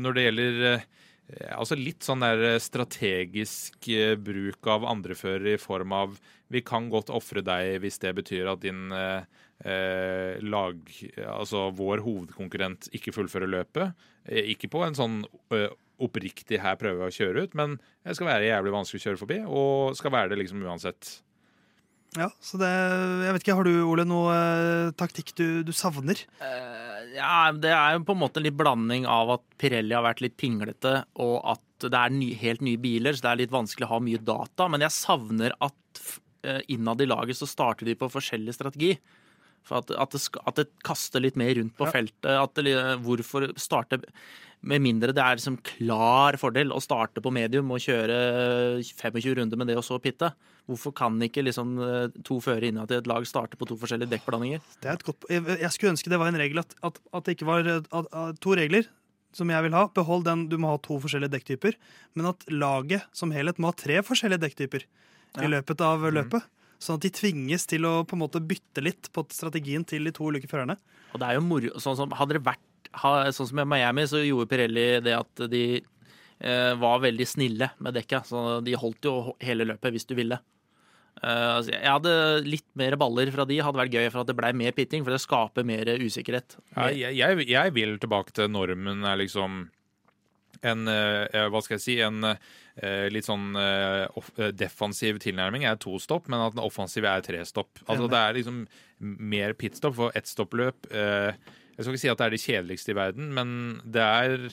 når 0.00 0.14
det 0.16 0.24
gjelder 0.28 0.82
Altså 1.52 1.76
litt 1.76 2.06
sånn 2.06 2.22
der 2.24 2.56
strategisk 2.62 3.84
øh, 3.92 4.14
bruk 4.16 4.64
av 4.72 4.86
andrefører 4.88 5.54
i 5.54 5.60
form 5.60 5.92
av 5.92 6.14
Vi 6.48 6.62
kan 6.64 6.88
godt 6.88 7.10
ofre 7.12 7.42
deg 7.44 7.82
hvis 7.82 8.00
det 8.00 8.14
betyr 8.16 8.48
at 8.54 8.62
din 8.64 8.86
eh, 8.94 10.38
lag 10.40 10.80
Altså 11.26 11.66
vår 11.76 12.00
hovedkonkurrent 12.06 12.88
ikke 12.96 13.12
fullfører 13.12 13.50
løpet. 13.58 13.92
Eh, 14.24 14.48
Ikke 14.54 14.70
på 14.72 14.80
en 14.86 14.96
sånn 14.96 15.20
eh, 15.52 15.68
oppriktig 16.00 16.60
her 16.62 16.76
prøver 16.78 17.08
jeg 17.08 17.12
å 17.12 17.16
kjøre 17.18 17.44
ut, 17.44 17.54
men 17.58 17.72
jeg 18.06 18.16
skal 18.16 18.28
være 18.30 18.48
jævlig 18.52 18.72
vanskelig 18.76 19.00
å 19.00 19.04
kjøre 19.08 19.18
forbi, 19.24 19.38
og 19.50 19.96
skal 19.98 20.14
være 20.14 20.30
det 20.30 20.38
liksom 20.44 20.62
uansett. 20.62 21.16
Ja, 22.16 22.30
så 22.40 22.56
det, 22.56 22.68
jeg 22.70 23.34
vet 23.34 23.42
ikke, 23.44 23.56
Har 23.58 23.66
du, 23.66 23.72
Ole, 23.84 24.04
noe 24.08 24.32
eh, 24.32 24.92
taktikk 24.96 25.34
du, 25.36 25.60
du 25.66 25.72
savner? 25.76 26.22
Eh, 26.40 26.97
ja, 27.14 27.52
det 27.52 27.70
er 27.74 27.96
jo 27.96 28.04
på 28.08 28.14
en 28.16 28.20
måte 28.22 28.40
en 28.40 28.46
litt 28.48 28.56
blanding 28.58 29.06
av 29.08 29.30
at 29.38 29.44
Pirelli 29.60 29.94
har 29.96 30.04
vært 30.06 30.22
litt 30.24 30.36
pinglete, 30.40 31.04
og 31.22 31.36
at 31.54 31.64
det 31.86 31.94
er 31.94 32.10
ny, 32.14 32.32
helt 32.40 32.64
nye 32.66 32.80
biler, 32.82 33.14
så 33.14 33.24
det 33.26 33.30
er 33.32 33.40
litt 33.44 33.54
vanskelig 33.54 33.86
å 33.86 33.92
ha 33.94 34.00
mye 34.02 34.18
data. 34.26 34.66
Men 34.72 34.82
jeg 34.82 34.96
savner 34.96 35.54
at 35.62 36.02
eh, 36.42 36.60
innad 36.74 37.00
i 37.04 37.06
laget 37.06 37.38
så 37.38 37.46
starter 37.46 37.86
de 37.86 37.94
på 37.98 38.10
forskjellig 38.10 38.54
strategi. 38.56 38.96
For 39.68 39.82
at, 39.82 39.90
at, 39.94 40.14
det, 40.16 40.22
at 40.48 40.58
det 40.58 40.66
kaster 40.86 41.22
litt 41.22 41.36
mer 41.38 41.52
rundt 41.58 41.76
på 41.78 41.86
Ja. 41.86 41.94
feltet. 41.94 42.30
At 42.34 42.58
det, 42.58 42.74
hvorfor 43.04 43.50
starte 43.60 44.00
Med 44.66 44.82
mindre 44.82 45.12
det 45.14 45.22
er 45.22 45.38
liksom 45.38 45.56
klar 45.62 46.34
fordel 46.40 46.72
å 46.74 46.80
starte 46.82 47.22
på 47.22 47.30
medium 47.30 47.70
og 47.70 47.82
kjøre 47.84 48.16
25 48.82 49.36
runder 49.38 49.60
med 49.60 49.70
det 49.70 49.76
og 49.78 49.86
så 49.86 50.00
pitte. 50.02 50.32
Hvorfor 50.68 50.92
kan 50.98 51.16
ikke 51.22 51.44
liksom 51.46 51.76
eh, 51.80 52.08
to 52.26 52.40
førere 52.44 52.72
innad 52.72 52.90
i 52.90 52.98
et 52.98 53.06
lag 53.08 53.24
starte 53.28 53.56
på 53.56 53.68
to 53.70 53.78
forskjellige 53.78 54.10
dekkblandinger? 54.16 54.60
Det 54.82 54.90
er 54.90 54.98
et 54.98 55.06
godt, 55.06 55.28
jeg, 55.30 55.70
skulle 55.72 55.94
ønske 55.94 56.10
det 56.10 56.18
var 56.20 56.32
en 56.32 56.40
regel 56.42 56.60
at, 56.64 56.74
at, 56.84 56.98
at 57.14 57.28
det 57.28 57.38
ikke 57.38 57.48
var 57.48 57.70
eh, 57.70 57.86
at, 57.86 58.40
to 58.42 58.56
regler 58.58 58.90
som 59.36 59.50
jeg 59.52 59.64
vil 59.68 59.76
ha. 59.78 59.86
Behold 59.94 60.26
den, 60.26 60.46
du 60.50 60.58
må 60.60 60.74
ha 60.74 60.82
to 60.82 60.98
forskjellige 61.00 61.36
dekktyper. 61.36 61.78
Men 62.18 62.32
at 62.32 62.44
laget 62.50 63.06
som 63.16 63.32
helhet 63.32 63.60
må 63.62 63.70
ha 63.70 63.78
tre 63.78 64.02
forskjellige 64.04 64.42
dekktyper 64.48 64.88
Ja. 65.36 65.44
i 65.44 65.48
løpet 65.52 65.82
av 65.84 66.06
løpet. 66.08 66.46
Sånn 66.80 66.96
at 66.96 67.04
de 67.04 67.10
tvinges 67.12 67.66
til 67.68 67.84
å 67.84 68.00
på 68.08 68.16
en 68.16 68.22
måte 68.22 68.40
bytte 68.40 68.80
litt 68.80 69.10
på 69.12 69.24
strategien 69.34 69.84
til 69.86 70.06
de 70.08 70.12
to 70.14 70.28
ulike 70.30 70.48
førerne. 70.48 70.78
Og 71.12 71.20
det 71.20 71.26
er 71.28 71.36
jo 71.36 71.42
moro, 71.44 71.72
sånn 71.82 71.98
som 71.98 72.14
Hadde 72.16 72.38
det 72.38 72.44
vært 72.46 72.62
ha, 73.02 73.12
Sånn 73.34 73.50
som 73.50 73.62
i 73.62 73.66
Miami, 73.68 74.06
så 74.08 74.22
gjorde 74.24 74.48
Pirelli 74.50 74.86
det 75.04 75.16
at 75.16 75.42
de 75.50 75.62
eh, 75.78 76.74
var 76.80 77.02
veldig 77.04 77.26
snille 77.28 77.70
med 77.78 77.96
dekka. 77.98 78.22
Så 78.26 78.60
de 78.64 78.76
holdt 78.78 79.08
jo 79.08 79.34
hele 79.44 79.66
løpet 79.68 79.94
hvis 79.96 80.08
du 80.08 80.14
ville. 80.18 80.40
Altså, 81.18 81.72
jeg 81.72 81.82
hadde 81.90 82.12
litt 82.46 82.66
mer 82.78 82.94
baller 82.94 83.32
fra 83.34 83.42
de, 83.48 83.56
hadde 83.58 83.80
vært 83.80 83.94
gøy 83.96 84.04
for 84.06 84.22
at 84.22 84.28
det 84.30 84.36
ble 84.38 84.52
mer 84.54 84.70
pitting, 84.76 85.02
for 85.02 85.10
det 85.10 85.18
skaper 85.24 85.64
mer 85.66 85.88
usikkerhet. 85.98 86.54
Ja, 86.76 86.84
jeg, 86.94 87.16
jeg, 87.18 87.48
jeg 87.50 87.74
vil 87.74 87.96
tilbake 87.98 88.36
til 88.36 88.52
normen 88.54 89.02
er 89.02 89.18
liksom 89.18 89.64
en 90.62 90.90
uh, 90.90 91.26
Hva 91.50 91.60
skal 91.62 91.76
jeg 91.76 91.82
si? 91.82 91.96
En 92.06 92.22
uh, 92.22 92.36
litt 93.10 93.26
sånn 93.26 93.58
off- 93.58 94.30
defensiv 94.54 95.18
tilnærming 95.22 95.66
er 95.66 95.78
to 95.82 95.98
stopp, 95.98 96.30
men 96.30 96.38
at 96.44 96.54
den 96.54 96.62
offensive 96.62 97.10
er 97.10 97.26
tre 97.26 97.42
stopp. 97.50 97.82
Altså 97.90 98.06
Det 98.06 98.22
er 98.22 98.38
liksom 98.38 98.62
mer 98.98 99.54
pitstop 99.58 99.96
for 99.98 100.14
ett 100.18 100.26
stoppløp. 100.30 100.86
Eh, 100.90 101.34
jeg 101.78 101.86
skal 101.86 101.94
ikke 101.94 102.02
si 102.02 102.10
at 102.10 102.18
det 102.18 102.26
er 102.26 102.34
det 102.34 102.42
kjedeligste 102.42 102.92
i 102.92 102.98
verden, 102.98 103.30
men 103.34 103.50
det 103.86 104.02
er 104.02 104.48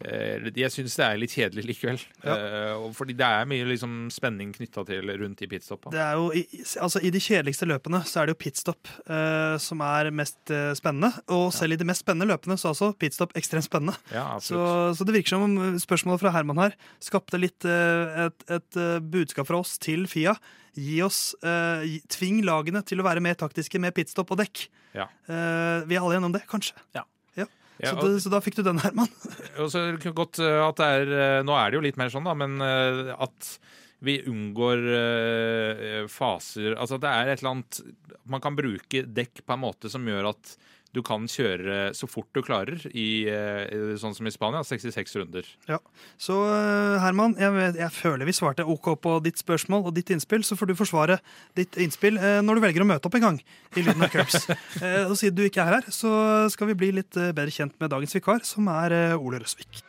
jeg 0.00 0.72
syns 0.74 0.96
det 0.98 1.04
er 1.06 1.18
litt 1.20 1.34
kjedelig 1.34 1.64
likevel. 1.68 2.00
Ja. 2.24 2.36
fordi 2.96 3.14
det 3.18 3.26
er 3.26 3.48
mye 3.48 3.66
liksom, 3.68 3.94
spenning 4.12 4.52
knytta 4.56 4.84
til 4.88 5.12
rundt 5.20 5.42
i 5.44 5.48
pitstoppa. 5.50 5.92
Det 5.92 6.00
er 6.00 6.18
jo, 6.18 6.30
altså, 6.80 7.02
I 7.04 7.12
de 7.12 7.22
kjedeligste 7.22 7.68
løpene 7.68 8.02
så 8.08 8.22
er 8.22 8.28
det 8.28 8.36
jo 8.36 8.40
pitstop 8.44 8.90
uh, 9.10 9.56
som 9.60 9.82
er 9.84 10.10
mest 10.14 10.52
eh, 10.54 10.70
spennende. 10.78 11.12
Og 11.36 11.50
selv 11.54 11.76
i 11.76 11.80
de 11.80 11.86
mest 11.88 12.04
spennende 12.04 12.30
løpene 12.30 12.56
så 12.60 12.70
er 12.70 12.76
også 12.76 12.92
pitstop 13.00 13.36
ekstremt 13.38 13.68
spennende. 13.68 13.96
Ja, 14.14 14.38
Så, 14.40 14.60
så 14.96 15.06
det 15.06 15.16
virker 15.18 15.36
som 15.36 15.46
om 15.46 15.76
spørsmålet 15.80 16.24
fra 16.24 16.32
Herman 16.34 16.62
her 16.62 16.78
skapte 17.02 17.40
litt 17.40 17.68
uh, 17.68 18.26
et, 18.28 18.48
et 18.56 18.80
uh, 18.80 18.98
budskap 19.04 19.50
fra 19.50 19.60
oss 19.60 19.76
til 19.82 20.08
Fia. 20.10 20.36
Gi 20.78 21.00
oss, 21.02 21.34
eh, 21.42 21.98
Tving 22.10 22.44
lagene 22.46 22.82
til 22.86 23.00
å 23.00 23.06
være 23.06 23.22
mer 23.24 23.38
taktiske 23.38 23.80
med 23.82 23.94
pitstop 23.96 24.30
og 24.30 24.38
dekk. 24.38 24.68
Ja. 24.94 25.08
Eh, 25.26 25.86
vi 25.86 25.96
er 25.96 26.02
alle 26.02 26.16
gjennom 26.16 26.34
det, 26.34 26.44
kanskje. 26.50 26.76
Ja. 26.94 27.04
Ja. 27.80 27.94
og, 27.94 28.02
så, 28.02 28.08
det, 28.12 28.22
så 28.24 28.32
da 28.32 28.40
fikk 28.44 28.58
du 28.58 28.64
den, 28.66 28.80
Herman. 28.82 29.10
Og 29.62 29.70
så 29.72 29.84
godt 30.12 30.40
eh, 30.42 30.60
at 30.60 30.80
det 30.80 30.88
er 30.98 31.12
eh, 31.16 31.42
Nå 31.46 31.54
er 31.56 31.70
det 31.70 31.78
jo 31.78 31.84
litt 31.84 32.00
mer 32.00 32.12
sånn, 32.12 32.26
da, 32.28 32.34
men 32.36 32.60
eh, 32.64 33.12
at 33.16 33.54
vi 34.00 34.14
unngår 34.24 34.80
faser 36.08 36.72
Altså 36.80 36.96
det 36.96 37.10
er 37.10 37.28
et 37.28 37.42
eller 37.42 37.50
annet 37.50 37.80
Man 38.32 38.40
kan 38.40 38.56
bruke 38.56 39.02
dekk 39.04 39.42
på 39.44 39.52
en 39.52 39.60
måte 39.60 39.90
som 39.92 40.06
gjør 40.08 40.30
at 40.30 40.54
du 40.94 41.02
kan 41.06 41.26
kjøre 41.30 41.90
så 41.94 42.08
fort 42.10 42.26
du 42.34 42.40
klarer, 42.42 42.80
i, 42.90 43.24
eh, 43.30 43.94
sånn 44.00 44.14
som 44.16 44.26
i 44.26 44.32
Spania, 44.34 44.62
66 44.66 45.14
runder. 45.20 45.46
Ja. 45.70 45.78
Så 46.18 46.34
eh, 46.50 46.96
Herman, 47.02 47.36
jeg, 47.38 47.52
vet- 47.54 47.78
jeg 47.78 47.94
føler 47.94 48.26
vi 48.26 48.34
svarte 48.34 48.66
OK 48.66 48.88
på 49.02 49.12
ditt 49.22 49.38
spørsmål 49.38 49.86
og 49.86 49.94
ditt 49.94 50.10
innspill. 50.10 50.42
Så 50.46 50.58
får 50.58 50.72
du 50.72 50.74
forsvare 50.78 51.20
ditt 51.58 51.78
innspill 51.78 52.18
eh, 52.18 52.40
når 52.42 52.58
du 52.58 52.64
velger 52.66 52.82
å 52.86 52.88
møte 52.90 53.06
opp 53.10 53.18
en 53.20 53.26
gang 53.28 53.38
i 53.76 53.84
Lyden 53.86 54.02
av 54.02 54.10
Curbs. 54.10 54.48
Og 55.10 55.14
siden 55.20 55.38
du 55.38 55.44
ikke 55.46 55.62
er 55.62 55.78
her, 55.78 55.90
så 55.94 56.10
skal 56.50 56.72
vi 56.72 56.78
bli 56.82 56.90
litt 56.98 57.14
bedre 57.14 57.50
kjent 57.54 57.76
med 57.80 57.92
dagens 57.94 58.16
vikar, 58.18 58.42
som 58.46 58.66
er 58.72 58.94
Ole 59.18 59.40
Røsvik. 59.44 59.82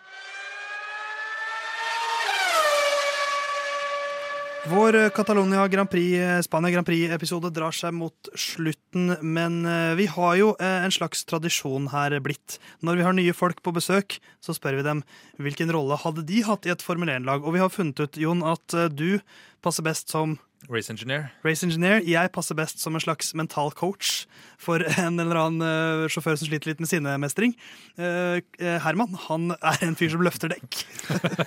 Vår 4.69 4.95
eh, 4.95 5.09
Catalonia 5.09 5.67
Grand 5.67 5.89
Prix, 5.89 6.19
eh, 6.21 6.41
Spania 6.45 6.69
Grand 6.69 6.85
Prix-episode 6.85 7.49
drar 7.49 7.73
seg 7.73 7.95
mot 7.97 8.29
slutten, 8.37 9.15
men 9.25 9.63
eh, 9.65 9.95
vi 9.97 10.05
har 10.05 10.35
jo 10.37 10.51
en 10.61 10.93
slags 10.93 11.25
tradisjon 11.25 11.87
her 11.89 12.13
blitt. 12.21 12.59
Når 12.85 12.99
vi 12.99 13.05
har 13.07 13.15
nye 13.17 13.33
folk 13.33 13.63
på 13.65 13.73
besøk, 13.73 14.19
så 14.37 14.53
spør 14.53 14.77
vi 14.77 14.85
dem 14.85 15.01
hvilken 15.41 15.73
rolle 15.73 15.97
hadde 16.03 16.27
de 16.29 16.43
hatt 16.45 16.69
i 16.69 16.73
et 16.75 16.85
Formel 16.85 17.09
1-lag. 17.09 17.41
Og 17.41 17.57
vi 17.57 17.63
har 17.63 17.73
funnet 17.73 18.03
ut, 18.05 18.21
Jon, 18.21 18.45
at 18.45 18.77
du 18.93 19.17
passer 19.65 19.87
best 19.87 20.13
som 20.13 20.37
Race 20.69 20.91
engineer. 20.91 21.31
race 21.43 21.65
engineer. 21.65 22.03
Jeg 22.05 22.29
passer 22.31 22.55
best 22.55 22.79
som 22.79 22.93
en 22.93 23.01
slags 23.01 23.33
mental 23.33 23.71
coach 23.73 24.27
for 24.61 24.83
en 25.01 25.17
eller 25.19 25.39
annen 25.39 25.65
eh, 25.65 26.09
sjåfør 26.11 26.37
som 26.37 26.49
sliter 26.49 26.71
litt 26.71 26.81
med 26.83 26.89
sinnemestring. 26.91 27.55
Eh, 27.97 28.41
eh, 28.61 28.77
Herman 28.83 29.17
han 29.27 29.55
er 29.57 29.81
en 29.87 29.97
fyr 29.97 30.11
som 30.13 30.21
løfter 30.21 30.53
dekk. 30.53 30.83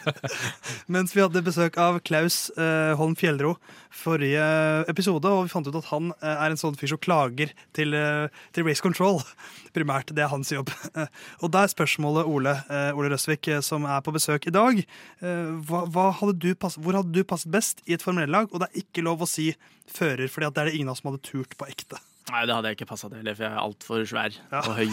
Mens 0.94 1.14
vi 1.14 1.22
hadde 1.22 1.44
besøk 1.46 1.78
av 1.80 2.00
Klaus 2.04 2.48
Holm 2.98 3.14
Fjellro 3.18 3.54
forrige 3.94 4.42
episode, 4.90 5.30
og 5.30 5.46
vi 5.46 5.52
fant 5.52 5.68
ut 5.68 5.78
at 5.78 5.88
han 5.92 6.10
er 6.18 6.50
en 6.50 6.58
sånn 6.58 6.76
fyr 6.78 6.90
som 6.90 7.00
klager 7.02 7.52
til, 7.76 7.94
til 8.54 8.66
Race 8.66 8.82
Control. 8.82 9.20
Primært. 9.76 10.12
Det 10.14 10.24
er 10.24 10.30
hans 10.32 10.50
jobb. 10.52 10.70
Og 11.42 11.50
da 11.54 11.64
er 11.64 11.72
spørsmålet, 11.72 12.28
Ole, 12.30 12.56
Ole 12.94 13.10
Røsvik, 13.12 13.48
som 13.64 13.86
er 13.90 14.02
på 14.04 14.14
besøk 14.14 14.46
i 14.46 14.54
dag. 14.54 14.82
hva, 15.20 15.80
hva 15.90 16.08
hadde 16.20 16.54
pass, 16.58 16.76
hvor 16.78 16.98
hadde 16.98 17.14
du 17.14 17.24
passet 17.26 17.50
best 17.54 17.82
i 17.88 17.96
et 17.96 18.04
Formel 18.04 18.28
1-lag? 18.28 18.50
Og 18.52 18.62
det 18.62 18.68
er 18.70 18.84
ikke 18.84 19.03
lov 19.06 19.22
å 19.24 19.28
si 19.30 19.50
fører, 19.94 20.28
for 20.32 20.44
det 20.46 20.50
er 20.64 20.70
det 20.70 20.74
ingen 20.78 20.88
av 20.90 20.96
oss 20.96 21.02
som 21.04 21.12
hadde 21.12 21.22
turt 21.28 21.54
på 21.60 21.68
ekte. 21.70 22.00
Nei, 22.32 22.46
det 22.48 22.54
hadde 22.56 22.70
jeg 22.72 22.78
ikke 22.78 22.88
passa 22.88 23.10
til 23.12 23.26
for 23.36 23.44
jeg 23.44 23.52
er 23.52 23.60
altfor 23.60 24.06
svær 24.08 24.32
Ja. 24.50 24.62
og 24.64 24.78
høy. 24.78 24.88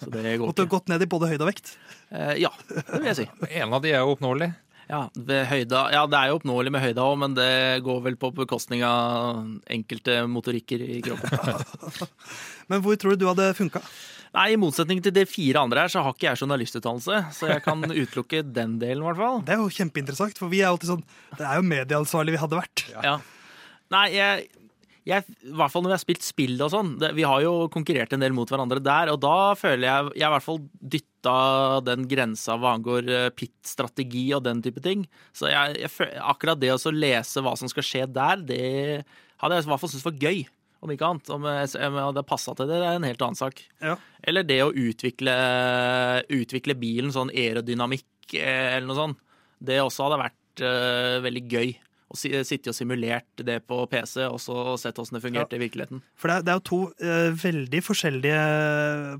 Så 0.00 0.08
det 0.14 0.38
går 0.40 0.46
Måtte 0.48 0.64
ikke. 0.64 0.72
gått 0.78 0.88
ned 0.88 1.02
i 1.04 1.08
både 1.12 1.28
høyde 1.28 1.44
og 1.44 1.50
vekt. 1.52 1.74
Eh, 2.10 2.34
ja, 2.40 2.48
det 2.72 2.86
vil 2.96 3.10
jeg 3.10 3.18
si. 3.20 3.26
En 3.60 3.74
av 3.76 3.82
de 3.84 3.92
er 3.92 4.00
jo 4.00 4.14
oppnåelig. 4.16 4.48
Ja, 4.90 5.04
ved 5.14 5.44
høyda, 5.46 5.84
ja, 5.94 6.00
det 6.10 6.18
er 6.18 6.30
jo 6.32 6.38
oppnåelig 6.40 6.72
med 6.74 6.82
høyda 6.82 7.04
òg, 7.04 7.18
men 7.20 7.34
det 7.36 7.50
går 7.86 8.00
vel 8.08 8.16
på 8.18 8.32
bekostning 8.34 8.80
av 8.82 9.44
enkelte 9.70 10.16
motorikker 10.26 10.82
i 10.82 10.96
kroppen. 11.04 12.08
Men 12.70 12.82
hvor 12.82 12.96
tror 12.98 13.14
du 13.14 13.22
du 13.22 13.28
hadde 13.28 13.52
funka? 13.54 13.82
Nei, 14.34 14.48
I 14.54 14.58
motsetning 14.62 15.00
til 15.02 15.14
de 15.14 15.24
fire 15.26 15.62
andre 15.62 15.84
her, 15.84 15.90
så 15.90 16.02
har 16.02 16.14
ikke 16.14 16.28
jeg 16.28 16.40
journalistutdannelse, 16.42 17.20
så 17.34 17.48
jeg 17.50 17.62
kan 17.64 17.82
utelukke 18.02 18.42
den 18.46 18.78
delen, 18.82 19.02
i 19.02 19.06
hvert 19.10 19.18
fall. 19.20 19.40
Det 19.46 19.54
er 19.54 19.62
jo 19.62 19.70
kjempeinteressant, 19.74 20.38
for 20.38 20.50
vi 20.52 20.60
er 20.62 20.70
alltid 20.72 20.90
sånn 20.92 21.04
Det 21.38 21.46
er 21.46 21.58
jo 21.60 21.66
medieansvarlig 21.70 22.34
vi 22.36 22.42
hadde 22.42 22.58
vært. 22.60 22.84
Ja. 23.02 23.16
Nei, 23.90 24.06
jeg, 24.14 24.44
jeg, 25.08 25.24
i 25.48 25.54
hvert 25.56 25.72
fall 25.72 25.84
når 25.84 25.92
vi 25.92 25.96
har 25.96 26.02
spilt 26.02 26.26
spill 26.26 26.60
og 26.62 26.70
sånn, 26.72 26.92
vi 27.16 27.26
har 27.26 27.42
jo 27.42 27.54
konkurrert 27.72 28.12
en 28.14 28.22
del 28.22 28.34
mot 28.36 28.50
hverandre 28.50 28.82
der, 28.84 29.10
og 29.12 29.18
da 29.22 29.52
føler 29.58 29.86
jeg 29.86 30.12
jeg 30.20 30.26
i 30.26 30.34
hvert 30.34 30.46
fall 30.46 30.60
dytta 30.94 31.34
den 31.86 32.06
grensa 32.10 32.56
hva 32.60 32.76
angår 32.76 33.10
eh, 33.10 33.26
pit-strategi 33.34 34.28
og 34.36 34.44
den 34.46 34.62
type 34.64 34.82
ting. 34.84 35.04
Så 35.36 35.50
jeg, 35.50 35.80
jeg, 35.82 36.12
akkurat 36.22 36.60
det 36.60 36.72
å 36.74 36.94
lese 36.94 37.42
hva 37.44 37.56
som 37.58 37.70
skal 37.72 37.86
skje 37.86 38.06
der, 38.14 38.46
det 38.46 38.64
hadde 39.40 39.58
jeg 39.58 39.66
i 39.66 39.72
hvert 39.72 39.82
fall 39.82 39.92
syntes 39.92 40.08
var 40.08 40.24
gøy. 40.28 40.42
Om 40.80 40.94
ikke 40.94 41.08
annet. 41.10 41.30
Om 41.34 41.44
jeg, 41.44 41.72
om 41.76 41.98
jeg 41.98 42.06
hadde 42.08 42.24
passa 42.28 42.54
til 42.56 42.70
det, 42.70 42.78
det 42.80 42.88
er 42.88 42.96
en 42.96 43.04
helt 43.04 43.24
annen 43.24 43.36
sak. 43.36 43.58
Ja. 43.84 43.98
Eller 44.24 44.46
det 44.48 44.62
å 44.64 44.72
utvikle, 44.72 45.34
utvikle 46.32 46.76
bilen 46.80 47.12
sånn 47.12 47.32
aerodynamikk 47.34 48.38
eh, 48.38 48.78
eller 48.78 48.88
noe 48.88 48.96
sånt. 48.96 49.20
Det 49.60 49.76
også 49.82 50.06
hadde 50.06 50.22
vært 50.22 50.62
uh, 50.64 51.18
veldig 51.20 51.42
gøy. 51.52 51.74
Å 52.10 52.18
sittet 52.18 52.48
sitte 52.48 52.72
og 52.72 52.74
simulert 52.74 53.42
det 53.46 53.60
på 53.70 53.76
PC, 53.90 54.24
og 54.26 54.40
så 54.42 54.74
sett 54.82 54.98
åssen 54.98 55.14
det 55.14 55.22
fungerte 55.22 55.54
i 55.54 55.60
virkeligheten. 55.62 56.00
For 56.18 56.26
det 56.26 56.40
er, 56.40 56.46
det 56.46 56.50
er 56.50 56.58
jo 56.58 56.64
to 56.66 56.78
uh, 57.04 57.28
veldig 57.38 57.82
forskjellige 57.86 58.40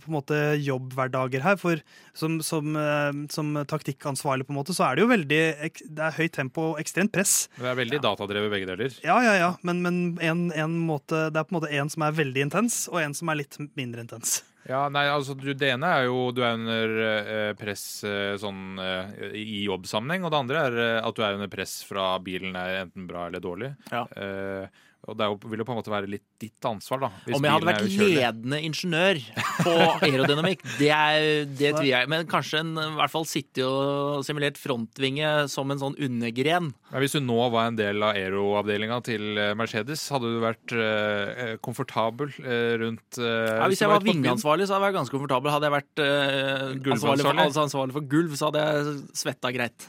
på 0.02 0.10
en 0.10 0.16
måte, 0.16 0.40
jobbhverdager 0.58 1.44
her. 1.44 1.60
For 1.60 1.78
som, 2.18 2.40
som, 2.42 2.74
uh, 2.74 3.12
som 3.30 3.54
taktikkansvarlig 3.70 4.48
på 4.48 4.54
en 4.56 4.58
måte, 4.58 4.74
så 4.74 4.88
er 4.88 4.98
det 4.98 5.04
jo 5.04 5.12
veldig 5.12 5.40
Det 5.86 6.04
er 6.08 6.18
høyt 6.18 6.34
tempo 6.34 6.72
og 6.72 6.82
ekstremt 6.82 7.14
press. 7.14 7.44
Det 7.54 7.70
er 7.70 7.78
veldig 7.78 8.02
datadrevet 8.02 8.50
begge 8.56 8.72
deler. 8.72 8.98
Ja, 9.06 9.20
ja, 9.22 9.38
ja, 9.38 9.54
men, 9.62 9.84
men 9.86 10.02
en, 10.26 10.48
en 10.50 10.78
måte, 10.82 11.28
det 11.30 11.38
er 11.38 11.46
på 11.46 11.54
en 11.54 11.60
måte 11.60 11.70
en 11.70 11.94
som 11.94 12.08
er 12.08 12.18
veldig 12.18 12.48
intens, 12.48 12.82
og 12.90 12.98
en 13.04 13.14
som 13.14 13.30
er 13.30 13.44
litt 13.44 13.60
mindre 13.78 14.02
intens. 14.02 14.40
Ja, 14.68 14.82
nei, 14.92 15.06
altså 15.08 15.34
du, 15.38 15.48
Det 15.56 15.70
ene 15.72 15.88
er 15.96 16.04
jo 16.08 16.28
du 16.36 16.42
er 16.44 16.58
under 16.58 16.92
eh, 17.04 17.52
press 17.58 18.04
eh, 18.04 18.34
sånn 18.40 18.76
eh, 18.82 19.32
i 19.40 19.62
jobbsammenheng, 19.64 20.26
og 20.26 20.34
det 20.34 20.40
andre 20.42 20.64
er 20.68 20.78
eh, 20.84 20.98
at 21.00 21.16
du 21.16 21.24
er 21.24 21.38
under 21.38 21.50
press 21.52 21.78
fra 21.88 22.12
bilen 22.24 22.58
er 22.60 22.82
enten 22.84 23.08
bra 23.08 23.26
eller 23.30 23.42
dårlig. 23.44 23.72
Ja. 23.90 24.04
Eh, 24.16 24.84
og 25.08 25.16
det 25.16 25.30
jo, 25.30 25.38
vil 25.48 25.62
jo 25.62 25.68
på 25.68 25.72
en 25.72 25.80
måte 25.80 25.94
være 25.94 26.10
litt 26.12 26.26
ditt 26.40 26.66
ansvar, 26.66 27.02
da. 27.04 27.10
hvis 27.26 27.36
Om 27.36 27.46
jeg 27.46 27.54
hadde 27.54 27.68
vært 27.68 27.96
ledende 28.00 28.60
ingeniør 28.64 29.20
på 29.60 29.74
aerodynamikk, 30.06 30.64
det, 30.78 30.90
er, 30.94 31.26
det 31.46 31.72
tviler 31.76 31.90
jeg. 31.92 32.10
Men 32.12 32.26
kanskje 32.30 32.62
en, 32.62 32.72
i 32.80 32.98
hvert 32.98 33.12
fall 33.12 33.26
sittet 33.28 33.62
og 33.66 34.24
simulert 34.26 34.60
frontvinge 34.60 35.32
som 35.52 35.70
en 35.72 35.82
sånn 35.82 35.98
undergren. 36.00 36.70
Men 36.90 37.04
Hvis 37.04 37.16
du 37.16 37.20
nå 37.24 37.38
var 37.52 37.68
en 37.70 37.78
del 37.78 38.02
av 38.02 38.16
aeroavdelinga 38.18 39.00
til 39.06 39.38
eh, 39.40 39.52
Mercedes, 39.58 40.06
hadde 40.14 40.32
du 40.32 40.40
vært 40.42 40.74
eh, 40.76 41.54
komfortabel 41.64 42.32
eh, 42.42 42.74
rundt 42.82 43.20
eh, 43.20 43.52
Ja, 43.60 43.68
hvis 43.70 43.84
jeg 43.84 43.92
var 43.92 44.04
vingeansvarlig, 44.06 44.66
så 44.68 44.76
hadde 44.76 44.82
jeg 44.82 44.88
vært 44.88 45.00
ganske 45.00 45.16
komfortabel. 45.16 45.54
Hadde 45.54 45.70
jeg 45.70 45.76
vært 45.76 46.04
eh, 46.06 46.94
ansvarlig, 46.96 47.28
for, 47.28 47.44
altså 47.46 47.66
ansvarlig 47.66 47.98
for 47.98 48.10
gulv, 48.16 48.34
så 48.40 48.50
hadde 48.50 48.64
jeg 48.66 48.96
svetta 49.22 49.52
greit. 49.54 49.88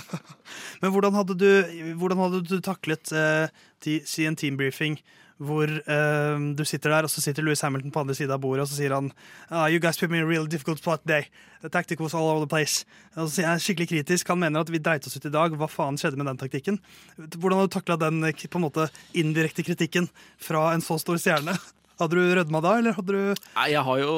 Men 0.82 0.92
hvordan 0.94 1.16
hadde 1.16 1.36
du, 1.40 1.50
hvordan 1.98 2.20
hadde 2.26 2.42
du 2.46 2.56
taklet 2.64 3.12
eh, 3.16 3.46
ti, 3.84 4.00
si 4.08 4.26
en 4.28 4.36
teambriefing 4.38 4.98
hvor 5.42 5.66
uh, 5.66 6.36
du 6.54 6.62
sitter 6.64 6.92
der, 6.92 7.06
og 7.06 7.10
så 7.10 7.20
sitter 7.20 7.42
Louis 7.42 7.60
Hamilton 7.60 7.90
på 7.90 8.04
andre 8.04 8.14
sida 8.14 8.36
av 8.36 8.42
bordet, 8.42 8.64
og 8.64 8.70
så 8.70 8.78
sier 8.78 8.94
han 8.94 9.10
uh, 9.50 9.66
You 9.66 9.80
guys 9.82 9.98
put 9.98 10.12
me 10.12 10.20
in 10.20 10.26
a 10.26 10.28
real 10.28 10.46
difficult 10.46 10.78
spot 10.78 11.02
today. 11.02 11.26
The 11.64 11.70
tactic 11.72 12.00
was 12.00 12.14
all 12.14 12.28
over 12.28 12.44
the 12.44 12.50
place. 12.50 12.84
Og 13.16 13.26
så 13.26 13.40
sier 13.40 13.50
han 13.50 13.62
skikkelig 13.62 13.88
kritisk. 13.90 14.28
Han 14.30 14.42
mener 14.42 14.62
at 14.62 14.70
vi 14.70 14.82
dreit 14.82 15.06
oss 15.08 15.16
ut 15.16 15.26
i 15.26 15.32
dag. 15.32 15.56
Hva 15.58 15.70
faen 15.70 15.98
skjedde 15.98 16.20
med 16.20 16.28
den 16.30 16.40
taktikken? 16.40 16.78
Hvordan 17.16 17.62
har 17.62 17.70
du 17.70 17.74
takla 17.74 17.96
den 17.98 18.20
eh, 18.28 18.46
på 18.46 18.60
en 18.60 18.66
måte 18.66 18.90
indirekte 19.16 19.64
kritikken 19.66 20.10
fra 20.38 20.68
en 20.74 20.84
så 20.84 21.00
stor 21.00 21.18
stjerne? 21.18 21.56
Hadde 22.00 22.18
du 22.18 22.32
rødma 22.34 22.60
da, 22.64 22.72
eller 22.80 22.96
hadde 22.96 23.14
du 23.14 23.42
Nei, 23.54 23.66
Jeg 23.70 23.82
har 23.86 24.00
jo 24.02 24.14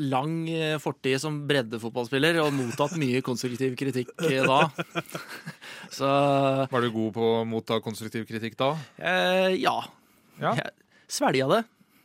lang 0.00 0.36
eh, 0.48 0.78
fortid 0.82 1.20
som 1.20 1.42
breddefotballspiller 1.48 2.38
og 2.44 2.54
mottatt 2.56 2.96
mye 3.00 3.20
konstruktiv 3.26 3.74
kritikk 3.78 4.12
eh, 4.30 4.40
da. 4.48 4.62
Så 5.98 6.08
Var 6.72 6.86
du 6.86 6.90
god 6.94 7.12
på 7.18 7.28
å 7.42 7.44
motta 7.48 7.80
konstruktiv 7.84 8.24
kritikk 8.30 8.56
da? 8.60 8.72
eh, 8.96 9.58
ja. 9.60 9.76
Ja. 10.40 10.56
Jeg 10.56 10.72
svelga 11.12 11.50
det. 11.52 11.62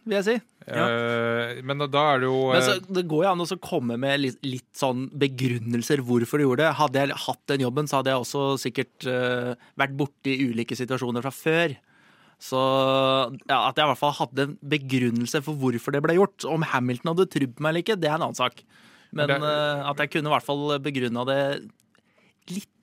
vil 0.07 0.19
jeg 0.19 0.27
si. 0.27 0.37
Eh, 0.67 1.61
men 1.63 1.79
da, 1.87 2.01
er 2.11 2.19
det 2.19 2.27
jo 2.27 2.39
Men 2.51 2.65
så, 2.65 2.75
eh, 2.75 2.87
det 2.99 3.05
går 3.07 3.23
jo 3.23 3.31
an 3.31 3.43
å 3.45 3.59
komme 3.63 3.95
med 4.01 4.19
litt, 4.19 4.39
litt 4.43 4.67
sånn 4.75 5.05
begrunnelser 5.15 6.03
hvorfor 6.03 6.41
du 6.41 6.49
gjorde 6.49 6.65
det. 6.65 6.75
Hadde 6.81 7.03
jeg 7.05 7.19
hatt 7.23 7.43
den 7.53 7.63
jobben, 7.63 7.87
så 7.87 8.01
hadde 8.01 8.11
jeg 8.11 8.25
også 8.25 8.43
sikkert 8.65 9.07
eh, 9.07 9.53
vært 9.79 9.95
borti 9.99 10.35
ulike 10.43 10.75
situasjoner 10.75 11.23
fra 11.23 11.31
før. 11.31 11.77
Så 12.37 12.57
ja, 13.49 13.63
at 13.65 13.79
jeg 13.79 13.87
i 13.87 13.89
hvert 13.89 13.99
fall 14.01 14.13
hadde 14.19 14.45
en 14.45 14.55
begrunnelse 14.61 15.41
for 15.45 15.57
hvorfor 15.57 15.95
det 15.95 16.03
ble 16.05 16.17
gjort. 16.19 16.45
Om 16.45 16.67
Hamilton 16.69 17.15
hadde 17.15 17.29
trodd 17.33 17.55
på 17.57 17.65
meg 17.65 17.73
eller 17.73 17.85
ikke, 17.85 17.97
det 17.97 18.11
er 18.11 18.17
en 18.19 18.27
annen 18.29 18.37
sak. 18.37 18.61
Men 19.11 19.31
Det- 19.31 19.41
uh, 19.41 19.89
at 19.89 19.97
jeg 20.03 20.11
kunne 20.13 20.29
i 20.29 20.35
hvert 20.35 20.45
fall 20.45 20.79
begrunna 20.83 21.25
det 21.25 21.41
litt. 22.53 22.73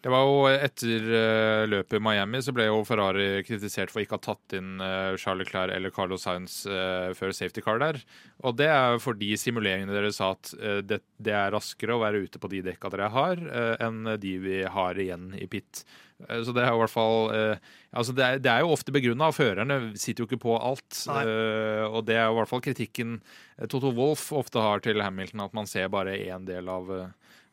Det 0.00 0.08
var 0.08 0.24
jo 0.24 0.44
Etter 0.48 1.02
uh, 1.12 1.64
løpet 1.68 1.98
i 1.98 2.00
Miami 2.00 2.40
så 2.40 2.52
ble 2.56 2.64
jo 2.70 2.78
Ferrari 2.88 3.42
kritisert 3.44 3.92
for 3.92 4.00
ikke 4.00 4.16
å 4.16 4.20
ha 4.20 4.26
tatt 4.30 4.54
inn 4.56 4.80
uh, 4.80 5.16
Charles 5.20 5.44
Leclerc 5.44 5.74
eller 5.76 5.92
Carlos 5.92 6.24
Sainz 6.24 6.62
eh, 6.64 7.12
før 7.16 7.32
safety 7.36 7.60
car 7.64 7.80
der. 7.82 8.00
Og 8.44 8.56
det 8.56 8.68
er 8.72 8.94
jo 8.96 9.02
fordi 9.04 9.32
simuleringene 9.36 9.92
dere 9.92 10.12
sa 10.12 10.32
at 10.32 10.54
det, 10.88 11.02
det 11.20 11.34
er 11.36 11.52
raskere 11.52 11.96
å 11.96 12.00
være 12.04 12.24
ute 12.24 12.40
på 12.40 12.48
de 12.52 12.62
dekka 12.68 12.92
dere 12.92 13.10
har, 13.12 13.42
enn 13.80 14.16
de 14.20 14.36
vi 14.40 14.62
har 14.64 15.00
igjen 15.00 15.34
i 15.36 15.48
pit. 15.52 15.84
Eh, 16.28 16.42
Så 16.44 16.52
det 16.56 16.64
er 16.64 16.70
jo 16.72 16.80
i 16.80 16.82
hvert 16.84 16.92
fall 16.94 17.30
eh, 17.36 17.70
altså 17.92 18.14
det, 18.16 18.24
er, 18.26 18.42
det 18.42 18.50
er 18.52 18.60
jo 18.64 18.74
ofte 18.74 18.92
begrunna, 18.94 19.30
førerne 19.34 19.78
sitter 19.98 20.24
jo 20.24 20.28
ikke 20.30 20.42
på 20.44 20.56
alt. 20.58 21.02
Nei. 21.10 21.22
Eh, 21.26 21.84
og 21.88 22.04
det 22.08 22.16
er 22.18 22.26
jo 22.28 22.34
i 22.36 22.38
hvert 22.40 22.52
fall 22.52 22.64
kritikken 22.64 23.18
Toto 23.68 23.92
Wolff 23.96 24.30
ofte 24.32 24.60
har 24.62 24.80
til 24.84 25.02
Hamilton, 25.04 25.46
at 25.46 25.56
man 25.56 25.66
ser 25.68 25.88
bare 25.92 26.16
én 26.16 26.46
del 26.48 26.68
av, 26.72 26.88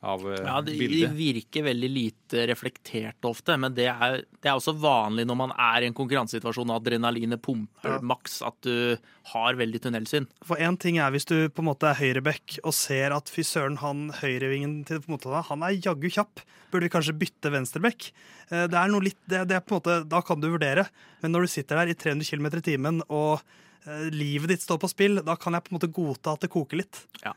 av 0.04 0.22
bildet. 0.22 0.46
Ja, 0.46 0.58
det, 0.62 0.74
de 0.78 0.88
bildet. 0.88 1.14
virker 1.18 1.64
veldig 1.66 1.90
lite 1.90 2.44
reflektert 2.52 3.26
ofte, 3.26 3.56
men 3.58 3.74
det 3.74 3.88
er, 3.90 4.20
det 4.44 4.46
er 4.52 4.56
også 4.60 4.76
vanlig 4.78 5.26
når 5.26 5.38
man 5.40 5.54
er 5.58 5.82
i 5.82 5.88
en 5.90 5.96
konkurransesituasjon 5.98 6.70
og 6.70 6.78
adrenalinet 6.84 7.42
pumper 7.42 7.96
Ja. 7.96 8.00
maks, 8.06 8.42
at 8.46 8.54
du 8.62 8.98
har 9.34 9.58
veldig 9.58 9.82
tunnelsyn. 9.82 10.28
For 10.46 10.56
én 10.62 10.78
ting 10.80 11.00
er 11.02 11.10
hvis 11.12 11.26
du 11.26 11.50
på 11.50 11.64
en 11.66 11.70
måte 11.72 11.90
er 11.90 11.98
høyreback 11.98 12.60
og 12.64 12.74
ser 12.78 13.12
at 13.16 13.28
fy 13.34 13.42
søren, 13.42 13.80
han 13.82 14.12
høyrevingen 14.22 14.86
til 14.86 15.02
på 15.02 15.10
en 15.10 15.18
måte, 15.18 15.44
han 15.50 15.64
er 15.66 15.80
jaggu 15.82 16.10
kjapp. 16.14 16.44
Burde 16.72 16.86
vi 16.86 16.94
kanskje 16.94 17.18
bytte 17.18 17.50
venstreback? 17.52 18.12
Eh, 18.52 18.68
Det 18.68 18.78
er 18.78 18.88
noe 18.94 19.02
litt, 19.02 19.18
det, 19.26 19.48
det 19.50 19.56
er 19.58 19.66
på 19.66 19.76
en 19.76 19.82
måte, 19.82 19.98
Da 20.08 20.22
kan 20.22 20.40
du 20.40 20.50
vurdere. 20.52 20.86
Men 21.24 21.32
når 21.34 21.42
du 21.48 21.48
sitter 21.48 21.76
der 21.82 21.90
i 21.90 21.98
300 21.98 22.28
km 22.28 22.46
i 22.60 22.62
timen 22.62 23.02
og 23.10 23.42
eh, 23.88 24.10
livet 24.14 24.50
ditt 24.54 24.62
står 24.62 24.78
på 24.84 24.90
spill, 24.94 25.24
da 25.26 25.36
kan 25.36 25.54
jeg 25.58 25.64
på 25.66 25.74
en 25.74 25.80
måte 25.80 25.90
godta 25.92 26.34
at 26.38 26.42
det 26.46 26.52
koker 26.54 26.78
litt. 26.86 27.02
Ja. 27.26 27.34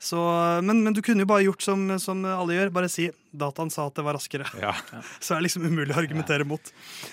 Så, 0.00 0.18
men, 0.64 0.80
men 0.84 0.96
du 0.96 1.02
kunne 1.04 1.26
jo 1.26 1.28
bare 1.28 1.44
gjort 1.44 1.64
som, 1.64 1.84
som 2.00 2.24
alle 2.24 2.56
gjør. 2.56 2.72
Bare 2.72 2.88
si 2.88 3.10
dataen 3.32 3.70
sa 3.70 3.86
at 3.88 3.94
det 3.98 4.04
var 4.06 4.16
raskere. 4.18 4.46
Ja. 4.60 4.72
Så 5.24 5.36
er 5.36 5.44
liksom 5.44 5.64
umulig 5.68 5.94
å 5.94 6.00
argumentere 6.02 6.44
mot. 6.48 6.72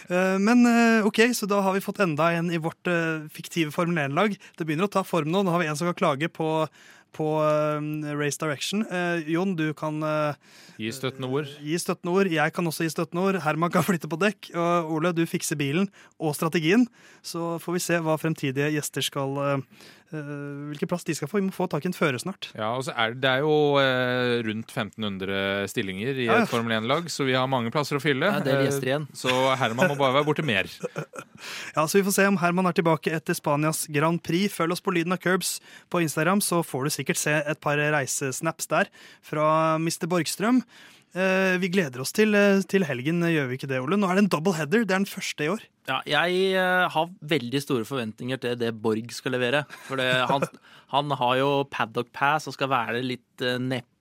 Eh, 0.10 0.38
Men 0.42 0.66
eh, 0.66 1.06
OK, 1.08 1.22
så 1.38 1.46
da 1.50 1.62
har 1.66 1.74
vi 1.78 1.84
fått 1.84 2.00
enda 2.04 2.32
en 2.38 2.52
i 2.52 2.58
vårt 2.62 2.88
eh, 2.90 3.26
fiktive 3.34 3.72
Formel 3.76 4.08
1-lag. 4.10 4.38
Det 4.58 4.66
begynner 4.68 4.88
å 4.90 4.94
ta 4.98 5.04
form 5.08 5.30
nå. 5.34 5.44
Nå 5.46 5.54
har 5.54 5.62
vi 5.64 5.68
en 5.72 5.78
som 5.80 5.90
kan 5.92 5.98
klage 6.00 6.30
på, 6.34 6.50
på 7.18 7.28
Race 8.20 8.38
Direction. 8.42 8.84
Jon, 9.28 9.56
du 9.58 9.72
kan 9.78 10.02
Gi 10.78 10.92
støttende 10.94 11.30
ord. 11.34 11.48
gi 11.66 11.78
støttende 11.82 12.14
ord. 12.14 12.30
Jeg 12.30 12.54
kan 12.54 12.68
også 12.70 12.86
gi 12.86 12.92
støttende 12.94 13.24
ord. 13.26 13.40
Herman 13.42 13.72
kan 13.74 13.86
flytte 13.88 14.10
på 14.12 14.20
dekk. 14.22 14.52
Og 14.54 14.92
Ole, 14.98 15.14
du 15.18 15.24
fikser 15.30 15.58
bilen 15.58 15.88
og 16.22 16.36
strategien. 16.38 16.86
Så 17.26 17.56
får 17.64 17.78
vi 17.80 17.82
se 17.88 17.98
hva 18.06 18.18
fremtidige 18.22 18.70
gjester 18.76 19.06
skal 19.08 19.64
Hvilken 20.08 20.88
plass 20.88 21.04
de 21.04 21.12
skal 21.18 21.28
få. 21.28 21.42
Vi 21.42 21.50
må 21.50 21.52
få 21.52 21.66
tak 21.68 21.84
i 21.84 21.90
en 21.90 21.96
fører 21.98 22.16
snart. 22.22 22.46
Ja, 22.56 22.70
og 22.78 22.86
så 22.88 22.94
er 22.96 23.12
det, 23.12 23.20
det 23.26 23.32
er 23.34 23.42
jo 23.44 23.56
rundt 24.48 24.72
1500 24.72 25.68
stillinger 25.68 26.07
i 26.16 26.26
Ja, 26.28 26.40
ja. 26.40 26.46
et 26.46 26.52
Formel 26.52 26.78
1-lag, 26.78 27.10
så 27.12 27.26
vi 27.28 27.36
har 27.36 27.48
mange 27.52 27.72
plasser 27.74 28.00
å 28.00 28.02
fylle. 28.04 28.30
Ja, 28.32 28.40
det 28.40 28.54
er 28.54 28.62
Eh, 28.62 28.70
gjester 28.70 28.88
igjen. 28.88 29.08
Så 29.14 29.30
Herman 29.60 29.92
må 29.92 29.98
bare 30.00 30.16
være 30.20 30.28
borte 30.30 30.46
mer. 30.46 30.70
Ja, 31.76 31.84
så 31.86 32.00
Vi 32.00 32.04
får 32.08 32.16
se 32.16 32.26
om 32.26 32.38
Herman 32.42 32.66
er 32.66 32.74
tilbake 32.74 33.12
etter 33.14 33.36
Spanias 33.38 33.86
Grand 33.94 34.18
Prix. 34.24 34.50
Følg 34.56 34.74
oss 34.74 34.82
på 34.82 34.94
Lyden 34.96 35.14
av 35.14 35.20
Curbs 35.22 35.60
på 35.94 36.02
Instagram, 36.02 36.42
så 36.42 36.64
får 36.66 36.88
du 36.88 36.90
sikkert 36.96 37.20
se 37.22 37.36
et 37.46 37.60
par 37.62 37.78
reisesnaps 37.78 38.66
der 38.72 38.90
fra 39.22 39.76
Mr. 39.78 40.08
Borgstrøm. 40.10 40.64
Eh, 41.18 41.56
vi 41.62 41.70
gleder 41.72 42.02
oss 42.04 42.12
til, 42.14 42.36
eh, 42.36 42.62
til 42.68 42.84
helgen, 42.86 43.22
gjør 43.24 43.48
vi 43.50 43.58
ikke 43.58 43.70
det, 43.70 43.80
Ole? 43.82 43.98
Nå 43.98 44.10
er 44.10 44.16
det 44.18 44.24
en 44.26 44.34
double 44.34 44.54
header. 44.54 44.84
Det 44.86 44.92
er 44.92 45.02
den 45.02 45.10
første 45.10 45.46
i 45.46 45.50
år. 45.50 45.62
Ja, 45.88 46.02
jeg 46.06 46.54
eh, 46.54 46.90
har 46.92 47.10
veldig 47.24 47.62
store 47.64 47.88
forventninger 47.88 48.42
til 48.44 48.58
det 48.60 48.74
Borg 48.84 49.14
skal 49.16 49.32
levere. 49.38 49.64
For 49.88 49.96
det, 49.96 50.10
han, 50.28 50.44
han 50.92 51.16
har 51.22 51.38
jo 51.40 51.50
paddock 51.72 52.12
pass 52.12 52.48
og 52.48 52.58
skal 52.58 52.70
være 52.74 53.02
litt 53.06 53.46
uh, 53.46 53.56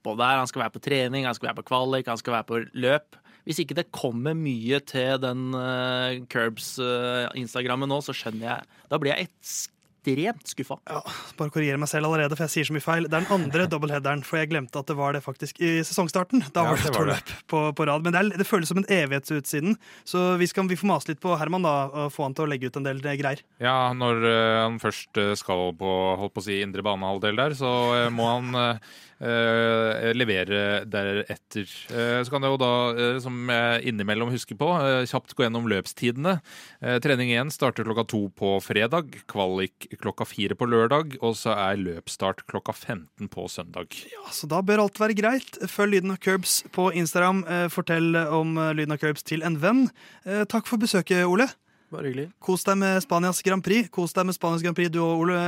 nedpå 0.07 0.17
der. 0.19 0.39
Han 0.39 0.47
skal 0.51 0.63
være 0.67 0.75
på 0.77 0.83
trening, 0.85 1.27
han 1.27 1.35
skal 1.35 1.51
være 1.51 1.61
på 1.63 1.69
kvalik, 1.71 2.07
han 2.09 2.19
skal 2.19 2.39
være 2.39 2.49
på 2.49 2.65
løp. 2.75 3.17
Hvis 3.47 3.61
ikke 3.63 3.77
det 3.79 3.93
kommer 3.95 4.35
mye 4.35 4.81
til 4.83 5.21
den 5.23 5.55
uh, 5.55 6.19
Curbs-instagrammen 6.27 7.89
nå, 7.89 8.01
så 8.03 8.15
skjønner 8.15 8.49
jeg 8.49 8.65
Da 8.91 8.99
blir 8.99 9.15
jeg 9.15 9.29
ekstremt 9.29 10.51
skuffa. 10.51 10.81
Ja, 10.87 11.01
bare 11.39 11.51
korrigere 11.55 11.79
meg 11.79 11.91
selv 11.91 12.07
allerede, 12.07 12.35
for 12.35 12.47
jeg 12.47 12.53
sier 12.57 12.67
så 12.67 12.75
mye 12.75 12.83
feil. 12.83 13.07
Det 13.07 13.15
er 13.15 13.25
den 13.25 13.35
andre 13.35 13.67
dobbeltheaderen, 13.71 14.25
for 14.27 14.39
jeg 14.39 14.51
glemte 14.51 14.79
at 14.83 14.91
det 14.91 14.97
var 14.99 15.15
det 15.15 15.23
faktisk 15.23 15.63
i 15.63 15.81
sesongstarten. 15.87 16.43
Da 16.51 16.63
Ja, 16.63 16.75
var 16.75 16.79
det 16.83 16.91
det 16.91 16.93
to 16.95 17.05
var 17.05 17.11
løp 17.13 17.33
på, 17.47 17.63
på 17.79 17.87
rad. 17.87 18.03
Men 18.03 18.15
det, 18.15 18.21
er, 18.23 18.43
det 18.43 18.47
føles 18.51 18.71
som 18.71 18.83
en 18.83 18.91
evighetsutsiden, 18.99 19.79
så 20.07 20.37
vi, 20.43 20.51
skal, 20.51 20.67
vi 20.71 20.79
får 20.79 20.91
mase 20.91 21.11
litt 21.13 21.23
på 21.23 21.39
Herman 21.39 21.67
da, 21.67 21.75
og 21.87 22.15
få 22.15 22.27
han 22.27 22.35
til 22.35 22.47
å 22.47 22.51
legge 22.51 22.67
ut 22.71 22.79
en 22.79 22.87
del 22.87 23.03
eh, 23.03 23.19
greier. 23.19 23.43
Ja, 23.63 23.79
når 23.95 24.27
uh, 24.27 24.61
han 24.65 24.79
først 24.83 25.23
eh, 25.23 25.35
skal 25.39 25.71
på, 25.79 25.97
holdt 26.19 26.35
på 26.35 26.43
å 26.43 26.47
si, 26.51 26.59
indre 26.67 26.87
banehalvdel 26.87 27.43
der, 27.43 27.59
så 27.59 27.73
eh, 27.95 28.11
må 28.15 28.27
han 28.31 28.55
eh, 28.63 28.71
eh, 29.16 29.16
levere 29.19 30.85
deretter. 30.85 31.67
Eh, 31.91 32.21
så 32.23 32.31
kan 32.31 32.45
jeg 32.45 32.53
jo 32.53 32.59
da, 32.61 32.73
eh, 32.93 33.19
som 33.25 33.35
jeg 33.49 33.87
innimellom 33.91 34.31
husker 34.33 34.59
på, 34.61 34.69
eh, 34.77 35.07
kjapt 35.09 35.35
gå 35.35 35.47
gjennom 35.47 35.69
løpstidene. 35.71 36.41
Eh, 36.83 36.99
trening 37.01 37.31
én 37.33 37.51
starter 37.51 37.85
klokka 37.85 38.07
to 38.07 38.29
på 38.37 38.57
fredag, 38.61 39.23
kvalik 39.27 39.89
klokka 40.03 40.27
fire 40.27 40.55
på 40.55 40.69
lørdag, 40.69 41.17
og 41.23 41.35
så 41.35 41.57
er 41.57 41.81
løpsstart 41.81 42.45
klokka 42.47 42.75
15 42.75 43.29
på 43.33 43.49
søndag. 43.49 43.89
Ja, 44.12 44.29
så 44.31 44.49
da 44.49 44.61
bør 44.61 44.85
alt 44.85 44.99
være 45.01 45.17
greit. 45.17 45.59
Følg 45.67 45.97
Lyden 45.97 46.11
av 46.12 46.19
Curbs 46.21 46.62
på 46.73 46.91
Instagram. 46.93 47.45
Eh, 47.49 47.69
Fortell 47.73 48.14
om 48.29 48.57
eh, 48.59 48.75
Lyden 48.75 48.93
av 48.93 48.99
Curbs 49.01 49.23
til 49.25 49.43
en 49.47 49.57
venn. 49.57 49.87
Eh, 50.27 50.45
Takk 50.45 50.67
for 50.67 50.77
besøket, 50.77 51.25
Ole. 51.27 51.49
Bare 51.97 52.11
hyggelig. 52.11 52.27
Kos 52.45 52.67
deg 52.67 52.77
med 52.77 53.01
Spanias 53.01 53.39
Grand 53.47 53.65
Prix. 53.65 53.89
Kos 53.95 54.13
deg 54.13 54.27
med 54.29 54.37
Spanias 54.37 54.65
Grand 54.65 54.77
Prix, 54.77 54.91
du 54.93 54.99
og 55.01 55.23
Ole, 55.25 55.39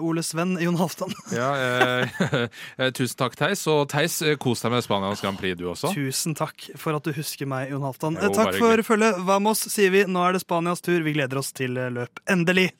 Ole 0.00 0.24
Sven 0.24 0.56
Jon 0.62 0.78
Halvdan. 0.80 1.12
Ja, 1.38 1.50
eh, 1.60 2.24
eh, 2.80 2.90
tusen 2.96 3.18
takk, 3.20 3.36
Theis. 3.36 3.66
Og 3.68 3.84
Theis, 3.92 4.16
eh, 4.24 4.38
kos 4.40 4.64
deg 4.64 4.72
med 4.72 4.86
Spanias 4.86 5.20
Grand 5.24 5.36
Prix, 5.40 5.58
du 5.60 5.66
også. 5.68 5.92
Tusen 5.92 6.38
takk 6.38 6.70
for 6.80 6.96
at 6.96 7.04
du 7.04 7.12
husker 7.12 7.50
meg, 7.50 7.68
Jon 7.74 7.84
Halvdan. 7.84 8.16
Eh, 8.22 8.32
Takk 8.38 8.56
for 8.56 8.84
følget. 8.86 9.20
Vamos, 9.28 9.66
sier 9.68 9.92
vi. 9.92 10.06
Nå 10.08 10.24
er 10.24 10.38
det 10.38 10.44
Spanias 10.46 10.80
tur. 10.84 11.02
Vi 11.04 11.16
gleder 11.18 11.42
oss 11.42 11.52
til 11.52 11.76
eh, 11.76 11.92
løp. 11.92 12.24
Endelig! 12.30 12.70